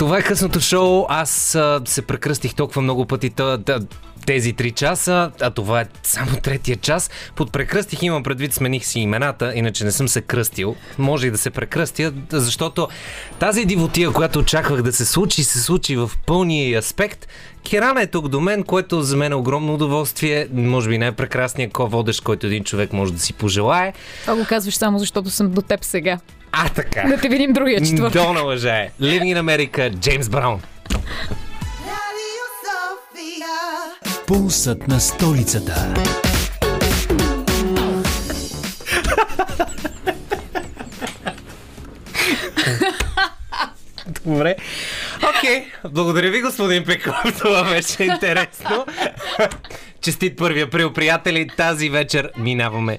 Това 0.00 0.18
е 0.18 0.22
късното 0.22 0.60
шоу. 0.60 1.06
Аз 1.08 1.54
а, 1.54 1.80
се 1.84 2.02
прекръстих 2.02 2.54
толкова 2.54 2.82
много 2.82 3.06
пъти 3.06 3.30
та, 3.30 3.58
та, 3.58 3.80
тези 4.26 4.52
три 4.52 4.70
часа, 4.70 5.30
а 5.40 5.50
това 5.50 5.80
е 5.80 5.86
само 6.02 6.30
третия 6.42 6.76
час. 6.76 7.10
Под 7.36 7.52
прекръстих 7.52 8.02
имам 8.02 8.22
предвид, 8.22 8.54
смених 8.54 8.84
си 8.84 9.00
имената, 9.00 9.52
иначе 9.54 9.84
не 9.84 9.92
съм 9.92 10.08
се 10.08 10.20
кръстил. 10.20 10.76
Може 10.98 11.26
и 11.26 11.30
да 11.30 11.38
се 11.38 11.50
прекръстя, 11.50 12.12
защото 12.30 12.88
тази 13.38 13.64
дивотия, 13.64 14.10
която 14.10 14.38
очаквах 14.38 14.82
да 14.82 14.92
се 14.92 15.04
случи, 15.04 15.44
се 15.44 15.62
случи 15.62 15.96
в 15.96 16.10
пълния 16.26 16.78
аспект. 16.78 17.28
Керана 17.70 18.02
е 18.02 18.06
тук 18.06 18.28
до 18.28 18.40
мен, 18.40 18.62
което 18.62 19.02
за 19.02 19.16
мен 19.16 19.32
е 19.32 19.34
огромно 19.34 19.74
удоволствие. 19.74 20.48
Може 20.52 20.88
би 20.88 20.98
най-прекрасният 20.98 21.72
ко-водещ, 21.72 22.24
който 22.24 22.46
един 22.46 22.64
човек 22.64 22.92
може 22.92 23.12
да 23.12 23.18
си 23.18 23.32
пожелае. 23.32 23.92
Това 24.20 24.36
го 24.36 24.46
казваш 24.48 24.74
само 24.74 24.98
защото 24.98 25.30
съм 25.30 25.50
до 25.50 25.62
теб 25.62 25.84
сега. 25.84 26.18
А, 26.52 26.68
така. 26.68 27.02
Да 27.08 27.16
те 27.20 27.28
видим 27.28 27.52
другия 27.52 27.80
четвъртък. 27.80 28.22
Долна 28.22 28.40
лъжа 28.40 28.76
е. 28.76 28.90
Living 29.00 29.36
in 29.36 29.40
America, 29.42 29.94
Джеймс 29.98 30.28
Браун. 30.28 30.60
Пулсът 34.26 34.88
на 34.88 35.00
столицата. 35.00 35.94
Добре. 44.24 44.56
Окей. 45.38 45.66
Благодаря 45.90 46.30
ви, 46.30 46.40
господин 46.40 46.84
Пеков. 46.84 47.14
Това 47.38 47.64
беше 47.64 48.04
интересно. 48.04 48.86
Честит 50.00 50.38
1 50.40 50.66
април, 50.66 50.92
приятели. 50.92 51.48
Тази 51.56 51.90
вечер 51.90 52.30
минаваме. 52.36 52.98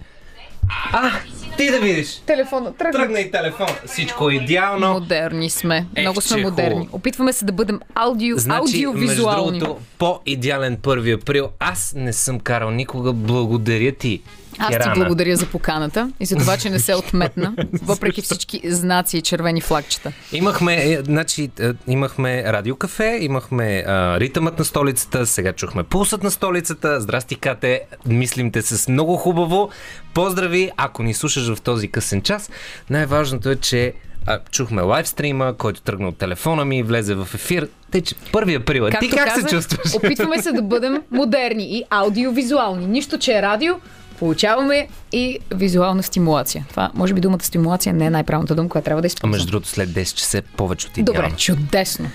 А, 0.94 1.12
ти 1.52 1.72
да 1.72 1.80
видиш. 1.80 2.16
Телефона 2.18 2.74
тръгна. 2.74 2.92
Тръгна 2.94 3.20
и 3.20 3.32
телефон. 3.32 3.68
Всичко 3.86 4.30
е 4.30 4.36
идеално. 4.36 4.90
Модерни 4.90 5.50
сме. 5.50 5.86
Ех, 5.96 6.02
Много 6.02 6.22
сме 6.22 6.40
е 6.40 6.44
модерни. 6.44 6.70
хубаво. 6.72 6.90
Опитваме 6.94 7.34
се 7.34 7.46
да 7.46 7.52
бъдем 7.52 7.80
аудио, 7.96 8.38
Значи, 8.38 8.62
между 8.64 8.88
аудиовизуални. 8.88 9.60
другото, 9.60 9.82
по-идеален 9.98 10.78
1 10.78 11.14
април 11.14 11.50
аз 11.60 11.94
не 11.96 12.14
съм 12.14 12.40
карал 12.40 12.72
никога. 12.72 13.14
Благодаря 13.14 13.92
ти. 13.92 14.22
Аз 14.58 14.84
ти 14.84 14.90
благодаря 14.96 15.36
за 15.36 15.46
поканата 15.46 16.12
и 16.20 16.26
за 16.26 16.36
това, 16.36 16.58
че 16.58 16.70
не 16.70 16.80
се 16.80 16.96
отметна, 16.96 17.54
въпреки 17.84 18.22
всички 18.22 18.62
знаци 18.66 19.18
и 19.18 19.22
червени 19.22 19.62
флагчета. 19.62 20.12
Имахме, 20.32 20.76
е, 20.76 21.04
значи, 21.04 21.50
е, 21.60 21.72
имахме 21.88 22.44
радиокафе, 22.44 23.18
имахме 23.22 23.84
а, 23.88 24.20
ритъмът 24.20 24.60
на 24.60 24.66
столицата, 24.66 25.26
сега 25.26 25.54
чухме 25.54 25.84
пулсът 25.84 26.24
на 26.24 26.32
столицата. 26.32 27.02
Здрасти, 27.02 27.36
Кате, 27.36 27.82
мислим 28.06 28.52
те 28.52 28.62
с 28.62 28.88
много 28.88 29.18
хубаво. 29.18 29.70
Поздрави, 30.14 30.72
ако 30.78 31.04
ни 31.04 31.14
слушаш 31.14 31.54
в 31.54 31.62
този 31.62 31.88
късен 31.88 32.22
час. 32.22 32.50
Най-важното 32.90 33.50
е, 33.50 33.56
че 33.56 33.94
а, 34.26 34.40
чухме 34.52 34.82
лайвстрима, 34.82 35.54
който 35.58 35.82
тръгна 35.82 36.08
от 36.08 36.18
телефона 36.18 36.66
ми, 36.66 36.84
влезе 36.84 37.16
в 37.16 37.28
ефир. 37.34 37.68
Тъй, 37.92 38.02
че 38.02 38.16
1 38.16 38.62
април 38.62 38.82
е. 38.84 38.90
Ти 39.00 39.10
как 39.10 39.28
казах, 39.28 39.44
се 39.44 39.56
чувстваш? 39.56 39.96
Опитваме 39.96 40.42
се 40.42 40.52
да 40.52 40.62
бъдем 40.62 41.02
модерни 41.12 41.78
и 41.78 41.84
аудиовизуални. 41.90 42.86
Нищо, 42.86 43.18
че 43.18 43.38
е 43.38 43.42
радио, 43.42 43.74
получаваме 44.22 44.88
и 45.12 45.40
визуална 45.52 46.04
стимулация. 46.04 46.66
Това, 46.70 46.92
може 46.94 47.14
би 47.14 47.22
думата 47.22 47.44
стимулация 47.44 47.94
не 47.94 48.06
е 48.06 48.10
най-правилната 48.10 48.56
дума, 48.56 48.70
която 48.70 48.86
трябва 48.86 49.02
да 49.02 49.06
А 49.06 49.08
използвам. 49.08 49.32
между 49.32 49.52
другото, 49.52 49.70
след 49.70 49.90
10 49.90 50.14
часа 50.14 50.42
повече 50.58 50.88
от 50.88 50.98
идеално. 50.98 51.30
Добре, 51.30 51.38
чудесно. 51.38 52.10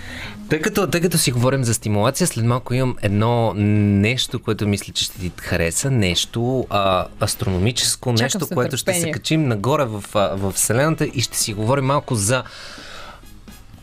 Тъй 0.48 0.61
като, 0.61 0.86
тъй 0.86 1.00
като 1.00 1.18
си 1.18 1.32
говорим 1.32 1.64
за 1.64 1.74
стимулация, 1.74 2.26
след 2.26 2.44
малко 2.44 2.74
имам 2.74 2.96
едно 3.02 3.54
нещо, 3.54 4.42
което 4.42 4.68
мисля, 4.68 4.92
че 4.92 5.04
ще 5.04 5.18
ти 5.18 5.32
хареса. 5.36 5.90
Нещо 5.90 6.66
а, 6.70 7.07
астрономическо, 7.20 8.14
Чакам 8.14 8.24
нещо, 8.24 8.54
което 8.54 8.76
ще 8.76 8.94
се 8.94 9.11
качим 9.11 9.48
нагоре 9.48 9.84
в, 9.84 10.04
а, 10.14 10.36
в 10.36 10.52
Вселената 10.52 11.07
и 11.07 11.20
ще 11.20 11.38
си 11.38 11.54
говорим 11.54 11.84
малко 11.84 12.14
за 12.14 12.42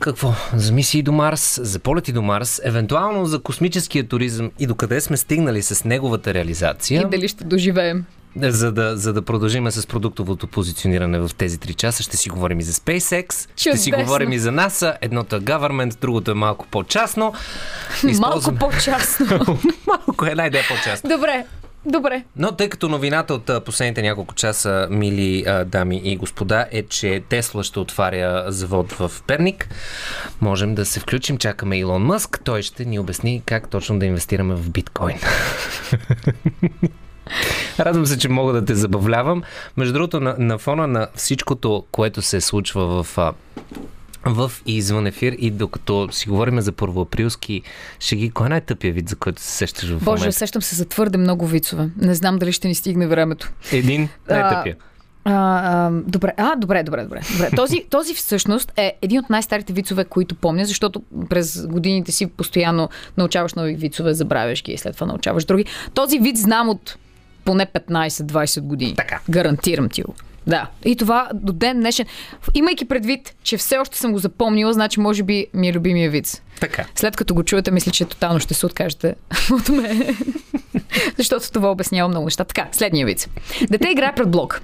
какво? 0.03 0.33
За 0.53 0.71
мисии 0.71 1.03
до 1.03 1.11
Марс, 1.11 1.59
за 1.63 1.79
полети 1.79 2.11
до 2.11 2.21
Марс, 2.21 2.61
евентуално 2.63 3.25
за 3.25 3.39
космическия 3.39 4.07
туризъм 4.07 4.51
и 4.59 4.67
докъде 4.67 5.01
сме 5.01 5.17
стигнали 5.17 5.61
с 5.61 5.83
неговата 5.83 6.33
реализация. 6.33 7.01
И 7.01 7.05
дали 7.09 7.27
ще 7.27 7.43
доживеем. 7.43 8.05
За 8.37 8.71
да, 8.71 8.97
за 8.97 9.13
да 9.13 9.21
продължим 9.21 9.71
с 9.71 9.87
продуктовото 9.87 10.47
позициониране 10.47 11.19
в 11.19 11.29
тези 11.37 11.57
три 11.57 11.73
часа, 11.73 12.03
ще 12.03 12.17
си 12.17 12.29
говорим 12.29 12.59
и 12.59 12.63
за 12.63 12.73
SpaceX, 12.73 13.47
ще 13.55 13.77
си 13.77 13.89
Чудесно. 13.89 14.05
говорим 14.05 14.31
и 14.31 14.39
за 14.39 14.51
NASA. 14.51 14.95
Едното 15.01 15.35
е 15.35 15.39
government, 15.39 15.99
другото 16.01 16.31
е 16.31 16.33
малко 16.33 16.67
по-частно. 16.71 17.33
Малко 18.19 18.55
по-частно. 18.59 19.27
малко 19.87 20.25
една 20.25 20.47
идея 20.47 20.63
по-частно. 20.69 21.09
Добре, 21.09 21.45
добре. 21.85 22.23
Но 22.35 22.51
тъй 22.51 22.69
като 22.69 22.89
новината 22.89 23.33
от 23.33 23.65
последните 23.65 24.01
няколко 24.01 24.35
часа, 24.35 24.87
мили 24.91 25.43
а, 25.47 25.65
дами 25.65 26.01
и 26.03 26.17
господа, 26.17 26.65
е, 26.71 26.83
че 26.83 27.23
Тесла 27.29 27.63
ще 27.63 27.79
отваря 27.79 28.45
завод 28.47 28.91
в 28.91 29.11
Перник, 29.27 29.69
можем 30.41 30.75
да 30.75 30.85
се 30.85 30.99
включим. 30.99 31.37
Чакаме 31.37 31.77
Илон 31.77 32.03
Мъск. 32.03 32.41
Той 32.43 32.61
ще 32.61 32.85
ни 32.85 32.99
обясни 32.99 33.41
как 33.45 33.69
точно 33.69 33.99
да 33.99 34.05
инвестираме 34.05 34.55
в 34.55 34.69
биткоин. 34.69 35.17
Радвам 37.79 38.05
се, 38.05 38.17
че 38.17 38.29
мога 38.29 38.53
да 38.53 38.65
те 38.65 38.75
забавлявам. 38.75 39.43
Между 39.77 39.93
другото, 39.93 40.19
на, 40.19 40.35
на 40.39 40.57
фона 40.57 40.87
на 40.87 41.07
всичкото, 41.15 41.85
което 41.91 42.21
се 42.21 42.41
случва 42.41 43.03
в 43.03 43.17
а, 43.17 43.33
в 44.25 44.51
и 44.65 44.77
извън 44.77 45.07
ефир 45.07 45.35
и 45.39 45.51
докато 45.51 46.07
си 46.11 46.29
говорим 46.29 46.61
за 46.61 46.71
първоаприлски 46.71 47.61
шеги, 47.99 48.29
кой 48.29 48.45
е 48.45 48.49
най-тъпия 48.49 48.93
вид, 48.93 49.09
за 49.09 49.15
който 49.15 49.41
се 49.41 49.51
сещаш 49.51 49.89
в 49.89 50.03
Боже, 50.03 50.21
момента? 50.21 50.37
сещам 50.37 50.61
се 50.61 50.75
за 50.75 50.85
твърде 50.85 51.17
много 51.17 51.47
вицове. 51.47 51.89
Не 51.97 52.15
знам 52.15 52.37
дали 52.37 52.51
ще 52.51 52.67
ни 52.67 52.75
стигне 52.75 53.07
времето. 53.07 53.51
Един 53.71 54.09
най-тъпия. 54.29 54.75
А, 55.25 55.33
а, 55.33 55.91
добре, 56.07 56.33
а, 56.37 56.55
добре, 56.55 56.83
добре, 56.83 57.03
добре. 57.03 57.21
добре. 57.31 57.49
Този, 57.55 57.85
този 57.89 58.13
всъщност 58.13 58.71
е 58.77 58.93
един 59.01 59.19
от 59.19 59.29
най-старите 59.29 59.73
вицове, 59.73 60.05
които 60.05 60.35
помня, 60.35 60.65
защото 60.65 61.03
през 61.29 61.67
годините 61.67 62.11
си 62.11 62.27
постоянно 62.27 62.89
научаваш 63.17 63.53
нови 63.53 63.75
вицове, 63.75 64.13
забравяш 64.13 64.63
ги 64.63 64.71
и 64.71 64.77
след 64.77 64.95
това 64.95 65.07
научаваш 65.07 65.45
други. 65.45 65.65
Този 65.93 66.19
вид 66.19 66.37
знам 66.37 66.69
от 66.69 66.97
поне 67.45 67.65
15-20 67.65 68.61
години. 68.61 68.95
Така. 68.95 69.19
Гарантирам 69.29 69.89
ти 69.89 70.01
го. 70.01 70.15
Да. 70.47 70.67
И 70.85 70.95
това 70.95 71.29
до 71.33 71.53
ден 71.53 71.79
днешен, 71.79 72.05
имайки 72.53 72.85
предвид, 72.85 73.35
че 73.43 73.57
все 73.57 73.77
още 73.77 73.97
съм 73.97 74.11
го 74.11 74.19
запомнила, 74.19 74.73
значи 74.73 74.99
може 74.99 75.23
би 75.23 75.47
ми 75.53 75.69
е 75.69 75.73
любимия 75.73 76.09
виц. 76.09 76.41
Така. 76.59 76.85
След 76.95 77.15
като 77.15 77.33
го 77.33 77.43
чуете, 77.43 77.71
мисля, 77.71 77.91
че 77.91 78.05
тотално 78.05 78.39
ще 78.39 78.53
се 78.53 78.65
откажете 78.65 79.15
от 79.51 79.69
мен. 79.69 80.17
Защото 81.17 81.51
това 81.51 81.71
обяснява 81.71 82.09
много 82.09 82.25
неща. 82.25 82.43
Така, 82.43 82.67
следния 82.71 83.05
виц. 83.05 83.27
Дете 83.69 83.89
играе 83.89 84.15
пред 84.15 84.29
блок. 84.29 84.61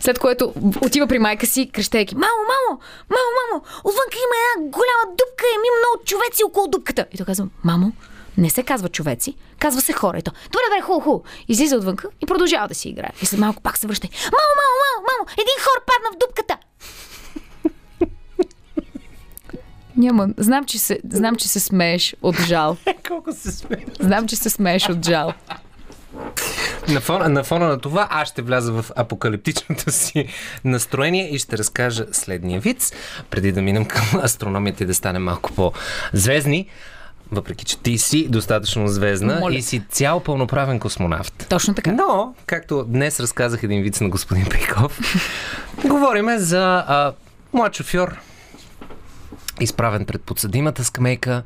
След 0.00 0.18
което 0.18 0.52
отива 0.80 1.06
при 1.06 1.18
майка 1.18 1.46
си, 1.46 1.70
крещейки 1.72 2.14
Мамо, 2.14 2.26
мамо, 2.26 2.80
мамо, 3.10 3.30
мамо, 3.38 3.64
отвънка 3.84 4.16
има 4.16 4.36
една 4.56 4.70
голяма 4.70 5.04
дупка 5.10 5.44
и 5.44 5.54
има 5.54 5.76
много 5.78 6.04
човеци 6.04 6.44
около 6.44 6.68
дупката. 6.68 7.06
И 7.12 7.16
той 7.16 7.26
казва, 7.26 7.46
мамо, 7.64 7.92
не 8.38 8.50
се 8.50 8.62
казва 8.62 8.88
човеци, 8.88 9.34
казва 9.58 9.80
се 9.80 9.92
хора. 9.92 10.18
И 10.18 10.22
то, 10.22 10.30
добре, 10.30 10.58
добре, 10.70 10.80
хубаво, 10.82 11.00
хубаво. 11.00 11.24
Излиза 11.48 11.76
отвънка 11.76 12.08
и 12.22 12.26
продължава 12.26 12.68
да 12.68 12.74
си 12.74 12.88
играе. 12.88 13.10
И 13.22 13.26
след 13.26 13.40
малко 13.40 13.62
пак 13.62 13.78
се 13.78 13.86
връща. 13.86 14.08
Мамо, 14.12 14.52
мамо, 14.60 14.74
мамо, 14.82 15.06
мамо, 15.08 15.28
един 15.32 15.64
хор 15.64 15.84
падна 15.86 16.10
в 16.12 16.18
дупката. 16.26 16.58
Няма. 19.96 20.28
Знам, 20.36 20.64
че 20.64 20.78
се, 20.78 21.00
знам, 21.10 21.36
че 21.36 21.48
се 21.48 21.60
смееш 21.60 22.16
от 22.22 22.40
жал. 22.40 22.76
Колко 23.08 23.32
се 23.32 23.52
смееш. 23.52 23.84
Знам, 24.00 24.28
че 24.28 24.36
се 24.36 24.50
смееш 24.50 24.88
от 24.88 25.06
жал. 25.06 25.32
На 26.88 27.00
фона, 27.00 27.28
на 27.28 27.44
фона 27.44 27.68
на 27.68 27.80
това 27.80 28.08
аз 28.10 28.28
ще 28.28 28.42
вляза 28.42 28.72
в 28.72 28.84
апокалиптичното 28.96 29.90
си 29.90 30.28
настроение 30.64 31.28
и 31.28 31.38
ще 31.38 31.58
разкажа 31.58 32.06
следния 32.12 32.60
виц, 32.60 32.92
преди 33.30 33.52
да 33.52 33.62
минем 33.62 33.84
към 33.84 34.20
астрономията 34.22 34.84
и 34.84 34.86
да 34.86 34.94
стане 34.94 35.18
малко 35.18 35.52
по-звездни. 35.52 36.68
Въпреки, 37.30 37.64
че 37.64 37.78
ти 37.78 37.98
си 37.98 38.28
достатъчно 38.28 38.88
звездна 38.88 39.38
Моля. 39.40 39.54
и 39.54 39.62
си 39.62 39.82
цял 39.90 40.20
пълноправен 40.20 40.80
космонавт. 40.80 41.46
Точно 41.48 41.74
така. 41.74 41.92
Но, 41.92 42.34
както 42.46 42.84
днес 42.84 43.20
разказах 43.20 43.62
един 43.62 43.82
виц 43.82 44.00
на 44.00 44.08
господин 44.08 44.46
Пейков, 44.50 44.98
говориме 45.84 46.38
за 46.38 46.84
а, 46.86 47.12
млад 47.52 47.76
шофьор, 47.76 48.16
изправен 49.60 50.06
пред 50.06 50.22
подсъдимата 50.22 50.84
скамейка. 50.84 51.42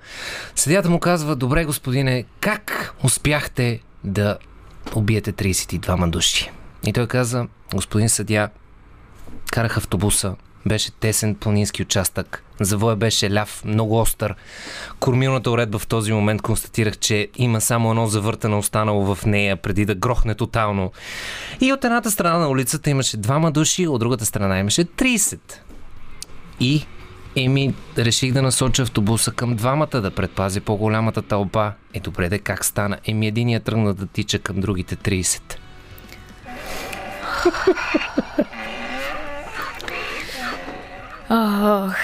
Съдята 0.55 0.91
му 0.91 1.01
казва, 1.01 1.37
добре 1.37 1.65
господине, 1.65 2.25
как 2.41 2.95
успяхте 3.05 3.81
да 4.05 4.39
убиете 4.95 5.33
32 5.33 6.11
души? 6.11 6.51
И 6.87 6.93
той 6.93 7.07
каза, 7.07 7.47
господин 7.75 8.09
съдя, 8.09 8.49
карах 9.53 9.77
автобуса, 9.77 10.35
беше 10.67 10.91
тесен 10.93 11.35
планински 11.35 11.83
участък. 11.83 12.45
Завоя 12.61 12.97
беше 12.97 13.35
ляв, 13.35 13.65
много 13.65 14.01
остър. 14.01 14.35
Кормилната 15.01 15.51
уредба 15.51 15.79
в 15.79 15.87
този 15.87 16.13
момент 16.13 16.43
констатирах, 16.43 16.99
че 16.99 17.29
има 17.37 17.61
само 17.61 17.91
едно 17.91 18.07
завъртане 18.07 18.57
останало 18.57 19.15
в 19.15 19.27
нея, 19.27 19.57
преди 19.57 19.85
да 19.85 19.95
грохне 19.95 20.35
тотално. 20.35 20.93
И 21.61 21.73
от 21.73 21.85
едната 21.85 22.11
страна 22.11 22.39
на 22.39 22.49
улицата 22.49 22.91
имаше 22.91 23.17
двама 23.17 23.53
души, 23.53 23.87
от 23.87 24.01
другата 24.01 24.27
страна 24.27 24.59
имаше 24.59 24.85
30. 24.85 25.39
И 26.61 26.87
Еми, 27.37 27.75
реших 27.99 28.33
да 28.33 28.43
насоча 28.43 28.83
автобуса 28.83 29.33
към 29.33 29.57
двамата, 29.57 30.01
да 30.01 30.11
предпази 30.11 30.61
по-голямата 30.61 31.23
тълпа. 31.23 31.73
Е, 31.95 32.01
добре, 32.01 32.29
де 32.29 32.39
как 32.39 32.65
стана? 32.65 32.99
Еми, 33.07 33.27
единия 33.27 33.61
тръгна 33.61 33.95
да 33.95 34.07
тича 34.07 34.39
към 34.39 34.61
другите 34.61 34.97
30. 34.97 35.57
Ох. 41.31 41.95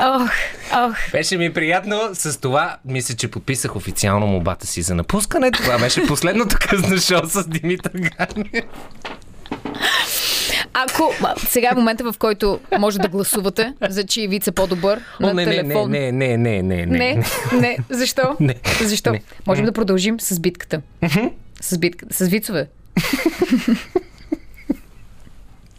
Ох, 0.00 0.30
ох. 0.74 0.96
Беше 1.12 1.36
ми 1.36 1.52
приятно. 1.52 2.00
С 2.12 2.40
това 2.40 2.76
мисля, 2.84 3.14
че 3.14 3.28
подписах 3.30 3.76
официално 3.76 4.26
мобата 4.26 4.66
си 4.66 4.82
за 4.82 4.94
напускане. 4.94 5.50
Това 5.50 5.78
беше 5.78 6.06
последното 6.06 6.56
късно 6.68 6.98
шоу 6.98 7.26
с 7.28 7.48
Димитър 7.48 7.92
Ганев. 7.94 8.64
Ако 10.74 11.14
сега 11.38 11.68
е 11.72 11.74
момента, 11.74 12.12
в 12.12 12.18
който 12.18 12.60
може 12.78 12.98
да 12.98 13.08
гласувате 13.08 13.74
за 13.88 14.06
чий 14.06 14.28
виц 14.28 14.46
е 14.46 14.52
по-добър 14.52 15.00
О, 15.22 15.26
на 15.26 15.34
не, 15.34 15.46
не, 15.46 15.50
телефон. 15.50 15.90
не, 15.90 16.12
не, 16.12 16.36
не, 16.36 16.62
не, 16.62 16.86
не, 16.86 16.86
не, 16.86 17.22
не. 17.52 17.76
Защо? 17.90 18.36
Не. 18.40 18.54
Защо? 18.82 19.12
Не. 19.12 19.22
Можем 19.46 19.64
да 19.64 19.72
продължим 19.72 20.20
с 20.20 20.40
битката. 20.40 20.80
С 21.60 21.78
битката. 21.78 22.14
С 22.14 22.28
вицове. 22.28 22.66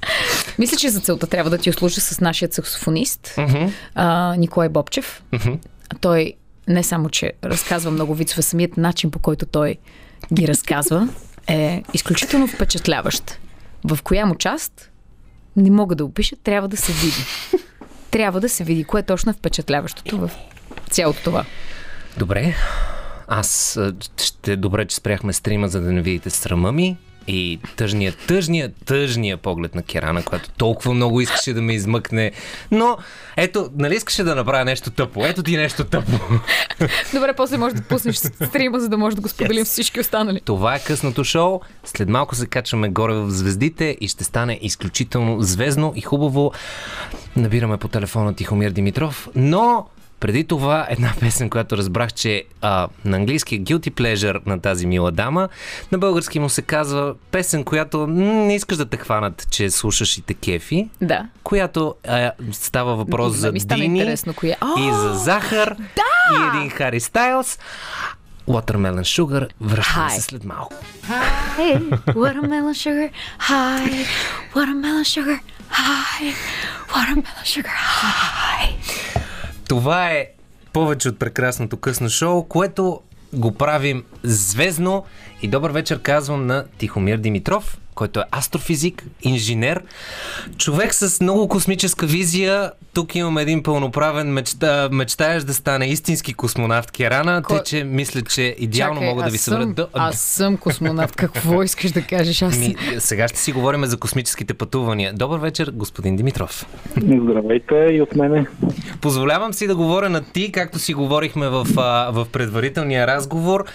Мисля, 0.59 0.77
че 0.77 0.89
за 0.89 0.99
целта 0.99 1.27
трябва 1.27 1.49
да 1.49 1.57
ти 1.57 1.69
услужа 1.69 2.01
с 2.01 2.21
нашия 2.21 2.51
саксофонист 2.51 3.35
а, 3.95 4.35
Николай 4.35 4.69
Бобчев. 4.69 5.23
Той 6.01 6.33
не 6.67 6.83
само, 6.83 7.09
че 7.09 7.33
разказва 7.43 7.91
много 7.91 8.15
вицове, 8.15 8.41
самият 8.41 8.77
начин 8.77 9.11
по 9.11 9.19
който 9.19 9.45
той 9.45 9.75
ги 10.33 10.47
разказва 10.47 11.09
е 11.47 11.83
изключително 11.93 12.47
впечатляващ. 12.47 13.39
В 13.83 13.99
коя 14.03 14.25
му 14.25 14.35
част 14.35 14.89
не 15.55 15.71
мога 15.71 15.95
да 15.95 16.05
опиша, 16.05 16.35
трябва 16.43 16.67
да 16.67 16.77
се 16.77 16.91
види. 16.91 17.25
Трябва 18.11 18.39
да 18.39 18.49
се 18.49 18.63
види 18.63 18.83
кое 18.83 19.03
точно 19.03 19.29
е 19.29 19.33
впечатляващото 19.33 20.17
в 20.17 20.31
цялото 20.89 21.19
това. 21.23 21.45
Добре. 22.17 22.55
Аз 23.27 23.79
ще 24.17 24.55
добре, 24.55 24.85
че 24.85 24.95
спряхме 24.95 25.33
стрима, 25.33 25.67
за 25.67 25.81
да 25.81 25.91
не 25.91 26.01
видите 26.01 26.29
срама 26.29 26.71
ми. 26.71 26.97
И 27.27 27.59
тъжния, 27.75 28.13
тъжния, 28.27 28.71
тъжния 28.85 29.37
поглед 29.37 29.75
на 29.75 29.83
Керана, 29.83 30.23
която 30.23 30.49
толкова 30.49 30.93
много 30.93 31.21
искаше 31.21 31.53
да 31.53 31.61
ме 31.61 31.73
измъкне. 31.73 32.31
Но, 32.71 32.97
ето, 33.37 33.69
нали 33.75 33.95
искаше 33.95 34.23
да 34.23 34.35
направя 34.35 34.65
нещо 34.65 34.91
тъпо? 34.91 35.25
Ето 35.25 35.43
ти 35.43 35.57
нещо 35.57 35.83
тъпо. 35.83 36.11
Добре, 37.13 37.33
после 37.37 37.57
може 37.57 37.75
да 37.75 37.81
пуснеш 37.81 38.15
стрима, 38.15 38.79
за 38.79 38.89
да 38.89 38.97
може 38.97 39.15
да 39.15 39.21
го 39.21 39.29
споделим 39.29 39.65
с 39.65 39.69
всички 39.69 39.99
останали. 39.99 40.41
Това 40.45 40.75
е 40.75 40.79
късното 40.79 41.23
шоу. 41.23 41.61
След 41.83 42.09
малко 42.09 42.35
се 42.35 42.47
качваме 42.47 42.89
горе 42.89 43.13
в 43.13 43.29
звездите 43.29 43.97
и 44.01 44.07
ще 44.07 44.23
стане 44.23 44.59
изключително 44.61 45.41
звездно 45.41 45.93
и 45.95 46.01
хубаво. 46.01 46.51
Набираме 47.35 47.77
по 47.77 47.87
телефона 47.87 48.35
Тихомир 48.35 48.71
Димитров, 48.71 49.29
но 49.35 49.87
преди 50.19 50.43
това 50.43 50.87
една 50.89 51.13
песен, 51.19 51.49
която 51.49 51.77
разбрах, 51.77 52.13
че 52.13 52.43
а, 52.61 52.87
на 53.05 53.17
английски 53.17 53.55
е 53.55 53.59
Guilty 53.59 53.91
Pleasure 53.91 54.39
на 54.45 54.59
тази 54.59 54.87
мила 54.87 55.11
дама. 55.11 55.49
На 55.91 55.97
български 55.97 56.39
му 56.39 56.49
се 56.49 56.61
казва 56.61 57.15
песен, 57.31 57.63
която 57.63 58.07
не 58.07 58.55
искаш 58.55 58.77
да 58.77 58.85
те 58.85 58.97
хванат, 58.97 59.47
че 59.51 59.69
слушаш 59.69 60.17
и 60.17 60.21
те 60.21 60.33
кефи. 60.33 60.89
Да. 61.01 61.25
Която 61.43 61.95
а, 62.07 62.31
става 62.51 62.95
въпрос 62.95 63.33
Не 63.33 63.39
за 63.39 63.51
ми 63.51 63.59
Дини 63.59 64.15
коя. 64.35 64.55
и 64.77 64.91
за 64.91 65.13
захар 65.13 65.75
да! 65.75 66.35
и 66.39 66.57
един 66.57 66.69
Хари 66.69 66.99
Стайлс. 66.99 67.59
Watermelon 68.47 69.01
Sugar. 69.01 69.47
Връщаме 69.61 70.09
се 70.09 70.21
след 70.21 70.43
малко. 70.43 70.73
Hey, 71.57 71.79
watermelon 72.13 72.75
sugar 72.83 73.09
high, 73.49 74.05
watermelon 74.55 75.05
sugar 75.13 75.39
high, 75.71 76.33
watermelon 76.93 77.45
sugar 77.53 77.77
high. 78.01 79.26
Това 79.67 80.11
е 80.11 80.27
повече 80.73 81.09
от 81.09 81.19
прекрасното 81.19 81.77
късно 81.77 82.09
шоу, 82.09 82.43
което 82.43 83.01
го 83.33 83.51
правим 83.51 84.03
звездно. 84.23 85.05
И 85.41 85.47
добър 85.47 85.71
вечер 85.71 86.01
казвам 86.01 86.45
на 86.45 86.65
Тихомир 86.77 87.17
Димитров, 87.17 87.77
който 87.97 88.19
е 88.19 88.23
астрофизик, 88.31 89.03
инженер, 89.21 89.81
човек 90.57 90.93
с 90.93 91.21
много 91.21 91.47
космическа 91.47 92.05
визия. 92.05 92.71
Тук 92.93 93.15
имам 93.15 93.37
един 93.37 93.63
пълноправен 93.63 94.33
мечта, 94.33 94.89
мечтаеш 94.91 95.43
да 95.43 95.53
стане 95.53 95.85
истински 95.85 96.33
космонавт 96.33 96.91
Керана, 96.91 97.41
Кой- 97.43 97.57
тъй 97.57 97.63
че 97.63 97.83
мисля, 97.83 98.21
че 98.21 98.55
идеално 98.59 98.95
Чакай, 98.95 99.09
могат 99.09 99.25
да 99.25 99.31
ви 99.31 99.37
съм- 99.37 99.73
до- 99.73 99.87
Аз 99.93 100.19
съм 100.19 100.57
космонавт. 100.57 101.15
Какво 101.15 101.63
искаш 101.63 101.91
да 101.91 102.01
кажеш? 102.01 102.41
Аз 102.41 102.57
Ми, 102.57 102.75
сега 102.99 103.27
ще 103.27 103.39
си 103.39 103.51
говорим 103.51 103.85
за 103.85 103.97
космическите 103.97 104.53
пътувания. 104.53 105.13
Добър 105.13 105.39
вечер, 105.39 105.71
господин 105.73 106.15
Димитров. 106.15 106.65
Здравейте 106.97 107.87
и 107.91 108.01
от 108.01 108.15
мене. 108.15 108.45
Позволявам 109.01 109.53
си 109.53 109.67
да 109.67 109.75
говоря 109.75 110.09
на 110.09 110.21
ти, 110.23 110.51
както 110.51 110.79
си 110.79 110.93
говорихме 110.93 111.49
в, 111.49 111.67
в 112.11 112.27
предварителния 112.31 113.07
разговор 113.07 113.65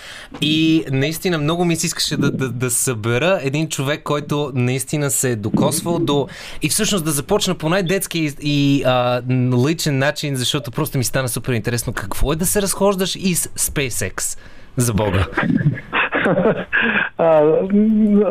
и 0.40 0.84
наистина 0.90 1.38
много 1.38 1.64
ми 1.64 1.76
се 1.76 1.86
искаше 1.86 2.16
да, 2.16 2.30
да, 2.30 2.48
да 2.48 2.70
събера 2.70 3.40
един 3.42 3.68
човек, 3.68 4.02
който 4.12 4.50
наистина 4.54 5.10
се 5.10 5.30
е 5.30 5.36
докосвал 5.36 5.98
до 5.98 6.28
и 6.62 6.68
всъщност 6.68 7.04
да 7.04 7.10
започна 7.10 7.54
по 7.54 7.68
най-детски 7.68 8.34
и, 8.42 8.82
а, 8.86 9.22
личен 9.68 9.98
начин, 9.98 10.36
защото 10.36 10.70
просто 10.70 10.98
ми 10.98 11.04
стана 11.04 11.28
супер 11.28 11.52
интересно 11.52 11.92
какво 11.92 12.32
е 12.32 12.36
да 12.36 12.46
се 12.46 12.62
разхождаш 12.62 13.16
и 13.16 13.34
с 13.34 13.48
SpaceX. 13.48 14.38
За 14.76 14.94
Бога. 14.94 15.26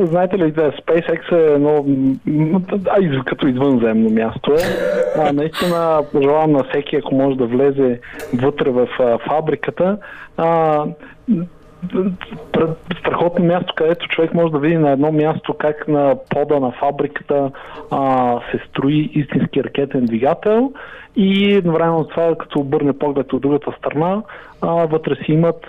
Знаете 0.02 0.38
ли, 0.38 0.52
да, 0.52 0.72
SpaceX 0.72 1.32
е 1.32 1.54
едно, 1.54 1.86
из- 3.02 3.24
като 3.26 3.48
извънземно 3.48 4.10
място 4.10 4.54
е. 4.54 4.64
А, 5.20 5.34
наистина 5.34 6.02
пожелавам 6.12 6.52
на 6.52 6.64
всеки, 6.64 6.96
ако 6.96 7.16
може 7.16 7.38
да 7.38 7.46
влезе 7.46 8.00
вътре 8.34 8.70
в 8.70 8.88
а, 9.00 9.18
фабриката. 9.30 9.98
А, 10.38 10.84
страхотно 13.00 13.46
място, 13.46 13.74
където 13.76 14.08
човек 14.08 14.34
може 14.34 14.52
да 14.52 14.60
види 14.60 14.78
на 14.78 14.92
едно 14.92 15.12
място 15.12 15.54
как 15.54 15.88
на 15.88 16.16
пода 16.30 16.60
на 16.60 16.72
фабриката 16.72 17.52
а, 17.92 18.36
се 18.52 18.60
строи 18.70 19.12
истински 19.14 19.64
ракетен 19.64 20.06
двигател 20.06 20.72
и 21.16 21.54
едновременно 21.54 22.04
с 22.04 22.08
това, 22.08 22.36
като 22.36 22.60
обърне 22.60 22.94
поглед 22.94 23.34
от 23.34 23.42
другата 23.42 23.72
страна, 23.78 24.22
а, 24.62 24.68
вътре 24.68 25.16
си 25.16 25.32
имат 25.32 25.66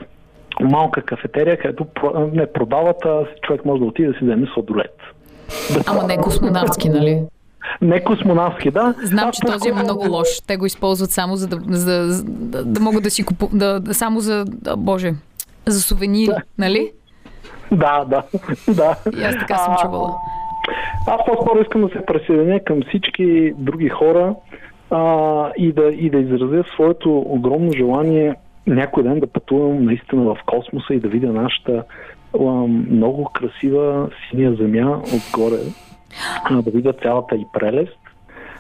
малка 0.61 1.03
кафетерия, 1.03 1.59
където 1.59 1.87
не 2.33 2.53
продават, 2.53 3.05
а 3.05 3.27
човек 3.43 3.65
може 3.65 3.81
да 3.81 3.87
отиде 3.87 4.09
да 4.09 4.15
си 4.19 4.25
вземе 4.25 4.47
сладолет. 4.55 4.97
Ама 5.87 6.03
не 6.07 6.17
космонавтски, 6.17 6.89
нали? 6.89 7.23
Не 7.83 8.05
космонавтски, 8.05 8.71
да. 8.71 8.95
Знам, 9.03 9.29
А, 9.29 9.33
че 9.33 9.41
този 9.41 9.69
е 9.69 9.73
много 9.73 10.09
лош. 10.09 10.29
Те 10.47 10.57
го 10.57 10.67
използват 10.67 11.11
само 11.11 11.37
за 11.37 11.49
да, 11.49 11.59
за, 11.69 12.25
да, 12.25 12.65
да 12.65 12.81
могат 12.81 13.03
да 13.03 13.11
си 13.11 13.25
купуват, 13.25 13.59
да, 13.59 13.95
само 13.95 14.21
за, 14.21 14.45
да, 14.45 14.77
боже, 14.77 15.13
за 15.67 15.81
сувенири, 15.81 16.33
нали? 16.59 16.93
Да, 17.73 18.05
да, 18.05 18.23
да. 18.69 18.97
И 19.19 19.25
аз 19.25 19.35
така 19.39 19.57
съм 19.59 19.77
чувала. 19.83 20.15
Аз 21.07 21.21
по-скоро 21.27 21.63
искам 21.63 21.81
да 21.81 21.89
се 21.89 22.07
присъединя 22.07 22.65
към 22.65 22.81
всички 22.89 23.53
други 23.57 23.89
хора 23.89 24.35
а, 24.91 25.51
и, 25.59 25.73
да, 25.73 25.85
и 25.85 26.11
да 26.11 26.19
изразя 26.19 26.65
своето 26.75 27.19
огромно 27.19 27.73
желание 27.73 28.35
някой 28.67 29.03
ден 29.03 29.21
да 29.21 29.27
пътувам 29.27 29.85
наистина 29.85 30.23
в 30.23 30.39
космоса 30.47 30.95
и 30.95 31.01
да 31.01 31.09
видя 31.09 31.33
нашата 31.33 31.85
а, 32.35 32.43
много 32.91 33.25
красива 33.25 34.11
синя 34.31 34.55
земя 34.55 35.01
отгоре, 35.15 35.61
а, 36.45 36.63
да 36.63 36.71
видя 36.71 36.93
цялата 36.93 37.37
и 37.37 37.47
прелест, 37.53 37.99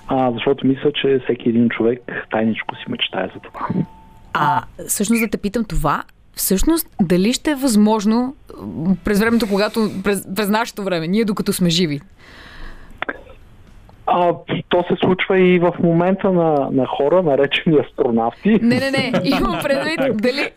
а, 0.06 0.32
защото 0.32 0.66
мисля, 0.66 0.92
че 0.92 1.20
всеки 1.24 1.48
един 1.48 1.68
човек 1.68 2.26
тайничко 2.30 2.76
си 2.76 2.84
мечтае 2.88 3.28
за 3.34 3.40
това. 3.40 3.68
А, 4.34 4.62
всъщност 4.88 5.22
да 5.22 5.30
те 5.30 5.38
питам 5.38 5.64
това, 5.64 6.02
всъщност 6.34 6.88
дали 7.02 7.32
ще 7.32 7.50
е 7.50 7.54
възможно 7.54 8.34
през 9.04 9.20
времето, 9.20 9.46
когато, 9.48 9.90
през, 10.04 10.26
през 10.36 10.48
нашето 10.48 10.82
време, 10.82 11.08
ние 11.08 11.24
докато 11.24 11.52
сме 11.52 11.70
живи, 11.70 12.00
А, 14.06 14.32
то 14.68 14.84
се 14.88 14.96
случва 15.04 15.40
и 15.40 15.58
в 15.58 15.72
момента 15.82 16.32
на, 16.32 16.68
на 16.72 16.86
хора, 16.86 17.22
наречени 17.22 17.78
астронавти. 17.78 18.48
Не, 18.62 18.80
не, 18.80 18.90
не. 18.90 19.12
Имам 19.24 19.58
предвид 19.62 20.00
дали... 20.16 20.50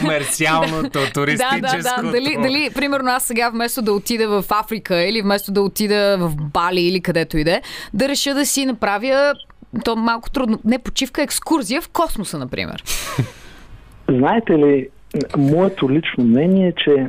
Комерциалното, 0.00 0.90
Да, 0.92 1.00
да, 1.00 1.12
туристическото. 1.12 2.02
да. 2.02 2.10
Дали, 2.10 2.36
дали, 2.42 2.70
примерно, 2.74 3.10
аз 3.10 3.24
сега 3.24 3.50
вместо 3.50 3.82
да 3.82 3.92
отида 3.92 4.42
в 4.42 4.44
Африка 4.50 5.02
или 5.02 5.22
вместо 5.22 5.52
да 5.52 5.62
отида 5.62 6.16
в 6.20 6.36
Бали 6.36 6.80
или 6.80 7.00
където 7.00 7.38
и 7.38 7.44
да 7.44 7.52
е, 7.52 7.62
да 7.94 8.08
реша 8.08 8.34
да 8.34 8.46
си 8.46 8.66
направя 8.66 9.34
то 9.84 9.96
малко 9.96 10.30
трудно. 10.30 10.58
Не 10.64 10.78
почивка, 10.78 11.22
екскурзия 11.22 11.82
в 11.82 11.88
космоса, 11.88 12.38
например. 12.38 12.84
Знаете 14.08 14.52
ли, 14.52 14.88
моето 15.38 15.90
лично 15.90 16.24
мнение 16.24 16.68
е, 16.68 16.72
че 16.72 17.08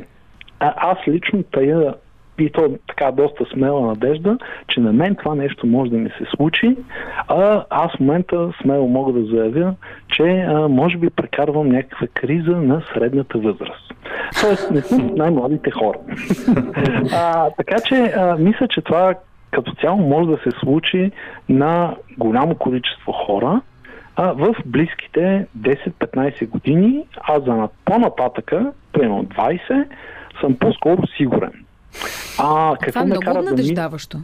а, 0.60 0.74
аз 0.76 0.98
лично 1.08 1.42
тая 1.42 1.94
и 2.38 2.50
то 2.50 2.78
така 2.88 3.10
доста 3.10 3.44
смела 3.52 3.86
надежда, 3.86 4.38
че 4.68 4.80
на 4.80 4.92
мен 4.92 5.14
това 5.14 5.34
нещо 5.34 5.66
може 5.66 5.90
да 5.90 5.96
ми 5.96 6.10
се 6.10 6.24
случи, 6.36 6.76
а 7.28 7.64
аз 7.70 7.96
в 7.96 8.00
момента 8.00 8.52
смело 8.62 8.88
мога 8.88 9.12
да 9.12 9.26
заявя, 9.26 9.74
че 10.08 10.22
а, 10.22 10.68
може 10.68 10.98
би 10.98 11.10
прекарвам 11.10 11.68
някаква 11.68 12.06
криза 12.14 12.56
на 12.56 12.82
средната 12.94 13.38
възраст. 13.38 13.94
Тоест 14.40 14.70
не 14.70 14.80
съм 14.80 15.14
най-младите 15.16 15.70
хора. 15.70 15.98
а, 17.12 17.50
така 17.50 17.76
че 17.80 18.12
а, 18.16 18.36
мисля, 18.38 18.68
че 18.68 18.80
това 18.80 19.14
като 19.50 19.72
цяло 19.80 19.98
може 19.98 20.30
да 20.30 20.36
се 20.36 20.58
случи 20.58 21.10
на 21.48 21.96
голямо 22.18 22.54
количество 22.54 23.12
хора, 23.12 23.60
а, 24.16 24.32
в 24.32 24.54
близките 24.66 25.46
10-15 25.58 26.48
години, 26.48 27.04
а 27.20 27.40
за 27.40 27.54
на- 27.54 27.68
по-нататъка, 27.84 28.72
примерно 28.92 29.24
20, 29.24 29.84
съм 30.40 30.56
по-скоро 30.56 31.06
сигурен. 31.16 31.52
А, 32.38 32.76
какво 32.80 32.90
Това 32.90 33.00
е 33.02 33.04
много 33.04 33.20
кара 33.20 33.34
да 33.34 33.40
ми... 33.40 33.46
обнадеждаващо. 33.46 34.18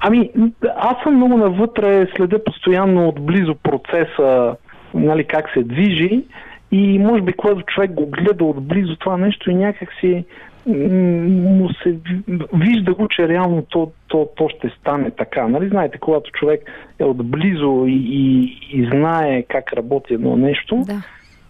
Ами, 0.00 0.30
аз 0.76 1.02
съм 1.02 1.16
много 1.16 1.36
навътре, 1.36 2.06
следя 2.16 2.44
постоянно 2.44 3.08
отблизо 3.08 3.54
процеса, 3.54 4.56
нали, 4.94 5.24
как 5.24 5.50
се 5.54 5.62
движи 5.62 6.24
и 6.72 6.98
може 6.98 7.22
би 7.22 7.32
когато 7.32 7.62
човек 7.62 7.92
го 7.92 8.06
гледа 8.06 8.44
отблизо 8.44 8.96
това 8.96 9.16
нещо 9.16 9.50
и 9.50 9.54
някак 9.54 9.88
си 10.00 10.24
му 10.66 11.68
се 11.82 11.90
ви- 11.90 12.22
вижда 12.54 12.94
го, 12.94 13.08
че 13.08 13.28
реално 13.28 13.62
то, 13.62 13.90
то, 14.08 14.28
то 14.36 14.48
ще 14.48 14.72
стане 14.80 15.10
така. 15.10 15.48
Нали, 15.48 15.68
знаете, 15.68 15.98
когато 15.98 16.30
човек 16.30 16.60
е 16.98 17.04
отблизо 17.04 17.84
и, 17.86 17.92
и, 17.92 18.42
и 18.72 18.86
знае 18.86 19.42
как 19.42 19.72
работи 19.72 20.14
едно 20.14 20.36
нещо, 20.36 20.82
Да. 20.86 21.02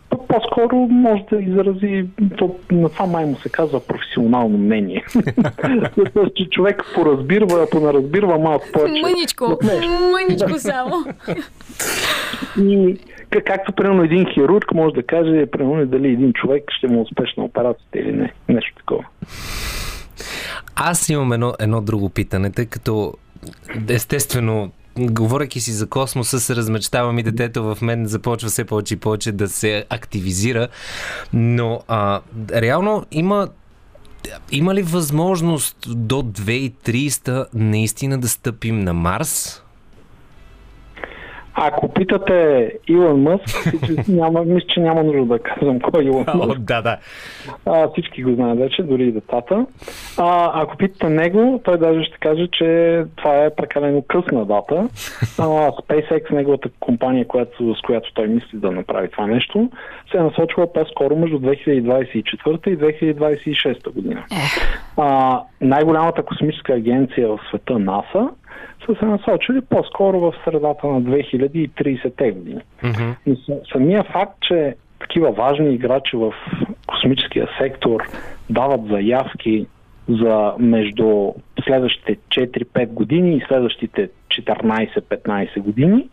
то 0.08 0.26
по-скоро 0.28 0.76
може 0.76 1.22
да 1.32 1.36
изрази, 1.42 2.06
то, 2.38 2.54
на 2.72 2.88
това 2.88 3.06
май 3.06 3.26
му 3.26 3.36
се 3.36 3.48
казва 3.48 3.80
професионално 3.80 4.58
мнение. 4.58 5.04
Че 6.36 6.44
човек 6.50 6.82
поразбирва, 6.94 7.66
понаразбирва 7.70 8.38
малко 8.38 8.66
повече. 8.72 9.02
Мъничко, 9.02 9.58
мъничко 10.12 10.58
само. 10.58 11.04
И 12.62 12.96
както 13.40 13.72
примерно 13.72 14.02
един 14.02 14.26
хирург 14.34 14.74
може 14.74 14.94
да 14.94 15.02
каже, 15.02 15.46
примерно 15.46 15.86
дали 15.86 16.08
един 16.08 16.32
човек 16.32 16.64
ще 16.78 16.86
му 16.86 16.98
е 16.98 17.02
успешна 17.02 17.44
операцията 17.44 17.98
или 17.98 18.12
не. 18.12 18.32
Нещо 18.48 18.74
такова. 18.76 19.04
Аз 20.76 21.08
имам 21.08 21.32
едно, 21.32 21.52
едно 21.60 21.80
друго 21.80 22.10
питане, 22.10 22.50
тъй 22.50 22.66
като 22.66 23.12
естествено 23.88 24.70
говоряки 24.98 25.60
си 25.60 25.70
за 25.70 25.88
космоса, 25.88 26.40
се 26.40 26.56
размечтавам 26.56 27.18
и 27.18 27.22
детето 27.22 27.74
в 27.74 27.82
мен 27.82 28.06
започва 28.06 28.48
все 28.48 28.64
повече 28.64 28.94
и 28.94 29.00
повече 29.00 29.32
да 29.32 29.48
се 29.48 29.84
активизира. 29.90 30.68
Но 31.32 31.80
а, 31.88 32.20
реално 32.52 33.06
има 33.10 33.48
има 34.52 34.74
ли 34.74 34.82
възможност 34.82 35.76
до 35.96 36.22
2030 36.22 37.46
наистина 37.54 38.18
да 38.18 38.28
стъпим 38.28 38.80
на 38.80 38.92
Марс? 38.92 39.63
Ако 41.54 41.88
питате 41.92 42.70
Илон 42.88 43.22
Мъск, 43.22 43.72
няма, 44.08 44.44
мисля, 44.44 44.66
че 44.68 44.80
няма 44.80 45.02
нужда 45.02 45.24
да 45.24 45.38
казвам 45.38 45.80
кой 45.80 46.02
е 46.02 46.06
Илон 46.06 46.24
О, 46.28 46.36
Мъск. 46.36 46.60
да, 46.60 46.82
да. 46.82 46.96
А, 47.66 47.88
всички 47.88 48.22
го 48.22 48.34
знаят 48.34 48.58
вече, 48.58 48.82
дори 48.82 49.04
и 49.04 49.12
децата. 49.12 49.66
А, 50.18 50.62
ако 50.62 50.76
питате 50.76 51.08
него, 51.08 51.60
той 51.64 51.78
даже 51.78 52.04
ще 52.04 52.18
каже, 52.18 52.48
че 52.52 53.02
това 53.16 53.44
е 53.44 53.54
прекалено 53.54 54.02
късна 54.08 54.44
дата. 54.44 54.88
А, 55.38 55.70
SpaceX, 55.70 56.30
неговата 56.30 56.68
компания, 56.80 57.26
която, 57.26 57.74
с 57.74 57.80
която 57.80 58.12
той 58.14 58.26
мисли 58.26 58.58
да 58.58 58.70
направи 58.70 59.10
това 59.10 59.26
нещо, 59.26 59.70
се 60.10 60.16
е 60.16 60.22
насочила 60.22 60.72
по-скоро 60.72 61.16
между 61.16 61.38
2024 61.38 62.68
и 62.68 62.78
2026 62.78 63.92
година. 63.92 64.24
А, 64.96 65.40
най-голямата 65.60 66.22
космическа 66.22 66.72
агенция 66.72 67.28
в 67.28 67.38
света, 67.48 67.78
НАСА, 67.78 68.28
са 68.86 68.94
се 68.94 69.04
насочили 69.04 69.60
по-скоро 69.60 70.20
в 70.20 70.34
средата 70.44 70.86
на 70.86 71.02
2030-те 71.02 72.30
години. 72.30 72.60
Но 73.26 73.36
с- 73.36 73.72
самия 73.72 74.04
факт, 74.04 74.34
че 74.40 74.74
такива 75.00 75.32
важни 75.32 75.74
играчи 75.74 76.16
в 76.16 76.34
космическия 76.86 77.48
сектор 77.58 78.00
дават 78.50 78.86
заявки 78.86 79.66
за 80.08 80.52
между 80.58 81.32
следващите 81.64 82.16
4-5 82.28 82.86
години 82.86 83.36
и 83.36 83.44
следващите 83.48 84.08
14-15 84.28 85.60
години, 85.60 86.08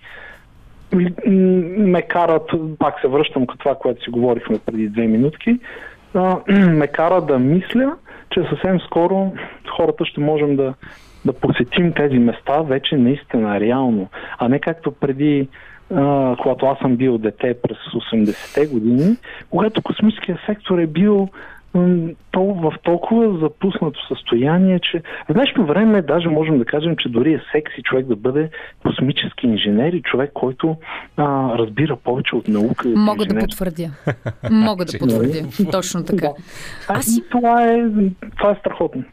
ме 1.78 2.02
карат, 2.02 2.50
пак 2.80 3.00
се 3.02 3.08
връщам 3.08 3.48
към 3.48 3.58
това, 3.58 3.76
което 3.76 4.04
си 4.04 4.10
говорихме 4.10 4.60
преди 4.66 4.88
две 4.90 5.08
минутки, 5.08 5.60
ме 6.50 6.88
кара 6.88 7.22
да 7.22 7.40
мисля, 7.40 7.96
че 8.30 8.44
съвсем 8.50 8.80
скоро 8.80 9.32
хората 9.78 10.06
ще 10.06 10.22
можем 10.22 10.56
да, 10.56 10.74
да 11.26 11.34
посетим 11.34 11.94
тези 11.94 12.18
места 12.18 12.62
вече 12.62 12.98
наистина 12.98 13.60
реално, 13.60 14.10
а 14.38 14.50
не 14.50 14.60
както 14.60 14.92
преди 14.92 15.48
а, 15.96 16.36
когато 16.42 16.66
аз 16.66 16.80
съм 16.80 16.96
бил 16.96 17.18
дете 17.18 17.56
през 17.62 17.78
80-те 17.78 18.68
години, 18.68 19.18
когато 19.50 19.82
космическия 19.82 20.40
сектор 20.46 20.80
е 20.80 20.88
бил 20.88 21.30
то, 22.32 22.42
в 22.44 22.74
толкова 22.84 23.38
запуснато 23.40 24.08
състояние, 24.08 24.80
че 24.80 25.02
в 25.30 25.34
днешно 25.34 25.66
време 25.66 26.02
даже 26.02 26.30
можем 26.30 26.58
да 26.58 26.66
кажем, 26.66 26.96
че 26.98 27.10
дори 27.10 27.34
е 27.34 27.42
секси 27.52 27.84
човек 27.84 28.06
да 28.06 28.16
бъде 28.16 28.50
космически 28.86 29.48
инженер 29.48 29.94
и 29.94 30.02
човек, 30.02 30.32
който 30.34 30.76
а, 31.18 31.58
разбира 31.58 31.96
повече 31.96 32.36
от 32.36 32.48
наука. 32.48 32.88
Мога 32.88 33.18
да 33.18 33.24
инженерство. 33.24 33.66
потвърдя. 33.66 33.90
Мога 34.52 34.86
да 34.86 35.00
потвърдя. 35.00 35.72
Точно 35.72 36.04
така. 36.04 36.30
Аз 36.88 37.18
и 37.18 37.24
това 37.32 37.64
е, 37.64 37.84
това 38.38 38.52
е 38.52 38.56
страхотно. 38.60 39.04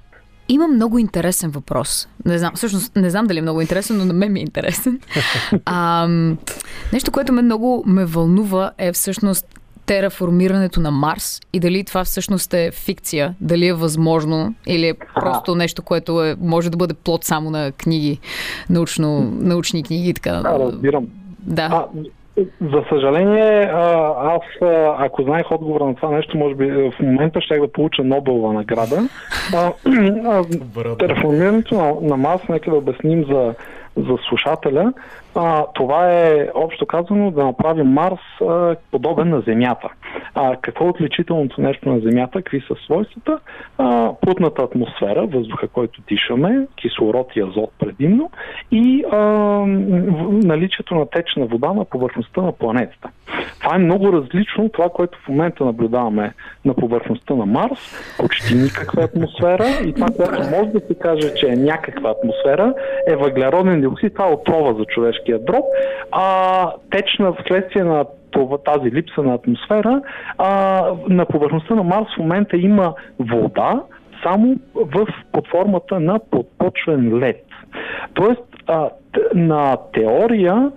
Има 0.48 0.68
много 0.68 0.98
интересен 0.98 1.50
въпрос. 1.50 2.08
Не 2.24 2.38
знам, 2.38 2.52
всъщност 2.54 2.96
не 2.96 3.10
знам 3.10 3.26
дали 3.26 3.38
е 3.38 3.42
много 3.42 3.60
интересен, 3.60 3.98
но 3.98 4.04
на 4.04 4.12
мен 4.12 4.32
ми 4.32 4.40
е 4.40 4.42
интересен. 4.42 5.00
А, 5.64 6.08
нещо, 6.92 7.12
което 7.12 7.32
ме 7.32 7.42
много 7.42 7.82
ме 7.86 8.04
вълнува 8.04 8.70
е 8.78 8.92
всъщност 8.92 9.46
тераформирането 9.86 10.80
на 10.80 10.90
Марс 10.90 11.40
и 11.52 11.60
дали 11.60 11.84
това 11.84 12.04
всъщност 12.04 12.54
е 12.54 12.70
фикция, 12.70 13.34
дали 13.40 13.66
е 13.66 13.72
възможно 13.72 14.54
или 14.66 14.88
е 14.88 14.94
просто 15.14 15.54
нещо, 15.54 15.82
което 15.82 16.24
е, 16.24 16.36
може 16.40 16.70
да 16.70 16.76
бъде 16.76 16.94
плод 16.94 17.24
само 17.24 17.50
на 17.50 17.72
книги, 17.72 18.18
научно, 18.70 19.32
научни 19.40 19.82
книги 19.82 20.08
и 20.08 20.14
така. 20.14 20.32
Да, 20.32 20.58
разбирам. 20.58 21.06
Да. 21.38 21.68
А, 21.72 21.86
За 22.60 22.85
съжаление, 22.89 23.70
аз 24.19 24.43
ако 24.98 25.23
знаех 25.23 25.51
отговора 25.51 25.85
на 25.85 25.94
това 25.94 26.10
нещо, 26.10 26.39
може 26.39 26.55
би 26.55 26.70
в 26.70 26.93
момента 27.01 27.40
ще 27.40 27.59
да 27.59 27.73
получа 27.73 28.05
Нобелова 28.05 28.52
награда. 28.52 29.09
Реформирането 31.01 31.74
на, 31.74 31.94
на 32.09 32.16
Марс, 32.16 32.43
нека 32.48 32.70
да 32.70 32.77
обясним 32.77 33.24
за, 33.24 33.55
за 33.97 34.16
слушателя. 34.28 34.93
А, 35.40 35.66
това 35.74 36.10
е 36.10 36.48
общо 36.55 36.86
казано 36.86 37.31
да 37.31 37.44
направим 37.44 37.86
Марс 37.86 38.40
а, 38.40 38.77
подобен 38.90 39.28
на 39.28 39.40
Земята. 39.40 39.89
А, 40.35 40.56
какво 40.56 40.86
е 40.86 40.89
отличителното 40.89 41.60
нещо 41.60 41.89
на 41.89 42.01
Земята? 42.01 42.43
Какви 42.43 42.60
са 42.60 42.74
свойствата? 42.85 43.39
А, 43.78 44.12
плътната 44.20 44.62
атмосфера, 44.62 45.27
въздуха, 45.27 45.69
който 45.69 46.02
дишаме, 46.09 46.66
кислород 46.77 47.36
и 47.36 47.40
азот 47.40 47.73
предимно 47.78 48.31
и 48.70 49.05
а, 49.12 49.19
наличието 50.44 50.94
на 50.94 51.06
течна 51.06 51.47
вода 51.47 51.73
на 51.73 51.85
повърхността 51.85 52.43
на 52.43 52.52
планетата. 52.52 53.09
Това 53.60 53.77
е 53.77 53.78
много 53.78 54.12
различно 54.12 54.65
от 54.65 54.73
това, 54.73 54.89
което 54.89 55.19
в 55.24 55.28
момента 55.28 55.65
наблюдаваме 55.65 56.35
на 56.65 56.74
повърхността 56.74 57.35
на 57.35 57.47
Марс. 57.47 58.16
Почти 58.19 58.55
никаква 58.55 59.02
атмосфера 59.02 59.66
и 59.86 59.93
това, 59.93 60.06
което 60.16 60.39
може 60.39 60.70
да 60.70 60.81
се 60.81 60.94
каже, 60.94 61.35
че 61.35 61.47
е 61.47 61.56
някаква 61.56 62.10
атмосфера, 62.10 62.74
е 63.06 63.16
въглероден 63.16 63.81
диоксид. 63.81 64.15
Това 64.15 64.28
е 64.28 64.32
отрова 64.32 64.74
за 64.74 64.85
човешкия 65.28 65.38
дроб. 65.38 65.64
А, 66.12 66.72
течна 66.90 67.32
вследствие 67.32 67.84
на 67.84 68.05
това, 68.30 68.59
тази 68.59 68.92
липса 68.92 69.22
на 69.22 69.34
атмосфера, 69.34 70.02
а, 70.38 70.82
на 71.09 71.26
повърхността 71.26 71.74
на 71.74 71.82
Марс 71.82 72.06
в 72.14 72.18
момента 72.18 72.56
има 72.56 72.94
вода, 73.18 73.82
само 74.22 74.56
в 74.74 75.06
под 75.32 75.48
формата 75.48 76.00
на 76.00 76.18
подпочвен 76.30 77.18
лед. 77.18 77.44
Тоест, 78.14 78.42
а, 78.66 78.88
на 79.34 79.76
теория, 79.92 80.70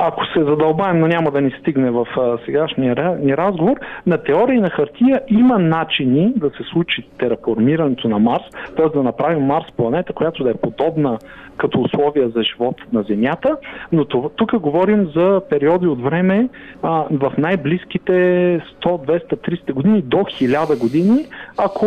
ако 0.00 0.24
се 0.24 0.44
задълбаем, 0.44 1.00
но 1.00 1.06
няма 1.06 1.30
да 1.30 1.40
ни 1.40 1.50
стигне 1.60 1.90
в 1.90 2.06
сегашния 2.46 3.18
ни 3.20 3.36
разговор, 3.36 3.76
на 4.06 4.18
теория 4.18 4.56
и 4.56 4.60
на 4.60 4.70
хартия 4.70 5.20
има 5.28 5.58
начини 5.58 6.32
да 6.36 6.50
се 6.50 6.62
случи 6.72 7.08
тераформирането 7.18 8.08
на 8.08 8.18
Марс, 8.18 8.42
т.е. 8.76 8.88
да 8.88 9.02
направим 9.02 9.42
Марс 9.42 9.66
планета, 9.76 10.12
която 10.12 10.44
да 10.44 10.50
е 10.50 10.54
подобна 10.54 11.18
като 11.60 11.80
условия 11.80 12.28
за 12.28 12.42
живот 12.42 12.76
на 12.92 13.02
Земята, 13.02 13.56
но 13.92 14.04
тук 14.04 14.58
говорим 14.58 15.10
за 15.16 15.40
периоди 15.50 15.86
от 15.86 16.02
време 16.02 16.48
а, 16.82 17.04
в 17.10 17.32
най-близките 17.38 18.12
100, 18.12 18.60
200, 18.82 19.34
300 19.34 19.72
години 19.72 20.02
до 20.02 20.16
1000 20.16 20.78
години, 20.78 21.26
ако 21.58 21.86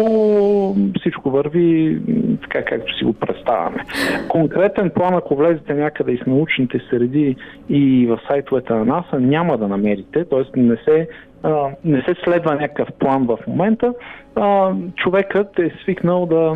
всичко 1.00 1.30
върви 1.30 2.00
така 2.42 2.66
както 2.66 2.98
си 2.98 3.04
го 3.04 3.14
представяме. 3.14 3.84
Конкретен 4.30 4.90
план, 4.90 5.14
ако 5.14 5.36
влезете 5.36 5.74
някъде 5.74 6.12
из 6.12 6.26
научните 6.28 6.82
среди 6.90 7.36
и 7.70 8.03
в 8.06 8.20
сайтовете 8.28 8.74
на 8.74 8.86
НАСА, 8.86 9.20
няма 9.20 9.58
да 9.58 9.68
намерите, 9.68 10.26
т.е. 10.26 10.60
не 10.60 10.76
се 10.76 11.08
а, 11.44 11.70
не 11.86 12.02
се 12.02 12.16
следва 12.24 12.56
някакъв 12.56 12.88
план 13.00 13.26
в 13.26 13.38
момента. 13.48 13.94
А, 14.36 14.74
човекът 14.96 15.60
е 15.60 15.72
свикнал 15.84 16.26
да 16.26 16.56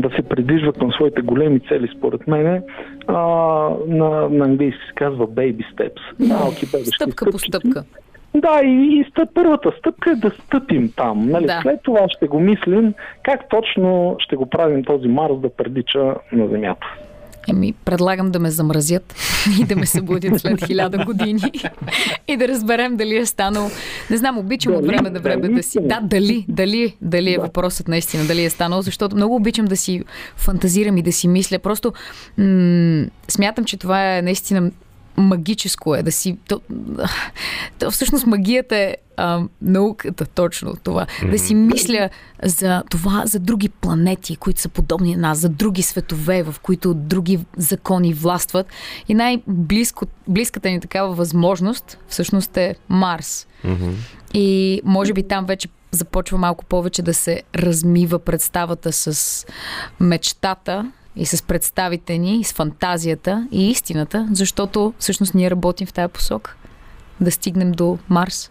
да 0.00 0.10
се 0.16 0.22
придвижва 0.22 0.72
към 0.72 0.92
своите 0.92 1.22
големи 1.22 1.60
цели, 1.60 1.88
според 1.98 2.26
мен, 2.26 2.62
а, 3.06 3.14
на, 3.86 4.28
на 4.28 4.44
английски 4.44 4.80
се 4.88 4.94
казва 4.94 5.26
baby 5.26 5.64
steps. 5.74 6.28
Малки 6.28 6.66
Стъпка 6.66 7.30
по 7.30 7.38
стъпка. 7.38 7.84
Да, 8.34 8.60
и, 8.64 9.00
и 9.00 9.04
стъп, 9.10 9.28
първата 9.34 9.72
стъпка 9.78 10.10
е 10.10 10.14
да 10.14 10.30
стъпим 10.30 10.92
там. 10.96 11.28
Нали? 11.28 11.46
Да. 11.46 11.60
След 11.62 11.82
това 11.82 12.06
ще 12.08 12.26
го 12.26 12.40
мислим 12.40 12.94
как 13.22 13.48
точно 13.48 14.16
ще 14.18 14.36
го 14.36 14.46
правим 14.46 14.84
този 14.84 15.08
Марс 15.08 15.40
да 15.40 15.48
прилича 15.48 16.14
на 16.32 16.48
Земята. 16.48 16.86
Еми, 17.48 17.72
предлагам 17.84 18.30
да 18.30 18.38
ме 18.38 18.50
замразят 18.50 19.14
и 19.60 19.64
да 19.64 19.76
ме 19.76 19.86
събудят 19.86 20.40
след 20.40 20.66
хиляда 20.66 21.04
години 21.04 21.40
и 22.28 22.36
да 22.36 22.48
разберем 22.48 22.96
дали 22.96 23.16
е 23.16 23.26
станал. 23.26 23.70
Не 24.10 24.16
знам, 24.16 24.38
обичам 24.38 24.74
от 24.74 24.80
Дали, 24.80 24.88
време 24.96 25.10
на 25.10 25.20
време 25.20 25.42
дали 25.42 25.54
да 25.54 25.62
си. 25.62 25.78
е. 25.78 25.80
Да, 25.80 26.00
дали, 26.02 26.44
дали, 26.48 26.96
дали 27.00 27.34
е 27.34 27.38
въпросът 27.38 27.88
наистина, 27.88 28.24
дали 28.24 28.44
е 28.44 28.50
станал, 28.50 28.82
защото 28.82 29.16
много 29.16 29.34
обичам 29.36 29.64
да 29.66 29.76
си 29.76 30.04
фантазирам 30.36 30.96
и 30.96 31.02
да 31.02 31.12
си 31.12 31.28
мисля. 31.28 31.58
Просто 31.58 31.92
м- 32.38 33.04
смятам, 33.28 33.64
че 33.64 33.76
това 33.76 34.16
е 34.16 34.22
наистина 34.22 34.70
магическо 35.16 35.94
е 35.94 36.02
да 36.02 36.12
си... 36.12 36.38
То, 36.48 36.60
то 37.78 37.90
всъщност 37.90 38.26
магията 38.26 38.76
е 38.76 38.96
а, 39.16 39.42
науката, 39.62 40.26
точно 40.26 40.76
това. 40.82 41.06
Да 41.30 41.38
си 41.38 41.54
мисля 41.54 42.10
за 42.42 42.82
това, 42.90 43.22
за 43.26 43.38
други 43.38 43.68
планети, 43.68 44.36
които 44.36 44.60
са 44.60 44.68
подобни 44.68 45.16
на 45.16 45.28
нас, 45.28 45.38
за 45.38 45.48
други 45.48 45.82
светове, 45.82 46.42
в 46.42 46.54
които 46.62 46.94
други 46.94 47.44
закони 47.56 48.14
властват. 48.14 48.66
И 49.08 49.14
най-близко, 49.14 50.06
близката 50.28 50.70
ни 50.70 50.80
такава 50.80 51.14
възможност 51.14 51.98
всъщност 52.08 52.56
е 52.56 52.74
Марс. 52.88 53.46
И 54.34 54.80
може 54.84 55.12
би 55.12 55.22
там 55.22 55.46
вече 55.46 55.68
започва 55.90 56.38
малко 56.38 56.64
повече 56.64 57.02
да 57.02 57.14
се 57.14 57.42
размива 57.54 58.18
представата 58.18 58.92
с 58.92 59.46
мечтата 60.00 60.92
и 61.16 61.26
с 61.26 61.46
представите 61.46 62.18
ни, 62.18 62.40
и 62.40 62.44
с 62.44 62.52
фантазията 62.52 63.48
и 63.52 63.70
истината, 63.70 64.28
защото 64.32 64.94
всъщност 64.98 65.34
ние 65.34 65.50
работим 65.50 65.86
в 65.86 65.92
тази 65.92 66.12
посока. 66.12 66.56
Да 67.20 67.30
стигнем 67.30 67.72
до 67.72 67.98
Марс. 68.08 68.50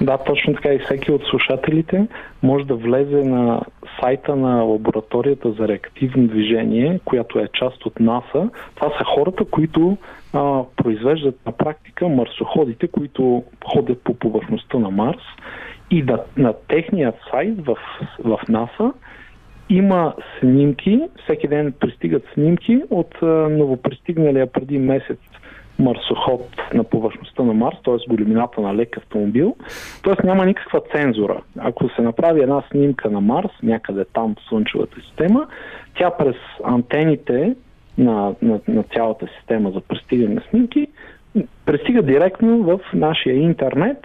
Да, 0.00 0.18
точно 0.18 0.54
така 0.54 0.68
и 0.68 0.78
всеки 0.78 1.12
от 1.12 1.22
слушателите 1.30 2.06
може 2.42 2.64
да 2.64 2.74
влезе 2.74 3.22
на 3.22 3.62
сайта 4.00 4.36
на 4.36 4.62
лабораторията 4.62 5.52
за 5.52 5.68
реактивно 5.68 6.28
движение, 6.28 7.00
която 7.04 7.38
е 7.38 7.48
част 7.52 7.86
от 7.86 8.00
НАСА. 8.00 8.50
Това 8.74 8.88
са 8.98 9.04
хората, 9.04 9.44
които 9.44 9.96
а, 10.32 10.62
произвеждат 10.76 11.46
на 11.46 11.52
практика 11.52 12.08
марсоходите, 12.08 12.88
които 12.88 13.44
ходят 13.64 14.02
по 14.02 14.14
повърхността 14.14 14.78
на 14.78 14.90
Марс. 14.90 15.22
И 15.90 16.02
да, 16.02 16.24
на 16.36 16.54
техния 16.68 17.12
сайт 17.30 17.66
в, 17.66 17.76
в 18.24 18.40
НАСА 18.48 18.92
има 19.68 20.14
снимки, 20.40 21.00
всеки 21.24 21.48
ден 21.48 21.72
пристигат 21.80 22.22
снимки 22.34 22.82
от 22.90 23.22
новопристигналия 23.50 24.46
преди 24.46 24.78
месец 24.78 25.18
марсоход 25.78 26.40
на 26.74 26.84
повърхността 26.84 27.42
на 27.42 27.54
Марс, 27.54 27.76
т.е. 27.84 28.08
големината 28.08 28.60
на 28.60 28.74
лек 28.74 28.96
автомобил. 28.96 29.56
Т.е. 30.04 30.26
няма 30.26 30.46
никаква 30.46 30.80
цензура. 30.94 31.42
Ако 31.58 31.88
се 31.88 32.02
направи 32.02 32.40
една 32.42 32.62
снимка 32.70 33.10
на 33.10 33.20
Марс, 33.20 33.50
някъде 33.62 34.04
там 34.12 34.34
в 34.34 34.48
Слънчевата 34.48 34.96
система, 35.00 35.46
тя 35.98 36.10
през 36.10 36.36
антените 36.64 37.54
на, 37.98 38.34
на, 38.42 38.60
на 38.68 38.82
цялата 38.82 39.26
система 39.38 39.70
за 39.70 39.80
пристигане 39.80 40.34
на 40.34 40.42
снимки 40.50 40.88
пристига 41.66 42.02
директно 42.02 42.62
в 42.62 42.80
нашия 42.94 43.36
интернет. 43.36 43.98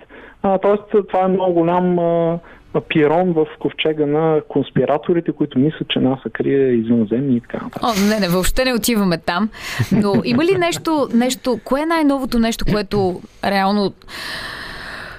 А, 0.44 0.58
т.е. 0.58 1.02
това 1.02 1.24
е 1.24 1.28
много 1.28 1.54
голям 1.54 2.00
а, 2.00 2.40
пирон 2.80 3.34
в 3.34 3.46
ковчега 3.60 4.06
на 4.06 4.42
конспираторите, 4.48 5.32
които 5.32 5.60
мислят, 5.60 5.90
че 5.90 6.00
НАСА 6.00 6.30
крие 6.30 6.68
извънземни 6.68 7.38
и 7.38 7.42
така. 7.42 7.60
О, 7.82 7.88
не, 8.10 8.20
не, 8.20 8.28
въобще 8.30 8.66
не 8.66 8.74
отиваме 8.74 9.18
там. 9.18 9.50
Но 9.92 10.14
има 10.24 10.46
ли 10.46 10.58
нещо, 10.58 11.08
нещо 11.14 11.60
кое 11.64 11.82
е 11.82 11.86
най-новото 11.86 12.40
нещо, 12.40 12.66
което 12.72 13.22
реално 13.44 13.94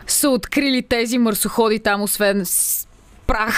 са 0.06 0.30
открили 0.30 0.82
тези 0.82 1.18
марсоходи 1.18 1.78
там, 1.78 2.02
освен 2.02 2.44
прах, 3.26 3.56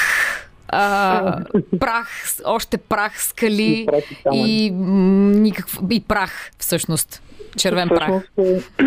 а, 0.69 1.45
прах, 1.81 2.09
още 2.45 2.77
прах, 2.77 3.23
скали 3.23 3.63
И 3.63 3.87
прах 3.87 4.11
и 4.35 4.67
и, 4.67 4.71
никакъв, 4.71 5.79
и 5.91 6.05
прах, 6.09 6.51
всъщност. 6.59 7.23
Червен 7.57 7.89
прах. 7.89 8.23
Всъщност, 8.33 8.81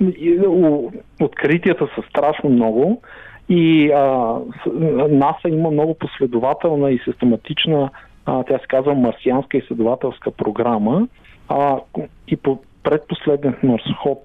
е, 0.00 0.04
и, 0.04 0.38
у- 0.46 0.90
откритията 1.20 1.88
са 1.94 2.02
страшно 2.10 2.50
много 2.50 3.02
и 3.48 3.90
а, 3.90 4.34
НАСА 5.08 5.48
има 5.48 5.70
много 5.70 5.94
последователна 5.94 6.90
и 6.90 7.00
систематична, 7.04 7.90
а, 8.26 8.42
тя 8.44 8.58
се 8.58 8.66
казва 8.68 8.94
марсианска 8.94 9.56
изследователска 9.56 10.30
програма 10.30 11.08
а, 11.48 11.78
и 12.28 12.36
по 12.36 12.58
предпоследният 12.82 13.62
марсоход 13.62 14.24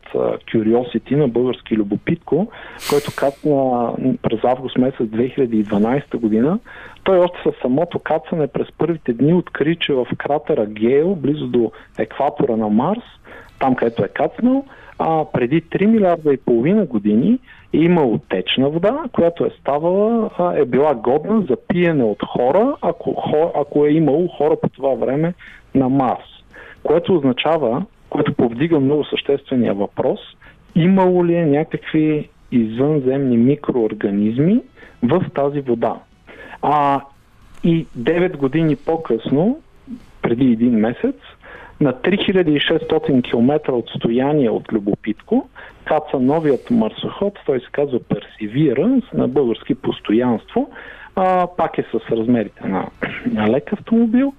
Curiosity 0.54 1.16
на 1.16 1.28
български 1.28 1.76
любопитко, 1.76 2.48
който 2.90 3.12
кацна 3.16 3.92
през 4.22 4.44
август 4.44 4.78
месец 4.78 5.08
2012 5.08 6.18
година, 6.18 6.60
той 7.04 7.18
още 7.18 7.38
със 7.44 7.56
самото 7.62 8.00
кацане 8.00 8.48
през 8.48 8.68
първите 8.78 9.14
дни 9.14 9.34
откри, 9.34 9.76
че 9.76 9.94
в 9.94 10.08
кратера 10.18 10.66
Гейл, 10.66 11.16
близо 11.16 11.48
до 11.48 11.72
екватора 11.98 12.56
на 12.56 12.70
Марс, 12.70 13.04
там 13.60 13.76
където 13.76 14.04
е 14.04 14.08
кацнал, 14.08 14.66
а, 15.00 15.26
преди 15.34 15.62
3 15.62 15.86
милиарда 15.86 16.34
и 16.34 16.38
половина 16.38 16.86
години 16.86 17.40
имало 17.74 18.18
течна 18.30 18.70
вода, 18.70 19.04
която 19.12 19.46
е 19.46 19.50
ставала, 19.60 20.30
е 20.58 20.66
била 20.66 20.94
годна 20.94 21.42
за 21.50 21.56
пиене 21.68 22.04
от 22.04 22.24
хора, 22.26 22.76
ако, 22.82 23.14
хо, 23.14 23.52
ако 23.56 23.86
е 23.86 23.90
имало 23.90 24.28
хора 24.28 24.56
по 24.62 24.70
това 24.70 24.94
време 24.94 25.34
на 25.76 25.90
Марс. 25.90 26.30
Което 26.84 27.16
означава, 27.16 27.86
което 28.10 28.34
повдига 28.34 28.80
много 28.80 29.04
съществения 29.06 29.74
въпрос, 29.74 30.20
имало 30.76 31.26
ли 31.26 31.36
е 31.36 31.46
някакви 31.46 32.30
извънземни 32.52 33.38
микроорганизми 33.38 34.62
в 35.04 35.26
тази 35.36 35.62
вода. 35.62 35.96
А, 36.62 37.02
и 37.64 37.88
9 38.00 38.38
години 38.38 38.76
по-късно, 38.76 39.60
преди 40.22 40.52
един 40.52 40.80
месец 40.80 41.16
на 41.82 41.94
3600 41.94 43.24
км 43.24 43.74
отстояние 43.74 44.50
от 44.50 44.72
Любопитко 44.74 45.50
каца 45.86 46.20
новият 46.20 46.72
марсоход, 46.72 47.40
той 47.46 47.60
се 47.60 47.68
казва 47.72 48.00
Perseverance, 48.00 49.14
на 49.14 49.28
български 49.28 49.76
постоянство, 49.76 50.70
а, 51.16 51.48
пак 51.58 51.78
е 51.78 51.84
с 51.84 52.12
размерите 52.12 52.68
на, 52.68 52.88
на 53.26 53.50
лек 53.50 53.74
автомобил, 53.74 54.34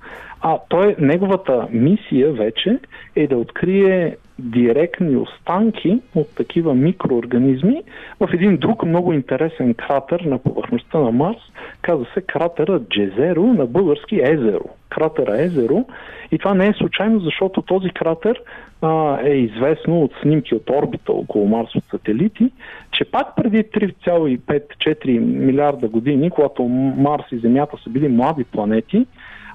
а 0.45 0.59
той, 0.69 0.97
неговата 0.99 1.67
мисия 1.71 2.33
вече 2.33 2.79
е 3.17 3.27
да 3.27 3.37
открие 3.37 4.17
директни 4.39 5.17
останки 5.17 6.01
от 6.15 6.35
такива 6.37 6.75
микроорганизми 6.75 7.83
в 8.21 8.29
един 8.33 8.57
друг 8.57 8.85
много 8.85 9.13
интересен 9.13 9.75
кратер 9.75 10.21
на 10.21 10.39
повърхността 10.39 10.99
на 10.99 11.13
Марс. 11.13 11.39
Казва 11.83 12.07
се 12.15 12.21
кратера 12.21 12.81
Джезеро 12.81 13.43
на 13.43 13.67
български 13.67 14.21
езеро. 14.23 14.69
Кратера 14.89 15.43
Езеро. 15.43 15.85
И 16.33 16.39
това 16.39 16.55
не 16.55 16.67
е 16.67 16.73
случайно, 16.73 17.21
защото 17.21 17.63
този 17.63 17.91
кратер 17.91 18.41
а, 18.83 19.19
е 19.25 19.35
известно 19.35 20.03
от 20.03 20.13
снимки 20.23 20.55
от 20.55 20.71
орбита 20.71 21.13
около 21.13 21.49
Марс 21.49 21.75
от 21.75 21.85
сателити, 21.91 22.51
че 22.93 23.05
пак 23.05 23.37
преди 23.37 23.59
3,5-4 23.63 25.19
милиарда 25.19 25.89
години, 25.89 26.31
когато 26.31 26.65
Марс 26.99 27.25
и 27.33 27.39
Земята 27.39 27.77
са 27.85 27.91
били 27.91 28.09
млади 28.09 28.45
планети, 28.45 29.07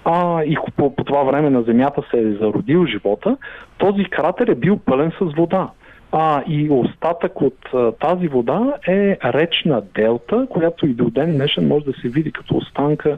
а, 0.10 0.44
и 0.44 0.58
по, 0.78 0.96
по 0.96 1.04
това 1.04 1.24
време 1.24 1.50
на 1.50 1.62
Земята 1.62 2.02
се 2.12 2.20
е 2.20 2.32
зародил 2.32 2.86
живота, 2.86 3.38
този 3.78 4.06
кратер 4.06 4.48
е 4.48 4.56
бил 4.56 4.78
пълен 4.78 5.12
с 5.12 5.36
вода. 5.38 5.70
А, 6.12 6.44
и 6.48 6.70
остатък 6.70 7.42
от 7.42 7.58
а, 7.74 7.92
тази 7.92 8.28
вода 8.28 8.74
е 8.88 9.18
речна 9.26 9.82
делта, 9.96 10.48
която 10.50 10.88
и 10.88 10.94
до 10.94 11.10
ден 11.10 11.34
днешен 11.34 11.68
може 11.68 11.86
да 11.86 11.94
се 11.94 12.10
види 12.10 12.32
като 12.32 12.58
останка 12.58 13.18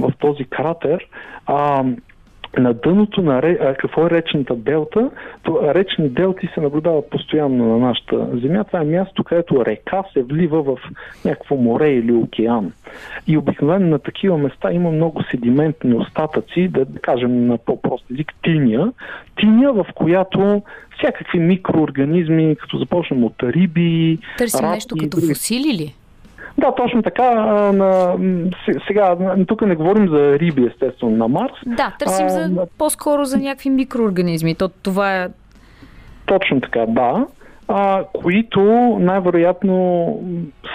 в 0.00 0.12
този 0.18 0.44
кратер. 0.44 1.06
А, 1.46 1.84
на 2.58 2.74
дъното 2.74 3.22
на 3.22 3.38
а, 3.38 3.74
какво 3.74 4.06
е 4.06 4.10
речната 4.10 4.56
делта, 4.56 5.10
то 5.42 5.74
речни 5.74 6.08
делти 6.08 6.48
се 6.54 6.60
наблюдават 6.60 7.10
постоянно 7.10 7.64
на 7.64 7.78
нашата 7.78 8.26
земя. 8.42 8.64
Това 8.64 8.80
е 8.80 8.84
място, 8.84 9.24
където 9.24 9.64
река 9.64 10.02
се 10.12 10.22
влива 10.22 10.62
в 10.62 10.76
някакво 11.24 11.56
море 11.56 11.90
или 11.90 12.12
океан. 12.12 12.72
И 13.26 13.38
обикновено 13.38 13.86
на 13.88 13.98
такива 13.98 14.38
места 14.38 14.72
има 14.72 14.90
много 14.90 15.22
седиментни 15.30 15.94
остатъци, 15.94 16.68
да 16.68 16.86
кажем 17.02 17.46
на 17.46 17.58
по-прост 17.58 18.04
език 18.10 18.32
тиня. 18.42 18.92
Тиня, 19.40 19.72
в 19.72 19.86
която 19.94 20.62
всякакви 20.98 21.38
микроорганизми, 21.38 22.56
като 22.56 22.78
започнем 22.78 23.24
от 23.24 23.42
риби, 23.42 24.18
Търсим 24.38 24.68
нещо 24.68 24.96
като 25.00 25.16
фосили 25.16 25.74
ли? 25.74 25.94
Да, 26.58 26.74
точно 26.74 27.02
така. 27.02 27.22
а, 27.22 27.72
На, 27.72 28.16
сега, 28.86 29.16
тук 29.48 29.62
не 29.62 29.74
говорим 29.74 30.08
за 30.08 30.38
риби, 30.38 30.66
естествено, 30.66 31.16
на 31.16 31.28
Марс. 31.28 31.52
Да, 31.66 31.92
търсим 31.98 32.26
А, 32.26 32.28
за, 32.28 32.66
по-скоро 32.78 33.24
за 33.24 33.38
някакви 33.38 33.70
микроорганизми. 33.70 34.54
То, 34.54 34.68
това 34.68 35.22
е... 35.22 35.28
Точно 36.26 36.60
така, 36.60 36.86
да. 36.88 37.26
А, 37.68 38.04
които 38.12 38.60
най-вероятно 39.00 40.18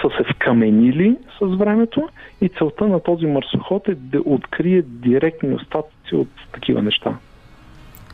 са 0.02 0.08
се 0.16 0.34
вкаменили 0.34 1.16
с 1.38 1.56
времето 1.56 2.08
и 2.40 2.48
целта 2.48 2.86
на 2.86 3.00
този 3.00 3.26
марсоход 3.26 3.88
е 3.88 3.94
да 3.94 4.20
открие 4.24 4.82
директни 4.82 5.54
остатъци 5.54 6.14
от 6.14 6.28
такива 6.52 6.82
неща. 6.82 7.14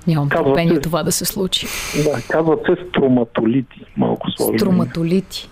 Нямам 0.07 0.29
търпение 0.29 0.81
това 0.81 1.03
да 1.03 1.13
се 1.13 1.25
случи. 1.25 1.67
Да, 2.05 2.23
казват 2.29 2.61
се 2.67 2.89
строматолити, 2.89 3.85
малко 3.97 4.31
сложно. 4.31 4.59
Струматолити. 4.59 5.51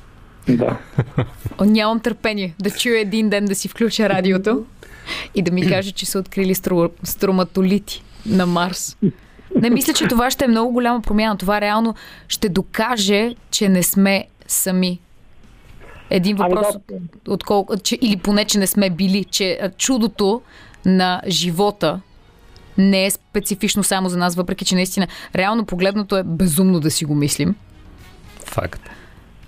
Да. 0.49 0.79
О, 1.59 1.65
нямам 1.65 2.01
търпение 2.01 2.55
да 2.59 2.71
чуя 2.71 3.01
един 3.01 3.29
ден 3.29 3.45
да 3.45 3.55
си 3.55 3.69
включа 3.69 4.09
радиото 4.09 4.65
и 5.35 5.43
да 5.43 5.53
ми 5.53 5.69
каже, 5.69 5.93
че 5.93 6.07
са 6.07 6.19
открили 6.19 6.55
стру... 6.55 6.89
струматолити 7.03 8.03
на 8.27 8.47
Марс. 8.47 8.97
Не 9.61 9.71
мисля, 9.71 9.93
че 9.93 10.09
това 10.09 10.31
ще 10.31 10.45
е 10.45 10.49
много 10.49 10.73
голяма 10.73 11.01
промяна. 11.01 11.37
Това 11.37 11.61
реално 11.61 11.95
ще 12.29 12.49
докаже, 12.49 13.35
че 13.51 13.69
не 13.69 13.83
сме 13.83 14.27
сами. 14.47 15.01
Един 16.11 16.37
въпрос, 16.37 16.67
Ами 16.69 17.01
от, 17.27 17.29
отколко, 17.29 17.79
че, 17.79 17.99
или 18.01 18.17
поне, 18.17 18.45
че 18.45 18.59
не 18.59 18.67
сме 18.67 18.91
били, 18.91 19.25
че 19.25 19.71
чудото 19.79 20.43
на 20.85 21.23
живота 21.29 22.01
не 22.79 23.07
е 23.07 23.11
специфично 23.11 23.83
само 23.83 24.09
за 24.09 24.19
нас, 24.19 24.35
въпреки 24.35 24.65
че 24.65 24.75
наистина 24.75 25.07
реално 25.35 25.65
погледнато 25.65 26.17
е 26.17 26.23
безумно 26.23 26.81
да 26.81 26.91
си 26.91 27.05
го 27.05 27.15
мислим. 27.15 27.55
Факт. 28.45 28.91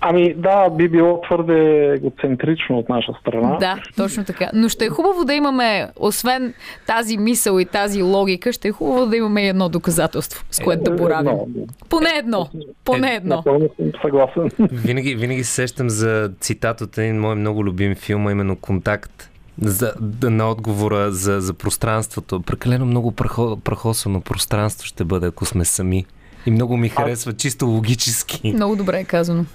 Ами 0.07 0.33
да, 0.33 0.69
би 0.69 0.89
било 0.89 1.21
твърде 1.21 1.89
егоцентрично 1.93 2.77
от 2.77 2.89
наша 2.89 3.11
страна. 3.21 3.57
Да, 3.59 3.77
точно 3.97 4.25
така. 4.25 4.49
Но 4.53 4.69
ще 4.69 4.85
е 4.85 4.89
хубаво 4.89 5.25
да 5.25 5.33
имаме, 5.33 5.87
освен 5.95 6.53
тази 6.87 7.17
мисъл 7.17 7.59
и 7.59 7.65
тази 7.65 8.01
логика, 8.01 8.53
ще 8.53 8.67
е 8.67 8.71
хубаво 8.71 9.05
да 9.05 9.17
имаме 9.17 9.41
и 9.41 9.47
едно 9.47 9.69
доказателство, 9.69 10.45
с 10.51 10.59
което 10.59 10.83
да 10.83 10.91
боравим. 10.91 11.27
Едно. 11.27 11.65
Поне 11.89 12.09
едно. 12.09 12.49
Поне 12.83 13.11
Е, 13.11 13.15
едно. 13.15 13.35
Напълно 13.35 13.69
съм 13.75 13.91
съгласен. 14.01 14.49
Винаги, 14.71 15.15
винаги 15.15 15.43
се 15.43 15.51
сещам 15.51 15.89
за 15.89 16.31
цитат 16.39 16.81
от 16.81 16.97
един 16.97 17.19
мой 17.19 17.35
много 17.35 17.65
любим 17.65 17.95
филм, 17.95 18.27
а 18.27 18.31
именно 18.31 18.55
Контакт. 18.55 19.29
За, 19.61 19.93
да, 20.01 20.29
на 20.29 20.51
отговора 20.51 21.11
за, 21.11 21.41
за 21.41 21.53
пространството. 21.53 22.41
Прекалено 22.41 22.85
много 22.85 23.11
прахо, 23.11 23.57
прахосано 23.63 24.21
пространство 24.21 24.85
ще 24.85 25.03
бъде, 25.03 25.27
ако 25.27 25.45
сме 25.45 25.65
сами. 25.65 26.05
И 26.45 26.51
много 26.51 26.77
ми 26.77 26.89
харесва 26.89 27.33
чисто 27.33 27.65
логически. 27.65 28.51
Много 28.53 28.75
добре 28.75 28.99
е 28.99 29.03
казано. 29.03 29.45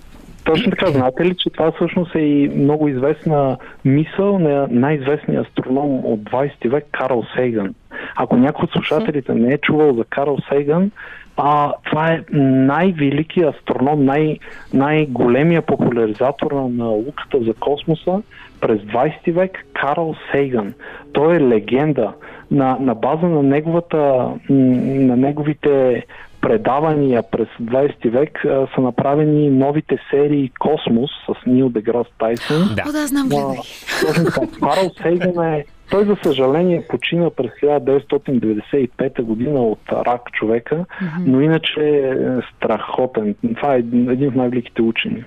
Точно 0.45 0.71
така, 0.71 0.87
знаете 0.87 1.25
ли, 1.25 1.35
че 1.35 1.51
това 1.51 1.73
всъщност 1.73 2.15
е 2.15 2.21
и 2.21 2.49
много 2.49 2.89
известна 2.89 3.57
мисъл 3.85 4.39
на 4.39 4.69
най-известния 4.71 5.41
астроном 5.41 6.05
от 6.05 6.21
20 6.21 6.69
век 6.69 6.87
Карл 6.93 7.25
Сейган. 7.37 7.75
Ако 8.17 8.37
някой 8.37 8.65
от 8.65 8.71
слушателите 8.71 9.35
не 9.35 9.53
е 9.55 9.59
чувал 9.59 9.95
за 9.95 10.05
Карл 10.05 10.37
Сейган, 10.49 10.91
а, 11.37 11.73
това 11.85 12.13
е 12.13 12.25
най-великият 12.39 13.55
астроном, 13.55 14.05
най- 14.05 14.39
най-големия 14.75 15.63
популяризатор 15.63 16.53
на 16.53 16.69
науката 16.69 17.39
за 17.41 17.55
космоса 17.55 18.23
през 18.61 18.81
20 18.81 19.33
век 19.33 19.67
Карл 19.73 20.15
Сейган. 20.33 20.75
Той 21.13 21.37
е 21.37 21.41
легенда. 21.41 22.13
На, 22.51 22.77
на 22.81 22.95
база 22.95 23.27
на, 23.27 23.43
неговата, 23.43 24.29
на 24.49 25.17
неговите 25.17 26.05
предавания 26.41 27.23
през 27.23 27.49
20 27.63 28.11
век 28.11 28.45
а, 28.45 28.67
са 28.75 28.81
направени 28.81 29.51
новите 29.51 29.99
серии 30.11 30.51
Космос 30.59 31.11
с 31.27 31.47
Нил 31.47 31.69
Деграс 31.69 32.07
Тайсън. 32.19 32.75
Да. 32.77 32.83
О, 32.89 32.93
да, 32.93 33.07
знам, 33.07 33.29
гледай. 33.29 33.57
А, 33.57 34.07
точно 34.07 34.25
така. 34.25 34.41
Карл 34.61 34.91
Сейган 35.03 35.55
е 35.55 35.65
той, 35.91 36.05
за 36.05 36.17
съжаление, 36.23 36.87
почина 36.89 37.31
през 37.31 37.51
1995 37.51 39.23
година 39.23 39.61
от 39.61 39.81
рак 39.93 40.33
човека, 40.33 40.85
но 41.27 41.41
иначе 41.41 41.81
е 41.81 42.15
страхотен. 42.57 43.35
Това 43.57 43.75
е 43.75 43.79
един 43.79 44.29
от 44.29 44.35
най-великите 44.35 44.83
учени. 44.83 45.25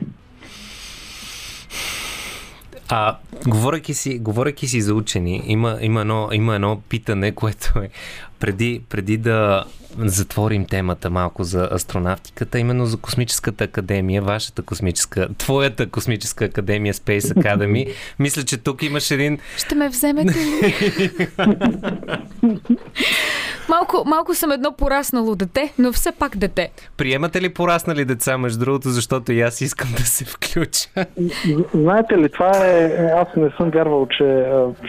А, 2.90 3.18
говорейки 3.48 3.94
си, 3.94 4.19
говорейки 4.19 4.68
си 4.68 4.81
за 4.81 4.94
учени, 4.94 5.44
има, 5.45 5.77
има, 5.81 6.02
едно, 6.02 6.30
има 6.31 6.56
едно 6.56 6.81
питане, 6.90 7.31
което 7.35 7.80
е 7.80 7.90
преди, 8.44 8.82
преди 8.90 9.18
да 9.18 9.64
затворим 9.98 10.65
темата 10.65 11.10
малко 11.10 11.44
за 11.44 11.70
астронавтиката, 11.72 12.60
именно 12.60 12.86
за 12.86 12.98
космическата 12.98 13.64
академия, 13.64 14.22
вашата 14.22 14.61
космическа, 14.61 15.28
твоята 15.38 15.90
космическа 15.90 16.45
академия 16.45 16.94
Space 16.94 17.20
Academy. 17.20 17.94
Мисля, 18.20 18.44
че 18.44 18.57
тук 18.57 18.84
имаш 18.84 19.11
един... 19.11 19.38
Ще 19.57 19.76
ме 19.76 19.90
вземете 19.90 20.34
ли? 20.40 21.18
малко, 23.70 24.03
малко 24.06 24.34
съм 24.34 24.52
едно 24.52 24.72
пораснало 24.72 25.36
дете, 25.36 25.74
но 25.80 25.91
все 25.91 26.11
пак 26.11 26.38
дете. 26.38 26.72
Приемате 26.98 27.41
ли 27.41 27.53
пораснали 27.53 28.06
деца, 28.06 28.38
между 28.38 28.60
другото, 28.60 28.90
защото 28.90 29.32
и 29.32 29.41
аз 29.41 29.61
искам 29.61 29.90
да 29.98 30.03
се 30.03 30.26
включа? 30.26 30.90
Знаете 31.74 32.18
ли, 32.18 32.30
това 32.30 32.52
е... 32.68 32.86
Аз 33.15 33.28
не 33.38 33.49
съм 33.57 33.70
вярвал, 33.70 34.07
че 34.18 34.45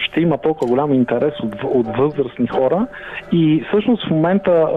ще 0.09 0.19
има 0.21 0.37
толкова 0.37 0.67
голям 0.67 0.93
интерес 0.93 1.33
от, 1.43 1.53
от 1.63 1.97
възрастни 1.97 2.47
хора 2.47 2.87
и 3.31 3.44
всъщност 3.69 4.07
в 4.07 4.09
момента 4.09 4.67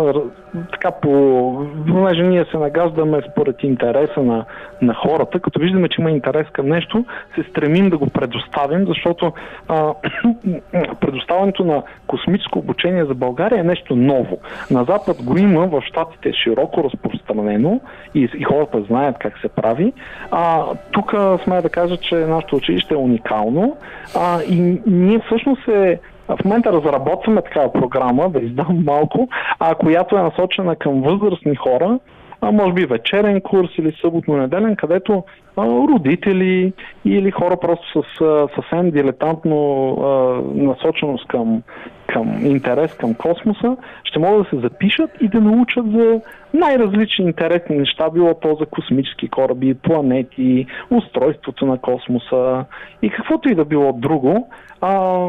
така 0.72 0.90
по... 0.90 1.66
Понеже 1.88 2.22
ние 2.22 2.44
се 2.44 2.58
нагаждаме 2.58 3.22
според 3.32 3.62
интереса 3.62 4.22
на, 4.22 4.44
на 4.82 4.94
хората, 4.94 5.40
като 5.40 5.60
виждаме, 5.60 5.88
че 5.88 6.00
има 6.00 6.10
интерес 6.10 6.46
към 6.52 6.68
нещо, 6.68 7.04
се 7.34 7.50
стремим 7.50 7.90
да 7.90 7.98
го 7.98 8.06
предоставим, 8.10 8.86
защото 8.86 9.32
а, 9.68 9.94
предоставянето 11.00 11.64
на 11.64 11.82
космическо 12.06 12.58
обучение 12.58 13.04
за 13.04 13.14
България 13.14 13.60
е 13.60 13.64
нещо 13.64 13.96
ново. 13.96 14.38
На 14.70 14.84
Запад 14.84 15.22
го 15.24 15.38
има, 15.38 15.66
в 15.66 15.82
Штатите 15.86 16.28
е 16.28 16.32
широко 16.44 16.84
разпространено 16.84 17.80
и, 18.14 18.28
и 18.38 18.44
хората 18.44 18.82
знаят 18.82 19.16
как 19.18 19.38
се 19.38 19.48
прави. 19.48 19.92
А, 20.30 20.64
тук 20.90 21.14
сме 21.44 21.62
да 21.62 21.68
кажа, 21.68 21.96
че 21.96 22.14
нашето 22.14 22.56
училище 22.56 22.94
е 22.94 22.96
уникално 22.96 23.76
а, 24.16 24.42
и 24.42 24.80
ние 24.86 25.20
всъщност 25.26 25.68
е 25.68 25.98
в 26.28 26.44
момента 26.44 26.72
разработваме 26.72 27.42
такава 27.42 27.72
програма, 27.72 28.30
да 28.30 28.38
издам 28.40 28.84
малко, 28.86 29.28
а, 29.58 29.74
която 29.74 30.16
е 30.16 30.22
насочена 30.22 30.76
към 30.76 31.02
възрастни 31.02 31.56
хора, 31.56 31.98
а 32.40 32.52
може 32.52 32.72
би 32.72 32.86
вечерен 32.86 33.40
курс 33.40 33.70
или 33.78 33.96
съботно-неделен, 34.00 34.76
където 34.76 35.24
а, 35.56 35.66
родители 35.66 36.72
или 37.04 37.30
хора 37.30 37.56
просто 37.56 38.02
с 38.02 38.20
а, 38.20 38.48
съвсем 38.54 38.90
дилетантно 38.90 39.90
а, 39.92 40.06
насоченост 40.54 41.28
към 41.28 41.62
към 42.12 42.46
интерес 42.46 42.94
към 42.94 43.14
космоса, 43.14 43.76
ще 44.04 44.18
могат 44.18 44.42
да 44.42 44.50
се 44.50 44.62
запишат 44.62 45.10
и 45.20 45.28
да 45.28 45.40
научат 45.40 45.92
за 45.92 46.20
най-различни 46.54 47.24
интересни 47.24 47.78
неща, 47.78 48.10
било 48.10 48.34
то 48.34 48.56
за 48.60 48.66
космически 48.66 49.28
кораби, 49.28 49.74
планети, 49.74 50.66
устройството 50.90 51.66
на 51.66 51.78
космоса 51.78 52.64
и 53.02 53.10
каквото 53.10 53.48
и 53.48 53.54
да 53.54 53.64
било 53.64 53.92
друго. 53.92 54.48
А, 54.80 55.26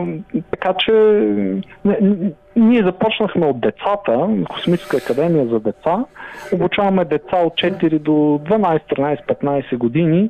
така 0.51 0.73
че 0.73 0.93
ние 2.55 2.83
започнахме 2.83 3.45
от 3.45 3.59
децата, 3.59 4.29
Космическа 4.49 4.97
академия 4.97 5.47
за 5.47 5.59
деца. 5.59 6.05
Обучаваме 6.53 7.05
деца 7.05 7.37
от 7.37 7.53
4 7.53 7.99
до 7.99 8.11
12, 8.11 8.81
13, 8.97 9.25
15 9.25 9.77
години, 9.77 10.29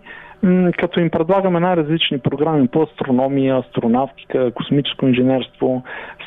като 0.77 0.99
им 0.99 1.09
предлагаме 1.09 1.59
най-различни 1.59 2.19
програми 2.19 2.67
по 2.67 2.81
астрономия, 2.81 3.57
астронавтика, 3.57 4.51
космическо 4.51 5.07
инженерство. 5.07 5.83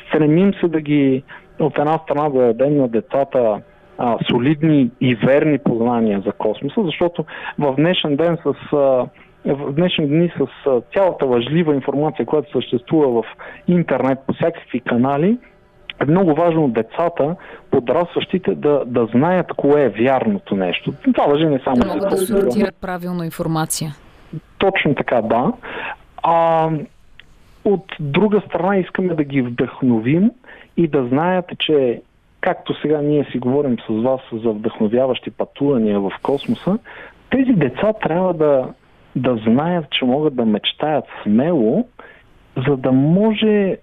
Стремим 0.08 0.54
се 0.54 0.68
да 0.68 0.80
ги 0.80 1.22
от 1.58 1.78
една 1.78 1.98
страна 1.98 2.28
да 2.28 2.38
дадем 2.38 2.76
на 2.76 2.88
децата 2.88 3.60
а, 3.98 4.18
солидни 4.30 4.90
и 5.00 5.14
верни 5.14 5.58
познания 5.58 6.22
за 6.26 6.32
космоса, 6.32 6.82
защото 6.84 7.24
в 7.58 7.74
днешен 7.76 8.16
ден 8.16 8.38
с 8.44 8.72
а, 8.72 9.06
в 9.46 9.72
днешни 9.72 10.06
дни 10.06 10.32
с 10.38 10.46
цялата 10.94 11.26
лъжлива 11.26 11.74
информация, 11.74 12.26
която 12.26 12.52
съществува 12.52 13.22
в 13.22 13.26
интернет 13.68 14.18
по 14.26 14.32
всякакви 14.32 14.80
канали, 14.80 15.38
е 16.02 16.10
много 16.10 16.34
важно 16.34 16.68
децата, 16.68 17.36
подрастващите, 17.70 18.54
да, 18.54 18.82
да 18.86 19.06
знаят 19.06 19.52
кое 19.56 19.84
е 19.84 19.88
вярното 19.88 20.56
нещо. 20.56 20.92
Това 21.14 21.24
въжи 21.24 21.46
не 21.46 21.60
само 21.64 21.76
Да 21.76 21.88
за 21.88 21.94
могат 21.94 22.10
да 22.10 22.16
сортират 22.16 22.76
правилно 22.80 23.24
информация. 23.24 23.94
Точно 24.58 24.94
така, 24.94 25.22
да. 25.22 25.52
А, 26.22 26.70
от 27.64 27.84
друга 28.00 28.42
страна 28.46 28.76
искаме 28.76 29.14
да 29.14 29.24
ги 29.24 29.42
вдъхновим 29.42 30.30
и 30.76 30.88
да 30.88 31.06
знаят, 31.06 31.44
че 31.58 32.02
както 32.40 32.80
сега 32.80 33.00
ние 33.00 33.24
си 33.24 33.38
говорим 33.38 33.76
с 33.88 34.02
вас 34.02 34.20
за 34.32 34.50
вдъхновяващи 34.50 35.30
пътувания 35.30 36.00
в 36.00 36.12
космоса, 36.22 36.78
тези 37.30 37.52
деца 37.52 37.92
трябва 37.92 38.34
да, 38.34 38.68
да 39.16 39.36
знаят, 39.46 39.90
че 39.90 40.04
могат 40.04 40.34
да 40.34 40.44
мечтаят 40.44 41.04
смело, 41.22 41.86
за 42.68 42.76
да 42.76 42.92
може, 42.92 43.76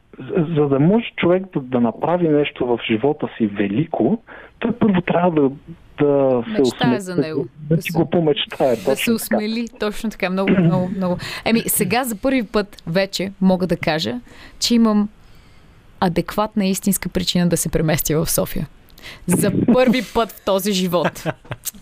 за 0.57 0.67
да 0.67 0.79
може 0.79 1.05
човек 1.17 1.43
да, 1.53 1.59
да 1.59 1.81
направи 1.81 2.27
нещо 2.27 2.65
в 2.65 2.79
живота 2.87 3.27
си 3.37 3.47
велико, 3.47 4.21
той 4.59 4.71
първо 4.71 5.01
трябва 5.01 5.31
да, 5.31 5.51
да 5.99 6.43
се 6.55 6.61
усмели, 6.61 6.99
за 6.99 7.15
него. 7.15 7.47
Да, 7.59 7.75
да 7.75 7.81
си 7.81 7.91
го 7.91 8.09
помечтае. 8.09 8.69
Да 8.69 8.75
се 8.75 8.85
точно 8.85 9.05
така. 9.05 9.15
усмели, 9.15 9.67
точно 9.79 10.09
така, 10.09 10.29
много, 10.29 10.51
много, 10.51 10.89
много. 10.95 11.17
Еми, 11.45 11.59
сега 11.59 12.03
за 12.03 12.15
първи 12.15 12.43
път 12.43 12.83
вече 12.87 13.31
мога 13.41 13.67
да 13.67 13.77
кажа, 13.77 14.19
че 14.59 14.75
имам 14.75 15.09
адекватна 15.99 16.65
истинска 16.65 17.09
причина 17.09 17.49
да 17.49 17.57
се 17.57 17.69
преместя 17.69 18.25
в 18.25 18.31
София. 18.31 18.67
За 19.27 19.51
първи 19.73 20.01
път 20.13 20.31
в 20.31 20.45
този 20.45 20.71
живот. 20.71 21.23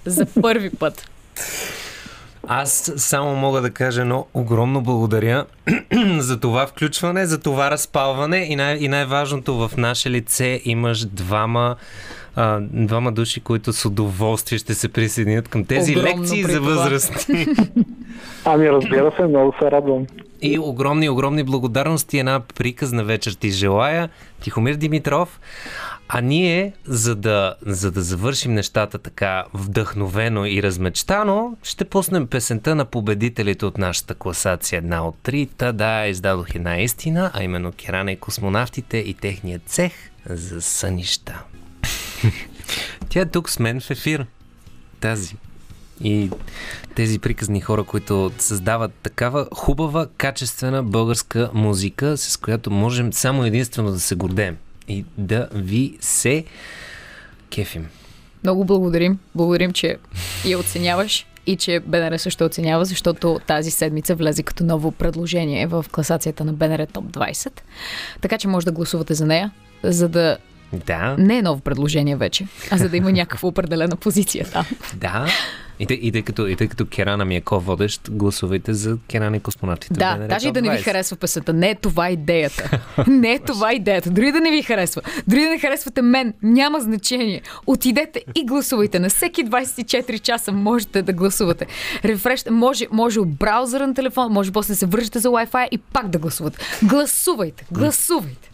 За 0.06 0.42
първи 0.42 0.70
път. 0.80 1.10
Аз 2.50 2.94
само 2.98 3.36
мога 3.36 3.62
да 3.62 3.72
кажа 3.72 4.02
едно 4.02 4.26
огромно 4.34 4.82
благодаря 4.82 5.46
за 6.18 6.40
това 6.40 6.68
включване, 6.68 7.26
за 7.26 7.40
това 7.40 7.72
разпалване 7.72 8.38
и, 8.38 8.56
най- 8.56 8.78
и 8.78 8.88
най-важното 8.88 9.68
в 9.68 9.78
наше 9.78 10.10
лице 10.10 10.62
имаш 10.66 11.06
двама 11.06 11.76
а, 12.36 12.60
двама 12.72 13.12
души, 13.12 13.40
които 13.40 13.74
с 13.74 13.86
удоволствие 13.86 14.58
ще 14.58 14.74
се 14.74 14.90
присъединят 14.90 15.48
към 15.48 15.66
тези 15.66 15.98
Огромно 15.98 16.22
лекции 16.22 16.44
за 16.44 16.62
възрастни. 16.62 17.48
Ами 18.46 18.70
разбира 18.70 19.12
се, 19.16 19.24
много 19.24 19.54
се 19.60 19.72
радвам. 19.72 20.06
И 20.42 20.60
огромни, 20.60 21.10
огромни 21.10 21.44
благодарности. 21.44 22.20
Една 22.20 22.40
приказна 22.56 23.04
вечер 23.04 23.32
ти 23.32 23.50
желая. 23.50 24.10
Тихомир 24.42 24.76
Димитров. 24.76 25.40
А 26.10 26.22
ние, 26.22 26.74
за 26.86 27.16
да, 27.16 27.56
за 27.66 27.92
да 27.92 28.02
завършим 28.02 28.54
нещата 28.54 28.98
така 28.98 29.46
вдъхновено 29.54 30.46
и 30.46 30.64
размечтано, 30.64 31.58
ще 31.64 31.86
пуснем 31.86 32.28
песента 32.28 32.76
на 32.76 32.86
победителите 32.86 33.66
от 33.66 33.78
нашата 33.78 34.16
класация 34.16 34.78
една 34.78 35.08
от 35.08 35.16
три. 35.24 35.50
Та 35.58 35.72
да, 35.72 36.08
издадох 36.08 36.56
една 36.56 36.82
истина, 36.82 37.32
а 37.34 37.44
именно 37.44 37.72
Керана 37.72 38.12
и 38.12 38.20
космонавтите 38.20 38.98
и 38.98 39.14
техният 39.14 39.62
цех 39.66 39.94
за 40.30 40.62
сънища. 40.62 41.44
Тя 43.10 43.20
е 43.20 43.26
тук 43.26 43.50
с 43.50 43.60
мен 43.60 43.82
в 43.82 43.92
ефир. 43.92 44.26
Тази. 45.00 45.36
И 46.04 46.30
тези 46.96 47.20
приказни 47.20 47.62
хора, 47.62 47.84
които 47.84 48.32
създават 48.40 48.94
такава 48.94 49.48
хубава, 49.54 50.08
качествена 50.18 50.84
българска 50.84 51.50
музика, 51.54 52.18
с 52.18 52.38
която 52.38 52.72
можем 52.72 53.14
само 53.14 53.46
единствено 53.46 53.92
да 53.92 54.00
се 54.00 54.16
гордеем 54.16 54.58
и 54.88 55.06
да 55.18 55.50
ви 55.54 55.98
се 56.02 56.46
кефим. 57.50 57.88
Много 58.44 58.66
благодарим. 58.66 59.20
Благодарим, 59.36 59.74
че 59.74 59.98
я 60.46 60.60
оценяваш 60.60 61.28
и 61.48 61.56
че 61.56 61.80
БНР 61.80 62.18
също 62.18 62.46
оценява, 62.46 62.86
защото 62.86 63.40
тази 63.48 63.72
седмица 63.72 64.16
влезе 64.16 64.44
като 64.44 64.64
ново 64.64 64.92
предложение 64.92 65.68
в 65.68 65.86
класацията 65.92 66.46
на 66.46 66.54
БНР 66.54 66.88
Топ 66.88 67.06
20. 67.06 67.62
Така 68.22 68.38
че 68.38 68.48
може 68.48 68.66
да 68.66 68.72
гласувате 68.72 69.14
за 69.14 69.26
нея, 69.26 69.52
за 69.84 70.10
да 70.10 70.38
Да, 70.74 71.16
не 71.18 71.38
е 71.38 71.42
ново 71.42 71.62
предложение 71.62 72.16
вече, 72.16 72.48
а 72.72 72.78
за 72.78 72.90
да 72.90 72.98
има 72.98 73.12
някаква 73.12 73.50
определена 73.50 73.96
позиция 73.96 74.46
там. 74.52 74.66
да. 74.96 75.28
И 75.80 75.86
тъй, 75.86 75.98
и 76.02 76.12
тъй, 76.12 76.22
като, 76.22 76.48
и 76.48 76.56
тъй 76.56 76.68
като 76.68 76.86
Керана 76.86 77.26
ми 77.26 77.36
е 77.36 77.42
ко-водещ, 77.42 78.02
гласувайте 78.10 78.74
за 78.74 78.98
Керана 79.08 79.38
и 79.38 79.40
космонавтите. 79.40 79.94
Да, 79.94 80.16
БНР 80.16 80.28
даже 80.28 80.48
и 80.48 80.52
да 80.52 80.62
не 80.62 80.70
ви 80.70 80.78
20. 80.78 80.84
харесва 80.84 81.18
песента. 81.18 81.54
Не 81.54 81.70
е 81.70 81.76
това 81.76 82.10
идеята. 82.10 82.80
Не 83.08 83.34
е 83.34 83.40
това 83.40 83.74
идеята. 83.74 84.10
Дори 84.10 84.32
да 84.32 84.40
не 84.40 84.52
ви 84.52 84.62
харесва. 84.62 85.02
Дори 85.28 85.42
да 85.42 85.50
не 85.50 85.60
харесвате 85.60 86.02
мен, 86.02 86.34
няма 86.44 86.80
значение. 86.80 87.42
Отидете 87.68 88.24
и 88.36 88.46
гласувайте. 88.46 89.00
На 89.00 89.10
всеки 89.10 89.46
24 89.46 90.20
часа 90.20 90.52
можете 90.52 91.02
да 91.02 91.14
гласувате. 91.14 91.66
Рефреш, 92.06 92.44
може, 92.52 92.88
може 92.92 93.20
от 93.20 93.30
браузъра 93.30 93.88
на 93.88 93.94
телефон, 93.94 94.32
може 94.32 94.52
после 94.52 94.74
да 94.74 94.78
се 94.78 94.86
вържете 94.86 95.20
за 95.20 95.30
Wi-Fi 95.30 95.68
и 95.72 95.78
пак 95.78 96.08
да 96.08 96.18
гласувате. 96.18 96.58
Гласувайте, 96.84 97.66
гласувайте. 97.72 98.50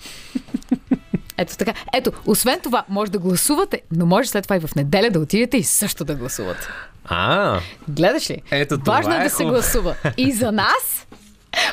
Ето 1.44 1.58
така. 1.58 1.74
Ето, 1.94 2.12
освен 2.26 2.60
това, 2.60 2.84
може 2.90 3.12
да 3.12 3.20
гласувате, 3.20 3.82
но 3.92 4.06
може 4.06 4.30
след 4.30 4.44
това 4.44 4.56
и 4.56 4.60
в 4.60 4.76
неделя 4.76 5.10
да 5.10 5.20
отидете 5.20 5.58
и 5.58 5.64
също 5.64 6.04
да 6.04 6.16
гласувате. 6.16 6.68
А, 7.06 7.60
Гледаш 7.88 8.30
ли? 8.30 8.42
Ето 8.52 8.78
това 8.78 8.94
Важно 8.94 9.14
е 9.14 9.18
е 9.18 9.24
да 9.24 9.30
се 9.30 9.46
гласува. 9.46 9.96
И 10.18 10.32
за 10.32 10.52
нас 10.52 11.08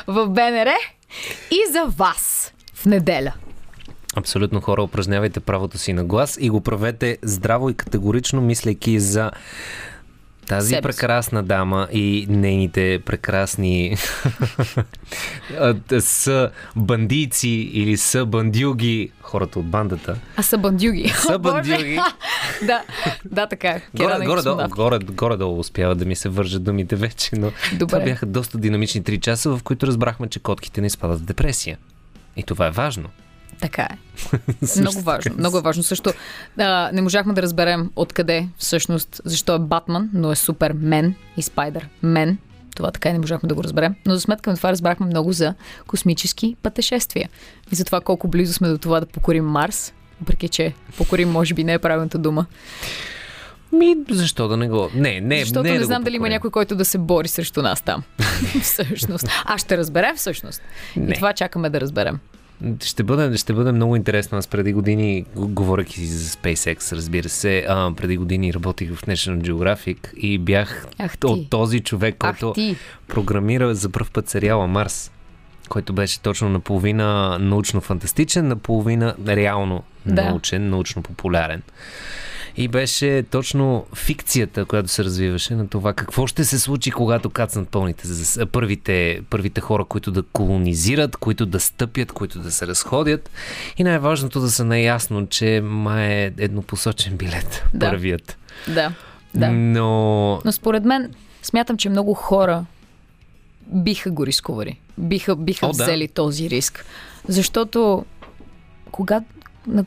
в 0.07 0.27
БНР, 0.27 0.69
и 1.51 1.71
за 1.71 1.85
вас 1.85 2.53
в 2.73 2.85
неделя. 2.85 3.33
Абсолютно 4.15 4.61
хора, 4.61 4.83
упражнявайте 4.83 5.39
правото 5.39 5.77
си 5.77 5.93
на 5.93 6.03
глас 6.03 6.37
и 6.41 6.49
го 6.49 6.61
правете 6.61 7.17
здраво 7.23 7.69
и 7.69 7.73
категорично, 7.73 8.41
мислейки 8.41 8.99
за 8.99 9.31
тази 10.51 10.69
Себе 10.69 10.81
прекрасна 10.81 11.43
дама 11.43 11.87
и 11.91 12.25
нейните 12.29 12.99
прекрасни 13.05 13.97
са 15.99 16.51
бандийци 16.75 17.49
или 17.49 17.97
са 17.97 18.25
бандюги, 18.25 19.11
хората 19.21 19.59
от 19.59 19.65
бандата. 19.65 20.15
А 20.37 20.43
са 20.43 20.57
бандюги. 20.57 21.09
Са 21.09 21.39
бандюги. 21.39 21.99
да, 22.65 22.81
да, 23.25 23.47
така 23.47 23.67
е. 23.67 23.81
Горе, 23.95 24.25
горе, 24.25 24.41
долу, 24.41 24.61
горе, 24.69 24.99
горе 24.99 25.37
долу 25.37 25.59
успяват 25.59 25.97
да 25.97 26.05
ми 26.05 26.15
се 26.15 26.29
вържат 26.29 26.63
думите 26.63 26.95
вече, 26.95 27.29
но 27.33 27.51
Добре. 27.73 27.85
това 27.85 27.99
бяха 27.99 28.25
доста 28.25 28.57
динамични 28.57 29.03
три 29.03 29.19
часа, 29.19 29.49
в 29.49 29.63
които 29.63 29.87
разбрахме, 29.87 30.27
че 30.27 30.39
котките 30.39 30.81
не 30.81 30.87
изпадат 30.87 31.19
в 31.19 31.23
депресия. 31.23 31.77
И 32.37 32.43
това 32.43 32.67
е 32.67 32.71
важно. 32.71 33.09
Така 33.59 33.81
е. 33.81 33.97
Много 34.79 35.01
важно. 35.01 35.35
Много 35.37 35.57
е 35.57 35.61
важно. 35.61 35.83
Също 35.83 36.13
а, 36.57 36.89
не 36.93 37.01
можахме 37.01 37.33
да 37.33 37.41
разберем 37.41 37.91
откъде 37.95 38.47
всъщност, 38.57 39.21
защо 39.25 39.55
е 39.55 39.59
Батман, 39.59 40.09
но 40.13 40.31
е 40.31 40.35
Супермен 40.35 41.15
и 41.37 41.41
Спайдер 41.41 41.89
Мен. 42.03 42.37
Това 42.75 42.91
така 42.91 43.09
и 43.09 43.13
не 43.13 43.19
можахме 43.19 43.49
да 43.49 43.55
го 43.55 43.63
разберем. 43.63 43.95
Но 44.05 44.15
за 44.15 44.21
сметка 44.21 44.49
на 44.49 44.57
това 44.57 44.71
разбрахме 44.71 45.05
много 45.05 45.33
за 45.33 45.53
космически 45.87 46.55
пътешествия. 46.63 47.29
И 47.71 47.75
за 47.75 47.85
това 47.85 48.01
колко 48.01 48.27
близо 48.27 48.53
сме 48.53 48.67
до 48.67 48.77
това 48.77 48.99
да 48.99 49.05
покорим 49.05 49.45
Марс. 49.45 49.93
Въпреки, 50.19 50.49
че 50.49 50.73
покорим 50.97 51.31
може 51.31 51.53
би 51.53 51.63
не 51.63 51.73
е 51.73 51.79
правилната 51.79 52.17
дума. 52.17 52.45
Ми, 53.71 53.95
защо 54.09 54.47
да 54.47 54.57
не 54.57 54.69
го... 54.69 54.89
Не, 54.95 55.21
не, 55.21 55.39
Защото 55.39 55.63
не, 55.63 55.71
не, 55.71 55.79
да 55.79 55.85
знам 55.85 56.03
дали 56.03 56.15
има 56.15 56.29
някой, 56.29 56.51
който 56.51 56.75
да 56.75 56.85
се 56.85 56.97
бори 56.97 57.27
срещу 57.27 57.61
нас 57.61 57.81
там. 57.81 58.03
всъщност. 58.61 59.27
А 59.45 59.57
ще 59.57 59.77
разберем 59.77 60.15
всъщност. 60.15 60.61
Не. 60.95 61.11
И 61.11 61.15
това 61.15 61.33
чакаме 61.33 61.69
да 61.69 61.81
разберем. 61.81 62.19
Ще 62.83 63.03
бъде, 63.03 63.37
ще 63.37 63.53
бъде 63.53 63.71
много 63.71 63.95
интересно. 63.95 64.37
Аз 64.37 64.47
преди 64.47 64.73
години, 64.73 65.25
говоряки 65.35 65.99
си 65.99 66.05
за 66.05 66.29
SpaceX, 66.29 66.95
разбира 66.95 67.29
се, 67.29 67.65
а, 67.69 67.91
преди 67.95 68.17
години 68.17 68.53
работих 68.53 68.93
в 68.93 69.01
National 69.01 69.41
Geographic 69.41 70.13
и 70.13 70.37
бях 70.37 70.85
Ах 70.97 71.17
ти. 71.17 71.27
от 71.27 71.49
този 71.49 71.79
човек, 71.79 72.15
който 72.17 72.53
програмира 73.07 73.75
за 73.75 73.89
първ 73.89 74.07
път 74.13 74.29
сериала 74.29 74.67
Марс, 74.67 75.11
който 75.69 75.93
беше 75.93 76.21
точно 76.21 76.49
наполовина 76.49 77.37
научно-фантастичен, 77.41 78.41
наполовина 78.41 79.15
реално 79.27 79.83
Да. 80.05 80.23
научен, 80.23 80.69
научно-популярен. 80.69 81.61
И 82.57 82.67
беше 82.67 83.23
точно 83.31 83.85
фикцията, 83.95 84.65
която 84.65 84.89
се 84.89 85.03
развиваше 85.03 85.55
на 85.55 85.67
това 85.67 85.93
какво 85.93 86.27
ще 86.27 86.45
се 86.45 86.59
случи, 86.59 86.91
когато 86.91 87.29
кацнат 87.29 87.69
пълните, 87.69 88.07
първите, 88.51 89.21
първите 89.29 89.61
хора, 89.61 89.85
които 89.85 90.11
да 90.11 90.23
колонизират, 90.23 91.17
които 91.17 91.45
да 91.45 91.59
стъпят, 91.59 92.11
които 92.11 92.39
да 92.39 92.51
се 92.51 92.67
разходят. 92.67 93.29
И 93.77 93.83
най-важното 93.83 94.39
да 94.39 94.49
са 94.51 94.65
наясно, 94.65 95.27
че 95.27 95.61
май 95.63 96.03
е 96.03 96.25
еднопосочен 96.37 97.17
билет. 97.17 97.63
Да. 97.73 97.89
Първият. 97.89 98.37
Да, 98.67 98.93
да. 99.35 99.51
Но 99.51 100.41
Но 100.45 100.51
според 100.51 100.85
мен, 100.85 101.13
смятам, 101.43 101.77
че 101.77 101.89
много 101.89 102.13
хора 102.13 102.65
биха 103.67 104.11
го 104.11 104.25
рискували. 104.25 104.79
Биха, 104.97 105.35
биха 105.35 105.65
О, 105.65 105.71
да. 105.71 105.83
взели 105.83 106.07
този 106.07 106.49
риск. 106.49 106.85
Защото 107.27 108.05
кога... 108.91 109.21
На, 109.67 109.85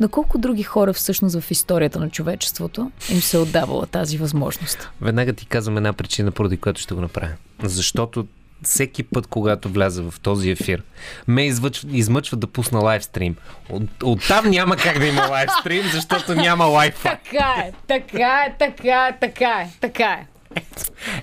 на 0.00 0.08
колко 0.08 0.38
други 0.38 0.62
хора 0.62 0.92
всъщност 0.92 1.40
в 1.40 1.50
историята 1.50 1.98
на 1.98 2.10
човечеството 2.10 2.90
им 3.10 3.20
се 3.20 3.36
е 3.36 3.40
отдавала 3.40 3.86
тази 3.86 4.18
възможност? 4.18 4.90
Веднага 5.00 5.32
ти 5.32 5.46
казвам 5.46 5.76
една 5.76 5.92
причина, 5.92 6.30
поради 6.30 6.56
която 6.56 6.80
ще 6.80 6.94
го 6.94 7.00
направя. 7.00 7.32
Защото 7.62 8.26
всеки 8.62 9.02
път, 9.02 9.26
когато 9.26 9.68
вляза 9.68 10.02
в 10.02 10.20
този 10.20 10.50
ефир, 10.50 10.82
ме 11.28 11.46
измъчва, 11.46 11.88
измъчва 11.92 12.36
да 12.36 12.46
пусна 12.46 12.78
лайвстрим. 12.78 13.36
От, 13.68 13.82
оттам 14.02 14.50
няма 14.50 14.76
как 14.76 14.98
да 14.98 15.06
има 15.06 15.22
лайвстрим, 15.22 15.82
защото 15.92 16.34
няма 16.34 16.64
Wi-Fi. 16.64 17.02
Така 17.02 17.54
е, 17.58 17.72
така 17.86 18.44
е, 18.46 18.54
така 18.58 19.06
е, 19.06 19.18
така 19.20 19.50
е, 19.50 19.70
така 19.80 20.12
е. 20.12 20.26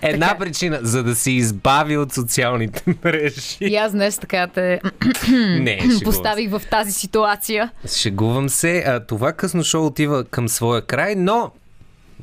Една 0.01 0.37
причина, 0.39 0.79
за 0.81 1.03
да 1.03 1.15
се 1.15 1.31
избави 1.31 1.97
от 1.97 2.13
социалните 2.13 2.83
мрежи. 3.05 3.57
И 3.61 3.75
аз 3.75 3.91
днес 3.91 4.17
така 4.17 4.47
те 4.47 4.81
Не, 5.31 5.77
шегувам 5.77 5.97
се. 5.97 6.03
поставих 6.03 6.49
в 6.51 6.61
тази 6.69 6.91
ситуация. 6.91 7.71
Шегувам 7.97 8.49
се. 8.49 8.83
А, 8.87 8.99
това 8.99 9.33
късно 9.33 9.63
шоу 9.63 9.85
отива 9.85 10.23
към 10.23 10.49
своя 10.49 10.81
край, 10.81 11.15
но 11.17 11.51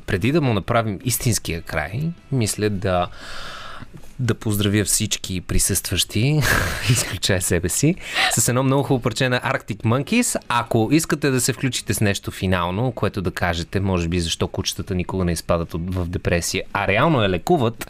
преди 0.05 0.31
да 0.31 0.41
му 0.41 0.53
направим 0.53 0.99
истинския 1.03 1.61
край, 1.61 2.01
мисля 2.31 2.69
да 2.69 3.07
да 4.21 4.35
поздравя 4.35 4.85
всички 4.85 5.41
присъстващи, 5.41 6.41
изключая 6.89 7.41
себе 7.41 7.69
си, 7.69 7.95
с 8.37 8.47
едно 8.47 8.63
много 8.63 8.83
хубаво 8.83 9.01
парче 9.03 9.29
на 9.29 9.39
Arctic 9.39 9.77
Monkeys. 9.77 10.39
Ако 10.47 10.89
искате 10.91 11.29
да 11.29 11.41
се 11.41 11.53
включите 11.53 11.93
с 11.93 12.01
нещо 12.01 12.31
финално, 12.31 12.91
което 12.91 13.21
да 13.21 13.31
кажете, 13.31 13.79
може 13.79 14.07
би 14.07 14.19
защо 14.19 14.47
кучетата 14.47 14.95
никога 14.95 15.25
не 15.25 15.31
изпадат 15.31 15.69
в 15.73 16.05
депресия, 16.07 16.63
а 16.73 16.87
реално 16.87 17.23
я 17.23 17.29
лекуват, 17.29 17.89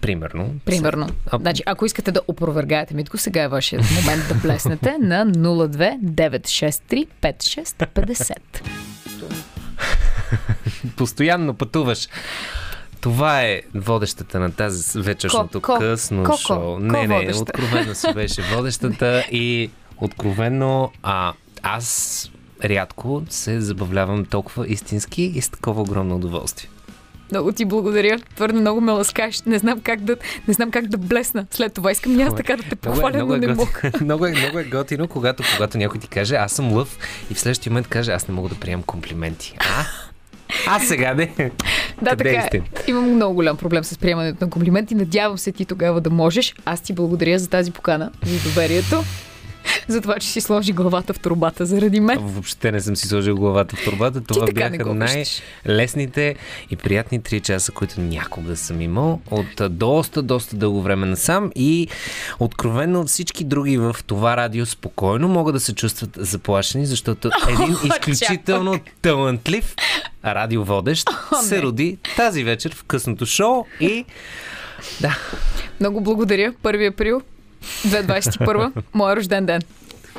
примерно. 0.00 0.54
Примерно. 0.64 1.08
А- 1.30 1.38
Значи, 1.38 1.62
ако 1.66 1.86
искате 1.86 2.12
да 2.12 2.20
опровергаете 2.28 2.94
Митко, 2.94 3.18
сега 3.18 3.42
е 3.42 3.48
вашият 3.48 3.84
момент 3.90 4.28
да 4.28 4.40
плеснете 4.40 4.96
на 5.00 5.26
02 5.26 6.00
963 6.00 7.08
5650. 7.22 8.32
постоянно 10.96 11.54
пътуваш. 11.54 12.08
Това 13.00 13.42
е 13.42 13.62
водещата 13.74 14.40
на 14.40 14.52
тази 14.52 15.00
вечершното 15.00 15.60
Ко- 15.60 15.72
ко- 15.72 15.78
късно 15.78 16.24
ко- 16.24 16.36
шоу. 16.36 16.74
ко 16.74 16.78
Не, 16.78 17.06
не, 17.06 17.14
водеща? 17.14 17.42
откровенно 17.42 17.94
си 17.94 18.12
беше 18.14 18.42
водещата 18.42 19.24
и 19.32 19.70
откровенно 19.98 20.92
а, 21.02 21.32
аз 21.62 22.30
рядко 22.64 23.22
се 23.30 23.60
забавлявам 23.60 24.24
толкова 24.24 24.68
истински 24.68 25.22
и 25.22 25.40
с 25.40 25.48
такова 25.48 25.82
огромно 25.82 26.16
удоволствие. 26.16 26.70
Много 27.30 27.52
ти 27.52 27.64
благодаря. 27.64 28.18
Твърде 28.34 28.60
много 28.60 28.80
ме 28.80 28.92
ласкаш. 28.92 29.42
Не 29.42 29.58
знам 29.58 29.80
как 29.80 30.00
да, 30.00 30.16
не 30.48 30.54
знам 30.54 30.70
как 30.70 30.86
да 30.86 30.98
блесна 30.98 31.46
след 31.50 31.72
това. 31.74 31.92
Искам 31.92 32.20
и 32.20 32.22
аз 32.22 32.34
така 32.34 32.56
да 32.56 32.62
те 32.62 32.76
Много 32.84 32.98
е, 32.98 33.02
похваля, 33.02 33.16
много, 33.16 33.28
но 33.30 33.36
е 33.36 33.46
не 33.46 33.54
мога. 33.54 33.70
много, 34.00 34.26
е, 34.26 34.32
много 34.32 34.58
е 34.58 34.64
готино, 34.64 35.08
когато, 35.08 35.42
когато 35.54 35.78
някой 35.78 36.00
ти 36.00 36.08
каже, 36.08 36.34
аз 36.34 36.52
съм 36.52 36.72
лъв 36.72 36.98
и 37.30 37.34
в 37.34 37.40
следващия 37.40 37.70
момент 37.70 37.88
каже, 37.88 38.12
аз 38.12 38.28
не 38.28 38.34
мога 38.34 38.48
да 38.48 38.54
приемам 38.54 38.82
комплименти. 38.82 39.54
А? 39.60 39.84
А 40.66 40.80
сега 40.80 41.14
не. 41.14 41.30
Да, 42.02 42.10
Къде 42.10 42.24
така 42.24 42.38
е. 42.38 42.46
сте? 42.46 42.62
Имам 42.86 43.14
много 43.14 43.34
голям 43.34 43.56
проблем 43.56 43.84
с 43.84 43.98
приемането 43.98 44.44
на 44.44 44.50
комплименти. 44.50 44.94
Надявам 44.94 45.38
се 45.38 45.52
ти 45.52 45.64
тогава 45.64 46.00
да 46.00 46.10
можеш. 46.10 46.54
Аз 46.64 46.80
ти 46.80 46.92
благодаря 46.92 47.38
за 47.38 47.48
тази 47.48 47.70
покана, 47.70 48.10
за 48.22 48.48
доверието, 48.48 49.02
за 49.88 50.00
това, 50.00 50.18
че 50.18 50.28
си 50.28 50.40
сложи 50.40 50.72
главата 50.72 51.12
в 51.12 51.18
турбата 51.18 51.66
заради 51.66 52.00
мен. 52.00 52.18
Въобще 52.20 52.72
не 52.72 52.80
съм 52.80 52.96
си 52.96 53.08
сложил 53.08 53.36
главата 53.36 53.76
в 53.76 53.84
турбата. 53.84 54.20
Това 54.20 54.46
бяха 54.54 54.94
най-лесните 54.94 56.34
и 56.70 56.76
приятни 56.76 57.20
3 57.20 57.40
часа, 57.40 57.72
които 57.72 58.00
някога 58.00 58.56
съм 58.56 58.80
имал 58.80 59.20
от 59.30 59.62
доста, 59.70 60.22
доста 60.22 60.56
дълго 60.56 60.82
време 60.82 61.06
насам 61.06 61.50
и 61.54 61.88
откровенно 62.38 63.06
всички 63.06 63.44
други 63.44 63.78
в 63.78 63.96
това 64.06 64.36
радио 64.36 64.66
спокойно 64.66 65.28
могат 65.28 65.54
да 65.54 65.60
се 65.60 65.74
чувстват 65.74 66.10
заплашени, 66.16 66.86
защото 66.86 67.30
един 67.48 67.76
изключително 67.84 68.80
талантлив 69.02 69.74
радиоводещ 70.24 71.10
се 71.42 71.62
роди 71.62 71.98
тази 72.16 72.44
вечер 72.44 72.74
в 72.74 72.84
късното 72.84 73.26
шоу 73.26 73.64
и 73.80 74.04
да, 75.00 75.18
Много 75.80 76.00
благодаря. 76.00 76.52
1 76.52 76.92
април 76.92 77.22
2021, 77.62 78.72
моя 78.94 79.16
рожден 79.16 79.46
ден. 79.46 79.62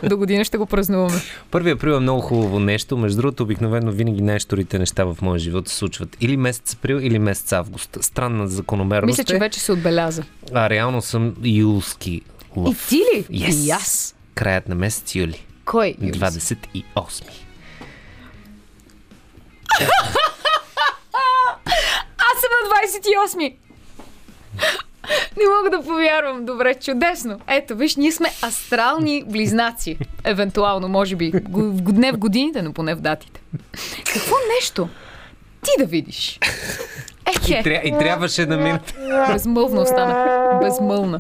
До 0.04 0.18
година 0.18 0.46
ще 0.46 0.58
го 0.58 0.66
празнуваме. 0.66 1.22
1 1.52 1.74
април 1.74 1.92
е 1.92 2.00
много 2.00 2.22
хубаво 2.22 2.60
нещо. 2.60 2.98
Между 2.98 3.18
другото, 3.18 3.44
обикновено 3.44 3.92
винаги 3.92 4.22
най-шторите 4.22 4.80
неща 4.80 5.04
в 5.04 5.18
моя 5.22 5.40
живот 5.40 5.68
се 5.68 5.76
случват 5.76 6.18
или 6.22 6.38
месец 6.38 6.74
април, 6.74 6.96
или 6.96 7.20
месец 7.20 7.52
август. 7.52 7.98
Странна 8.02 8.48
закономерност 8.48 9.18
Мисля, 9.18 9.24
че 9.24 9.36
е. 9.36 9.40
вече 9.40 9.60
се 9.60 9.72
отбеляза. 9.72 10.24
А 10.54 10.70
реално 10.70 11.02
съм 11.02 11.36
юлски 11.44 12.12
И 12.12 12.24
лъв. 12.56 12.88
ти 12.90 12.96
ли? 12.96 13.24
Yes. 13.24 13.68
И 13.68 13.70
аз. 13.72 14.16
Краят 14.36 14.70
на 14.70 14.76
месец 14.76 15.16
юли. 15.16 15.46
Кой? 15.66 15.96
Юлис? 16.02 16.18
28. 16.18 16.64
Аз 22.18 22.36
съм 22.36 22.52
на 22.54 22.70
28. 23.40 23.54
Не 25.38 25.44
мога 25.58 25.78
да 25.78 25.84
повярвам. 25.84 26.46
Добре, 26.46 26.76
чудесно. 26.76 27.40
Ето, 27.48 27.76
виж, 27.76 27.96
ние 27.96 28.12
сме 28.12 28.30
астрални 28.44 29.24
близнаци. 29.28 29.98
Евентуално, 30.24 30.88
може 30.88 31.16
би. 31.16 31.32
Не 31.94 32.12
в 32.12 32.18
годините, 32.18 32.62
но 32.62 32.74
поне 32.74 32.96
в 32.96 33.02
датите. 33.02 33.42
Какво 34.14 34.36
нещо? 34.60 34.90
Ти 35.64 35.72
да 35.80 35.86
видиш. 35.86 36.40
И, 37.28 37.52
Ехе. 37.52 37.64
тря... 37.64 37.82
и 37.86 37.92
трябваше 38.00 38.46
да 38.46 38.58
минат. 38.58 38.94
Безмълвно 39.34 39.82
остана. 39.82 40.60
Безмълна. 40.64 41.20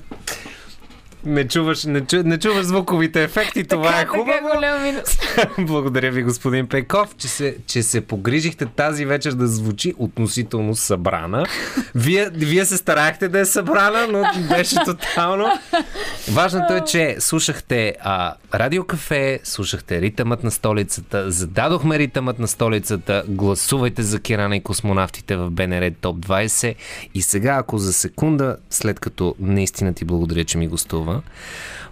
Не 1.25 1.47
чуваш, 1.47 1.85
не, 1.85 2.05
чу... 2.05 2.23
не 2.23 2.39
чуваш 2.39 2.65
звуковите 2.65 3.23
ефекти, 3.23 3.63
това 3.63 3.89
е 3.89 3.91
Така, 3.91 4.09
хубаво. 4.09 4.31
Така 4.31 4.55
голям 4.55 4.83
минус. 4.83 5.17
Благодаря 5.59 6.11
ви, 6.11 6.23
господин 6.23 6.67
Пейков, 6.67 7.15
че 7.17 7.27
се, 7.27 7.57
че 7.67 7.83
се 7.83 8.01
погрижихте 8.01 8.65
тази 8.65 9.05
вечер 9.05 9.31
да 9.31 9.47
звучи 9.47 9.93
относително 9.97 10.75
събрана. 10.75 11.45
Вие, 11.95 12.29
вие 12.33 12.65
се 12.65 12.77
старахте 12.77 13.27
да 13.27 13.39
е 13.39 13.45
събрана, 13.45 14.07
но 14.07 14.47
беше 14.55 14.75
тотално. 14.85 15.47
Важното 16.31 16.73
е, 16.73 16.81
че 16.81 17.15
слушахте 17.19 17.95
а, 18.01 18.33
Радио 18.53 18.83
Кафе, 18.83 19.39
слушахте 19.43 20.01
Ритъмът 20.01 20.43
на 20.43 20.51
столицата, 20.51 21.31
зададохме 21.31 21.99
Ритъмът 21.99 22.39
на 22.39 22.47
столицата, 22.47 23.23
гласувайте 23.27 24.03
за 24.03 24.19
Кирана 24.19 24.55
и 24.55 24.63
космонавтите 24.63 25.35
в 25.35 25.49
БНР 25.49 25.91
Топ 26.01 26.17
20 26.17 26.75
и 27.13 27.21
сега, 27.21 27.55
ако 27.59 27.77
за 27.77 27.93
секунда, 27.93 28.57
след 28.69 28.99
като 28.99 29.35
наистина 29.39 29.93
ти 29.93 30.05
благодаря, 30.05 30.43
че 30.43 30.57
ми 30.57 30.67
гостува, 30.67 31.08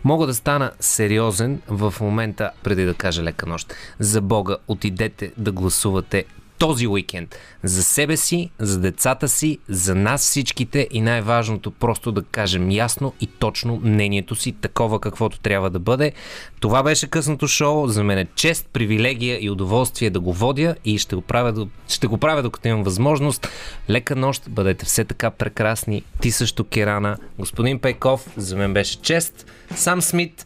Мога 0.03 0.25
да 0.25 0.33
стана 0.33 0.71
сериозен 0.79 1.61
в 1.67 1.93
момента, 2.01 2.51
преди 2.63 2.85
да 2.85 2.93
кажа 2.93 3.23
лека 3.23 3.45
нощ. 3.45 3.73
За 3.99 4.21
Бога, 4.21 4.57
отидете 4.67 5.31
да 5.37 5.51
гласувате 5.51 6.25
този 6.57 6.87
уикенд. 6.87 7.35
За 7.63 7.83
себе 7.83 8.17
си, 8.17 8.49
за 8.59 8.79
децата 8.79 9.27
си, 9.27 9.57
за 9.69 9.95
нас 9.95 10.21
всичките 10.21 10.87
и 10.91 11.01
най-важното 11.01 11.71
просто 11.71 12.11
да 12.11 12.23
кажем 12.23 12.71
ясно 12.71 13.13
и 13.21 13.27
точно 13.27 13.79
мнението 13.83 14.35
си, 14.35 14.51
такова 14.51 14.99
каквото 14.99 15.39
трябва 15.39 15.69
да 15.69 15.79
бъде. 15.79 16.11
Това 16.59 16.83
беше 16.83 17.07
късното 17.07 17.47
шоу. 17.47 17.87
За 17.87 18.03
мен 18.03 18.17
е 18.17 18.27
чест, 18.35 18.67
привилегия 18.73 19.37
и 19.41 19.49
удоволствие 19.49 20.09
да 20.09 20.19
го 20.19 20.33
водя 20.33 20.75
и 20.85 20.97
ще 20.97 21.15
го 21.15 21.21
правя, 21.21 21.67
ще 21.87 22.07
го 22.07 22.17
правя 22.17 22.43
докато 22.43 22.67
имам 22.67 22.83
възможност. 22.83 23.47
Лека 23.89 24.15
нощ, 24.15 24.49
бъдете 24.49 24.85
все 24.85 25.05
така 25.05 25.29
прекрасни. 25.29 26.03
Ти 26.21 26.31
също, 26.31 26.63
Керана. 26.63 27.17
Господин 27.39 27.79
Пейков, 27.79 28.27
за 28.37 28.55
мен 28.55 28.73
беше 28.73 29.01
чест. 29.01 29.45
Сам 29.75 30.01
Смит. 30.01 30.45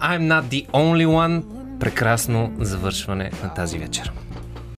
I'm 0.00 0.28
not 0.28 0.44
the 0.44 0.66
only 0.70 1.06
one. 1.06 1.42
Прекрасно 1.80 2.52
завършване 2.58 3.30
на 3.42 3.54
тази 3.54 3.78
вечер. 3.78 4.12